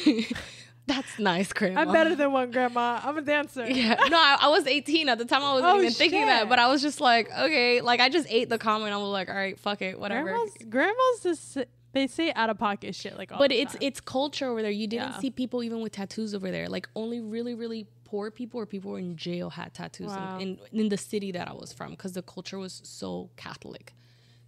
that's 0.88 1.18
nice, 1.20 1.52
grandma." 1.54 1.82
I'm 1.82 1.92
better 1.92 2.16
than 2.16 2.32
one 2.32 2.52
grandma. 2.52 3.00
I'm 3.04 3.18
a 3.18 3.22
dancer. 3.22 3.66
Yeah. 3.70 3.96
No, 4.10 4.18
I, 4.18 4.38
I 4.42 4.48
was 4.50 4.68
18 4.68 5.10
at 5.10 5.18
the 5.18 5.26
time. 5.26 5.44
I 5.44 5.54
wasn't 5.54 5.74
Oh, 5.74 5.80
even 5.80 5.92
thinking 5.94 6.26
that, 6.26 6.48
but 6.50 6.60
I 6.60 6.68
was 6.68 6.82
just 6.82 7.02
like, 7.02 7.30
okay, 7.32 7.82
like 7.82 8.00
I 8.00 8.10
just 8.10 8.28
ate 8.30 8.50
the 8.50 8.58
comment. 8.58 8.94
I 8.94 8.98
was 8.98 9.10
like, 9.10 9.30
all 9.30 9.36
right, 9.36 9.60
fuck 9.60 9.82
it, 9.82 10.00
whatever. 10.00 10.26
Grandmas, 10.32 10.54
grandmas 10.70 11.20
just 11.24 11.58
they 11.96 12.06
say 12.08 12.32
out 12.36 12.50
of 12.52 12.58
pocket 12.60 12.94
shit 12.94 13.18
like 13.18 13.32
all 13.32 13.40
but 13.40 13.52
it's 13.52 13.74
time. 13.74 13.82
it's 13.88 14.00
culture 14.00 14.48
over 14.52 14.62
there. 14.62 14.70
You 14.82 14.88
didn't 14.88 15.14
Yeah. 15.14 15.20
see 15.20 15.32
people 15.32 15.64
even 15.64 15.80
with 15.82 15.94
tattoos 15.94 16.36
over 16.38 16.50
there. 16.52 16.68
Like 16.70 16.88
only 16.96 17.20
really 17.22 17.56
really 17.56 17.88
poor 18.04 18.30
people 18.30 18.60
or 18.60 18.68
people 18.68 18.96
in 18.98 19.16
jail 19.18 19.50
had 19.50 19.74
tattoos 19.74 20.12
in- 20.12 20.18
Wow. 20.24 20.38
in, 20.40 20.50
in 20.72 20.90
the 20.90 20.98
city 20.98 21.32
that 21.32 21.48
I 21.50 21.54
was 21.54 21.74
from 21.74 21.90
because 21.92 22.14
the 22.14 22.22
culture 22.22 22.60
was 22.60 22.82
so 22.84 23.30
Catholic. 23.36 23.94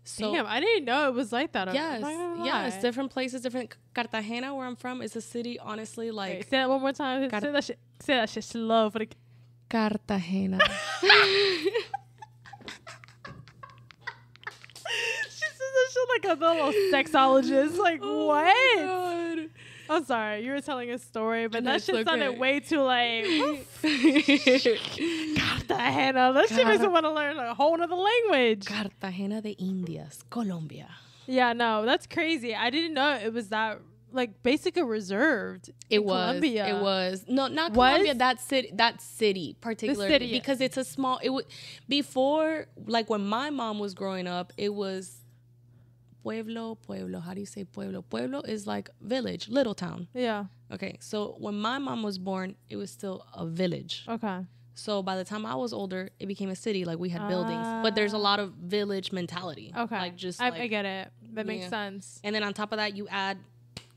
So 0.03 0.31
Damn, 0.33 0.45
I 0.45 0.59
didn't 0.61 0.85
know 0.85 1.07
it 1.09 1.13
was 1.15 1.33
like 1.33 1.51
that. 1.53 1.73
yes, 1.73 2.01
yes, 2.51 2.81
different 2.81 3.11
places, 3.11 3.41
different. 3.41 3.75
Cartagena, 3.93 4.55
where 4.55 4.65
I'm 4.65 4.77
from, 4.77 5.01
is 5.01 5.13
a 5.17 5.21
city. 5.21 5.59
Honestly, 5.59 6.11
like 6.11 6.33
Wait, 6.35 6.49
say 6.49 6.57
that 6.59 6.69
one 6.69 6.79
more 6.79 6.93
time. 6.93 7.27
Got 7.27 7.41
say 7.43 7.51
that 7.51 7.63
shit. 7.63 7.79
Say 7.99 8.13
that 8.15 8.29
shit 8.29 8.43
slow 8.45 8.89
for 8.89 8.99
the. 8.99 9.09
Cartagena. 9.69 10.59
she 15.29 15.45
says 15.57 15.57
that 15.59 15.86
shit 15.86 15.86
like 16.09 16.25
a 16.25 16.33
little 16.39 16.71
sexologist. 16.91 17.77
Like 17.87 17.99
Oh 18.03 18.25
what? 18.27 19.49
I'm 19.89 20.03
sorry, 20.03 20.43
you 20.43 20.51
were 20.51 20.59
telling 20.59 20.91
a 20.91 20.97
story, 20.97 21.47
but 21.47 21.63
that 21.63 21.71
That's 21.71 21.85
shit 21.85 22.05
sounded 22.05 22.27
okay. 22.29 22.37
way 22.37 22.59
too 22.59 22.81
like. 22.81 23.23
Cartagena. 23.81 24.03
That 26.33 26.47
shit 26.49 26.67
makes 26.67 26.79
me 26.79 26.85
Car- 26.85 26.89
want 26.89 27.05
to 27.05 27.11
learn 27.11 27.37
a 27.37 27.53
whole 27.53 27.79
other 27.81 27.95
language. 27.95 28.65
Cartagena 28.65 29.41
de 29.41 29.51
Indias, 29.51 30.23
Colombia. 30.29 30.89
Yeah, 31.25 31.53
no, 31.53 31.85
that's 31.85 32.05
crazy. 32.07 32.53
I 32.55 32.69
didn't 32.69 32.93
know 32.95 33.13
it 33.15 33.33
was 33.33 33.47
that 33.49 33.79
like 34.11 34.41
basically 34.43 34.83
reserved. 34.83 35.69
It 35.89 35.99
in 35.99 36.03
was. 36.05 36.13
Colombia. 36.13 36.67
It 36.67 36.81
was. 36.81 37.25
No, 37.27 37.47
not 37.47 37.73
Was? 37.73 37.89
Colombia. 37.89 38.13
That 38.15 38.39
city. 38.41 38.71
That 38.73 39.01
city, 39.01 39.55
particularly, 39.61 40.09
city. 40.11 40.31
because 40.31 40.59
it's 40.61 40.77
a 40.77 40.83
small. 40.83 41.19
It 41.21 41.29
would 41.29 41.45
before, 41.87 42.67
like 42.85 43.09
when 43.09 43.25
my 43.25 43.49
mom 43.49 43.79
was 43.79 43.93
growing 43.93 44.27
up, 44.27 44.51
it 44.57 44.73
was 44.73 45.17
pueblo, 46.27 46.75
pueblo. 46.75 47.19
How 47.19 47.33
do 47.33 47.39
you 47.39 47.45
say 47.45 47.63
pueblo? 47.63 48.01
Pueblo 48.01 48.41
is 48.41 48.67
like 48.67 48.89
village, 49.01 49.47
little 49.49 49.73
town. 49.73 50.07
Yeah. 50.13 50.45
Okay, 50.73 50.97
so 50.99 51.35
when 51.39 51.55
my 51.55 51.77
mom 51.77 52.03
was 52.03 52.17
born, 52.17 52.55
it 52.69 52.75
was 52.75 52.91
still 52.91 53.25
a 53.33 53.45
village. 53.45 54.03
Okay. 54.09 54.39
So 54.75 55.01
by 55.01 55.15
the 55.15 55.23
time 55.23 55.45
I 55.45 55.55
was 55.55 55.73
older, 55.73 56.09
it 56.19 56.27
became 56.27 56.49
a 56.49 56.55
city. 56.55 56.85
Like 56.85 56.99
we 56.99 57.09
had 57.09 57.27
buildings, 57.27 57.67
but 57.81 57.95
there's 57.95 58.13
a 58.13 58.17
lot 58.17 58.39
of 58.39 58.53
village 58.53 59.11
mentality. 59.11 59.73
Okay. 59.75 59.97
like 59.97 60.15
just 60.15 60.41
I, 60.41 60.49
like, 60.49 60.61
I 60.61 60.67
get 60.67 60.85
it. 60.85 61.11
That 61.33 61.45
makes 61.47 61.69
sense. 61.69 62.19
and 62.23 62.35
then 62.35 62.43
on 62.43 62.53
top 62.53 62.71
of 62.73 62.77
that, 62.77 62.95
you 62.95 63.07
add 63.09 63.37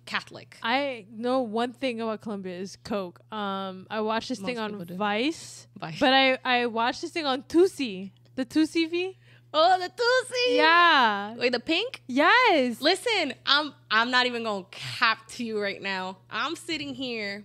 Catholic. 0.07 0.57
I 0.63 1.07
know 1.13 1.41
one 1.41 1.73
thing 1.73 2.01
about 2.01 2.21
Colombia 2.21 2.59
is 2.59 2.77
Coke. 2.83 3.21
Um, 3.33 3.87
I 3.91 4.01
watched 4.01 4.29
this 4.29 4.41
thing 4.41 4.59
on. 4.59 4.85
Vice, 4.85 5.67
Vice. 5.79 5.99
but 5.99 6.13
I 6.13 6.39
I 6.45 6.67
watched 6.67 7.03
this 7.03 7.11
thing 7.11 7.27
on 7.27 7.43
Tusi, 7.43 8.13
the 8.37 8.45
Tusi 8.45 8.91
V. 8.91 9.19
oh, 9.53 9.79
the 9.79 9.89
Tusi. 9.89 10.57
Yeah. 10.57 11.35
Wait, 11.37 11.53
the 11.53 11.61
pink. 11.61 12.03
Yes. 12.07 12.81
Listen, 12.81 13.35
I'm 13.47 13.75
I'm 13.91 14.11
not 14.11 14.27
even 14.27 14.45
gonna 14.45 14.65
cap 14.71 15.27
to 15.33 15.45
you 15.45 15.61
right 15.61 15.81
now. 15.81 16.19
I'm 16.31 16.57
sitting 16.57 16.95
here. 16.95 17.45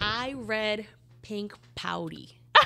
I 0.00 0.34
read 0.36 0.86
Pink 1.22 1.54
Pouty. 1.74 2.38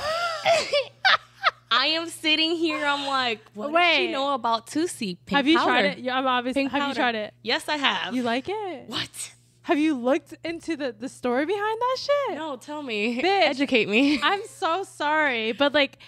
I 1.72 1.86
am 1.86 2.08
sitting 2.08 2.56
here. 2.56 2.84
I'm 2.84 3.06
like, 3.06 3.40
what 3.54 3.72
does 3.72 3.96
she 3.96 4.06
Wait. 4.06 4.10
know 4.10 4.34
about 4.34 4.66
Tusi? 4.66 5.16
Pink 5.24 5.30
have 5.30 5.46
you 5.46 5.56
powder. 5.58 5.70
tried 5.70 5.84
it? 5.84 5.98
Yeah, 5.98 6.18
I'm 6.18 6.26
obviously. 6.26 6.62
Pink 6.62 6.72
have 6.72 6.88
you 6.88 6.94
tried 6.94 7.14
it? 7.14 7.34
Yes, 7.42 7.68
I 7.68 7.76
have. 7.76 8.14
You 8.14 8.22
like 8.24 8.48
it? 8.48 8.88
what? 8.88 9.32
Have 9.62 9.78
you 9.78 9.94
looked 9.94 10.34
into 10.42 10.76
the 10.76 10.92
the 10.98 11.08
story 11.08 11.46
behind 11.46 11.78
that 11.80 11.96
shit? 11.98 12.38
No, 12.38 12.56
tell 12.56 12.82
me. 12.82 13.22
Bitch. 13.22 13.24
Educate 13.24 13.88
me. 13.88 14.20
I'm 14.20 14.44
so 14.46 14.82
sorry, 14.82 15.52
but 15.52 15.72
like, 15.72 15.98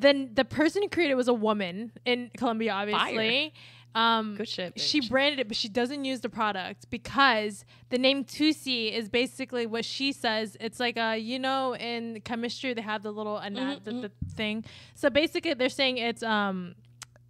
then 0.00 0.30
the 0.34 0.44
person 0.44 0.82
who 0.82 0.88
created 0.88 1.12
it 1.12 1.16
was 1.16 1.28
a 1.28 1.34
woman 1.34 1.92
in 2.04 2.30
Colombia, 2.36 2.72
obviously. 2.72 3.54
Um, 3.96 4.34
Good 4.36 4.48
shit. 4.48 4.80
she 4.80 5.08
branded 5.08 5.38
it, 5.38 5.46
but 5.46 5.56
she 5.56 5.68
doesn't 5.68 6.04
use 6.04 6.20
the 6.20 6.28
product 6.28 6.90
because 6.90 7.64
the 7.90 7.98
name 7.98 8.24
Tusi 8.24 8.92
is 8.92 9.08
basically 9.08 9.66
what 9.66 9.84
she 9.84 10.10
says. 10.12 10.56
It's 10.60 10.80
like 10.80 10.96
a 10.96 11.16
you 11.16 11.38
know 11.38 11.76
in 11.76 12.20
chemistry 12.24 12.74
they 12.74 12.82
have 12.82 13.04
the 13.04 13.12
little 13.12 13.38
ana- 13.38 13.78
Mhm, 13.80 13.84
the, 13.84 13.92
the 14.08 14.10
thing. 14.34 14.64
So 14.96 15.10
basically 15.10 15.54
they're 15.54 15.68
saying 15.68 15.98
it's 15.98 16.24
um 16.24 16.74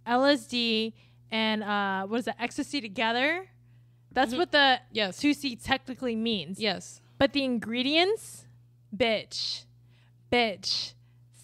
LSD 0.07 0.93
and 1.29 1.63
uh 1.63 2.07
what 2.07 2.21
is 2.21 2.27
it 2.29 2.35
ecstasy 2.39 2.81
together. 2.81 3.47
That's 4.11 4.33
Mhm. 4.33 4.37
what 4.39 4.51
the 4.51 4.79
yes. 4.91 5.19
Tusi 5.21 5.61
technically 5.63 6.15
means. 6.15 6.59
Yes. 6.59 6.99
But 7.19 7.33
the 7.33 7.43
ingredients, 7.43 8.47
bitch, 8.95 9.65
bitch. 10.31 10.94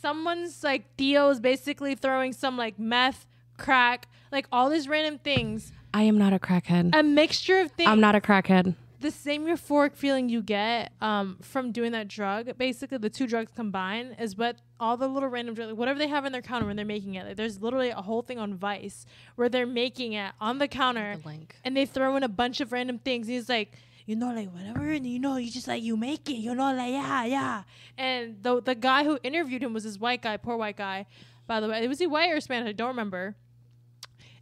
Someone's 0.01 0.63
like 0.63 0.95
Theo 0.97 1.29
is 1.29 1.39
basically 1.39 1.95
throwing 1.95 2.33
some 2.33 2.57
like 2.57 2.79
meth, 2.79 3.27
crack, 3.57 4.07
like 4.31 4.47
all 4.51 4.69
these 4.69 4.87
random 4.87 5.19
things. 5.19 5.71
I 5.93 6.03
am 6.03 6.17
not 6.17 6.33
a 6.33 6.39
crackhead. 6.39 6.91
A 6.97 7.03
mixture 7.03 7.59
of 7.59 7.71
things. 7.71 7.89
I'm 7.89 7.99
not 7.99 8.15
a 8.15 8.21
crackhead. 8.21 8.75
the 9.01 9.11
same 9.11 9.45
euphoric 9.45 9.93
feeling 9.95 10.29
you 10.29 10.41
get 10.41 10.91
um, 11.01 11.37
from 11.41 11.71
doing 11.71 11.91
that 11.91 12.07
drug. 12.07 12.57
Basically, 12.57 12.97
the 12.97 13.09
two 13.09 13.27
drugs 13.27 13.51
combined 13.55 14.15
is 14.19 14.37
what 14.37 14.57
all 14.79 14.95
the 14.97 15.07
little 15.07 15.29
random 15.29 15.53
drugs, 15.53 15.73
whatever 15.73 15.99
they 15.99 16.07
have 16.07 16.23
in 16.25 16.31
their 16.31 16.41
counter 16.41 16.65
when 16.65 16.75
they're 16.77 16.85
making 16.85 17.15
it. 17.15 17.25
Like, 17.27 17.35
there's 17.37 17.61
literally 17.61 17.89
a 17.89 17.95
whole 18.01 18.21
thing 18.21 18.39
on 18.39 18.55
Vice 18.55 19.05
where 19.35 19.49
they're 19.49 19.65
making 19.67 20.13
it 20.13 20.31
on 20.39 20.57
the 20.59 20.67
counter 20.67 21.17
The 21.21 21.27
link. 21.27 21.55
and 21.63 21.75
they 21.77 21.85
throw 21.85 22.15
in 22.15 22.23
a 22.23 22.29
bunch 22.29 22.61
of 22.61 22.71
random 22.71 22.97
things. 22.99 23.27
He's 23.27 23.49
like, 23.49 23.73
you 24.11 24.17
know, 24.17 24.33
like 24.33 24.51
whatever, 24.51 24.91
and 24.91 25.07
you 25.07 25.19
know, 25.19 25.37
you 25.37 25.49
just 25.49 25.69
like 25.69 25.81
you 25.81 25.95
make 25.95 26.29
it, 26.29 26.33
you 26.33 26.53
know, 26.53 26.73
like 26.73 26.91
yeah, 26.91 27.23
yeah. 27.23 27.63
And 27.97 28.43
the 28.43 28.61
the 28.61 28.75
guy 28.75 29.05
who 29.05 29.17
interviewed 29.23 29.63
him 29.63 29.71
was 29.71 29.85
this 29.85 29.97
white 29.97 30.21
guy, 30.21 30.35
poor 30.35 30.57
white 30.57 30.75
guy. 30.75 31.05
By 31.47 31.61
the 31.61 31.69
way, 31.69 31.87
was 31.87 31.99
he 31.99 32.07
white 32.07 32.29
or 32.29 32.41
Spanish? 32.41 32.67
I 32.67 32.73
don't 32.73 32.89
remember. 32.89 33.35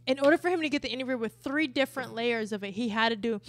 In 0.08 0.18
order 0.18 0.36
for 0.36 0.48
him 0.48 0.60
to 0.62 0.68
get 0.68 0.82
the 0.82 0.90
interview 0.90 1.16
with 1.16 1.36
three 1.36 1.68
different 1.68 2.16
layers 2.16 2.50
of 2.50 2.64
it, 2.64 2.72
he 2.72 2.88
had 2.88 3.10
to 3.10 3.16
do 3.16 3.40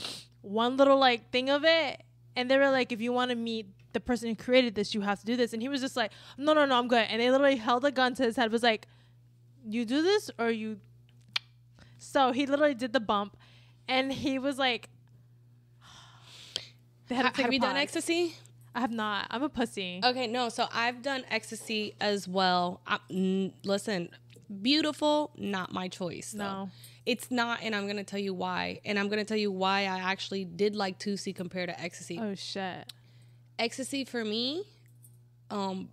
one 0.42 0.78
little 0.78 1.00
like 1.00 1.32
thing 1.32 1.50
of 1.50 1.64
it, 1.66 2.04
and 2.36 2.52
they 2.52 2.58
were 2.58 2.70
like, 2.70 2.92
if 2.92 3.02
you 3.02 3.12
want 3.12 3.32
to 3.32 3.36
meet 3.36 3.66
the 3.94 4.00
person 4.00 4.30
who 4.30 4.36
created 4.36 4.76
this, 4.76 4.94
you 4.94 5.02
have 5.02 5.20
to 5.22 5.26
do 5.26 5.36
this. 5.36 5.54
And 5.54 5.62
he 5.62 5.70
was 5.70 5.82
just 5.82 5.96
like, 5.96 6.12
no, 6.38 6.54
no, 6.54 6.66
no, 6.66 6.78
I'm 6.78 6.88
good. 6.88 7.08
And 7.10 7.20
they 7.20 7.32
literally 7.32 7.56
held 7.56 7.84
a 7.84 7.92
gun 7.92 8.14
to 8.14 8.24
his 8.24 8.36
head, 8.36 8.52
was 8.52 8.62
like, 8.62 8.86
you 9.68 9.86
do 9.86 10.04
this 10.04 10.30
or 10.38 10.52
you 10.52 10.80
so 11.98 12.32
he 12.32 12.46
literally 12.46 12.76
did 12.76 12.94
the 12.94 13.00
bump, 13.00 13.38
and 13.88 14.14
he 14.14 14.38
was 14.38 14.60
like, 14.60 14.90
they 17.12 17.16
had 17.16 17.24
to 17.36 17.42
Ha- 17.42 17.42
have 17.44 17.52
a 17.52 17.54
you 17.54 17.60
done 17.60 17.76
ecstasy? 17.78 18.36
I 18.74 18.80
have 18.80 18.92
not. 18.92 19.28
I'm 19.30 19.44
a 19.44 19.50
pussy. 19.50 20.00
Okay, 20.04 20.28
no. 20.28 20.48
So 20.50 20.66
I've 20.72 21.02
done 21.02 21.26
ecstasy 21.30 21.94
as 22.00 22.26
well. 22.28 22.80
I, 22.88 23.00
mm, 23.12 23.52
listen, 23.66 24.10
beautiful, 24.62 25.32
not 25.38 25.74
my 25.74 25.88
choice. 25.90 26.32
though. 26.32 26.44
no. 26.44 26.70
It's 27.06 27.32
not, 27.32 27.64
and 27.64 27.76
I'm 27.76 27.88
gonna 27.88 28.04
tell 28.04 28.20
you 28.20 28.34
why. 28.34 28.80
And 28.86 28.98
I'm 29.00 29.10
gonna 29.10 29.26
tell 29.26 29.38
you 29.38 29.52
why 29.52 29.82
I 29.82 30.00
actually 30.00 30.46
did 30.46 30.76
like 30.76 31.00
Tusi 31.00 31.36
compared 31.36 31.68
to 31.70 31.80
ecstasy. 31.82 32.20
Oh 32.20 32.36
shit. 32.36 32.94
ecstasy 33.60 34.06
for 34.06 34.24
me 34.24 34.64
um 35.52 35.90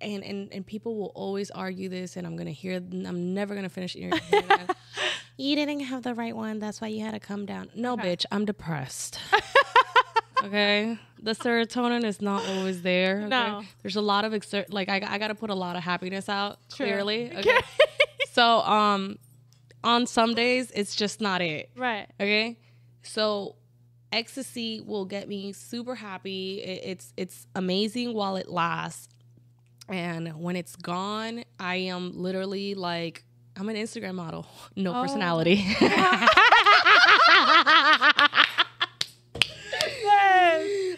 and 0.00 0.24
and 0.24 0.52
and 0.52 0.66
people 0.66 0.96
will 0.96 1.12
always 1.14 1.50
argue 1.52 1.88
this 1.88 2.16
and 2.16 2.26
i'm 2.26 2.36
gonna 2.36 2.50
hear 2.50 2.76
i'm 2.76 3.32
never 3.34 3.54
gonna 3.54 3.68
finish 3.68 3.92
hearing 3.94 4.18
hearing 4.28 4.46
you 5.38 5.54
didn't 5.54 5.80
have 5.80 6.02
the 6.02 6.12
right 6.14 6.34
one 6.36 6.58
that's 6.58 6.80
why 6.80 6.88
you 6.88 7.00
had 7.04 7.12
to 7.12 7.20
come 7.20 7.46
down 7.46 7.70
no 7.74 7.92
Okay. 7.94 8.16
bitch 8.16 8.24
i'm 8.32 8.44
depressed 8.44 9.18
okay 10.44 10.98
the 11.22 11.32
serotonin 11.32 12.04
is 12.04 12.20
not 12.20 12.44
always 12.48 12.82
there 12.82 13.18
okay? 13.20 13.28
No. 13.28 13.62
there's 13.82 13.96
a 13.96 14.00
lot 14.00 14.24
of 14.24 14.32
exer- 14.32 14.72
like 14.72 14.88
I, 14.88 15.02
I 15.06 15.18
gotta 15.18 15.34
put 15.34 15.50
a 15.50 15.54
lot 15.54 15.76
of 15.76 15.82
happiness 15.82 16.28
out 16.28 16.58
True. 16.74 16.86
clearly 16.86 17.32
okay 17.36 17.58
so 18.32 18.60
um 18.60 19.18
on 19.84 20.06
some 20.06 20.34
days 20.34 20.70
it's 20.74 20.94
just 20.94 21.20
not 21.20 21.40
it 21.40 21.70
right. 21.76 22.06
Okay, 22.20 22.58
so 23.02 23.56
ecstasy 24.12 24.80
will 24.84 25.04
get 25.06 25.26
me 25.28 25.52
super 25.52 25.94
happy. 25.94 26.60
It, 26.62 26.82
it's 26.84 27.12
it's 27.16 27.46
amazing 27.54 28.12
while 28.12 28.36
it 28.36 28.48
lasts, 28.50 29.08
and 29.88 30.38
when 30.42 30.56
it's 30.56 30.76
gone, 30.76 31.44
I 31.58 31.76
am 31.76 32.12
literally 32.20 32.74
like 32.74 33.24
I'm 33.56 33.68
an 33.70 33.76
Instagram 33.76 34.16
model, 34.16 34.46
no 34.76 34.94
Oh. 34.94 35.00
personality. 35.02 35.64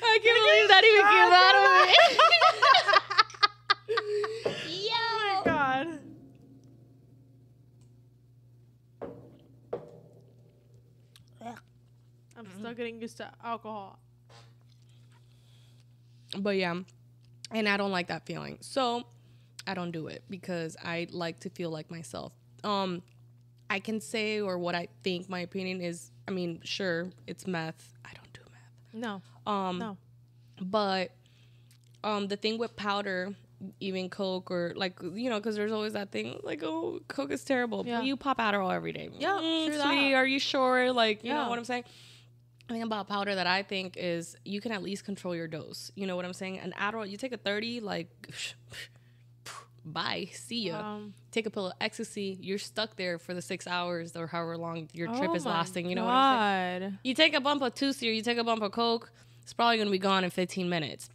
I 0.05 0.19
that 0.83 0.89
even 0.93 1.07
came 1.07 1.33
out 1.33 1.55
of 1.57 1.63
me. 1.89 1.95
Oh 5.35 5.43
God. 5.45 5.87
I'm 12.37 12.47
still 12.59 12.75
getting 12.75 13.01
used 13.01 13.17
to 13.19 13.31
alcohol. 13.45 13.99
but 16.39 16.57
yeah 16.57 16.75
and 17.51 17.69
i 17.69 17.77
don't 17.77 17.91
like 17.91 18.09
that 18.09 18.25
feeling 18.25 18.57
so 18.63 19.03
i 19.67 19.75
don't 19.75 19.91
do 19.91 20.07
it 20.07 20.23
because 20.31 20.77
i 20.83 21.07
like 21.11 21.39
to 21.41 21.51
feel 21.51 21.69
like 21.69 21.91
myself 21.91 22.33
um 22.65 23.03
i 23.69 23.79
can 23.79 24.01
say 24.01 24.41
or 24.41 24.57
what 24.59 24.75
i 24.75 24.89
think 25.05 25.29
my 25.29 25.41
opinion 25.41 25.83
is 25.83 26.11
i 26.27 26.31
mean 26.31 26.59
sure 26.65 27.11
it's 27.27 27.47
meth 27.47 27.93
i 28.05 28.11
don't 28.15 28.33
do 28.33 28.41
meth 28.51 28.95
No. 28.95 29.21
um 29.53 29.79
No. 29.79 29.97
But 30.61 31.11
um 32.05 32.29
the 32.29 32.37
thing 32.37 32.59
with 32.59 32.75
powder 32.77 33.35
even 33.79 34.11
coke 34.11 34.51
or 34.51 34.73
like 34.75 34.99
you 35.15 35.31
know 35.31 35.39
because 35.39 35.55
there's 35.55 35.71
always 35.73 35.93
that 35.93 36.11
thing 36.11 36.39
like 36.43 36.63
oh 36.65 37.01
coke 37.09 37.31
is 37.31 37.45
terrible 37.45 37.85
Yeah. 37.87 38.03
you 38.03 38.17
pop 38.17 38.39
Adderall 38.39 38.73
every 38.73 38.93
day 38.93 39.09
Yeah, 39.17 39.39
Mm, 39.41 39.67
sweetie 39.81 40.15
are 40.15 40.27
you 40.27 40.41
sure 40.41 40.93
like 40.93 41.23
you 41.23 41.31
Yeah. 41.31 41.43
know 41.45 41.49
what 41.49 41.59
i'm 41.59 41.65
saying 41.65 41.85
the 42.69 42.75
thing 42.75 42.83
about 42.83 43.09
powder 43.09 43.35
that 43.35 43.47
I 43.47 43.63
think 43.63 43.97
is 43.99 44.37
you 44.45 44.61
can 44.61 44.73
at 44.73 44.83
least 44.83 45.05
control 45.05 45.35
your 45.35 45.49
dose. 45.49 45.91
You 45.95 46.07
know 46.07 46.17
what 46.17 46.25
I'm 46.25 46.33
saying? 46.33 46.59
An 46.61 46.73
Adderall, 46.79 47.09
you 47.09 47.17
take 47.17 47.33
a 47.33 47.37
30, 47.37 47.81
like, 47.81 48.09
bye, 49.85 50.29
see 50.33 50.69
ya. 50.69 50.81
Um, 50.81 51.15
take 51.31 51.47
a 51.47 51.51
pill 51.51 51.67
of 51.67 51.73
ecstasy, 51.81 52.39
you're 52.41 52.59
stuck 52.59 52.97
there 52.97 53.19
for 53.19 53.35
the 53.35 53.43
six 53.43 53.67
hours 53.67 54.17
or 54.17 54.27
however 54.27 54.57
long 54.57 54.89
your 54.93 55.09
trip 55.09 55.31
oh 55.33 55.35
is 55.35 55.45
lasting. 55.45 55.89
You 55.89 55.97
know 55.97 56.05
what 56.05 56.15
I'm 56.15 56.81
saying? 56.81 56.99
You 57.05 57.15
take 57.15 57.35
a 57.35 57.41
bump 57.41 57.63
of 57.63 57.75
Tusi 57.75 58.09
or 58.09 58.13
you 58.13 58.23
take 58.23 58.39
a 58.39 58.45
bump 58.45 58.63
of 58.63 58.73
Coke, 58.73 59.13
it's 59.43 59.53
probably 59.53 59.79
gonna 59.79 59.91
be 59.91 59.99
gone 59.99 60.25
in 60.25 60.31
15 60.31 60.69
minutes. 60.69 61.09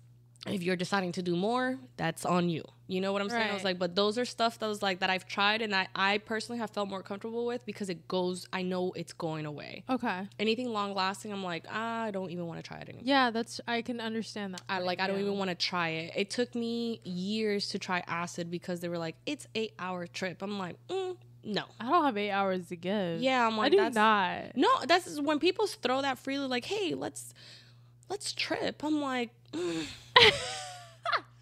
If 0.46 0.64
you're 0.64 0.76
deciding 0.78 1.12
to 1.14 1.22
do 1.22 1.36
more, 1.36 1.78
that's 1.98 2.26
on 2.26 2.48
you. 2.50 2.64
You 2.90 3.02
know 3.02 3.12
what 3.12 3.22
I'm 3.22 3.30
saying? 3.30 3.50
I 3.50 3.54
was 3.54 3.66
like, 3.66 3.78
but 3.78 3.96
those 3.96 4.18
are 4.18 4.24
stuff 4.24 4.60
that 4.60 4.68
was 4.68 4.82
like 4.82 5.00
that 5.00 5.10
I've 5.10 5.28
tried 5.28 5.62
and 5.62 5.76
I, 5.76 5.90
I 5.94 6.20
personally 6.20 6.60
have 6.60 6.70
felt 6.70 6.88
more 6.88 7.04
comfortable 7.04 7.46
with 7.46 7.66
because 7.66 7.90
it 7.90 8.08
goes, 8.08 8.48
I 8.54 8.62
know 8.62 8.94
it's 8.96 9.12
going 9.12 9.46
away. 9.46 9.84
Okay. 9.90 10.26
Anything 10.40 10.70
long 10.70 10.94
lasting, 10.94 11.34
I'm 11.34 11.44
like, 11.44 11.66
ah, 11.70 12.04
I 12.04 12.12
don't 12.12 12.30
even 12.30 12.48
want 12.48 12.64
to 12.64 12.64
try 12.64 12.78
it 12.78 12.88
anymore. 12.88 13.04
Yeah, 13.04 13.30
that's 13.30 13.60
I 13.68 13.82
can 13.82 14.00
understand 14.00 14.54
that. 14.54 14.62
I 14.70 14.80
like 14.80 15.02
I 15.02 15.08
don't 15.08 15.20
even 15.20 15.38
want 15.38 15.50
to 15.50 15.56
try 15.56 15.90
it. 15.90 16.14
It 16.16 16.30
took 16.30 16.56
me 16.56 17.02
years 17.04 17.68
to 17.70 17.80
try 17.80 18.04
acid 18.08 18.50
because 18.50 18.80
they 18.80 18.88
were 18.88 18.98
like, 18.98 19.16
it's 19.26 19.48
eight 19.54 19.74
hour 19.78 20.08
trip. 20.08 20.42
I'm 20.42 20.58
like, 20.58 20.78
mm, 20.88 21.18
no. 21.44 21.64
I 21.82 21.90
don't 21.90 22.06
have 22.06 22.18
eight 22.18 22.32
hours 22.32 22.68
to 22.68 22.78
give. 22.78 23.20
Yeah, 23.22 23.46
I'm 23.46 23.58
like, 23.58 23.74
I 23.74 23.90
do 23.90 23.90
not. 23.90 24.56
no. 24.56 24.70
That's 24.86 25.20
when 25.20 25.40
people 25.40 25.68
throw 25.68 26.02
that 26.04 26.20
freely, 26.20 26.48
like, 26.48 26.64
hey, 26.64 26.94
let's 26.94 27.34
let's 28.10 28.34
trip. 28.34 28.84
I'm 28.84 29.02
like, 29.02 29.30
mm. 29.54 29.86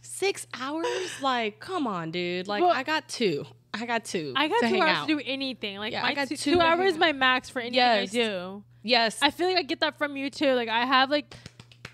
six 0.01 0.47
hours? 0.53 0.85
Like, 1.21 1.59
come 1.59 1.87
on, 1.87 2.11
dude. 2.11 2.47
Like, 2.47 2.61
Well- 2.61 2.71
I 2.71 2.83
got 2.83 3.07
two. 3.09 3.45
I 3.73 3.85
got 3.85 4.05
two. 4.05 4.31
I 4.37 4.47
got 4.47 4.61
two 4.69 4.79
hours 4.79 4.97
out. 4.99 5.07
to 5.09 5.17
do 5.17 5.21
anything. 5.25 5.77
Like 5.79 5.91
Yeah, 5.91 6.05
I 6.05 6.13
got 6.13 6.29
two, 6.29 6.37
two 6.37 6.53
two 6.53 6.61
hours 6.61 6.93
out. 6.93 6.99
my 6.99 7.11
max 7.11 7.49
for 7.49 7.59
anything 7.59 7.75
Yes. 7.75 8.09
I 8.09 8.11
do. 8.13 8.63
Yes. 8.83 9.19
I 9.21 9.31
feel 9.31 9.47
like 9.47 9.57
I 9.57 9.63
get 9.63 9.81
that 9.81 9.97
from 9.97 10.15
you 10.15 10.29
too. 10.29 10.53
Like 10.53 10.69
I 10.69 10.85
have 10.85 11.09
like, 11.09 11.35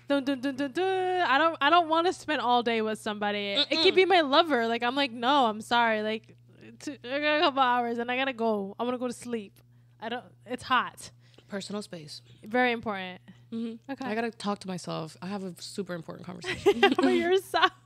dun, 0.06 0.22
dun, 0.24 0.40
dun, 0.40 0.54
dun, 0.54 0.70
dun. 0.70 1.20
I 1.22 1.38
don't 1.38 1.58
I 1.60 1.70
don't 1.70 1.88
want 1.88 2.06
to 2.06 2.12
spend 2.12 2.40
all 2.40 2.62
day 2.62 2.82
with 2.82 3.00
somebody. 3.00 3.54
It 3.54 3.68
Mm-mm. 3.68 3.82
could 3.82 3.96
be 3.96 4.04
my 4.04 4.20
lover. 4.20 4.68
Like 4.68 4.84
I'm 4.84 4.94
like 4.94 5.10
no, 5.10 5.46
I'm 5.46 5.60
sorry. 5.60 6.02
Like 6.02 6.36
t- 6.78 6.98
I 7.04 7.18
got 7.18 7.36
a 7.38 7.40
couple 7.40 7.60
hours 7.62 7.98
and 7.98 8.08
I 8.12 8.16
gotta 8.16 8.32
go. 8.32 8.76
I 8.78 8.84
want 8.84 8.94
to 8.94 8.98
go 8.98 9.08
to 9.08 9.12
sleep. 9.12 9.58
I 10.00 10.08
don't. 10.08 10.24
It's 10.46 10.62
hot. 10.62 11.10
Personal 11.48 11.82
space. 11.82 12.22
Very 12.44 12.70
important. 12.70 13.20
Hmm 13.52 13.74
Okay. 13.90 14.04
I 14.04 14.14
gotta 14.14 14.30
talk 14.30 14.60
to 14.60 14.68
myself. 14.68 15.16
I 15.20 15.26
have 15.26 15.44
a 15.44 15.54
super 15.60 15.94
important 15.94 16.26
conversation. 16.26 16.82
About 16.98 17.08
yourself. 17.08 17.70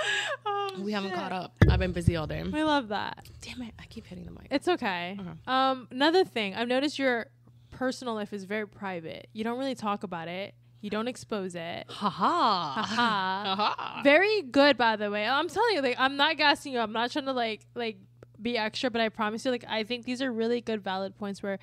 oh, 0.46 0.80
we 0.82 0.92
haven't 0.92 1.12
caught 1.12 1.32
up. 1.32 1.54
I've 1.68 1.78
been 1.78 1.92
busy 1.92 2.16
all 2.16 2.26
day. 2.26 2.42
We 2.42 2.62
love 2.64 2.88
that. 2.88 3.28
Damn 3.42 3.62
it! 3.62 3.74
I 3.78 3.84
keep 3.86 4.06
hitting 4.06 4.24
the 4.24 4.30
mic. 4.30 4.46
It's 4.50 4.68
okay. 4.68 5.16
Okay. 5.20 5.28
Um, 5.46 5.88
another 5.90 6.24
thing, 6.24 6.54
I've 6.54 6.68
noticed 6.68 6.98
your 6.98 7.26
personal 7.70 8.14
life 8.14 8.32
is 8.32 8.44
very 8.44 8.66
private. 8.66 9.28
You 9.32 9.44
don't 9.44 9.58
really 9.58 9.74
talk 9.74 10.02
about 10.02 10.28
it. 10.28 10.54
You 10.80 10.88
don't 10.88 11.08
expose 11.08 11.54
it. 11.54 11.84
Haha. 11.90 12.80
Haha. 12.82 13.54
Haha. 13.54 14.02
Very 14.02 14.40
good, 14.42 14.78
by 14.78 14.96
the 14.96 15.10
way. 15.10 15.26
I'm 15.26 15.48
telling 15.48 15.74
you, 15.74 15.82
like, 15.82 15.96
I'm 15.98 16.16
not 16.16 16.38
gassing 16.38 16.72
you. 16.72 16.78
I'm 16.78 16.92
not 16.92 17.10
trying 17.10 17.26
to 17.26 17.32
like 17.34 17.66
like 17.74 17.98
be 18.40 18.56
extra, 18.56 18.90
but 18.90 19.02
I 19.02 19.10
promise 19.10 19.44
you, 19.44 19.50
like, 19.50 19.64
I 19.68 19.84
think 19.84 20.06
these 20.06 20.22
are 20.22 20.32
really 20.32 20.62
good, 20.62 20.82
valid 20.82 21.14
points 21.16 21.42
where 21.42 21.58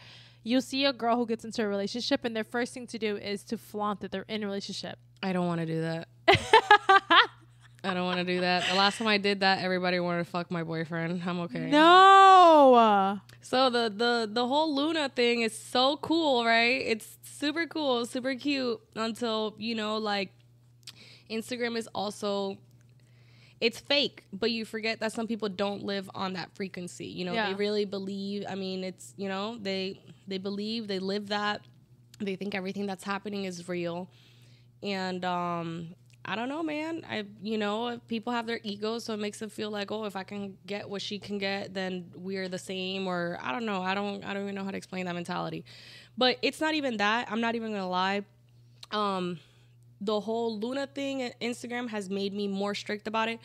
you'll 0.47 0.61
see 0.61 0.85
a 0.85 0.93
girl 0.93 1.17
who 1.17 1.25
gets 1.25 1.43
into 1.43 1.61
a 1.63 1.67
relationship, 1.67 2.23
and 2.23 2.35
their 2.35 2.43
first 2.43 2.73
thing 2.73 2.87
to 2.87 2.97
do 2.97 3.17
is 3.17 3.43
to 3.45 3.57
flaunt 3.57 3.99
that 4.01 4.11
they're 4.11 4.25
in 4.27 4.43
a 4.43 4.45
relationship. 4.45 4.97
I 5.21 5.33
don't 5.33 5.47
want 5.47 5.59
to 5.59 5.65
do 5.65 5.81
that. 5.81 6.07
I 7.83 7.93
don't 7.93 8.05
want 8.05 8.19
to 8.19 8.25
do 8.25 8.41
that. 8.41 8.65
The 8.67 8.75
last 8.75 8.97
time 8.97 9.07
I 9.07 9.17
did 9.17 9.41
that, 9.41 9.63
everybody 9.63 9.99
wanted 9.99 10.19
to 10.19 10.29
fuck 10.29 10.49
my 10.49 10.63
boyfriend. 10.63 11.21
I'm 11.25 11.39
okay. 11.41 11.69
No. 11.69 13.19
So 13.41 13.69
the 13.69 13.89
the 13.95 14.29
the 14.31 14.47
whole 14.47 14.73
Luna 14.75 15.09
thing 15.09 15.41
is 15.41 15.57
so 15.57 15.97
cool, 15.97 16.43
right? 16.45 16.81
It's 16.85 17.17
super 17.23 17.65
cool, 17.67 18.05
super 18.05 18.35
cute 18.35 18.79
until, 18.95 19.55
you 19.57 19.75
know, 19.75 19.97
like 19.97 20.31
Instagram 21.29 21.77
is 21.77 21.87
also 21.93 22.57
it's 23.60 23.80
fake, 23.80 24.26
but 24.32 24.51
you 24.51 24.66
forget 24.66 24.99
that 24.99 25.12
some 25.14 25.28
people 25.28 25.49
don't 25.49 25.84
live 25.84 26.10
on 26.14 26.34
that 26.34 26.53
frequency. 26.55 27.08
You 27.08 27.26
know, 27.26 27.34
Yeah. 27.34 27.47
they 27.49 27.53
really 27.55 27.86
believe, 27.86 28.45
I 28.47 28.55
mean, 28.55 28.84
it's, 28.84 29.14
you 29.18 29.28
know, 29.30 29.58
they 29.60 29.99
they 30.28 30.38
believe, 30.38 30.88
they 30.88 30.99
live 30.99 31.30
that. 31.30 31.62
They 32.20 32.36
think 32.36 32.53
everything 32.55 32.86
that's 32.86 33.03
happening 33.03 33.45
is 33.45 33.68
real. 33.68 34.10
And 34.84 35.24
um 35.26 35.95
I 36.30 36.36
don't 36.36 36.49
know, 36.49 36.62
man. 36.62 37.05
I, 37.10 37.24
you 37.41 37.58
know, 37.58 38.01
people 38.10 38.34
have 38.34 38.47
their 38.47 38.60
egos, 38.62 39.05
so 39.05 39.14
it 39.14 39.18
makes 39.18 39.39
them 39.39 39.49
feel 39.49 39.72
like, 39.72 39.93
oh, 39.93 40.03
if 40.03 40.18
I 40.18 40.24
can 40.24 40.58
get 40.66 40.89
what 40.89 41.01
she 41.01 41.20
can 41.20 41.38
get, 41.38 41.74
then 41.74 42.12
we're 42.18 42.49
the 42.49 42.58
same. 42.60 43.08
Or 43.08 43.39
I 43.41 43.53
don't 43.53 43.66
know. 43.66 43.82
I 43.82 43.93
don't. 43.93 44.26
I 44.26 44.34
don't 44.34 44.43
even 44.43 44.53
know 44.55 44.66
how 44.66 44.72
to 44.72 44.76
explain 44.76 45.05
that 45.05 45.16
mentality. 45.16 45.64
But 46.18 46.38
it's 46.41 46.60
not 46.60 46.74
even 46.74 46.97
that. 46.97 47.32
I'm 47.32 47.39
not 47.39 47.55
even 47.55 47.72
gonna 47.72 47.88
lie. 47.88 48.26
Um, 48.91 49.39
the 50.01 50.19
whole 50.19 50.59
Luna 50.59 50.87
thing 50.87 51.21
at 51.23 51.39
Instagram 51.39 51.89
has 51.89 52.09
made 52.09 52.33
me 52.33 52.47
more 52.47 52.75
strict 52.75 53.07
about 53.07 53.29
it. 53.29 53.39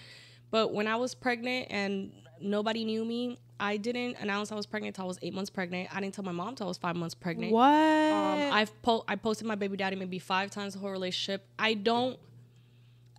But 0.50 0.72
when 0.72 0.86
I 0.86 0.96
was 0.96 1.14
pregnant 1.14 1.68
and 1.70 2.12
nobody 2.40 2.84
knew 2.84 3.04
me, 3.04 3.38
I 3.58 3.76
didn't 3.76 4.16
announce 4.20 4.50
I 4.52 4.56
was 4.56 4.66
pregnant 4.66 4.96
until 4.96 5.04
I 5.04 5.08
was 5.08 5.18
eight 5.22 5.32
months 5.32 5.48
pregnant. 5.50 5.88
I 5.94 6.00
didn't 6.00 6.14
tell 6.14 6.24
my 6.24 6.32
mom 6.32 6.56
till 6.56 6.66
I 6.66 6.68
was 6.68 6.78
five 6.78 6.96
months 6.96 7.14
pregnant. 7.14 7.52
What? 7.52 7.64
Um, 7.68 8.52
I've 8.52 8.82
po- 8.82 9.04
I 9.06 9.16
posted 9.16 9.46
my 9.46 9.54
baby 9.54 9.76
daddy 9.76 9.96
maybe 9.96 10.18
five 10.18 10.50
times 10.50 10.74
the 10.74 10.80
whole 10.80 10.90
relationship. 10.90 11.46
I 11.58 11.74
don't. 11.74 12.18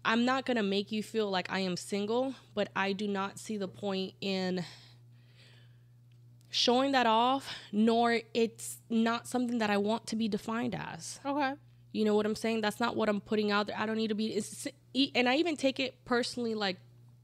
I'm 0.05 0.25
not 0.25 0.45
gonna 0.45 0.63
make 0.63 0.91
you 0.91 1.01
feel 1.01 1.29
like 1.29 1.49
I 1.49 1.59
am 1.59 1.77
single, 1.77 2.36
but 2.53 2.67
I 2.75 2.91
do 2.91 3.07
not 3.07 3.39
see 3.39 3.55
the 3.55 3.69
point 3.69 4.13
in 4.19 4.65
showing 6.49 6.91
that 6.91 7.07
off. 7.07 7.49
Nor 7.71 8.19
it's 8.34 8.79
not 8.89 9.27
something 9.27 9.59
that 9.59 9.69
I 9.69 9.77
want 9.77 10.07
to 10.07 10.15
be 10.17 10.27
defined 10.27 10.75
as. 10.75 11.19
okay. 11.25 11.53
You 11.94 12.04
know 12.06 12.16
what 12.16 12.26
I'm 12.26 12.36
saying? 12.36 12.62
That's 12.62 12.80
not 12.80 12.96
what 12.96 13.08
I'm 13.08 13.22
putting 13.22 13.52
out 13.52 13.68
there. 13.68 13.78
I 13.80 13.86
don't 13.86 13.98
need 13.98 14.10
to 14.10 14.16
be. 14.16 14.41
And 15.16 15.30
I 15.30 15.36
even 15.38 15.56
take 15.56 15.80
it 15.80 16.04
personally, 16.06 16.56
like 16.56 16.78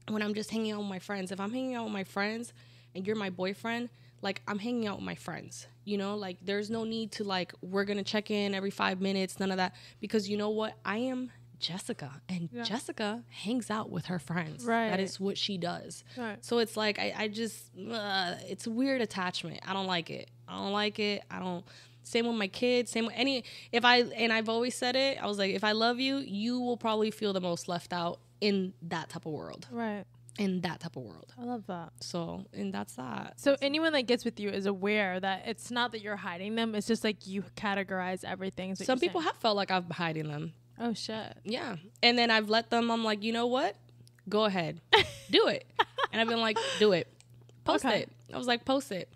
when 0.08 0.22
I'm 0.22 0.32
just 0.32 0.50
hanging 0.50 0.72
out 0.72 0.78
with 0.78 0.88
my 0.88 0.98
friends. 1.00 1.30
If 1.32 1.40
I'm 1.40 1.52
hanging 1.52 1.74
out 1.74 1.84
with 1.84 1.92
my 1.92 2.04
friends 2.04 2.52
and 2.94 3.06
you're 3.06 3.16
my 3.16 3.30
boyfriend, 3.30 3.90
like 4.22 4.42
I'm 4.48 4.58
hanging 4.58 4.86
out 4.86 4.96
with 4.96 5.04
my 5.04 5.14
friends. 5.16 5.66
You 5.84 5.98
know, 5.98 6.14
like 6.16 6.38
there's 6.42 6.70
no 6.70 6.84
need 6.84 7.12
to 7.12 7.24
like 7.24 7.52
we're 7.62 7.84
gonna 7.84 8.04
check 8.04 8.30
in 8.30 8.54
every 8.54 8.70
five 8.70 9.00
minutes. 9.00 9.40
None 9.40 9.50
of 9.50 9.56
that 9.56 9.74
because 10.00 10.28
you 10.28 10.36
know 10.36 10.50
what? 10.50 10.74
I 10.84 10.98
am 10.98 11.32
Jesika, 11.60 12.10
and 12.28 12.48
Yeah. 12.52 12.62
Jesika 12.62 13.22
hangs 13.28 13.70
out 13.70 13.90
with 13.90 14.06
her 14.06 14.18
friends. 14.18 14.64
Right. 14.64 14.88
That 14.88 15.00
is 15.00 15.20
what 15.20 15.36
she 15.36 15.58
does. 15.58 16.04
Right. 16.16 16.42
So 16.44 16.58
it's 16.58 16.76
like 16.76 16.98
I, 16.98 17.12
I 17.16 17.28
just 17.28 17.64
uh, 17.90 18.34
it's 18.48 18.66
a 18.66 18.70
weird 18.70 19.00
attachment. 19.02 19.60
I 19.66 19.72
don't 19.72 19.86
like 19.86 20.10
it. 20.10 20.30
I 20.48 20.56
don't 20.56 20.72
like 20.72 20.98
it. 20.98 21.22
I 21.30 21.38
don't. 21.38 21.64
Same 22.02 22.26
with 22.26 22.36
my 22.36 22.48
kids. 22.48 22.90
Same 22.90 23.06
with 23.06 23.14
any. 23.16 23.44
If 23.72 23.84
I 23.84 23.98
and 24.00 24.32
I've 24.32 24.48
always 24.48 24.74
said 24.74 24.96
it. 24.96 25.22
I 25.22 25.26
was 25.26 25.38
like, 25.38 25.54
if 25.54 25.64
I 25.64 25.72
love 25.72 26.00
you, 26.00 26.16
you 26.18 26.60
will 26.60 26.76
probably 26.76 27.10
feel 27.10 27.32
the 27.32 27.40
most 27.40 27.68
left 27.68 27.92
out 27.92 28.20
in 28.40 28.72
that 28.82 29.08
type 29.10 29.26
of 29.26 29.32
world. 29.32 29.66
Right. 29.70 30.04
In 30.38 30.62
that 30.62 30.80
type 30.80 30.96
of 30.96 31.02
world. 31.02 31.34
I 31.38 31.44
love 31.44 31.66
that. 31.66 31.92
So 32.00 32.46
and 32.54 32.72
that's 32.72 32.94
that. 32.94 33.34
So 33.38 33.56
anyone 33.60 33.92
that 33.92 34.02
gets 34.02 34.24
with 34.24 34.40
you 34.40 34.48
is 34.48 34.66
aware 34.66 35.20
that 35.20 35.42
it's 35.46 35.70
not 35.70 35.92
that 35.92 36.00
you're 36.00 36.16
hiding 36.16 36.54
them. 36.54 36.74
It's 36.74 36.86
just 36.86 37.04
like 37.04 37.26
you 37.26 37.44
categorize 37.56 38.24
everything. 38.24 38.74
Some 38.76 38.98
people 38.98 39.20
saying. 39.20 39.32
have 39.32 39.36
felt 39.40 39.56
like 39.56 39.70
I'm 39.70 39.90
hiding 39.90 40.28
them. 40.28 40.52
Oh 40.78 40.94
shit. 40.94 41.36
Yeah. 41.44 41.76
And 42.02 42.16
then 42.18 42.30
I've 42.30 42.48
let 42.48 42.70
them. 42.70 42.90
I'm 42.90 43.04
like, 43.04 43.22
you 43.22 43.32
know 43.32 43.46
what? 43.46 43.76
Go 44.28 44.44
ahead, 44.44 44.80
do 45.30 45.48
it. 45.48 45.66
And 46.12 46.20
I've 46.20 46.28
been 46.28 46.40
like, 46.40 46.56
do 46.78 46.92
it, 46.92 47.08
post 47.64 47.84
Okay. 47.84 48.02
it. 48.02 48.12
I 48.32 48.38
was 48.38 48.46
like, 48.46 48.64
post 48.64 48.92
it. 48.92 49.08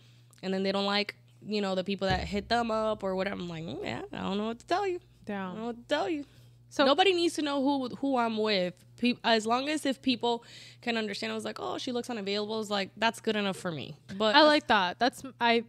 And 0.43 0.53
then 0.53 0.63
they 0.65 0.73
don't 0.73 0.87
like, 0.87 1.15
you 1.47 1.61
know, 1.61 1.75
the 1.75 1.85
people 1.85 2.09
that 2.09 2.21
hit 2.21 2.49
them 2.49 2.71
up 2.71 3.03
or 3.03 3.15
whatever. 3.17 3.41
I'm 3.41 3.49
like, 3.49 3.65
mm, 3.65 3.83
yeah, 3.83 4.03
I 4.13 4.19
don't 4.23 4.39
know 4.39 4.47
what 4.47 4.59
to 4.61 4.67
tell 4.67 4.87
you. 4.87 5.01
I 5.29 5.33
don't 5.33 5.59
know 5.59 5.67
what 5.67 5.77
to 5.77 5.83
tell 5.95 6.09
you. 6.09 6.25
So 6.71 6.85
Nobody 6.85 7.13
needs 7.13 7.35
to 7.35 7.43
know 7.43 7.63
who 7.63 7.89
who 7.97 8.17
I'm 8.17 8.37
with. 8.37 8.75
Pe- 8.99 9.15
as 9.23 9.47
long 9.47 9.69
as 9.69 9.87
if 9.87 10.03
people 10.03 10.45
can 10.83 10.97
understand, 10.97 11.31
I 11.33 11.35
was 11.35 11.45
like, 11.45 11.59
oh, 11.61 11.79
she 11.79 11.93
looks 11.93 12.11
unavailable. 12.11 12.61
It's 12.61 12.69
like 12.71 12.91
that's 12.97 13.21
good 13.21 13.37
enough 13.37 13.57
for 13.57 13.71
me. 13.71 13.97
But 14.19 14.35
I 14.35 14.43
like 14.43 14.67
that. 14.67 14.99
That's 14.99 15.23
I 15.41 15.65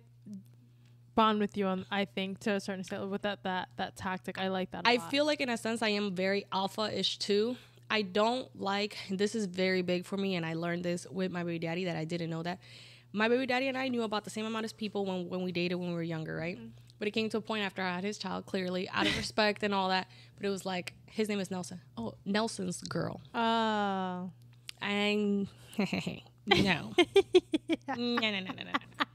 bond 1.13 1.39
with 1.39 1.57
you 1.57 1.67
on. 1.67 1.85
I 1.91 2.05
think 2.05 2.39
to 2.39 2.53
a 2.53 2.59
certain 2.59 2.81
extent 2.81 3.07
with 3.09 3.21
that 3.21 3.43
that 3.43 3.69
that 3.77 3.95
tactic. 3.95 4.39
I 4.39 4.47
like 4.47 4.71
that. 4.71 4.81
I 4.85 4.93
I 4.93 4.97
feel 4.97 5.25
like 5.25 5.41
in 5.41 5.49
a 5.49 5.57
sense 5.57 5.81
I 5.81 5.89
am 5.89 6.15
very 6.15 6.45
alpha-ish 6.51 7.19
too. 7.19 7.55
I 7.89 8.01
don't 8.01 8.49
like 8.59 8.97
this 9.11 9.35
is 9.35 9.45
very 9.45 9.83
big 9.83 10.05
for 10.05 10.17
me 10.17 10.35
and 10.35 10.45
I 10.45 10.53
learned 10.55 10.83
this 10.83 11.05
with 11.09 11.31
my 11.31 11.43
baby 11.43 11.59
daddy 11.59 11.85
that 11.85 11.95
I 11.95 12.05
didn't 12.05 12.31
know 12.31 12.41
that. 12.43 12.59
My 13.15 13.29
baby 13.29 13.45
daddy 13.45 13.69
and 13.69 13.77
I 13.77 13.87
knew 13.87 14.03
about 14.03 14.25
the 14.25 14.29
same 14.29 14.45
amount 14.45 14.65
of 14.65 14.75
people 14.75 15.05
when 15.05 15.29
when 15.29 15.41
we 15.41 15.53
dated 15.53 15.79
when 15.79 15.87
we 15.89 15.95
were 15.95 16.03
younger, 16.03 16.35
right? 16.35 16.57
Mm-hmm. 16.57 16.67
But 16.99 17.07
it 17.07 17.11
came 17.11 17.29
to 17.29 17.37
a 17.37 17.41
point 17.41 17.63
after 17.63 17.81
I 17.81 17.95
had 17.95 18.03
his 18.03 18.17
child, 18.17 18.45
clearly 18.45 18.89
out 18.89 19.07
of 19.07 19.15
respect 19.23 19.63
and 19.63 19.73
all 19.73 19.87
that. 19.89 20.07
But 20.35 20.45
it 20.45 20.49
was 20.49 20.65
like 20.65 20.93
his 21.05 21.29
name 21.29 21.39
is 21.39 21.49
Nelson. 21.49 21.79
Oh, 21.97 22.15
Nelson's 22.25 22.81
girl. 22.81 23.21
Oh. 23.33 24.31
And 24.81 25.47
no. 25.77 26.25
no, 26.47 26.93
no, 27.95 28.19
no, 28.19 28.39
no, 28.39 28.39
no, 28.41 28.63
no. 28.63 29.05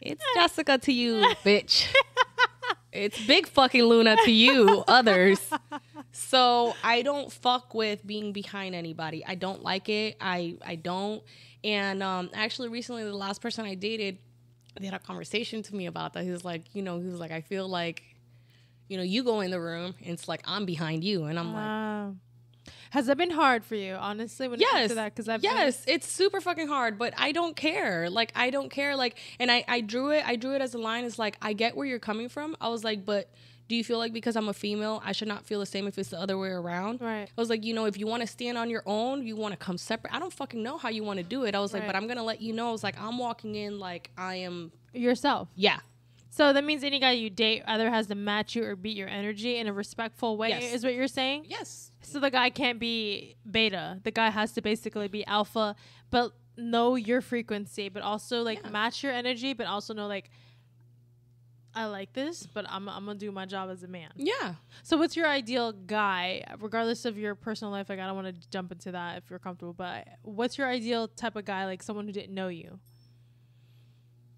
It's 0.00 0.24
Jesika 0.36 0.80
to 0.82 0.92
you, 0.92 1.22
bitch. 1.44 1.86
It's 2.92 3.26
big 3.26 3.46
fucking 3.46 3.82
Luna 3.82 4.16
to 4.24 4.30
you, 4.30 4.84
others. 4.88 5.50
So 6.16 6.74
I 6.84 7.02
don't 7.02 7.30
fuck 7.32 7.74
with 7.74 8.06
being 8.06 8.32
behind 8.32 8.74
anybody. 8.76 9.24
I 9.26 9.34
don't 9.34 9.62
like 9.64 9.88
it. 9.88 10.16
I 10.20 10.56
I 10.64 10.76
don't. 10.76 11.22
And 11.64 12.02
um, 12.02 12.30
actually, 12.34 12.68
recently, 12.68 13.02
the 13.02 13.12
last 13.16 13.40
person 13.40 13.64
I 13.64 13.74
dated, 13.74 14.18
they 14.78 14.86
had 14.86 14.94
a 14.94 14.98
conversation 15.00 15.62
to 15.64 15.74
me 15.74 15.86
about 15.86 16.12
that. 16.12 16.22
He 16.22 16.30
was 16.30 16.44
like, 16.44 16.72
you 16.74 16.82
know, 16.82 17.00
he 17.00 17.06
was 17.06 17.18
like, 17.18 17.32
I 17.32 17.40
feel 17.40 17.66
like, 17.66 18.02
you 18.86 18.96
know, 18.96 19.02
you 19.02 19.24
go 19.24 19.40
in 19.40 19.50
the 19.50 19.60
room, 19.60 19.94
and 20.04 20.10
it's 20.12 20.28
like 20.28 20.42
I'm 20.46 20.64
behind 20.66 21.02
you, 21.02 21.24
and 21.24 21.38
I'm 21.38 21.52
like. 21.52 21.64
Has 22.90 23.06
that 23.06 23.16
been 23.16 23.30
hard 23.30 23.64
for 23.64 23.74
you, 23.74 23.94
honestly? 23.94 24.46
When 24.46 24.60
it 24.60 24.62
comes 24.70 24.88
to 24.90 24.94
that, 24.94 25.12
because 25.14 25.28
I've 25.28 25.42
yes 25.42 25.56
noticed- 25.58 25.88
it's 25.88 26.06
super 26.06 26.40
fucking 26.40 26.68
hard 26.68 26.96
but 26.96 27.12
i 27.16 27.32
don't 27.32 27.56
care 27.56 28.08
like 28.08 28.30
i 28.36 28.50
don't 28.50 28.70
care 28.70 28.94
like 28.94 29.18
and 29.40 29.50
i 29.50 29.64
i 29.66 29.80
drew 29.80 30.10
it 30.10 30.24
i 30.26 30.36
drew 30.36 30.54
it 30.54 30.62
as 30.62 30.74
a 30.74 30.78
line 30.78 31.04
it's 31.04 31.18
like 31.18 31.36
i 31.42 31.52
get 31.54 31.76
where 31.76 31.86
you're 31.86 31.98
coming 31.98 32.28
from 32.28 32.56
i 32.60 32.68
was 32.68 32.84
like 32.84 33.04
but 33.04 33.28
do 33.68 33.74
you 33.74 33.82
feel 33.84 33.98
like 33.98 34.12
because 34.12 34.36
i'm 34.36 34.48
a 34.48 34.52
female 34.52 35.02
i 35.04 35.12
should 35.12 35.28
not 35.28 35.44
feel 35.44 35.60
the 35.60 35.66
same 35.66 35.86
if 35.86 35.98
it's 35.98 36.10
the 36.10 36.18
other 36.20 36.36
way 36.38 36.48
around 36.50 37.00
Right. 37.00 37.28
i 37.36 37.40
was 37.40 37.48
like 37.50 37.64
you 37.64 37.74
know 37.74 37.86
if 37.86 37.96
you 37.98 38.06
want 38.06 38.20
to 38.22 38.26
stand 38.26 38.58
on 38.58 38.68
your 38.70 38.82
own 38.86 39.26
you 39.26 39.36
want 39.36 39.52
to 39.52 39.58
come 39.58 39.78
separate 39.78 40.14
i 40.14 40.18
don't 40.18 40.32
fucking 40.32 40.62
know 40.62 40.76
how 40.78 40.88
you 40.90 41.02
want 41.04 41.18
to 41.18 41.22
do 41.24 41.44
it 41.44 41.54
i 41.54 41.60
was 41.60 41.72
like 41.72 41.86
but 41.86 41.96
i'm 41.96 42.06
gonna 42.06 42.22
let 42.22 42.40
you 42.42 42.52
know 42.52 42.68
i 42.68 42.72
was 42.72 42.82
like 42.84 42.98
i'm 43.00 43.18
walking 43.18 43.54
in 43.54 43.78
like 43.78 44.10
i 44.18 44.34
am 44.36 44.70
yourself. 44.92 45.48
yeah 45.56 45.78
So 46.30 46.52
that 46.52 46.64
means 46.64 46.82
any 46.84 46.98
guy 47.00 47.12
you 47.12 47.30
date 47.30 47.62
either 47.66 47.88
has 47.90 48.06
to 48.08 48.14
match 48.16 48.54
you 48.56 48.64
or 48.64 48.74
beat 48.76 48.96
your 48.96 49.08
energy 49.08 49.56
in 49.60 49.66
a 49.68 49.72
respectful 49.72 50.36
way. 50.36 50.48
Yes. 50.50 50.74
Is 50.74 50.84
what 50.84 50.94
you're 50.94 51.06
saying? 51.20 51.46
yes 51.48 51.92
So 52.02 52.18
the 52.20 52.30
guy 52.30 52.50
can't 52.50 52.78
be 52.80 53.36
beta. 53.48 54.00
The 54.02 54.10
guy 54.10 54.30
has 54.30 54.50
to 54.56 54.60
basically 54.60 55.06
be 55.08 55.24
alpha, 55.26 55.74
but 56.10 56.32
know 56.56 56.96
your 56.96 57.20
frequency, 57.20 57.88
but 57.88 58.02
also 58.02 58.42
like 58.42 58.60
Yeah. 58.64 58.70
match 58.70 59.02
your 59.04 59.12
energy, 59.12 59.52
but 59.54 59.66
also 59.68 59.94
know 59.94 60.08
like 60.08 60.28
I 61.76 61.86
like 61.86 62.12
this, 62.12 62.46
but 62.46 62.64
I'm 62.68 62.88
I'm 62.88 63.04
gonna 63.04 63.18
do 63.18 63.32
my 63.32 63.46
job 63.46 63.68
as 63.70 63.82
a 63.82 63.88
man. 63.88 64.10
yeah 64.16 64.54
So 64.84 64.96
what's 64.96 65.16
your 65.16 65.26
ideal 65.26 65.72
guy, 65.72 66.44
regardless 66.60 67.04
of 67.04 67.18
your 67.18 67.34
personal 67.34 67.72
life? 67.72 67.88
Like 67.88 67.98
I 67.98 68.06
don't 68.06 68.14
want 68.14 68.28
to 68.40 68.48
jump 68.50 68.70
into 68.72 68.92
that 68.92 69.18
if 69.18 69.30
you're 69.30 69.38
comfortable, 69.40 69.72
but 69.72 70.06
what's 70.22 70.56
your 70.56 70.68
ideal 70.68 71.08
type 71.08 71.34
of 71.36 71.44
guy? 71.44 71.64
Like 71.66 71.82
someone 71.82 72.06
who 72.06 72.12
didn't 72.12 72.34
know 72.34 72.48
you. 72.48 72.78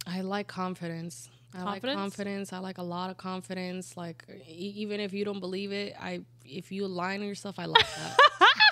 I 0.06 0.20
like 0.22 0.46
confidence. 0.46 1.28
I 1.54 1.58
like 1.62 1.82
Confidence? 1.82 1.96
confidence. 1.96 2.52
I 2.52 2.58
like 2.58 2.78
a 2.78 2.82
lot 2.82 3.10
of 3.10 3.16
confidence. 3.16 3.96
Like 3.96 4.24
e- 4.48 4.72
even 4.76 5.00
if 5.00 5.12
you 5.12 5.24
don't 5.24 5.40
believe 5.40 5.72
it, 5.72 5.94
I 6.00 6.20
if 6.44 6.70
you 6.70 6.84
align 6.84 7.22
yourself, 7.22 7.58
I 7.58 7.64
like 7.66 7.86
that. 7.96 8.16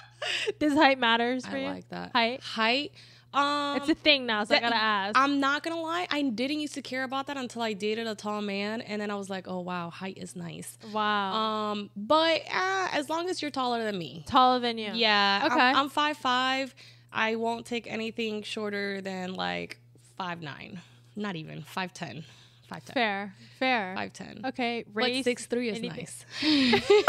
Does 0.58 0.74
height 0.74 0.98
matters 0.98 1.46
for 1.46 1.56
I 1.56 1.66
like 1.66 1.88
that. 1.88 2.12
Height? 2.12 2.40
Height. 2.42 2.92
Um, 3.34 3.76
it's 3.78 3.88
a 3.88 3.94
thing 3.94 4.26
now, 4.26 4.44
so 4.44 4.54
I 4.54 4.60
gotta 4.60 4.76
ask. 4.76 5.18
I'm 5.18 5.40
not 5.40 5.62
gonna 5.62 5.80
lie. 5.80 6.06
I 6.10 6.22
didn't 6.22 6.60
used 6.60 6.74
to 6.74 6.82
care 6.82 7.02
about 7.04 7.26
that 7.26 7.36
until 7.36 7.62
I 7.62 7.72
dated 7.72 8.06
a 8.06 8.14
tall 8.14 8.40
man, 8.40 8.80
and 8.80 9.00
then 9.02 9.10
I 9.10 9.16
was 9.16 9.28
like, 9.28 9.46
oh 9.48 9.60
wow, 9.60 9.90
height 9.90 10.18
is 10.18 10.36
nice. 10.36 10.78
wow. 10.92 11.32
Um, 11.34 11.90
but 11.96 12.42
uh, 12.52 12.88
as 12.92 13.08
long 13.08 13.28
as 13.28 13.42
you're 13.42 13.50
taller 13.50 13.82
than 13.84 13.98
me, 13.98 14.24
Taller 14.26 14.60
than 14.60 14.78
you. 14.78 14.92
yeah. 14.94 15.40
I'm- 15.42 15.52
Okay. 15.52 15.60
I'm 15.78 15.88
five 15.88 16.16
five. 16.16 16.74
I 17.12 17.36
won't 17.36 17.64
take 17.66 17.86
anything 17.86 18.42
shorter 18.42 19.00
than 19.00 19.34
like 19.34 19.78
five 20.16 20.40
nine. 20.42 20.80
Not 21.16 21.36
even 21.36 21.62
five 21.62 21.92
ten. 21.94 22.24
Five 22.68 22.84
ten. 22.84 22.94
Fair, 22.94 23.34
fair. 23.58 23.94
Five 23.96 24.12
ten. 24.12 24.40
Okay, 24.46 24.84
But 24.86 25.04
race. 25.04 25.24
six 25.24 25.46
three 25.46 25.68
is 25.68 25.78
anything. 25.78 26.06
nice. 26.06 26.24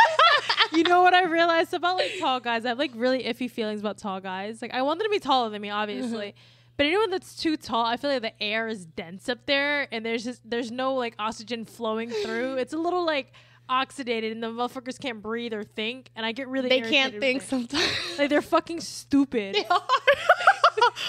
you 0.74 0.84
know 0.84 1.02
what 1.02 1.14
I 1.14 1.24
realized 1.26 1.74
about 1.74 1.98
like 1.98 2.12
tall 2.20 2.40
guys? 2.40 2.66
I 2.66 2.70
have 2.70 2.80
like 2.80 2.92
really 2.96 3.24
iffy 3.24 3.50
feelings 3.50 3.80
about 3.80 3.98
tall 3.98 4.20
guys. 4.20 4.62
Like 4.62 4.74
I 4.74 4.82
want 4.82 5.00
them 5.00 5.08
to 5.08 5.12
be 5.12 5.20
taller 5.20 5.50
than 5.50 5.62
me, 5.62 5.70
obviously. 5.70 6.28
Mm-hmm. 6.28 6.38
But 6.78 6.88
anyone 6.88 7.10
that's 7.10 7.36
too 7.38 7.56
tall, 7.56 7.86
I 7.86 7.96
feel 7.96 8.10
like 8.10 8.22
the 8.22 8.44
air 8.44 8.68
is 8.68 8.86
dense 8.86 9.30
up 9.30 9.46
there, 9.46 9.88
and 9.94 10.06
there's 10.06 10.26
just 10.26 10.42
there's 10.50 10.72
no 10.72 10.94
like 10.96 11.16
oxygen 11.18 11.64
flowing 11.66 12.10
through. 12.10 12.58
It's 12.58 12.74
a 12.74 12.78
little 12.78 13.06
like 13.06 13.32
oxidated, 13.70 14.32
and 14.34 14.44
the 14.44 14.48
motherfuckers 14.48 15.00
can't 15.00 15.22
breathe 15.22 15.54
or 15.54 15.64
think. 15.64 16.10
And 16.16 16.26
I 16.26 16.34
get 16.34 16.50
really 16.50 16.68
they 16.70 16.82
can't 16.82 17.18
think 17.20 17.42
sometimes. 17.44 17.88
Like 18.18 18.30
they're 18.30 18.42
fucking 18.42 18.82
stupid. 18.82 19.56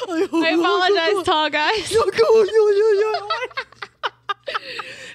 I 0.08 0.50
apologize, 0.58 1.24
tall 1.26 1.50
guys. 1.50 1.92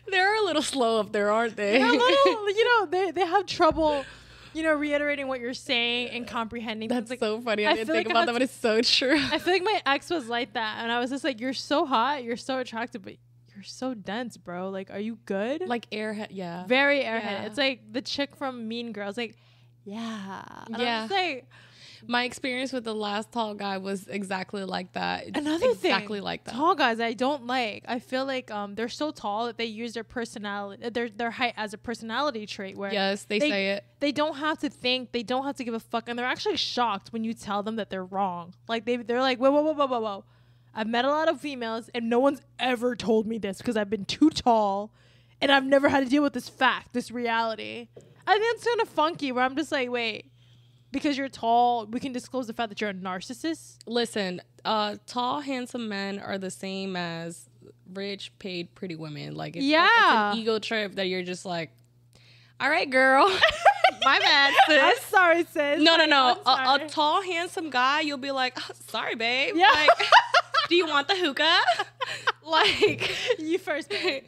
They're 0.09 0.35
a 0.41 0.45
little 0.45 0.61
slow 0.61 0.99
up 0.99 1.11
there, 1.11 1.31
aren't 1.31 1.55
they? 1.55 1.77
They're 1.77 1.87
a 1.87 1.91
little, 1.91 2.49
you 2.57 2.65
know, 2.65 2.85
they 2.87 3.11
they 3.11 3.25
have 3.25 3.45
trouble, 3.45 4.03
you 4.53 4.63
know, 4.63 4.73
reiterating 4.73 5.27
what 5.27 5.39
you're 5.39 5.53
saying 5.53 6.09
and 6.09 6.27
comprehending. 6.27 6.89
That's 6.89 7.09
like 7.09 7.19
so 7.19 7.39
funny. 7.41 7.65
I, 7.65 7.71
I 7.71 7.73
didn't 7.75 7.87
think 7.87 8.07
like 8.07 8.13
about 8.13 8.25
that, 8.27 8.33
but 8.33 8.41
it's 8.41 8.55
so 8.55 8.81
true. 8.81 9.15
I 9.17 9.37
feel 9.39 9.53
like 9.53 9.63
my 9.63 9.81
ex 9.85 10.09
was 10.09 10.27
like 10.27 10.53
that, 10.53 10.79
and 10.81 10.91
I 10.91 10.99
was 10.99 11.09
just 11.09 11.23
like, 11.23 11.39
"You're 11.39 11.53
so 11.53 11.85
hot, 11.85 12.23
you're 12.23 12.37
so 12.37 12.57
attractive, 12.59 13.03
but 13.03 13.15
you're 13.53 13.63
so 13.63 13.93
dense, 13.93 14.37
bro. 14.37 14.69
Like, 14.69 14.89
are 14.91 14.99
you 14.99 15.17
good?" 15.25 15.67
like 15.67 15.89
airhead, 15.91 16.27
yeah. 16.31 16.65
very 16.65 17.01
airhead. 17.01 17.23
Yeah. 17.23 17.45
It's 17.45 17.57
like 17.57 17.91
the 17.91 18.01
chick 18.01 18.35
from 18.35 18.67
Mean 18.67 18.91
Girls, 18.91 19.17
like, 19.17 19.35
yeah, 19.83 20.43
and 20.67 20.77
Yeah. 20.79 21.07
like, 21.09 21.45
My 22.07 22.23
experience 22.23 22.73
with 22.73 22.83
the 22.83 22.95
last 22.95 23.31
tall 23.31 23.53
guy 23.53 23.77
was 23.77 24.07
exactly 24.07 24.63
like 24.63 24.93
that. 24.93 25.27
Another 25.37 25.73
thing, 25.75 25.91
exactly 25.91 26.19
like 26.19 26.43
that. 26.45 26.53
tall 26.53 26.75
guys 26.75 26.99
I 26.99 27.13
don't 27.13 27.45
like. 27.47 27.83
I 27.87 27.99
feel 27.99 28.25
like 28.25 28.49
um 28.51 28.75
they're 28.75 28.89
so 28.89 29.11
tall 29.11 29.45
that 29.45 29.57
they 29.57 29.65
use 29.65 29.93
their 29.93 30.03
personality, 30.03 30.89
their 30.89 31.09
their 31.09 31.31
height 31.31 31.53
as 31.57 31.73
a 31.73 31.77
personality 31.77 32.45
trait. 32.45 32.77
Where 32.77 32.91
Yes, 32.91 33.23
they, 33.25 33.39
They- 33.39 33.49
say 33.49 33.69
it. 33.71 33.85
they 33.99 34.11
don't 34.11 34.37
have 34.37 34.59
to 34.59 34.69
think, 34.69 35.11
they 35.11 35.23
don't 35.23 35.45
have 35.45 35.55
to 35.57 35.63
give 35.63 35.73
a 35.73 35.79
fuck, 35.79 36.09
and 36.09 36.17
they're 36.17 36.25
actually 36.25 36.57
shocked 36.57 37.13
when 37.13 37.23
you 37.23 37.33
tell 37.33 37.63
them 37.63 37.75
that 37.75 37.89
they're 37.89 38.05
wrong. 38.05 38.53
Like 38.67 38.85
they 38.85 38.97
they're 38.97 39.21
like, 39.21 39.37
whoa, 39.37 39.51
whoa, 39.51 39.61
whoa, 39.61 39.73
whoa, 39.73 39.87
whoa, 39.87 39.99
whoa. 39.99 40.25
I've 40.73 40.87
met 40.87 41.03
a 41.03 41.09
lot 41.09 41.27
of 41.27 41.41
females, 41.41 41.89
and 41.93 42.09
no 42.09 42.19
one's 42.19 42.41
ever 42.57 42.95
told 42.95 43.27
me 43.27 43.37
this 43.37 43.57
because 43.57 43.75
I've 43.75 43.89
been 43.89 44.05
too 44.05 44.29
tall, 44.29 44.93
and 45.41 45.51
I've 45.51 45.65
never 45.65 45.89
had 45.89 46.03
to 46.05 46.09
deal 46.09 46.23
with 46.23 46.33
this 46.33 46.47
fact, 46.47 46.93
this 46.93 47.11
reality. 47.11 47.89
I 48.25 48.33
think 48.39 48.55
it's 48.55 48.63
kind 48.65 48.79
of 48.81 48.87
funky. 48.89 49.31
Where 49.33 49.43
I'm 49.43 49.55
just 49.57 49.71
like, 49.71 49.89
wait, 49.89 50.30
because 50.91 51.17
you're 51.17 51.29
tall, 51.29 51.85
we 51.85 51.99
can 51.99 52.11
disclose 52.11 52.47
the 52.47 52.53
fact 52.53 52.69
that 52.69 52.81
you're 52.81 52.89
a 52.89 52.93
narcissist. 52.93 53.77
Listen, 53.85 54.41
uh, 54.65 54.95
tall, 55.07 55.41
handsome 55.41 55.87
men 55.89 56.19
are 56.19 56.37
the 56.37 56.51
same 56.51 56.95
as 56.95 57.49
rich, 57.93 58.31
paid, 58.39 58.73
pretty 58.75 58.95
women. 58.95 59.35
Like, 59.35 59.55
it's, 59.55 59.63
like, 59.63 59.71
Yeah. 59.71 60.29
it's 60.29 60.35
an 60.35 60.41
ego 60.41 60.59
trip 60.59 60.95
that 60.95 61.07
you're 61.07 61.23
just 61.23 61.45
like, 61.45 61.71
all 62.59 62.69
right, 62.69 62.89
girl. 62.89 63.27
My 64.03 64.19
bad, 64.19 64.53
I'm 64.69 64.97
sorry, 65.09 65.43
sis. 65.45 65.81
No, 65.81 65.95
no, 65.95 66.05
no. 66.05 66.41
A, 66.45 66.49
a 66.83 66.87
tall, 66.87 67.21
handsome 67.21 67.69
guy, 67.69 68.01
you'll 68.01 68.17
be 68.17 68.31
like, 68.31 68.53
oh, 68.57 68.73
sorry, 68.87 69.15
babe. 69.15 69.55
Yeah. 69.55 69.69
Like, 69.69 69.89
do 70.71 70.75
you 70.75 70.87
want 70.87 71.07
the 71.07 71.15
hookah? 71.15 71.59
like, 72.45 73.11
you 73.37 73.59
first. 73.59 73.89
that 73.89 74.23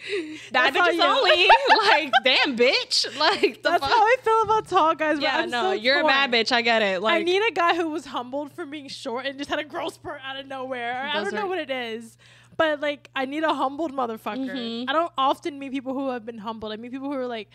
That's 0.52 0.78
how 0.78 0.90
bitch 0.90 0.94
is 0.94 1.00
only. 1.00 1.48
like, 1.88 2.12
damn, 2.24 2.56
bitch. 2.56 3.18
Like, 3.18 3.64
the 3.64 3.70
That's 3.70 3.82
fuck? 3.82 3.90
how 3.90 4.04
I 4.04 4.16
feel 4.22 4.42
about 4.44 4.68
tall 4.68 4.94
guys. 4.94 5.20
Yeah, 5.20 5.38
I'm 5.38 5.50
no, 5.50 5.62
so 5.64 5.72
you're 5.72 6.02
a 6.02 6.04
bad 6.04 6.32
bitch. 6.32 6.52
I 6.52 6.62
get 6.62 6.82
it. 6.82 7.02
Like, 7.02 7.22
I 7.22 7.24
need 7.24 7.42
a 7.48 7.52
guy 7.52 7.76
who 7.76 7.90
was 7.90 8.06
humbled 8.06 8.54
from 8.54 8.70
being 8.70 8.90
short 8.90 9.26
and 9.26 9.38
just 9.38 9.50
had 9.50 9.60
a 9.60 9.64
growth 9.64 9.96
spurt 9.96 10.22
out 10.24 10.40
of 10.40 10.46
nowhere. 10.46 11.10
I 11.12 11.24
don't 11.24 11.34
know 11.34 11.48
what 11.48 11.60
it 11.60 11.72
is. 11.72 12.18
But 12.56 12.82
like 12.82 13.10
I 13.16 13.26
need 13.26 13.44
a 13.44 13.54
humbled 13.54 13.94
motherfucker. 13.94 14.52
Mhm. 14.52 14.86
I 14.88 14.94
don't 14.94 15.12
often 15.18 15.58
meet 15.58 15.72
people 15.72 15.94
who 15.96 16.10
have 16.12 16.24
been 16.24 16.38
humbled. 16.38 16.72
I 16.72 16.76
meet 16.76 16.92
people 16.92 17.10
who 17.10 17.18
are 17.18 17.26
like 17.26 17.50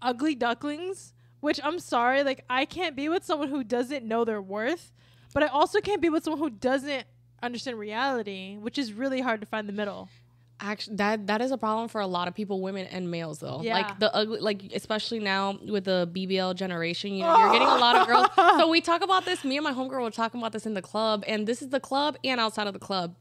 ugly 0.00 0.36
ducklings, 0.36 1.14
which 1.40 1.60
I'm 1.64 1.78
sorry, 1.80 2.22
like 2.22 2.44
I 2.48 2.64
can't 2.64 2.94
be 2.94 3.08
with 3.08 3.24
someone 3.24 3.48
who 3.48 3.64
doesn't 3.64 4.04
know 4.06 4.24
their 4.24 4.40
worth, 4.40 4.92
but 5.34 5.42
I 5.42 5.46
also 5.48 5.80
can't 5.80 6.00
be 6.00 6.08
with 6.08 6.22
someone 6.22 6.38
who 6.40 6.50
doesn't 6.50 7.06
understand 7.42 7.78
reality, 7.78 8.56
which 8.56 8.78
is 8.78 8.92
really 8.92 9.20
hard 9.20 9.40
to 9.40 9.46
find 9.46 9.68
the 9.68 9.72
middle. 9.72 10.08
Actually, 10.58 10.96
that 10.96 11.26
that 11.26 11.42
is 11.42 11.50
a 11.50 11.58
problem 11.58 11.86
for 11.88 12.00
a 12.00 12.06
lot 12.06 12.28
of 12.28 12.34
people, 12.34 12.62
women 12.62 12.86
and 12.86 13.10
males, 13.10 13.40
though. 13.40 13.60
Yeah. 13.62 13.74
Like 13.74 13.98
the 13.98 14.14
ugly, 14.14 14.40
like 14.40 14.62
especially 14.74 15.18
now 15.18 15.58
with 15.68 15.84
the 15.84 16.08
BBL 16.14 16.54
generation, 16.54 17.12
you 17.12 17.24
know, 17.24 17.38
you're 17.38 17.52
getting 17.52 17.68
a 17.68 17.76
lot 17.76 17.96
of 17.96 18.06
girls. 18.06 18.26
So 18.58 18.68
we 18.68 18.80
talk 18.80 19.02
about 19.02 19.26
this. 19.26 19.44
Me 19.44 19.58
and 19.58 19.64
my 19.64 19.72
homegirl 19.72 20.02
were 20.02 20.10
talking 20.10 20.40
about 20.40 20.52
this 20.52 20.64
in 20.64 20.72
the 20.72 20.80
club, 20.80 21.24
and 21.26 21.46
this 21.46 21.60
is 21.60 21.68
the 21.68 21.80
club 21.80 22.16
and 22.24 22.40
outside 22.40 22.66
of 22.66 22.72
the 22.72 22.78
club. 22.78 23.14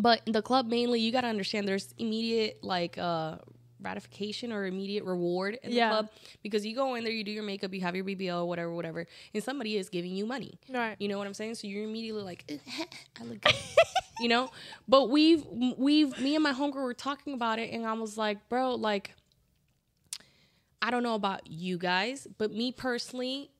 But 0.00 0.22
in 0.26 0.32
the 0.32 0.42
club 0.42 0.68
mainly, 0.68 1.00
you 1.00 1.10
got 1.10 1.22
to 1.22 1.26
understand 1.26 1.66
there's 1.66 1.92
immediate 1.98 2.62
like 2.62 2.96
uh 2.98 3.38
ratification 3.82 4.52
or 4.52 4.66
immediate 4.66 5.04
reward 5.04 5.58
in 5.62 5.72
Yeah. 5.72 5.88
the 5.88 5.94
club 5.94 6.10
because 6.42 6.64
you 6.66 6.74
go 6.74 6.94
in 6.94 7.04
there, 7.04 7.12
you 7.12 7.24
do 7.24 7.30
your 7.30 7.42
makeup, 7.42 7.72
you 7.72 7.80
have 7.80 7.94
your 7.96 8.04
BBL, 8.04 8.46
whatever, 8.46 8.72
whatever, 8.72 9.06
and 9.34 9.42
somebody 9.42 9.76
is 9.76 9.88
giving 9.88 10.14
you 10.14 10.26
money. 10.26 10.58
Right. 10.68 10.96
You 10.98 11.08
know 11.08 11.18
what 11.18 11.26
I'm 11.26 11.34
saying? 11.34 11.54
So 11.56 11.66
you're 11.66 11.84
immediately 11.84 12.22
like, 12.22 12.44
I 13.20 13.24
look 13.24 13.40
good. 13.40 13.54
you 14.20 14.28
know? 14.28 14.50
But 14.88 15.10
we've 15.10 15.44
we've 15.46 16.18
me 16.20 16.34
and 16.34 16.42
my 16.42 16.52
homegirl 16.52 16.74
were 16.82 16.94
talking 16.94 17.34
about 17.34 17.58
it 17.58 17.72
and 17.72 17.86
I 17.86 17.92
was 17.94 18.16
like, 18.18 18.48
bro, 18.48 18.74
like 18.74 19.14
I 20.82 20.90
don't 20.90 21.02
know 21.02 21.14
about 21.14 21.46
you 21.50 21.78
guys, 21.78 22.26
but 22.38 22.52
me 22.52 22.72
personally, 22.72 23.50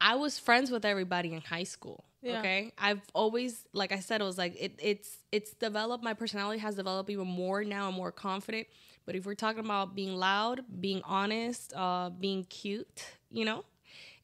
I 0.00 0.16
was 0.16 0.38
friends 0.38 0.70
with 0.70 0.84
everybody 0.84 1.32
in 1.32 1.40
high 1.40 1.62
school. 1.64 2.04
Yeah. 2.22 2.38
Okay. 2.40 2.72
I've 2.78 3.02
always 3.14 3.64
like 3.72 3.92
I 3.92 4.00
said, 4.00 4.20
it 4.20 4.24
was 4.24 4.38
like 4.38 4.56
it 4.58 4.78
it's 4.82 5.18
it's 5.32 5.52
developed 5.54 6.02
my 6.02 6.14
personality 6.14 6.58
has 6.60 6.74
developed 6.74 7.10
even 7.10 7.26
more 7.26 7.64
now. 7.64 7.88
I'm 7.88 7.94
more 7.94 8.12
confident. 8.12 8.66
But 9.06 9.16
if 9.16 9.26
we're 9.26 9.34
talking 9.34 9.64
about 9.64 9.94
being 9.94 10.14
loud, 10.16 10.64
being 10.80 11.02
honest, 11.04 11.72
uh, 11.74 12.10
being 12.10 12.44
cute, 12.44 13.04
you 13.30 13.44
know, 13.44 13.64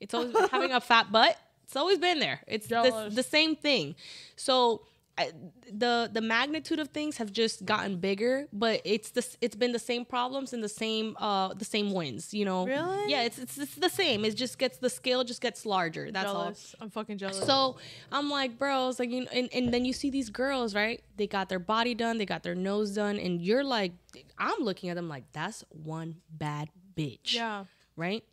it's 0.00 0.14
always 0.14 0.34
having 0.50 0.72
a 0.72 0.80
fat 0.90 1.12
butt. 1.12 1.36
It's 1.64 1.76
always 1.76 1.98
been 1.98 2.18
there. 2.18 2.40
It's 2.48 2.66
the, 2.66 3.10
the 3.12 3.22
same 3.22 3.54
thing. 3.54 3.94
So 4.34 4.82
I, 5.20 5.32
the 5.84 6.10
the 6.12 6.20
magnitude 6.36 6.80
of 6.84 6.88
things 6.88 7.16
have 7.18 7.30
just 7.32 7.64
gotten 7.72 7.92
bigger, 8.08 8.34
but 8.52 8.80
it's 8.84 9.10
the 9.16 9.24
it's 9.40 9.56
been 9.62 9.72
the 9.72 9.84
same 9.90 10.04
problems 10.04 10.52
and 10.54 10.60
the 10.68 10.68
same 10.84 11.16
uh 11.18 11.48
the 11.54 11.64
same 11.74 11.88
wins. 11.92 12.32
You 12.38 12.44
know. 12.44 12.60
Really? 12.66 13.10
Yeah. 13.12 13.22
It's 13.28 13.38
it's, 13.38 13.56
it's 13.58 13.74
the 13.86 13.88
same. 14.02 14.24
It 14.24 14.34
just 14.36 14.58
gets 14.58 14.78
the 14.78 14.90
scale 14.90 15.22
just 15.24 15.40
gets 15.40 15.66
larger. 15.66 16.10
That's 16.10 16.28
all. 16.28 16.44
jealous. 16.44 16.74
I'm 16.80 16.90
fucking 16.90 17.18
jealous. 17.18 17.38
So 17.50 17.76
I'm 18.10 18.28
like, 18.30 18.58
bro, 18.58 18.88
it's 18.88 18.98
like, 18.98 19.10
you 19.10 19.20
know, 19.24 19.30
and, 19.32 19.48
and 19.52 19.72
then 19.74 19.84
you 19.84 19.92
see 19.92 20.10
these 20.10 20.30
girls, 20.30 20.74
right? 20.74 21.02
They 21.16 21.26
got 21.26 21.48
their 21.48 21.58
body 21.58 21.94
done, 21.94 22.18
they 22.18 22.26
got 22.26 22.42
their 22.42 22.54
nose 22.54 22.92
done, 22.94 23.18
and 23.18 23.40
you're 23.42 23.64
like, 23.64 23.92
I'm 24.38 24.60
looking 24.60 24.88
at 24.90 24.96
them 24.96 25.08
like, 25.08 25.24
that's 25.32 25.64
one 25.68 26.16
bad 26.30 26.68
bitch, 26.96 27.34
yeah. 27.34 27.64
right? 27.96 28.24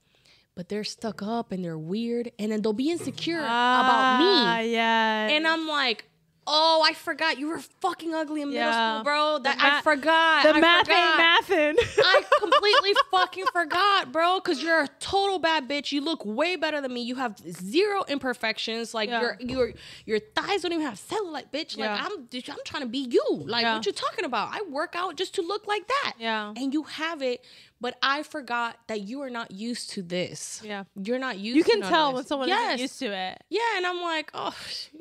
But 0.56 0.70
they're 0.70 0.84
stuck 0.86 1.22
up 1.22 1.52
and 1.52 1.64
they're 1.64 1.78
weird, 1.78 2.32
and 2.40 2.52
then 2.52 2.62
they'll 2.62 2.74
be 2.74 2.90
insecure 2.90 3.44
Ah, 3.46 3.82
about 3.84 4.60
me, 4.64 4.72
Yeah. 4.74 5.28
and 5.30 5.46
I'm 5.48 5.68
like. 5.68 6.06
Oh, 6.50 6.82
I 6.86 6.94
forgot 6.94 7.38
you 7.38 7.48
were 7.50 7.60
fucking 7.60 8.14
ugly 8.16 8.42
in 8.42 8.48
middle 8.50 8.64
Yeah. 8.64 8.96
school, 8.96 9.04
bro. 9.04 9.40
That 9.44 9.58
I 9.60 9.70
ma- 9.70 9.82
forgot. 9.82 10.44
the 10.44 10.54
I 10.56 10.60
math 10.62 10.86
forgot. 10.88 11.50
ain't 11.50 11.78
mathin'. 11.78 12.04
I 12.06 12.24
completely 12.40 12.94
fucking 13.12 13.46
forgot, 13.52 14.14
bro. 14.14 14.40
Because 14.40 14.64
you're 14.64 14.82
a 14.82 14.88
total 15.00 15.40
bad 15.40 15.68
bitch. 15.68 15.92
You 15.92 16.00
look 16.02 16.26
way 16.26 16.56
better 16.56 16.80
than 16.80 16.94
me. 16.94 17.02
You 17.02 17.16
have 17.16 17.38
zero 17.40 18.06
imperfections. 18.08 18.94
Like 18.94 19.10
Yeah. 19.10 19.22
your 19.22 19.38
your 19.40 19.72
your 20.06 20.20
thighs 20.20 20.62
don't 20.62 20.72
even 20.72 20.86
have 20.86 20.96
cellulite, 20.96 21.52
bitch. 21.52 21.78
Like 21.78 21.90
Yeah. 21.90 22.06
I'm 22.06 22.28
I'm 22.50 22.64
trying 22.66 22.84
to 22.84 22.90
be 22.90 23.00
you. 23.12 23.24
Like 23.46 23.64
Yeah. 23.64 23.76
what 23.76 23.86
you 23.86 23.92
talking 23.92 24.24
about? 24.24 24.50
I 24.54 24.62
work 24.70 24.94
out 24.96 25.18
just 25.18 25.36
to 25.36 25.42
look 25.42 25.68
like 25.68 25.86
that. 25.88 26.14
Yeah. 26.18 26.54
And 26.56 26.74
you 26.74 26.84
have 26.84 27.22
it, 27.22 27.44
but 27.80 27.98
I 28.02 28.24
forgot 28.24 28.78
that 28.88 29.02
you 29.02 29.22
are 29.22 29.30
not 29.30 29.52
used 29.52 29.92
to 29.92 30.02
this. 30.02 30.62
Yeah. 30.64 30.86
You're 30.96 31.20
not 31.20 31.38
used. 31.38 31.66
To 31.66 31.72
it. 31.72 31.76
You 31.76 31.82
can 31.82 31.90
tell 31.90 32.14
when 32.14 32.26
someone 32.26 32.48
yes. 32.48 32.76
isn't 32.76 32.80
used 32.80 33.00
to 33.00 33.06
it. 33.08 33.44
Yeah, 33.50 33.62
and 33.76 33.86
I'm 33.86 34.02
like, 34.02 34.32
oh, 34.34 34.56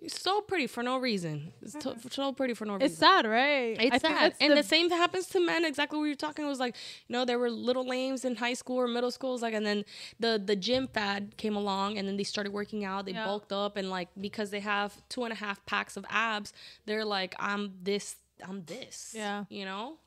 so 0.09 0.41
pretty 0.43 0.67
for 0.67 0.83
no 0.83 0.99
reason. 0.99 1.53
It's 1.63 1.75
to- 1.75 1.97
so 2.11 2.33
pretty 2.33 2.55
for 2.55 2.65
no 2.67 2.75
reason. 2.75 2.87
It's 2.87 2.99
sad, 2.99 3.27
right? 3.27 3.77
It's 3.81 3.95
I 3.95 3.99
sad. 3.99 4.35
And 4.41 4.53
the- 4.53 4.57
the, 4.57 4.63
same 4.63 4.91
happens 4.91 5.27
to 5.29 5.41
men. 5.41 5.65
Exactly 5.65 5.99
what 5.99 6.05
you're 6.05 6.15
talking 6.15 6.47
was 6.47 6.61
like, 6.61 6.77
you 7.09 7.13
know, 7.15 7.25
there 7.25 7.39
were 7.39 7.51
little 7.51 7.87
lames 7.87 8.25
in 8.25 8.37
high 8.37 8.55
school 8.55 8.77
or 8.77 8.87
middle 8.89 9.11
schools, 9.11 9.43
like, 9.43 9.55
and 9.55 9.65
then 9.65 9.85
the 10.21 10.43
the 10.45 10.57
gym 10.57 10.89
fad 10.89 11.37
came 11.37 11.57
along, 11.57 11.99
and 11.99 12.07
then 12.07 12.17
they 12.17 12.25
started 12.25 12.53
working 12.53 12.85
out. 12.85 13.07
They 13.07 13.13
Yeah. 13.13 13.25
bulked 13.25 13.53
up, 13.53 13.77
and 13.77 13.91
like 13.91 14.09
because 14.21 14.51
they 14.51 14.61
have 14.61 14.95
two 15.09 15.25
and 15.25 15.33
a 15.33 15.37
half 15.37 15.65
packs 15.67 15.97
of 15.97 16.05
abs, 16.11 16.53
they're 16.85 17.05
like, 17.05 17.35
I'm 17.39 17.73
this, 17.83 18.17
I'm 18.47 18.65
this. 18.65 19.15
Yeah. 19.17 19.45
You 19.49 19.65
know. 19.65 19.99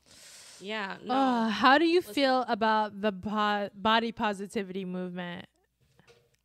Yeah. 0.60 0.96
No. 1.04 1.14
Uh, 1.14 1.48
how 1.48 1.78
do 1.78 1.86
you 1.86 2.02
feel 2.02 2.44
about 2.48 3.00
the 3.00 3.12
bo- 3.12 3.70
body 3.74 4.12
positivity 4.12 4.84
movement? 4.84 5.46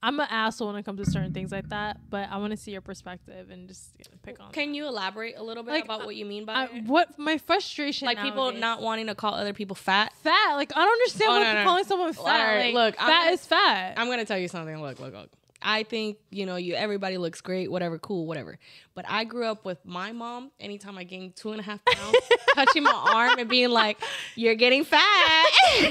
I'm 0.03 0.19
an 0.19 0.27
asshole 0.29 0.67
when 0.67 0.75
it 0.75 0.83
comes 0.83 1.03
to 1.03 1.09
certain 1.09 1.33
things 1.33 1.51
like 1.51 1.69
that, 1.69 1.97
but 2.11 2.29
I 2.29 2.37
want 2.37 2.51
to 2.51 2.57
see 2.57 2.69
your 2.71 2.81
perspective 2.81 3.49
and 3.49 3.67
just 3.67 3.91
pick 4.21 4.39
on. 4.39 4.51
Can 4.51 4.75
you 4.75 4.85
elaborate 4.87 5.35
a 5.35 5.41
little 5.41 5.63
bit 5.63 5.71
Like, 5.71 5.85
about 5.85 6.05
what 6.05 6.15
you 6.15 6.25
mean 6.25 6.45
by 6.45 6.53
I, 6.53 6.65
what 6.85 7.17
my 7.17 7.39
frustration 7.39 8.05
like 8.05 8.21
people 8.21 8.51
not 8.51 8.83
wanting 8.83 9.07
to 9.07 9.15
call 9.15 9.33
other 9.33 9.53
people 9.53 9.75
fat? 9.75 10.13
fat. 10.21 10.53
Like 10.55 10.71
I 10.75 10.81
don't 10.85 10.91
understand 10.91 11.29
Oh, 11.31 11.33
why 11.39 11.43
no, 11.43 11.53
no. 11.55 11.63
calling 11.63 11.83
someone 11.85 12.13
fat. 12.13 12.21
Alright, 12.21 12.73
like, 12.75 12.85
look, 12.85 12.95
fat 12.97 13.07
gonna- 13.23 13.31
is 13.31 13.45
fat. 13.47 13.93
I'm 13.97 14.07
gonna 14.07 14.25
tell 14.25 14.37
you 14.37 14.47
something. 14.47 14.79
Look, 14.79 14.99
look, 14.99 15.13
look. 15.13 15.29
I 15.61 15.84
think, 15.84 16.18
you 16.30 16.45
know, 16.45 16.56
you 16.56 16.76
everybody 16.76 17.18
looks 17.18 17.41
great, 17.41 17.72
whatever, 17.72 17.98
cool, 17.98 18.26
whatever. 18.26 18.57
But 18.94 19.06
I 19.07 19.23
grew 19.23 19.45
up 19.45 19.65
with 19.65 19.80
my 19.86 20.11
mom, 20.11 20.52
anytime 20.60 20.98
I 20.98 21.03
gained 21.03 21.36
two 21.36 21.52
and 21.52 21.60
a 21.60 21.64
half 21.64 21.84
pounds, 21.86 22.18
touching 22.56 22.84
my 22.84 22.91
arm 22.91 23.40
and 23.40 23.49
being 23.49 23.69
like, 23.69 23.98
You're 24.36 24.56
getting 24.56 24.84
fat. 24.84 25.48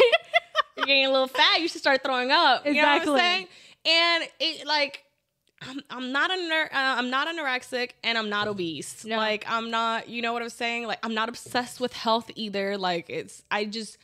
You're 0.76 0.86
getting 0.86 1.06
a 1.06 1.10
little 1.10 1.28
fat. 1.28 1.60
You 1.60 1.68
should 1.68 1.80
start 1.80 2.02
throwing 2.02 2.30
up. 2.30 2.66
You 2.66 2.74
know 2.74 2.82
what 2.82 3.08
I'm 3.08 3.16
saying? 3.16 3.46
And 3.86 4.24
it 4.40 4.66
like 4.66 5.04
I'm, 5.62 5.80
I'm 5.90 6.12
not 6.12 6.30
a 6.30 6.36
ner- 6.36 6.70
uh, 6.72 6.96
I'm 6.98 7.10
not 7.10 7.28
anorexic 7.28 7.92
and 8.02 8.18
I'm 8.18 8.28
not 8.28 8.48
obese. 8.48 9.04
Yeah. 9.04 9.16
Like 9.16 9.44
I'm 9.48 9.70
not, 9.70 10.08
you 10.08 10.22
know 10.22 10.32
what 10.32 10.42
I'm 10.42 10.50
saying? 10.50 10.86
Like 10.86 10.98
I'm 11.02 11.14
not 11.14 11.28
obsessed 11.28 11.80
with 11.80 11.92
health 11.92 12.30
either. 12.34 12.76
Like 12.76 13.06
it's 13.08 13.42
I 13.50 13.64
just 13.64 13.98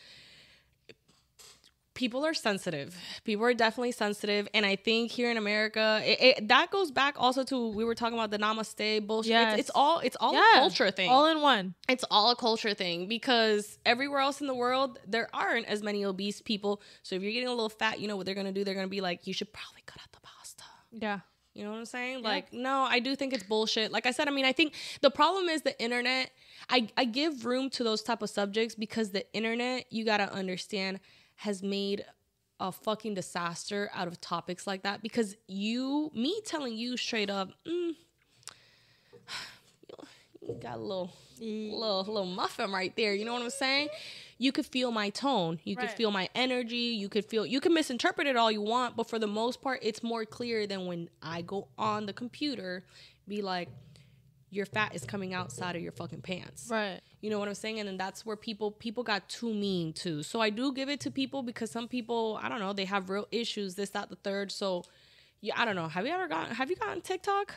people 1.95 2.25
are 2.25 2.35
sensitive. 2.35 2.97
People 3.25 3.45
are 3.45 3.55
definitely 3.55 3.93
sensitive, 3.93 4.49
and 4.55 4.65
I 4.65 4.77
think 4.77 5.11
here 5.11 5.31
in 5.31 5.37
America, 5.37 6.01
it, 6.05 6.21
it, 6.21 6.49
that 6.49 6.71
goes 6.71 6.91
back 6.91 7.15
also 7.19 7.45
to 7.45 7.69
we 7.69 7.85
were 7.85 7.95
talking 7.95 8.15
about 8.19 8.31
the 8.31 8.39
namaste 8.39 9.07
bullshit. 9.07 9.31
Yes. 9.31 9.53
It's, 9.53 9.61
it's 9.61 9.71
all 9.75 10.01
it's 10.01 10.17
all 10.21 10.35
a 10.35 10.43
culture 10.55 10.91
thing. 10.91 11.11
All 11.11 11.27
in 11.27 11.41
one. 11.41 11.75
it's 11.89 12.05
all 12.11 12.31
a 12.31 12.37
culture 12.37 12.75
thing 12.75 13.09
because 13.09 13.79
everywhere 13.85 14.21
else 14.21 14.41
in 14.41 14.47
the 14.47 14.55
world 14.55 14.99
there 15.07 15.29
aren't 15.35 15.67
as 15.67 15.83
many 15.83 16.05
obese 16.05 16.41
people. 16.41 16.81
So 17.03 17.17
if 17.17 17.23
you're 17.23 17.33
getting 17.33 17.49
a 17.49 17.53
little 17.53 17.69
fat, 17.69 18.01
you 18.01 18.09
know 18.09 18.17
what 18.17 18.27
they're 18.27 18.35
gonna 18.35 18.53
do? 18.53 18.65
They're 18.65 18.75
gonna 18.75 18.89
be 18.89 19.01
like, 19.01 19.27
you 19.27 19.35
should 19.35 19.53
probably 19.53 19.83
cut 19.87 20.01
out 20.01 20.13
the 20.13 20.21
pasta. 20.21 20.65
Yeah. 20.93 21.21
You 21.55 21.65
know 21.65 21.73
what 21.73 21.79
I'm 21.79 21.85
saying? 21.85 22.23
Like, 22.23 22.53
no, 22.53 22.83
I 22.83 23.01
do 23.01 23.17
think 23.17 23.33
it's 23.33 23.43
bullshit. 23.43 23.91
Like 23.91 24.07
I 24.07 24.13
said, 24.13 24.29
I 24.29 24.31
mean, 24.31 24.45
I 24.45 24.53
think 24.53 24.75
the 25.01 25.11
problem 25.11 25.49
is 25.49 25.63
the 25.63 25.79
internet. 25.83 26.31
I, 26.69 26.89
I 26.97 27.05
give 27.05 27.45
room 27.45 27.71
to 27.71 27.83
those 27.83 28.03
type 28.03 28.23
of 28.23 28.31
subjects 28.31 28.77
because 28.77 29.11
the 29.11 29.31
internet, 29.35 29.87
you 29.91 30.05
gotta 30.05 30.33
understand, 30.33 31.01
has 31.41 31.63
made 31.63 32.05
a 32.61 32.71
fucking 32.71 33.15
disaster 33.15 33.91
out 33.95 34.07
of 34.07 34.21
topics 34.21 34.67
like 34.67 34.83
that. 34.83 35.03
Because 35.03 35.37
you, 35.49 36.11
me 36.15 36.39
telling 36.45 36.77
you 36.77 36.99
straight 36.99 37.31
up, 37.31 37.49
mm, 37.67 37.93
you 40.43 40.55
got 40.61 40.77
a 40.77 40.81
little 40.81 41.11
little 41.41 42.05
little 42.05 42.27
muffin 42.27 42.71
right 42.71 42.95
there. 42.95 43.15
You 43.15 43.25
know 43.25 43.33
what 43.33 43.43
I'm 43.43 43.49
saying? 43.49 43.89
You 44.37 44.53
could 44.53 44.67
feel 44.67 44.93
my 44.93 45.09
tone. 45.09 45.59
You 45.65 45.77
could 45.77 45.91
feel 45.91 46.11
my 46.11 46.29
energy. 46.35 46.77
You 46.77 47.09
could 47.09 47.25
feel 47.25 47.47
you 47.47 47.61
can 47.61 47.73
misinterpret 47.73 48.27
it 48.27 48.37
all 48.37 48.53
you 48.53 48.61
want, 48.61 48.95
but 48.95 49.09
for 49.09 49.19
the 49.19 49.27
most 49.27 49.63
part, 49.63 49.81
it's 49.83 50.03
more 50.03 50.27
clear 50.27 50.67
than 50.67 50.85
when 50.85 51.09
I 51.23 51.41
go 51.41 51.69
on 51.79 52.05
the 52.05 52.13
computer, 52.13 52.85
be 53.27 53.41
like, 53.41 53.71
your 54.51 54.67
fat 54.67 54.95
is 54.95 55.05
coming 55.05 55.33
outside 55.33 55.77
of 55.77 55.83
your 55.83 55.93
fucking 55.93 56.23
pants. 56.23 56.69
Right. 56.71 57.01
You 57.21 57.31
know 57.31 57.39
what 57.39 57.49
I'm 57.49 57.55
saying? 57.55 57.79
And 57.79 57.89
then 57.89 57.97
that's 57.97 58.27
where 58.27 58.37
people 58.37 58.73
people 58.73 59.03
got 59.03 59.29
too 59.29 59.53
mean 59.55 59.93
too. 59.93 60.23
So 60.23 60.41
I 60.41 60.51
do 60.51 60.73
give 60.73 60.89
it 60.89 61.01
to 61.01 61.11
people 61.11 61.43
because 61.43 61.71
some 61.71 61.89
people, 61.89 62.39
I 62.43 62.49
don't 62.49 62.61
know, 62.61 62.73
they 62.73 62.85
have 62.85 63.11
real 63.11 63.29
issues, 63.31 63.77
this, 63.77 63.91
that, 63.91 64.11
the 64.11 64.17
third. 64.17 64.51
So 64.51 64.85
yeah, 65.41 65.55
I 65.57 65.65
don't 65.65 65.77
know. 65.77 65.89
Have 65.89 66.07
you 66.07 66.13
ever 66.13 66.29
gotten 66.29 66.55
have 66.55 66.71
you 66.71 66.77
gotten 66.77 67.01
TikTok? 67.01 67.55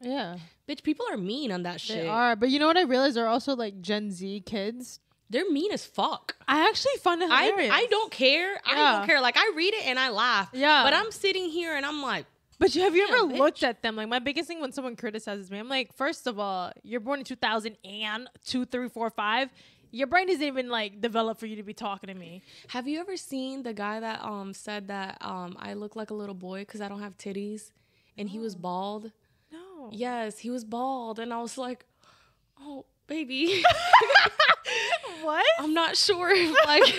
Yeah. 0.00 0.36
Bitch, 0.68 0.82
people 0.82 1.06
are 1.10 1.16
mean 1.16 1.52
on 1.52 1.62
that 1.64 1.74
They 1.74 1.78
shit. 1.78 1.96
They 2.02 2.08
are. 2.08 2.36
But 2.36 2.50
you 2.50 2.58
know 2.58 2.66
what 2.66 2.76
I 2.76 2.82
realized? 2.82 3.16
They're 3.16 3.26
also 3.26 3.56
like 3.56 3.80
Gen 3.80 4.10
Z 4.10 4.42
kids. 4.46 5.00
They're 5.30 5.48
mean 5.50 5.70
as 5.72 5.86
fuck. 5.86 6.36
I 6.48 6.68
actually 6.68 6.96
find 7.02 7.22
it 7.22 7.30
I, 7.30 7.44
hilarious. 7.44 7.72
I 7.72 7.86
don't 7.86 8.10
care. 8.10 8.60
I 8.66 8.74
don't 8.74 9.06
care. 9.06 9.20
Like 9.20 9.36
I 9.36 9.52
read 9.54 9.74
it 9.74 9.86
and 9.86 9.98
I 9.98 10.10
laugh. 10.10 10.50
Yeah. 10.52 10.82
But 10.82 10.92
I'm 10.92 11.12
sitting 11.12 11.48
here 11.48 11.76
and 11.76 11.86
I'm 11.86 12.02
like, 12.02 12.26
But 12.60 12.74
you, 12.76 12.82
have 12.82 12.94
you 12.94 13.08
ever 13.08 13.26
bitch. 13.26 13.38
looked 13.38 13.62
at 13.64 13.82
them? 13.82 13.96
Like 13.96 14.08
my 14.08 14.20
biggest 14.20 14.46
thing 14.46 14.60
when 14.60 14.70
someone 14.70 14.94
criticizes 14.94 15.50
me, 15.50 15.58
I'm 15.58 15.68
like, 15.68 15.96
first 15.96 16.26
of 16.28 16.38
all, 16.38 16.70
you're 16.84 17.00
born 17.00 17.18
in 17.20 17.24
2000 17.24 17.76
and 17.84 18.28
two, 18.46 18.64
three, 18.66 18.88
four, 18.88 19.10
five. 19.10 19.48
Your 19.90 20.06
brain 20.06 20.28
isn't 20.28 20.46
even 20.46 20.68
like 20.68 21.00
developed 21.00 21.40
for 21.40 21.46
you 21.46 21.56
to 21.56 21.64
be 21.64 21.74
talking 21.74 22.06
to 22.08 22.14
me. 22.14 22.42
have 22.68 22.86
you 22.86 23.00
ever 23.00 23.16
seen 23.16 23.64
the 23.64 23.72
guy 23.72 23.98
that 23.98 24.22
um 24.22 24.54
said 24.54 24.86
that 24.86 25.18
um 25.20 25.56
I 25.58 25.72
look 25.74 25.96
like 25.96 26.10
a 26.10 26.14
little 26.14 26.34
boy 26.36 26.60
because 26.60 26.80
I 26.80 26.86
don't 26.88 27.00
have 27.00 27.18
titties, 27.18 27.72
and 28.16 28.28
he 28.28 28.38
was 28.38 28.54
bald? 28.54 29.10
No. 29.50 29.88
Yes, 29.90 30.38
he 30.38 30.50
was 30.50 30.64
bald, 30.64 31.18
and 31.18 31.32
I 31.34 31.40
was 31.40 31.58
like, 31.58 31.84
oh 32.60 32.84
baby, 33.08 33.64
What? 35.22 35.44
I'm 35.58 35.74
not 35.74 35.96
sure 35.96 36.30
if 36.30 36.50
like 36.66 36.98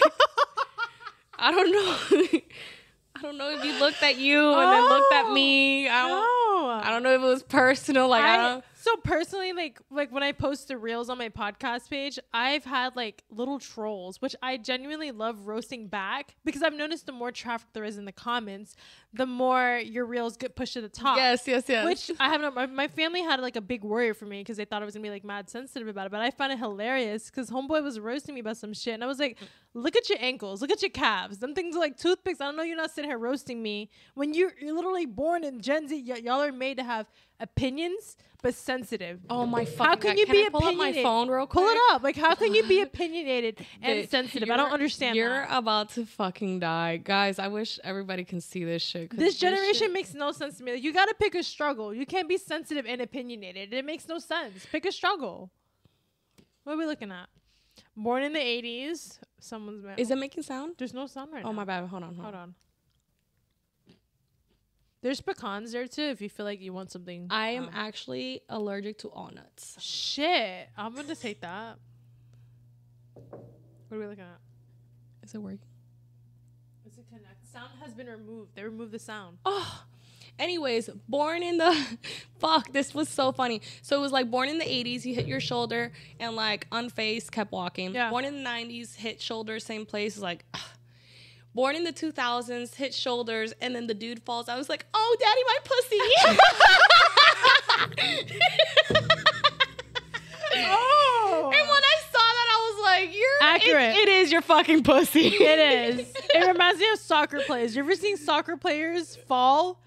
I 1.40 1.52
don't 1.52 1.72
know. 1.72 2.40
I 3.22 3.24
don't 3.24 3.38
know 3.38 3.52
if 3.52 3.62
he 3.62 3.72
looked 3.80 4.02
at 4.02 4.18
you 4.18 4.52
and 4.52 4.72
then 4.72 4.90
looked 4.90 5.14
at 5.14 5.32
me. 5.32 5.88
Oh, 5.88 5.92
I 5.92 6.08
don't. 6.08 6.20
No. 6.68 6.82
I 6.84 6.90
don't 6.90 7.04
know 7.04 7.14
if 7.14 7.22
it 7.22 7.26
was 7.26 7.44
personal. 7.44 8.08
Like 8.08 8.24
I, 8.24 8.34
I, 8.34 8.38
don't. 8.38 8.66
so 8.74 8.96
personally, 8.98 9.54
like 9.54 9.80
like 9.92 10.12
when 10.12 10.24
I 10.24 10.32
post 10.32 10.68
the 10.68 10.78
reels 10.78 11.08
on 11.10 11.18
my 11.20 11.30
podcast 11.30 11.90
page, 11.90 12.18
I've 12.34 12.64
had 12.66 12.96
like 12.96 13.24
little 13.30 13.60
trolls, 13.60 14.22
which 14.22 14.36
I 14.42 14.58
genuinely 14.58 15.12
love 15.12 15.46
roasting 15.46 15.88
back 15.88 16.36
because 16.44 16.64
I've 16.64 16.74
noticed 16.74 17.06
the 17.06 17.12
more 17.12 17.32
traffic 17.32 17.68
there 17.74 17.84
is 17.84 17.98
in 17.98 18.06
the 18.06 18.12
comments, 18.12 18.76
the 19.14 19.26
more 19.26 19.78
your 19.84 20.06
reels 20.06 20.38
get 20.38 20.56
pushed 20.56 20.74
to 20.74 20.82
the 20.82 20.88
top. 20.88 21.18
Yes, 21.18 21.46
yes, 21.46 21.66
yes. 21.68 21.86
Which 21.86 22.18
I 22.20 22.30
have 22.30 22.40
no. 22.42 22.50
My, 22.52 22.66
my 22.66 22.88
family 22.88 23.22
had 23.22 23.42
like 23.42 23.58
a 23.58 23.62
big 23.62 23.84
worry 23.84 24.14
for 24.14 24.26
me 24.26 24.40
because 24.40 24.56
they 24.58 24.64
thought 24.66 24.82
I 24.82 24.86
was 24.86 24.94
gonna 24.94 25.04
be 25.04 25.10
like 25.10 25.26
mad 25.26 25.50
sensitive 25.50 25.88
about 25.90 26.06
it. 26.06 26.12
But 26.12 26.22
I 26.22 26.32
found 26.32 26.54
it 26.54 26.60
hilarious 26.60 27.30
because 27.30 27.50
homeboy 27.50 27.84
was 27.84 28.00
roasting 28.00 28.36
me 28.36 28.42
about 28.42 28.58
some 28.58 28.74
shit, 28.74 28.94
and 28.94 29.04
I 29.04 29.08
was 29.08 29.20
like, 29.20 29.38
"Look 29.74 29.96
at 29.98 30.08
your 30.10 30.18
ankles, 30.22 30.62
look 30.62 30.72
at 30.72 30.82
your 30.82 30.92
calves. 30.92 31.40
Them 31.40 31.54
things 31.54 31.76
are 31.76 31.80
like 31.80 31.98
toothpicks. 31.98 32.40
I 32.40 32.46
don't 32.46 32.56
know 32.56 32.64
you're 32.64 32.78
not 32.78 32.92
sitting 32.92 33.10
here 33.10 33.18
roasting 33.20 33.62
me 33.62 33.90
when 34.16 34.34
you're 34.34 34.54
you're 34.62 34.76
literally 34.76 35.06
born 35.06 35.44
in 35.44 35.60
Gen 35.62 35.88
Z. 35.90 36.06
Y- 36.08 36.18
y'all 36.24 36.42
are 36.42 36.52
made 36.54 36.78
to 36.78 36.84
have 36.84 37.08
opinions, 37.42 38.16
but 38.44 38.54
sensitive. 38.54 39.20
Oh 39.30 39.46
my 39.46 39.66
fucking 39.66 39.86
How 39.86 39.96
can 39.96 40.12
God. 40.12 40.20
you 40.20 40.26
Can 40.28 40.36
be 40.36 40.46
I 40.46 40.50
pull 40.50 40.64
up 40.64 40.76
my 40.76 40.94
phone 40.94 41.28
real 41.28 41.48
quick? 41.48 41.66
Pull 41.66 41.74
it 41.74 41.80
up. 41.92 42.04
Like, 42.04 42.16
how 42.16 42.36
can 42.36 42.54
you 42.54 42.64
be 42.68 42.82
opinionated 42.88 43.66
and 43.82 44.02
Dude, 44.02 44.12
sensitive? 44.12 44.50
I 44.52 44.58
don't 44.58 44.72
understand 44.72 45.16
You're 45.16 45.30
that. 45.30 45.58
about 45.58 45.90
to 45.96 46.06
fucking 46.06 46.60
die, 46.60 46.98
guys. 46.98 47.40
I 47.40 47.48
wish 47.48 47.80
everybody 47.84 48.24
can 48.24 48.40
see 48.42 48.64
this 48.64 48.84
shit. 48.84 49.01
'Cause 49.08 49.20
This 49.20 49.38
generation 49.38 49.92
makes 49.94 50.14
no 50.14 50.32
sense 50.32 50.58
to 50.58 50.64
me. 50.64 50.74
Like, 50.74 50.84
you 50.84 50.94
gotta 50.94 51.14
pick 51.20 51.36
a 51.36 51.44
struggle. 51.44 51.94
You 51.94 52.06
can't 52.06 52.28
be 52.30 52.38
sensitive 52.38 52.86
and 52.86 53.02
opinionated. 53.02 53.74
It 53.74 53.86
makes 53.86 54.08
no 54.08 54.18
sense. 54.20 54.66
Pick 54.72 54.86
a 54.86 54.92
struggle. 54.92 55.50
What 56.64 56.74
are 56.74 56.78
we 56.78 56.86
looking 56.86 57.12
at? 57.12 57.28
Born 57.96 58.24
in 58.24 58.34
the 58.34 58.40
eighties. 58.40 59.20
Someone's 59.40 59.84
man. 59.84 59.98
Is 59.98 60.12
it 60.12 60.18
making 60.18 60.44
sound? 60.44 60.76
There's 60.78 60.94
no 60.94 61.08
sound 61.08 61.32
right 61.34 61.44
Oh 61.44 61.50
now. 61.50 61.54
my 61.54 61.66
bad. 61.66 61.88
Hold 61.88 62.04
on. 62.04 62.14
Hold, 62.16 62.24
Hold 62.26 62.36
on. 62.36 62.42
on. 62.42 62.56
There's 65.02 65.20
pecans 65.20 65.72
there 65.72 65.88
too. 65.88 66.04
If 66.04 66.22
you 66.22 66.30
feel 66.30 66.46
like 66.46 66.62
you 66.62 66.74
want 66.74 66.92
something. 66.92 67.26
I 67.32 67.50
am 67.50 67.64
um, 67.66 67.70
actually 67.74 68.42
allergic 68.50 69.00
to 69.00 69.08
all 69.10 69.32
nuts. 69.34 69.76
shit. 69.82 70.70
I'm 70.78 70.94
gonna 70.96 71.16
take 71.16 71.42
that. 71.42 71.78
What 73.16 73.98
are 73.98 74.00
we 74.00 74.06
looking 74.06 74.24
at? 74.24 74.40
Is 75.24 75.34
it 75.34 75.40
working? 75.40 75.60
Is 77.52 77.56
it 77.56 77.60
connect? 77.60 77.72
Sound 77.72 77.82
has 77.84 77.94
been 77.94 78.08
removed. 78.08 78.56
They 78.56 78.64
removed 78.64 78.92
the 78.92 79.00
sound. 79.00 79.38
Oh. 79.46 79.84
Anyways, 80.40 80.90
born 81.08 81.44
in 81.44 81.58
the 81.58 81.98
fuck, 82.40 82.72
this 82.72 82.94
was 82.96 83.10
so 83.10 83.32
funny. 83.32 83.62
So 83.82 83.98
it 83.98 84.02
was 84.02 84.12
like 84.12 84.32
born 84.32 84.50
in 84.50 84.58
the 84.58 84.66
80s, 84.66 85.06
you 85.06 85.14
hit 85.14 85.28
your 85.28 85.40
shoulder 85.40 85.92
and 86.20 86.36
like 86.36 86.68
unfazed, 86.72 87.32
kept 87.32 87.52
walking. 87.52 87.94
Yeah. 87.94 88.10
Born 88.10 88.26
in 88.26 88.44
the 88.44 88.50
90s, 88.50 88.96
hit 88.96 89.22
shoulder, 89.22 89.60
same 89.60 89.86
place, 89.86 90.18
like 90.18 90.46
ugh. 90.54 90.62
Born 91.54 91.76
in 91.76 91.84
the 91.84 91.92
2000s, 91.92 92.76
hit 92.76 92.94
shoulders, 92.94 93.54
and 93.60 93.76
then 93.76 93.86
the 93.86 93.94
dude 93.94 94.24
falls. 94.24 94.48
I 94.48 94.56
was 94.58 94.70
like, 94.70 94.86
"Oh, 94.94 95.18
daddy, 95.20 95.44
my 95.46 95.58
pussy!" 95.66 96.00
Oh. 100.54 101.01
Like, 103.06 103.16
"You're 103.16 103.50
Accurate. 103.50 103.96
it- 103.96 104.08
it 104.08 104.10
is 104.10 104.32
your 104.32 104.42
fucking 104.42 104.84
pussy. 104.84 105.28
It 105.28 105.60
is. 106.00 106.14
It 106.34 106.48
reminds 106.48 106.80
me 106.80 106.90
of 106.94 107.00
soccer 107.00 107.42
players. 107.42 107.76
You 107.76 107.84
ever 107.84 107.96
seen 107.96 108.18
soccer 108.18 108.56
players 108.58 109.18
fall? 109.28 109.80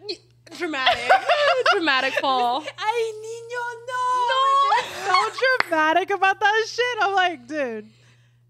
dramatic, 0.56 1.10
dramatic 1.72 2.12
fall. 2.14 2.60
Ay, 2.78 3.12
niño, 3.24 3.64
no. 3.88 4.02
No. 4.28 5.30
So 5.30 5.38
dramatic 5.68 6.10
about 6.10 6.38
that 6.40 6.64
shit. 6.68 6.98
I'm 7.00 7.14
like, 7.14 7.46
dude. 7.48 7.88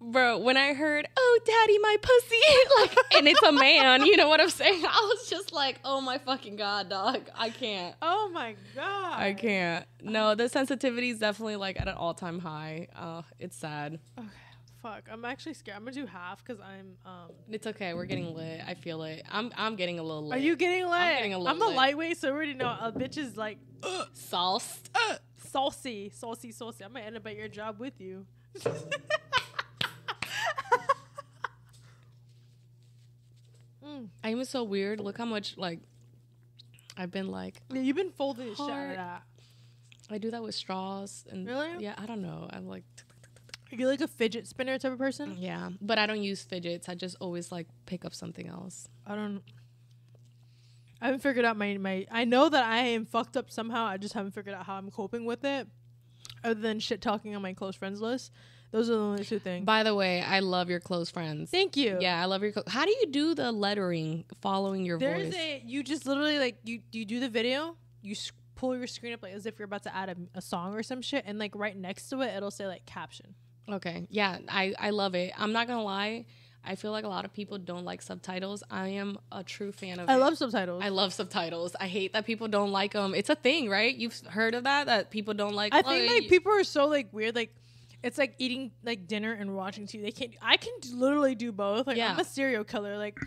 Bro, 0.00 0.40
when 0.40 0.58
I 0.58 0.74
heard, 0.74 1.08
"Oh, 1.16 1.38
daddy, 1.46 1.78
my 1.78 1.96
pussy," 2.02 2.36
like, 2.78 2.96
and 3.16 3.26
it's 3.26 3.42
a 3.42 3.52
man, 3.52 4.04
you 4.04 4.18
know 4.18 4.28
what 4.28 4.38
I'm 4.38 4.50
saying? 4.50 4.84
I 4.84 5.14
was 5.16 5.30
just 5.30 5.50
like, 5.54 5.80
"Oh 5.82 6.02
my 6.02 6.18
fucking 6.18 6.56
god, 6.56 6.90
dog, 6.90 7.22
I 7.34 7.48
can't." 7.48 7.94
Oh 8.02 8.28
my 8.34 8.54
god. 8.74 9.14
I 9.18 9.32
can't. 9.32 9.86
No, 10.02 10.34
the 10.34 10.50
sensitivity 10.50 11.08
is 11.08 11.20
definitely 11.20 11.56
like 11.56 11.80
at 11.80 11.88
an 11.88 11.94
all-time 11.94 12.38
high. 12.40 12.88
Uh, 12.94 13.22
it's 13.38 13.56
sad. 13.56 13.98
Okay. 14.18 14.28
Fuck. 14.84 15.08
I'm 15.10 15.24
actually 15.24 15.54
scared. 15.54 15.78
I'm 15.78 15.84
gonna 15.84 15.94
do 15.94 16.04
half 16.04 16.44
because 16.44 16.60
I'm. 16.60 16.98
Um. 17.06 17.30
It's 17.50 17.66
okay. 17.66 17.94
We're 17.94 18.04
getting 18.04 18.34
lit. 18.34 18.60
I 18.66 18.74
feel 18.74 19.02
it. 19.04 19.22
I'm 19.30 19.50
I'm 19.56 19.76
getting 19.76 19.98
a 19.98 20.02
little 20.02 20.28
lit. 20.28 20.36
Are 20.38 20.42
you 20.42 20.56
getting 20.56 20.84
lit? 20.84 21.16
getting 21.16 21.32
a 21.32 21.38
little 21.38 21.48
I'm 21.48 21.72
a 21.72 21.74
lightweight, 21.74 22.18
so 22.18 22.28
I 22.28 22.32
already 22.32 22.52
know 22.52 22.68
a 22.68 22.92
bitch 22.92 23.16
is 23.16 23.34
like 23.34 23.56
sauced? 24.12 24.90
saucy, 25.38 26.10
saucy, 26.14 26.52
saucy. 26.52 26.84
I'm 26.84 26.92
gonna 26.92 27.06
end 27.06 27.16
up 27.16 27.26
at 27.26 27.34
your 27.34 27.48
job 27.48 27.80
with 27.80 27.98
you. 27.98 28.26
Mm. 33.84 34.08
I'm 34.24 34.44
so 34.46 34.64
weird. 34.64 34.98
Look 34.98 35.18
how 35.18 35.26
much 35.26 35.58
like 35.58 35.78
I've 36.96 37.10
been 37.10 37.28
like 37.28 37.60
Yeah, 37.70 37.82
you've 37.82 37.96
been 37.96 38.12
folding 38.12 38.54
shit 38.54 38.60
out 38.60 38.90
of 38.90 38.96
that. 38.96 39.22
I 40.10 40.16
do 40.16 40.30
that 40.30 40.42
with 40.42 40.54
straws 40.54 41.26
and 41.30 41.46
Really? 41.46 41.82
yeah. 41.84 41.94
I 41.98 42.06
don't 42.06 42.22
know. 42.22 42.48
I'm 42.50 42.66
like 42.66 42.84
You're 43.78 43.90
like 43.90 44.00
a 44.00 44.08
fidget 44.08 44.46
spinner 44.46 44.78
type 44.78 44.92
of 44.92 44.98
person. 44.98 45.36
yeah, 45.38 45.70
but 45.80 45.98
I 45.98 46.06
don't 46.06 46.22
use 46.22 46.42
fidgets. 46.42 46.88
I 46.88 46.94
just 46.94 47.16
always 47.20 47.50
like 47.52 47.66
pick 47.86 48.04
up 48.04 48.14
something 48.14 48.46
else. 48.46 48.88
I 49.06 49.14
don't. 49.14 49.42
I 51.00 51.06
haven't 51.06 51.20
figured 51.20 51.44
out 51.44 51.56
my 51.56 51.76
my. 51.78 52.06
I 52.10 52.24
know 52.24 52.48
that 52.48 52.64
I 52.64 52.78
am 52.78 53.04
fucked 53.04 53.36
up 53.36 53.50
somehow. 53.50 53.84
I 53.84 53.96
just 53.96 54.14
haven't 54.14 54.32
figured 54.32 54.54
out 54.54 54.64
how 54.66 54.74
I'm 54.74 54.90
coping 54.90 55.24
with 55.26 55.44
it. 55.44 55.66
Other 56.42 56.54
than 56.60 56.78
shit 56.80 57.00
talking 57.00 57.34
on 57.34 57.42
my 57.42 57.52
close 57.54 57.74
friends 57.76 58.00
list, 58.00 58.30
those 58.70 58.88
are 58.90 58.94
the 58.94 58.98
only 59.00 59.24
two 59.24 59.38
things. 59.38 59.64
By 59.64 59.82
the 59.82 59.94
way, 59.94 60.20
I 60.22 60.40
love 60.40 60.68
your 60.70 60.80
close 60.80 61.10
friends. 61.10 61.50
Thank 61.50 61.76
you. 61.76 61.98
Yeah, 62.00 62.20
I 62.20 62.26
love 62.26 62.42
your. 62.42 62.52
Clo- 62.52 62.62
How 62.66 62.84
do 62.84 62.90
you 62.90 63.06
do 63.10 63.34
the 63.34 63.50
lettering 63.52 64.24
following 64.40 64.84
your 64.84 64.98
voice? 64.98 65.06
There's 65.08 65.26
voice? 65.26 65.34
a 65.36 65.62
you 65.66 65.82
just 65.82 66.06
literally 66.06 66.38
like 66.38 66.58
you 66.64 66.80
you 66.92 67.04
do 67.04 67.20
the 67.20 67.28
video, 67.28 67.76
you 68.02 68.12
s- 68.12 68.32
pull 68.54 68.76
your 68.76 68.86
screen 68.86 69.12
up 69.12 69.22
like 69.22 69.32
as 69.34 69.46
if 69.46 69.58
you're 69.58 69.66
about 69.66 69.82
to 69.82 69.94
add 69.94 70.08
a, 70.10 70.38
a 70.38 70.40
song 70.40 70.74
or 70.74 70.82
some 70.82 71.02
shit, 71.02 71.24
and 71.26 71.38
like 71.38 71.54
right 71.54 71.76
next 71.76 72.08
to 72.10 72.20
it, 72.22 72.34
it'll 72.34 72.50
say 72.50 72.66
like 72.66 72.86
caption. 72.86 73.34
Okay. 73.70 74.06
Yeah, 74.10 74.38
I 74.48 74.74
I 74.78 74.90
love 74.90 75.14
it. 75.14 75.32
I'm 75.36 75.52
not 75.52 75.66
gonna 75.66 75.82
lie. 75.82 76.26
I 76.66 76.76
feel 76.76 76.92
like 76.92 77.04
a 77.04 77.08
lot 77.08 77.26
of 77.26 77.32
people 77.32 77.58
don't 77.58 77.84
like 77.84 78.00
subtitles. 78.00 78.62
I 78.70 78.88
am 78.88 79.18
a 79.30 79.44
true 79.44 79.70
fan 79.70 79.98
of 80.00 80.08
I 80.08 80.14
it. 80.14 80.18
love 80.18 80.38
subtitles. 80.38 80.82
I 80.82 80.88
love 80.88 81.12
subtitles. 81.12 81.76
I 81.78 81.88
hate 81.88 82.14
that 82.14 82.24
people 82.24 82.48
don't 82.48 82.72
like 82.72 82.92
them. 82.92 83.14
It's 83.14 83.28
a 83.28 83.34
thing, 83.34 83.68
right? 83.68 83.94
You've 83.94 84.18
heard 84.28 84.54
of 84.54 84.64
that 84.64 84.86
that 84.86 85.10
people 85.10 85.34
don't 85.34 85.54
like. 85.54 85.74
I 85.74 85.80
oh, 85.84 85.88
think 85.90 86.10
like 86.10 86.22
you- 86.24 86.28
people 86.28 86.52
are 86.52 86.64
so 86.64 86.86
like 86.86 87.08
weird. 87.12 87.34
Like 87.34 87.54
it's 88.02 88.18
like 88.18 88.34
eating 88.38 88.70
like 88.82 89.06
dinner 89.06 89.32
and 89.32 89.54
watching 89.54 89.86
TV. 89.86 90.02
They 90.02 90.10
can't. 90.12 90.32
I 90.40 90.56
can 90.56 90.72
literally 90.94 91.34
do 91.34 91.52
both. 91.52 91.86
Like 91.86 91.96
Yeah. 91.96 92.12
I'm 92.12 92.18
a 92.18 92.24
serial 92.24 92.64
killer. 92.64 92.96
Like 92.96 93.18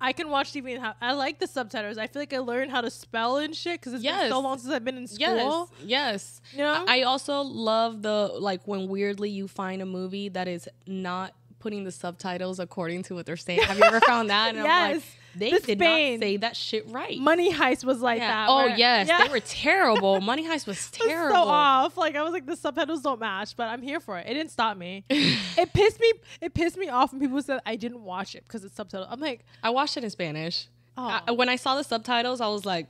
I 0.00 0.12
can 0.12 0.28
watch 0.28 0.52
TV 0.52 0.74
and 0.74 0.82
have. 0.82 0.96
I 1.00 1.12
like 1.12 1.38
the 1.38 1.46
subtitles. 1.46 1.96
I 1.98 2.06
feel 2.06 2.20
like 2.22 2.32
I 2.34 2.38
learned 2.38 2.70
how 2.70 2.80
to 2.82 2.90
spell 2.90 3.38
and 3.38 3.54
shit 3.56 3.80
because 3.80 3.94
it's 3.94 4.02
been 4.22 4.30
so 4.30 4.40
long 4.40 4.58
since 4.58 4.72
I've 4.72 4.84
been 4.84 4.96
in 4.98 5.06
school. 5.06 5.70
yes. 5.84 6.40
You 6.52 6.58
know. 6.58 6.84
I 6.86 7.02
also 7.02 7.40
love 7.42 8.02
the 8.02 8.30
like 8.38 8.66
when 8.68 8.88
weirdly 8.88 9.30
you 9.30 9.48
find 9.48 9.80
a 9.82 9.86
movie 9.86 10.28
that 10.30 10.48
is 10.48 10.68
not 10.86 11.32
putting 11.58 11.84
the 11.84 11.90
subtitles 11.92 12.60
according 12.60 13.02
to 13.04 13.14
what 13.14 13.26
they're 13.26 13.36
saying. 13.36 13.62
Have 13.62 13.78
you 13.78 13.84
ever 13.84 14.00
found 14.00 14.30
that? 14.30 14.50
And 14.54 14.60
I'm 14.60 14.64
like, 14.64 14.94
Yes. 15.02 15.16
They 15.38 15.50
The 15.50 15.60
did 15.60 15.78
Spain. 15.78 16.14
not 16.20 16.24
say 16.26 16.36
that 16.38 16.56
shit 16.56 16.90
right. 16.90 17.18
Money 17.18 17.52
Heist 17.52 17.84
was 17.84 18.00
like 18.00 18.20
Yeah. 18.20 18.28
that. 18.28 18.48
Oh 18.48 18.56
where- 18.66 18.76
yes, 18.76 19.08
Yeah. 19.08 19.24
they 19.24 19.28
were 19.30 19.40
terrible. 19.40 20.20
Money 20.32 20.44
Heist 20.44 20.66
was 20.66 20.76
was 20.76 20.90
terrible. 20.90 21.34
so 21.36 21.42
off. 21.48 21.96
Like 21.96 22.16
I 22.16 22.22
was 22.22 22.32
like, 22.32 22.46
the 22.46 22.56
subtitles 22.56 23.02
don't 23.02 23.20
match, 23.20 23.56
but 23.56 23.68
I'm 23.68 23.82
here 23.82 24.00
for 24.00 24.18
it. 24.18 24.26
It 24.26 24.34
didn't 24.34 24.50
stop 24.50 24.76
me. 24.76 25.04
it 25.10 25.72
pissed 25.72 26.00
me. 26.00 26.12
It 26.40 26.54
pissed 26.54 26.76
me 26.76 26.88
off 26.88 27.12
when 27.12 27.20
people 27.20 27.40
said 27.42 27.60
I 27.66 27.76
didn't 27.76 28.02
watch 28.02 28.34
it 28.34 28.44
because 28.46 28.64
it's 28.64 28.76
subtitled. 28.78 29.06
I'm 29.10 29.20
like, 29.20 29.44
I 29.62 29.70
watched 29.70 29.96
it 29.96 30.04
in 30.04 30.10
Spanish. 30.10 30.68
oh. 30.96 31.20
I- 31.26 31.32
when 31.32 31.48
I 31.48 31.56
saw 31.56 31.76
the 31.76 31.84
subtitles, 31.84 32.40
I 32.40 32.48
was 32.48 32.64
like, 32.64 32.86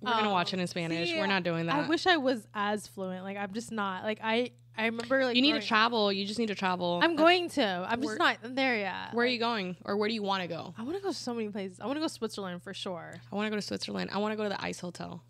"We're 0.00 0.10
gonna 0.12 0.28
Oh. 0.28 0.32
watch 0.32 0.52
it 0.54 0.60
in 0.60 0.66
Spanish. 0.66 1.10
See, 1.10 1.18
we're 1.18 1.26
not 1.26 1.42
doing 1.42 1.66
that." 1.66 1.74
I 1.74 1.88
wish 1.88 2.06
I 2.06 2.16
was 2.16 2.46
as 2.54 2.86
fluent. 2.86 3.24
Like 3.24 3.36
I'm 3.36 3.52
just 3.52 3.70
not. 3.72 4.04
Like 4.04 4.20
I, 4.22 4.50
I 4.76 4.86
remember 4.86 5.24
like 5.24 5.36
you 5.36 5.42
need 5.42 5.52
to 5.52 5.60
travel. 5.66 6.12
You 6.12 6.24
just 6.24 6.38
need 6.38 6.46
to 6.48 6.54
travel. 6.54 7.00
I'm 7.02 7.14
going 7.16 7.50
to. 7.50 7.62
I'm 7.88 8.00
Where- 8.00 8.16
just 8.16 8.42
not 8.42 8.54
there 8.56 8.76
yet. 8.76 9.12
Where 9.12 9.24
are 9.24 9.28
you 9.28 9.38
going, 9.38 9.76
or 9.84 9.96
where 9.96 10.08
do 10.08 10.14
you 10.14 10.22
want 10.22 10.42
to 10.42 10.48
go? 10.48 10.74
I 10.78 10.82
want 10.82 10.96
to 10.96 11.02
go 11.02 11.12
so 11.12 11.34
many 11.34 11.48
places. 11.48 11.78
I 11.80 11.86
want 11.86 11.96
to 11.96 12.00
go 12.00 12.06
to 12.06 12.12
Switzerland 12.12 12.62
for 12.62 12.72
sure. 12.72 13.14
I 13.30 13.36
want 13.36 13.46
to 13.46 13.50
go 13.50 13.56
to 13.56 13.62
Switzerland. 13.62 14.10
I 14.12 14.18
want 14.18 14.32
to 14.32 14.36
go 14.36 14.44
to 14.44 14.48
the 14.48 14.62
Ice 14.64 14.80
Hotel, 14.80 15.22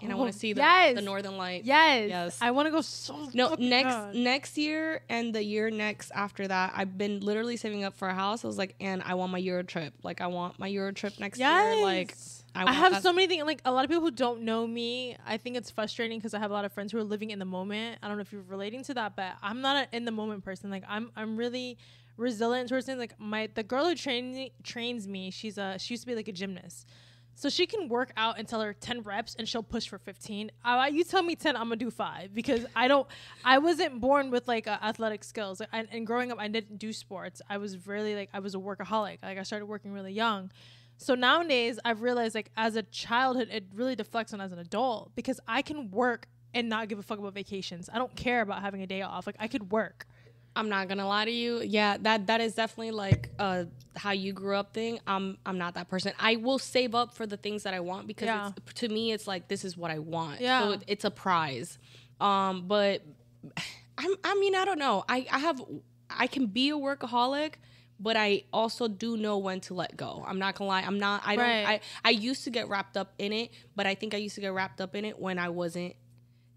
and 0.00 0.10
I 0.10 0.14
Oh, 0.14 0.18
want 0.18 0.32
to 0.32 0.38
see 0.38 0.54
the, 0.54 0.60
yes. 0.62 0.94
the 0.94 1.02
Northern 1.02 1.36
Lights. 1.36 1.66
Yes. 1.66 2.08
Yes. 2.08 2.38
I 2.40 2.50
want 2.52 2.66
to 2.68 2.70
go 2.72 2.80
so. 2.80 3.28
No, 3.34 3.54
next 3.58 3.84
bad. 3.94 4.14
next 4.14 4.56
year 4.56 5.02
and 5.10 5.34
the 5.34 5.42
year 5.44 5.68
next 5.70 6.10
after 6.14 6.48
that, 6.48 6.72
I've 6.74 6.96
been 6.96 7.20
literally 7.20 7.56
saving 7.58 7.84
up 7.84 7.94
for 7.96 8.08
a 8.08 8.14
house. 8.14 8.44
I 8.44 8.48
was 8.48 8.56
like, 8.58 8.76
and 8.80 9.02
I 9.04 9.14
want 9.14 9.30
my 9.30 9.38
Euro 9.38 9.62
trip. 9.62 9.92
Like, 10.02 10.20
I 10.22 10.26
want 10.28 10.58
my 10.58 10.68
Euro 10.68 10.92
trip 10.92 11.18
next 11.20 11.38
Yes. 11.38 11.74
year. 11.76 11.84
Like, 11.84 12.14
I, 12.56 12.70
I, 12.70 12.72
have 12.72 13.02
so 13.02 13.12
many 13.12 13.26
things. 13.26 13.44
Like 13.44 13.60
a 13.64 13.72
lot 13.72 13.84
of 13.84 13.90
people 13.90 14.04
who 14.04 14.10
don't 14.10 14.42
know 14.42 14.66
me, 14.66 15.16
I 15.26 15.36
think 15.36 15.56
it's 15.56 15.70
frustrating 15.70 16.18
because 16.18 16.34
I 16.34 16.38
have 16.38 16.50
a 16.50 16.54
lot 16.54 16.64
of 16.64 16.72
friends 16.72 16.92
who 16.92 16.98
are 16.98 17.04
living 17.04 17.30
in 17.30 17.38
the 17.38 17.44
moment. 17.44 17.98
I 18.02 18.08
don't 18.08 18.16
know 18.16 18.22
if 18.22 18.32
you're 18.32 18.42
relating 18.42 18.82
to 18.84 18.94
that, 18.94 19.16
but 19.16 19.34
I'm 19.42 19.60
not 19.60 19.76
an 19.76 19.86
in 19.92 20.04
the 20.04 20.12
moment 20.12 20.44
person. 20.44 20.70
Like 20.70 20.84
I'm, 20.88 21.10
I'm 21.16 21.36
really 21.36 21.78
resilient 22.16 22.68
towards 22.68 22.86
things. 22.86 22.98
Like 22.98 23.18
my 23.18 23.48
the 23.54 23.62
girl 23.62 23.86
who 23.86 23.94
trains 23.94 24.50
trains 24.62 25.06
me, 25.06 25.30
she's 25.30 25.58
a 25.58 25.76
she 25.78 25.94
used 25.94 26.04
to 26.04 26.06
be 26.06 26.14
like 26.14 26.28
a 26.28 26.32
gymnast. 26.32 26.86
So 27.38 27.50
she 27.50 27.66
can 27.66 27.90
work 27.90 28.12
out 28.16 28.38
and 28.38 28.48
tell 28.48 28.62
her 28.62 28.72
10 28.72 29.02
reps 29.02 29.36
and 29.38 29.46
she'll 29.46 29.62
push 29.62 29.86
for 29.86 29.98
15. 29.98 30.50
I, 30.64 30.88
you 30.88 31.04
tell 31.04 31.22
me 31.22 31.36
10, 31.36 31.54
I'm 31.54 31.64
gonna 31.64 31.76
do 31.76 31.90
five 31.90 32.32
because 32.32 32.64
I 32.74 32.88
don't, 32.88 33.06
I 33.44 33.58
wasn't 33.58 34.00
born 34.00 34.30
with 34.30 34.48
like 34.48 34.66
uh, 34.66 34.78
athletic 34.82 35.22
skills. 35.22 35.60
Like, 35.60 35.68
and, 35.70 35.86
and 35.92 36.06
growing 36.06 36.32
up, 36.32 36.40
I 36.40 36.48
didn't 36.48 36.78
do 36.78 36.94
sports. 36.94 37.42
I 37.50 37.58
was 37.58 37.86
really 37.86 38.14
like, 38.14 38.30
I 38.32 38.38
was 38.38 38.54
a 38.54 38.58
workaholic. 38.58 39.18
Like 39.22 39.36
I 39.36 39.42
started 39.42 39.66
working 39.66 39.92
really 39.92 40.14
young. 40.14 40.50
So 40.98 41.14
nowadays, 41.14 41.78
I've 41.84 42.02
realized 42.02 42.34
like 42.34 42.50
as 42.56 42.76
a 42.76 42.82
childhood, 42.82 43.48
it 43.50 43.64
really 43.74 43.94
deflects 43.96 44.32
on 44.32 44.40
as 44.40 44.52
an 44.52 44.58
adult 44.58 45.14
because 45.14 45.40
I 45.46 45.62
can 45.62 45.90
work 45.90 46.26
and 46.54 46.68
not 46.68 46.88
give 46.88 46.98
a 46.98 47.02
fuck 47.02 47.18
about 47.18 47.34
vacations. 47.34 47.90
I 47.92 47.98
don't 47.98 48.14
care 48.16 48.40
about 48.40 48.62
having 48.62 48.82
a 48.82 48.86
day 48.86 49.02
off. 49.02 49.26
Like 49.26 49.36
I 49.38 49.46
could 49.46 49.70
work. 49.70 50.06
I'm 50.56 50.70
not 50.70 50.88
gonna 50.88 51.06
lie 51.06 51.26
to 51.26 51.30
you. 51.30 51.60
Yeah, 51.60 51.98
that 52.00 52.28
that 52.28 52.40
is 52.40 52.54
definitely 52.54 52.92
like 52.92 53.28
uh 53.38 53.64
how 53.94 54.12
you 54.12 54.32
grew 54.32 54.56
up 54.56 54.72
thing. 54.72 54.98
I'm 55.06 55.36
I'm 55.44 55.58
not 55.58 55.74
that 55.74 55.88
person. 55.90 56.12
I 56.18 56.36
will 56.36 56.58
save 56.58 56.94
up 56.94 57.14
for 57.14 57.26
the 57.26 57.36
things 57.36 57.64
that 57.64 57.74
I 57.74 57.80
want 57.80 58.06
because 58.06 58.26
Yeah. 58.26 58.52
it's, 58.56 58.72
to 58.80 58.88
me 58.88 59.12
it's 59.12 59.26
like 59.26 59.48
this 59.48 59.66
is 59.66 59.76
what 59.76 59.90
I 59.90 59.98
want. 59.98 60.40
Yeah. 60.40 60.62
So 60.62 60.72
it, 60.72 60.84
it's 60.86 61.04
a 61.04 61.10
prize. 61.10 61.78
Um, 62.22 62.66
but 62.66 63.02
I'm 63.98 64.14
I 64.24 64.34
mean 64.36 64.54
I 64.54 64.64
don't 64.64 64.78
know. 64.78 65.04
I 65.08 65.26
I 65.30 65.38
have 65.40 65.60
I 66.08 66.26
can 66.26 66.46
be 66.46 66.70
a 66.70 66.74
workaholic. 66.74 67.54
But 67.98 68.16
I 68.16 68.42
also 68.52 68.88
do 68.88 69.16
know 69.16 69.38
when 69.38 69.60
to 69.62 69.74
let 69.74 69.96
go. 69.96 70.22
I'm 70.26 70.38
not 70.38 70.54
gonna 70.54 70.68
lie. 70.68 70.82
I'm 70.82 70.98
not. 70.98 71.22
I 71.24 71.36
don't. 71.36 71.44
Right. 71.44 71.66
I 71.66 71.80
I 72.04 72.10
used 72.10 72.44
to 72.44 72.50
get 72.50 72.68
wrapped 72.68 72.96
up 72.96 73.14
in 73.18 73.32
it, 73.32 73.50
but 73.74 73.86
I 73.86 73.94
think 73.94 74.14
I 74.14 74.18
used 74.18 74.34
to 74.34 74.40
get 74.40 74.52
wrapped 74.52 74.80
up 74.80 74.94
in 74.94 75.04
it 75.04 75.18
when 75.18 75.38
I 75.38 75.48
wasn't 75.48 75.94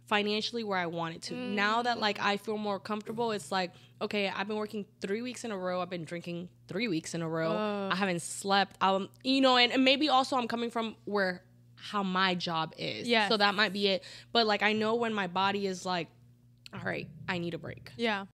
financially 0.08 0.64
where 0.64 0.78
I 0.78 0.88
wanted 0.88 1.22
to. 1.24 1.36
Now 1.36 1.84
that 1.84 2.00
like 2.00 2.20
I 2.20 2.38
feel 2.38 2.58
more 2.58 2.80
comfortable, 2.80 3.32
it's 3.32 3.52
like 3.52 3.72
okay, 4.02 4.28
I've 4.30 4.48
been 4.48 4.58
working 4.58 4.86
three 5.02 5.22
weeks 5.22 5.44
in 5.44 5.52
a 5.52 5.58
row. 5.58 5.82
I've 5.82 5.90
been 5.90 6.06
drinking 6.06 6.50
three 6.68 6.88
weeks 6.88 7.14
in 7.14 7.22
a 7.22 7.30
row. 7.30 7.52
Ugh. 7.52 7.94
I 7.94 7.96
haven't 7.96 8.22
slept. 8.22 8.76
Um, 8.82 9.10
you 9.24 9.42
know, 9.42 9.58
and, 9.58 9.72
and 9.72 9.86
maybe 9.86 10.10
also 10.10 10.36
I'm 10.36 10.48
coming 10.48 10.72
from 10.72 10.96
where 11.06 11.44
how 11.76 12.04
my 12.04 12.36
job 12.36 12.74
is. 12.78 13.08
Yeah. 13.08 13.30
So 13.30 13.38
that 13.38 13.56
might 13.56 13.72
be 13.74 13.88
it. 13.88 14.04
But 14.32 14.48
like 14.48 14.64
I 14.64 14.74
know 14.74 14.96
when 14.96 15.14
my 15.14 15.28
body 15.28 15.68
is 15.68 15.86
like, 15.86 16.08
all 16.74 16.82
right, 16.84 17.08
I 17.28 17.38
need 17.38 17.54
a 17.54 17.58
break. 17.58 17.92
Yeah. 17.98 18.26